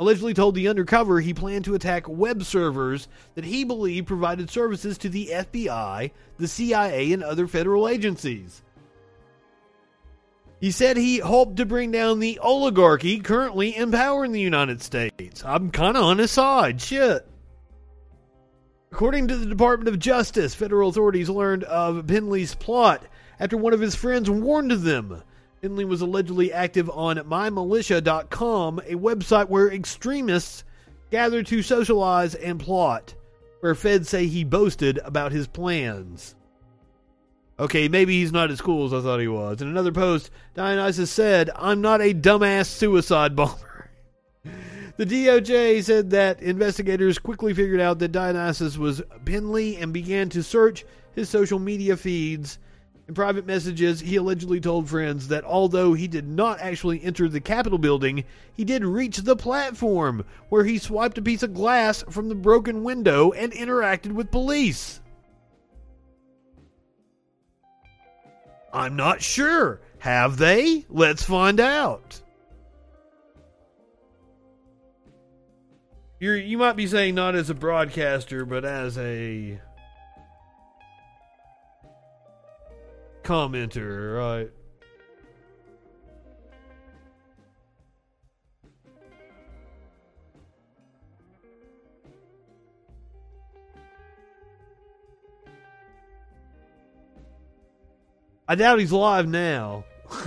allegedly 0.04 0.34
told 0.34 0.54
the 0.54 0.68
undercover 0.68 1.22
he 1.22 1.34
planned 1.34 1.64
to 1.64 1.76
attack 1.76 2.08
web 2.10 2.44
servers 2.44 3.08
that 3.36 3.46
he 3.46 3.64
believed 3.64 4.06
provided 4.06 4.50
services 4.50 4.98
to 4.98 5.08
the 5.08 5.30
FBI, 5.32 6.12
the 6.38 6.48
CIA, 6.48 7.14
and 7.14 7.24
other 7.24 7.48
federal 7.48 7.88
agencies. 7.88 8.62
He 10.60 10.72
said 10.72 10.98
he 10.98 11.20
hoped 11.20 11.56
to 11.58 11.66
bring 11.66 11.92
down 11.92 12.20
the 12.20 12.38
oligarchy 12.40 13.20
currently 13.20 13.76
in 13.76 13.92
power 13.92 14.26
in 14.26 14.34
the 14.34 14.42
United 14.42 14.82
States. 14.82 15.44
I'm 15.46 15.72
kind 15.72 15.96
of 15.96 16.04
on 16.04 16.18
his 16.18 16.32
side. 16.32 16.82
Shit. 16.82 17.26
According 18.92 19.30
to 19.30 19.38
the 19.38 19.46
Department 19.46 19.88
of 19.88 20.00
Justice, 20.00 20.54
federal 20.54 20.90
authorities 20.90 21.30
learned 21.30 21.64
of 21.64 22.06
Pendley's 22.08 22.56
plot 22.56 23.06
after 23.40 23.56
one 23.56 23.74
of 23.74 23.80
his 23.80 23.96
friends 23.96 24.30
warned 24.30 24.72
them. 24.72 25.24
Pendley 25.64 25.88
was 25.88 26.02
allegedly 26.02 26.52
active 26.52 26.90
on 26.90 27.16
mymilitia.com, 27.16 28.80
a 28.80 28.96
website 28.96 29.48
where 29.48 29.72
extremists 29.72 30.66
gather 31.10 31.42
to 31.42 31.62
socialize 31.62 32.36
and 32.36 32.60
plot, 32.60 33.14
where 33.62 33.74
feds 33.74 34.10
say 34.10 34.28
he 34.28 34.44
boasted 34.44 35.00
about 35.06 35.32
his 35.32 35.48
plans. 35.48 36.36
Okay, 37.58 37.88
maybe 37.88 38.20
he's 38.20 38.34
not 38.34 38.52
as 38.52 38.60
cool 38.60 38.88
as 38.88 38.94
I 38.94 39.02
thought 39.02 39.22
he 39.22 39.30
was. 39.30 39.62
In 39.62 39.70
another 39.70 39.94
post, 39.94 40.32
Dionysus 40.54 41.10
said, 41.10 41.50
I'm 41.56 41.80
not 41.80 42.02
a 42.02 42.14
dumbass 42.14 42.68
suicide 42.68 43.36
bomber. 43.36 43.90
The 44.96 45.08
DOJ 45.08 45.84
said 45.84 46.12
that 46.12 46.40
investigators 46.40 47.18
quickly 47.18 47.52
figured 47.56 47.80
out 47.80 47.98
that 47.98 48.12
Dionysus 48.12 48.78
was 48.78 49.02
Pendley 49.26 49.82
and 49.82 49.92
began 49.92 50.30
to 50.30 50.44
search 50.44 50.86
his 51.16 51.30
social 51.30 51.58
media 51.58 51.98
feeds. 51.98 52.60
In 53.08 53.14
private 53.14 53.46
messages, 53.46 54.00
he 54.00 54.16
allegedly 54.16 54.62
told 54.62 54.90
friends 54.90 55.28
that 55.28 55.44
although 55.44 55.94
he 55.94 56.08
did 56.08 56.26
not 56.26 56.62
actually 56.62 57.04
enter 57.04 57.28
the 57.28 57.42
Capitol 57.42 57.78
building, 57.78 58.24
he 58.54 58.64
did 58.64 58.86
reach 58.86 59.18
the 59.18 59.36
platform, 59.36 60.24
where 60.48 60.64
he 60.64 60.78
swiped 60.78 61.18
a 61.18 61.22
piece 61.22 61.44
of 61.44 61.54
glass 61.54 62.04
from 62.10 62.30
the 62.30 62.36
broken 62.36 62.84
window 62.84 63.32
and 63.32 63.52
interacted 63.52 64.14
with 64.14 64.32
police. 64.32 65.02
I'm 68.72 68.96
not 68.96 69.22
sure. 69.22 69.82
Have 70.00 70.38
they? 70.38 70.86
Let's 70.90 71.24
find 71.24 71.60
out. 71.60 72.22
You're, 76.20 76.38
you 76.38 76.58
might 76.58 76.78
be 76.78 76.88
saying 76.88 77.16
not 77.16 77.36
as 77.36 77.50
a 77.50 77.54
broadcaster, 77.54 78.46
but 78.46 78.64
as 78.64 78.98
a 78.98 79.60
commenter, 83.24 84.18
right? 84.18 84.52
I 98.48 98.56
doubt 98.56 98.80
he's 98.80 98.92
live 98.92 99.28
now. 99.28 99.86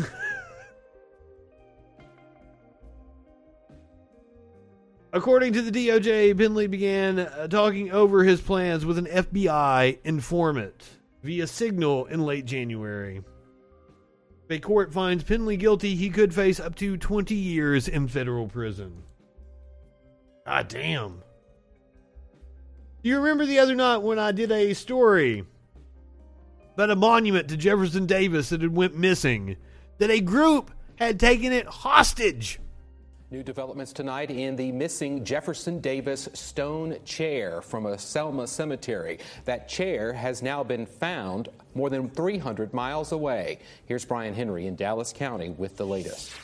According 5.12 5.52
to 5.52 5.62
the 5.62 5.70
DOJ, 5.70 6.34
Pendley 6.34 6.68
began 6.68 7.20
uh, 7.20 7.46
talking 7.46 7.92
over 7.92 8.24
his 8.24 8.40
plans 8.40 8.84
with 8.84 8.98
an 8.98 9.06
FBI 9.06 9.98
informant 10.02 10.82
via 11.22 11.46
Signal 11.46 12.06
in 12.06 12.20
late 12.24 12.44
January. 12.44 13.22
If 14.48 14.58
a 14.58 14.60
court 14.60 14.92
finds 14.92 15.24
Pendley 15.24 15.58
guilty, 15.58 15.94
he 15.94 16.08
could 16.08 16.34
face 16.34 16.60
up 16.60 16.76
to 16.76 16.96
20 16.96 17.34
years 17.34 17.88
in 17.88 18.06
federal 18.06 18.46
prison. 18.46 19.02
Ah, 20.46 20.62
damn. 20.62 21.22
Do 23.02 23.10
you 23.10 23.16
remember 23.18 23.44
the 23.44 23.58
other 23.58 23.74
night 23.74 23.98
when 23.98 24.18
I 24.18 24.32
did 24.32 24.52
a 24.52 24.72
story 24.74 25.44
about 26.74 26.90
a 26.90 26.96
monument 26.96 27.48
to 27.48 27.56
Jefferson 27.56 28.06
Davis 28.06 28.50
that 28.50 28.62
had 28.62 28.76
went 28.76 28.96
missing? 28.96 29.56
That 29.98 30.10
a 30.10 30.20
group 30.20 30.70
had 30.96 31.18
taken 31.18 31.52
it 31.52 31.66
hostage. 31.66 32.60
New 33.28 33.42
developments 33.42 33.92
tonight 33.92 34.30
in 34.30 34.54
the 34.54 34.70
missing 34.70 35.24
Jefferson 35.24 35.80
Davis 35.80 36.28
stone 36.32 36.96
chair 37.04 37.60
from 37.60 37.86
a 37.86 37.98
Selma 37.98 38.46
cemetery. 38.46 39.18
That 39.46 39.68
chair 39.68 40.12
has 40.12 40.42
now 40.44 40.62
been 40.62 40.86
found 40.86 41.48
more 41.74 41.90
than 41.90 42.08
300 42.08 42.72
miles 42.72 43.10
away. 43.10 43.58
Here's 43.86 44.04
Brian 44.04 44.32
Henry 44.32 44.68
in 44.68 44.76
Dallas 44.76 45.12
County 45.12 45.48
with 45.48 45.76
the 45.76 45.84
latest. 45.84 46.34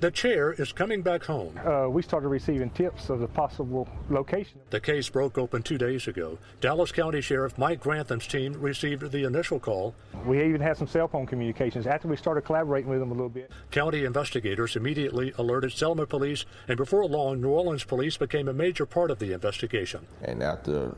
The 0.00 0.10
chair 0.10 0.52
is 0.52 0.72
coming 0.72 1.02
back 1.02 1.22
home. 1.24 1.60
Uh, 1.62 1.86
we 1.90 2.00
started 2.00 2.28
receiving 2.28 2.70
tips 2.70 3.10
of 3.10 3.20
the 3.20 3.28
possible 3.28 3.86
location. 4.08 4.58
The 4.70 4.80
case 4.80 5.10
broke 5.10 5.36
open 5.36 5.62
two 5.62 5.76
days 5.76 6.08
ago. 6.08 6.38
Dallas 6.62 6.90
County 6.90 7.20
Sheriff 7.20 7.58
Mike 7.58 7.82
Granthum's 7.82 8.26
team 8.26 8.54
received 8.54 9.12
the 9.12 9.24
initial 9.24 9.60
call. 9.60 9.94
We 10.24 10.42
even 10.42 10.62
had 10.62 10.78
some 10.78 10.86
cell 10.86 11.06
phone 11.06 11.26
communications 11.26 11.86
after 11.86 12.08
we 12.08 12.16
started 12.16 12.46
collaborating 12.46 12.88
with 12.88 13.00
them 13.00 13.10
a 13.10 13.14
little 13.14 13.28
bit. 13.28 13.50
County 13.72 14.06
investigators 14.06 14.74
immediately 14.74 15.34
alerted 15.36 15.72
Selma 15.72 16.06
police, 16.06 16.46
and 16.66 16.78
before 16.78 17.04
long, 17.04 17.42
New 17.42 17.50
Orleans 17.50 17.84
police 17.84 18.16
became 18.16 18.48
a 18.48 18.54
major 18.54 18.86
part 18.86 19.10
of 19.10 19.18
the 19.18 19.34
investigation. 19.34 20.06
And 20.22 20.42
after 20.42 20.96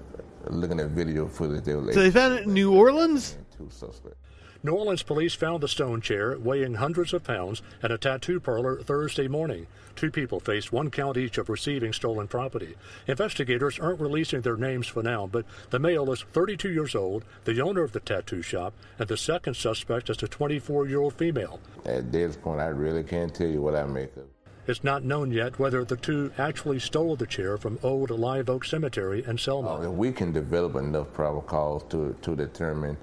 looking 0.48 0.78
at 0.78 0.90
video 0.90 1.26
footage, 1.26 1.64
they 1.64 1.74
were 1.74 1.92
So 1.92 2.02
they 2.04 2.12
found 2.12 2.34
it 2.34 2.44
in 2.44 2.54
New 2.54 2.72
Orleans? 2.72 3.36
two 3.58 3.68
suspects. 3.68 4.16
New 4.64 4.74
Orleans 4.74 5.02
police 5.02 5.34
found 5.34 5.60
the 5.60 5.66
stone 5.66 6.00
chair 6.00 6.38
weighing 6.38 6.74
hundreds 6.74 7.12
of 7.12 7.24
pounds 7.24 7.62
at 7.82 7.90
a 7.90 7.98
tattoo 7.98 8.38
parlor 8.38 8.80
Thursday 8.80 9.26
morning. 9.26 9.66
Two 9.96 10.08
people 10.08 10.38
faced 10.38 10.72
one 10.72 10.88
count 10.88 11.16
each 11.16 11.36
of 11.36 11.48
receiving 11.48 11.92
stolen 11.92 12.28
property. 12.28 12.76
Investigators 13.08 13.80
aren't 13.80 14.00
releasing 14.00 14.40
their 14.40 14.56
names 14.56 14.86
for 14.86 15.02
now, 15.02 15.26
but 15.26 15.44
the 15.70 15.80
male 15.80 16.12
is 16.12 16.24
32 16.32 16.70
years 16.70 16.94
old, 16.94 17.24
the 17.44 17.60
owner 17.60 17.82
of 17.82 17.90
the 17.90 17.98
tattoo 17.98 18.40
shop, 18.40 18.72
and 19.00 19.08
the 19.08 19.16
second 19.16 19.54
suspect 19.54 20.08
is 20.10 20.22
a 20.22 20.28
24 20.28 20.86
year 20.86 21.00
old 21.00 21.14
female. 21.14 21.58
At 21.84 22.12
this 22.12 22.36
point, 22.36 22.60
I 22.60 22.66
really 22.66 23.02
can't 23.02 23.34
tell 23.34 23.48
you 23.48 23.60
what 23.60 23.74
I 23.74 23.84
make 23.84 24.16
of. 24.16 24.26
It's 24.68 24.84
not 24.84 25.02
known 25.02 25.32
yet 25.32 25.58
whether 25.58 25.84
the 25.84 25.96
two 25.96 26.30
actually 26.38 26.78
stole 26.78 27.16
the 27.16 27.26
chair 27.26 27.58
from 27.58 27.80
Old 27.82 28.10
Live 28.10 28.48
Oak 28.48 28.64
Cemetery 28.64 29.24
in 29.26 29.38
Selma. 29.38 29.82
If 29.82 29.90
we 29.90 30.12
can 30.12 30.30
develop 30.30 30.76
enough 30.76 31.12
probable 31.12 31.42
cause 31.42 31.82
to, 31.88 32.16
to 32.22 32.36
determine 32.36 32.96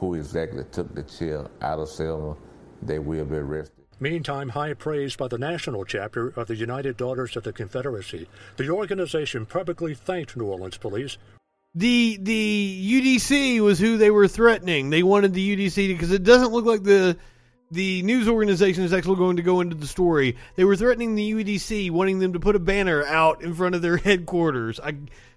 who 0.00 0.14
exactly 0.14 0.64
took 0.72 0.92
the 0.94 1.02
chair 1.02 1.46
out 1.60 1.78
of 1.78 1.88
Selma, 1.88 2.34
they 2.82 2.98
will 2.98 3.26
be 3.26 3.36
arrested. 3.36 3.84
Meantime, 4.00 4.48
high 4.48 4.72
praise 4.72 5.14
by 5.14 5.28
the 5.28 5.36
national 5.36 5.84
chapter 5.84 6.28
of 6.28 6.48
the 6.48 6.56
United 6.56 6.96
Daughters 6.96 7.36
of 7.36 7.44
the 7.44 7.52
Confederacy. 7.52 8.26
The 8.56 8.70
organization 8.70 9.44
publicly 9.44 9.94
thanked 9.94 10.38
New 10.38 10.46
Orleans 10.46 10.78
police. 10.78 11.18
The 11.74 12.18
the 12.18 13.18
UDC 13.18 13.60
was 13.60 13.78
who 13.78 13.98
they 13.98 14.10
were 14.10 14.26
threatening. 14.26 14.88
They 14.88 15.02
wanted 15.02 15.34
the 15.34 15.56
UDC 15.56 15.88
because 15.88 16.10
it 16.10 16.24
doesn't 16.24 16.50
look 16.50 16.64
like 16.64 16.82
the 16.82 17.18
the 17.70 18.02
news 18.02 18.26
organization 18.26 18.82
is 18.84 18.94
actually 18.94 19.16
going 19.16 19.36
to 19.36 19.42
go 19.42 19.60
into 19.60 19.76
the 19.76 19.86
story. 19.86 20.36
They 20.56 20.64
were 20.64 20.76
threatening 20.76 21.14
the 21.14 21.32
UDC, 21.32 21.90
wanting 21.90 22.20
them 22.20 22.32
to 22.32 22.40
put 22.40 22.56
a 22.56 22.58
banner 22.58 23.04
out 23.04 23.42
in 23.42 23.54
front 23.54 23.74
of 23.74 23.82
their 23.82 23.96
headquarters. 24.08 24.80
I 24.80 24.94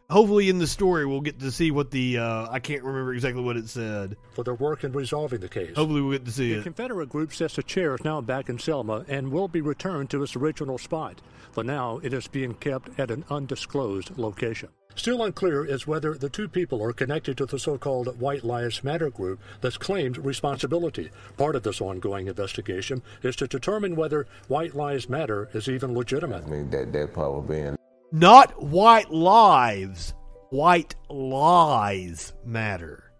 hopefully 0.10 0.50
in 0.50 0.60
the 0.60 0.68
story 0.68 1.06
we'll 1.06 1.22
get 1.22 1.40
to 1.40 1.52
see 1.52 1.72
what 1.72 1.92
the 1.92 2.18
uh, 2.18 2.48
I 2.50 2.60
can't 2.60 2.84
remember 2.84 3.14
exactly 3.14 3.44
what 3.44 3.58
it 3.58 3.70
said. 3.70 4.16
For 4.34 4.44
their 4.44 4.56
work 4.56 4.84
in 4.84 4.92
resolving 4.92 5.40
the 5.40 5.50
case. 5.50 5.76
Hopefully 5.76 6.02
we'll 6.02 6.12
get 6.12 6.26
to 6.26 6.32
see 6.32 6.54
the 6.54 6.60
it. 6.60 6.64
Confederate 6.64 7.10
group 7.10 7.34
says 7.34 7.56
the 7.56 7.64
chair 7.64 7.96
is 7.96 8.04
now 8.04 8.22
back 8.22 8.50
in 8.50 8.60
Selma 8.60 9.06
and 9.08 9.32
will 9.32 9.48
be 9.48 9.62
returned 9.62 10.10
to 10.12 10.24
its 10.24 10.36
original 10.36 10.78
spot. 10.78 11.22
For 11.52 11.64
now, 11.64 12.00
it 12.02 12.14
is 12.14 12.28
being 12.28 12.56
kept 12.56 13.00
at 13.00 13.12
an 13.12 13.26
undisclosed 13.30 14.18
location. 14.18 14.70
Still 14.96 15.24
unclear 15.24 15.66
is 15.66 15.88
whether 15.88 16.14
the 16.14 16.30
two 16.30 16.48
people 16.48 16.84
are 16.84 16.94
connected 16.94 17.38
to 17.38 17.48
the 17.48 17.58
so-called 17.58 18.20
White 18.20 18.44
Lives 18.44 18.84
Matter 18.84 19.10
group 19.10 19.40
that's 19.62 19.78
claimed 19.78 20.18
responsibility. 20.18 21.10
Part 21.36 21.56
of 21.56 21.64
this 21.64 21.82
ongoing 21.82 22.28
investigation 22.28 23.02
is 23.24 23.36
to 23.38 23.48
determine 23.48 23.96
whether 23.96 24.28
White 24.48 24.76
Lives 24.76 25.10
Matter 25.10 25.50
is 25.54 25.68
even 25.68 25.96
legitimate. 25.96 26.44
I 26.44 26.48
mean, 26.48 26.70
that, 26.70 26.94
that 26.94 27.14
part 27.14 27.32
was 27.34 27.48
being 27.48 27.76
Not 28.16 28.62
white 28.62 29.10
lives. 29.10 30.14
White 30.52 30.94
lies 31.10 32.34
matter. 32.46 33.12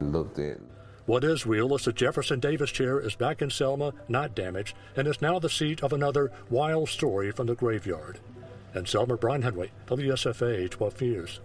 looked 0.00 0.38
at. 0.38 0.56
What 1.04 1.22
is 1.22 1.44
real 1.44 1.74
is 1.74 1.84
the 1.84 1.92
Jefferson 1.92 2.40
Davis 2.40 2.70
chair 2.70 2.98
is 2.98 3.14
back 3.14 3.42
in 3.42 3.50
Selma, 3.50 3.92
not 4.08 4.34
damaged, 4.34 4.74
and 4.96 5.06
is 5.06 5.20
now 5.20 5.38
the 5.38 5.50
seat 5.50 5.82
of 5.82 5.92
another 5.92 6.32
wild 6.48 6.88
story 6.88 7.30
from 7.30 7.46
the 7.46 7.54
graveyard. 7.54 8.18
And 8.72 8.88
Selma 8.88 9.18
Brian 9.18 9.42
Henry, 9.42 9.70
WSFA 9.86 10.70
12 10.70 11.00
News. 11.02 11.40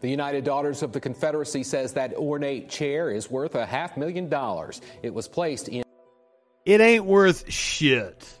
The 0.00 0.10
United 0.10 0.44
Daughters 0.44 0.84
of 0.84 0.92
the 0.92 1.00
Confederacy 1.00 1.64
says 1.64 1.94
that 1.94 2.14
ornate 2.14 2.68
chair 2.68 3.10
is 3.10 3.28
worth 3.28 3.56
a 3.56 3.66
half 3.66 3.96
million 3.96 4.28
dollars. 4.28 4.80
It 5.02 5.12
was 5.12 5.26
placed 5.26 5.66
in. 5.66 5.82
It 6.64 6.80
ain't 6.80 7.04
worth 7.04 7.50
shit. 7.50 8.38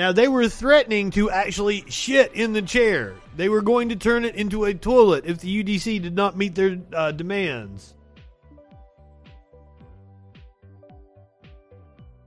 Now 0.00 0.12
they 0.12 0.28
were 0.28 0.48
threatening 0.48 1.10
to 1.10 1.30
actually 1.30 1.84
shit 1.90 2.32
in 2.32 2.54
the 2.54 2.62
chair. 2.62 3.16
They 3.36 3.50
were 3.50 3.60
going 3.60 3.90
to 3.90 3.96
turn 3.96 4.24
it 4.24 4.34
into 4.34 4.64
a 4.64 4.72
toilet 4.72 5.26
if 5.26 5.40
the 5.40 5.62
UDC 5.62 6.00
did 6.00 6.16
not 6.16 6.38
meet 6.38 6.54
their 6.54 6.78
uh, 6.94 7.12
demands. 7.12 7.94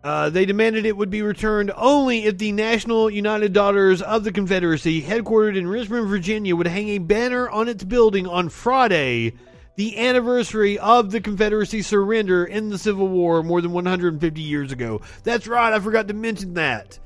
Uh, 0.04 0.30
they 0.30 0.45
demanded 0.45 0.86
it 0.86 0.95
would 0.95 1.10
be 1.10 1.24
returned 1.24 1.72
only 1.76 2.26
if 2.26 2.38
the 2.38 2.52
National 2.52 3.10
United 3.10 3.54
Daughters 3.54 4.04
of 4.04 4.24
the 4.24 4.32
Confederacy, 4.32 5.02
headquartered 5.02 5.58
in 5.58 5.68
Richmond, 5.68 6.08
Virginia, 6.10 6.56
would 6.56 6.68
hang 6.68 6.90
a 6.90 7.00
banner 7.00 7.50
on 7.50 7.68
its 7.68 7.84
building 7.84 8.28
on 8.28 8.50
Friday, 8.50 9.34
the 9.78 9.98
anniversary 9.98 10.78
of 10.78 11.10
the 11.10 11.22
Confederacy 11.22 11.82
surrender 11.82 12.45
in 12.45 12.70
the 12.70 12.78
Civil 12.78 13.08
War 13.08 13.41
more 13.41 13.62
than 13.62 13.72
150 13.72 14.41
years 14.41 14.72
ago. 14.72 15.02
That's 15.24 15.48
right, 15.48 15.74
I 15.74 15.80
forgot 15.80 16.08
to 16.10 16.14
mention 16.14 16.54
that. 16.54 17.00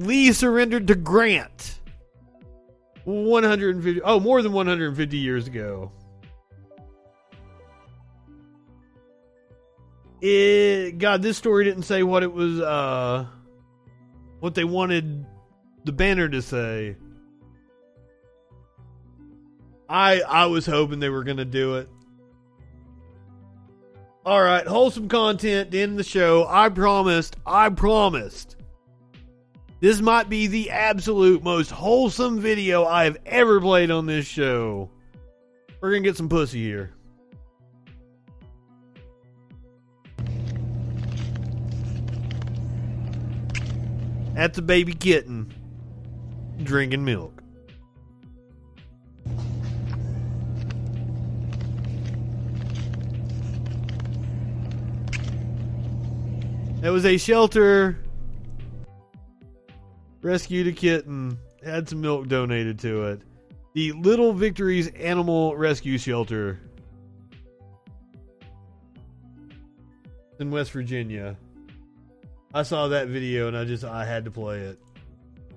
Lee 0.00 0.32
surrendered 0.32 0.86
to 0.86 0.94
Grant 0.94 1.78
150 3.04 4.00
oh 4.02 4.18
more 4.18 4.40
than 4.40 4.52
150 4.52 5.16
years 5.18 5.46
ago. 5.46 5.92
It 10.22 10.96
God, 10.96 11.20
this 11.20 11.36
story 11.36 11.64
didn't 11.64 11.82
say 11.82 12.02
what 12.02 12.22
it 12.22 12.32
was 12.32 12.60
uh 12.60 13.26
what 14.40 14.54
they 14.54 14.64
wanted 14.64 15.26
the 15.84 15.92
banner 15.92 16.30
to 16.30 16.40
say. 16.40 16.96
I 19.86 20.22
I 20.22 20.46
was 20.46 20.64
hoping 20.64 21.00
they 21.00 21.10
were 21.10 21.24
going 21.24 21.36
to 21.36 21.44
do 21.44 21.76
it. 21.76 21.90
All 24.24 24.42
right, 24.42 24.66
wholesome 24.66 25.08
content 25.08 25.72
to 25.72 25.78
end 25.78 25.98
the 25.98 26.04
show. 26.04 26.46
I 26.48 26.70
promised. 26.70 27.36
I 27.44 27.68
promised. 27.68 28.56
This 29.80 30.02
might 30.02 30.28
be 30.28 30.46
the 30.46 30.70
absolute 30.70 31.42
most 31.42 31.70
wholesome 31.70 32.38
video 32.38 32.84
I 32.84 33.04
have 33.04 33.16
ever 33.24 33.58
played 33.62 33.90
on 33.90 34.04
this 34.04 34.26
show. 34.26 34.90
We're 35.80 35.90
gonna 35.90 36.02
get 36.02 36.18
some 36.18 36.28
pussy 36.28 36.62
here. 36.62 36.92
That's 44.34 44.58
a 44.58 44.62
baby 44.62 44.92
kitten 44.92 45.50
drinking 46.62 47.04
milk. 47.06 47.42
That 56.82 56.90
was 56.92 57.06
a 57.06 57.16
shelter 57.16 57.98
Rescued 60.22 60.66
a 60.66 60.72
kitten. 60.72 61.38
Had 61.64 61.88
some 61.88 62.00
milk 62.00 62.28
donated 62.28 62.78
to 62.80 63.04
it. 63.04 63.22
The 63.74 63.92
Little 63.92 64.32
Victories 64.32 64.88
Animal 64.88 65.56
Rescue 65.56 65.98
Shelter 65.98 66.58
in 70.38 70.50
West 70.50 70.72
Virginia. 70.72 71.36
I 72.52 72.62
saw 72.64 72.88
that 72.88 73.08
video 73.08 73.46
and 73.46 73.56
I 73.56 73.64
just 73.64 73.84
I 73.84 74.04
had 74.04 74.24
to 74.24 74.30
play 74.30 74.58
it 74.58 74.78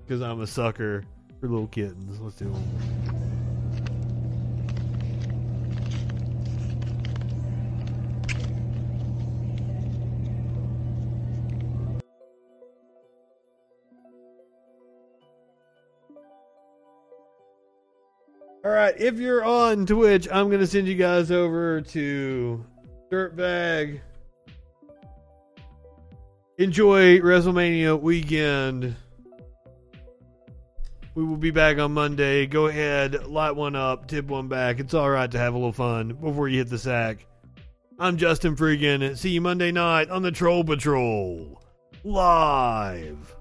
because 0.05 0.21
I'm 0.21 0.41
a 0.41 0.47
sucker 0.47 1.03
for 1.39 1.47
little 1.47 1.67
kittens. 1.67 2.19
Let's 2.19 2.35
do 2.35 2.45
them. 2.45 3.22
All 18.65 18.71
right, 18.71 18.97
if 18.97 19.19
you're 19.19 19.43
on 19.43 19.85
Twitch, 19.85 20.25
I'm 20.31 20.49
gonna 20.49 20.65
send 20.65 20.87
you 20.87 20.95
guys 20.95 21.31
over 21.31 21.81
to 21.81 22.65
Dirtbag. 23.11 23.99
Enjoy 26.57 27.19
WrestleMania 27.19 27.99
weekend. 27.99 28.95
We 31.13 31.25
will 31.25 31.35
be 31.35 31.51
back 31.51 31.77
on 31.77 31.93
Monday. 31.93 32.45
Go 32.45 32.67
ahead, 32.67 33.27
light 33.27 33.51
one 33.51 33.75
up, 33.75 34.07
tip 34.07 34.27
one 34.27 34.47
back. 34.47 34.79
It's 34.79 34.93
all 34.93 35.09
right 35.09 35.29
to 35.29 35.37
have 35.37 35.53
a 35.53 35.57
little 35.57 35.73
fun 35.73 36.13
before 36.13 36.47
you 36.47 36.59
hit 36.59 36.69
the 36.69 36.77
sack. 36.77 37.25
I'm 37.99 38.15
Justin 38.15 38.55
Freegan. 38.55 39.17
See 39.17 39.31
you 39.31 39.41
Monday 39.41 39.73
night 39.73 40.09
on 40.09 40.21
the 40.21 40.31
Troll 40.31 40.63
Patrol. 40.63 41.61
Live. 42.05 43.35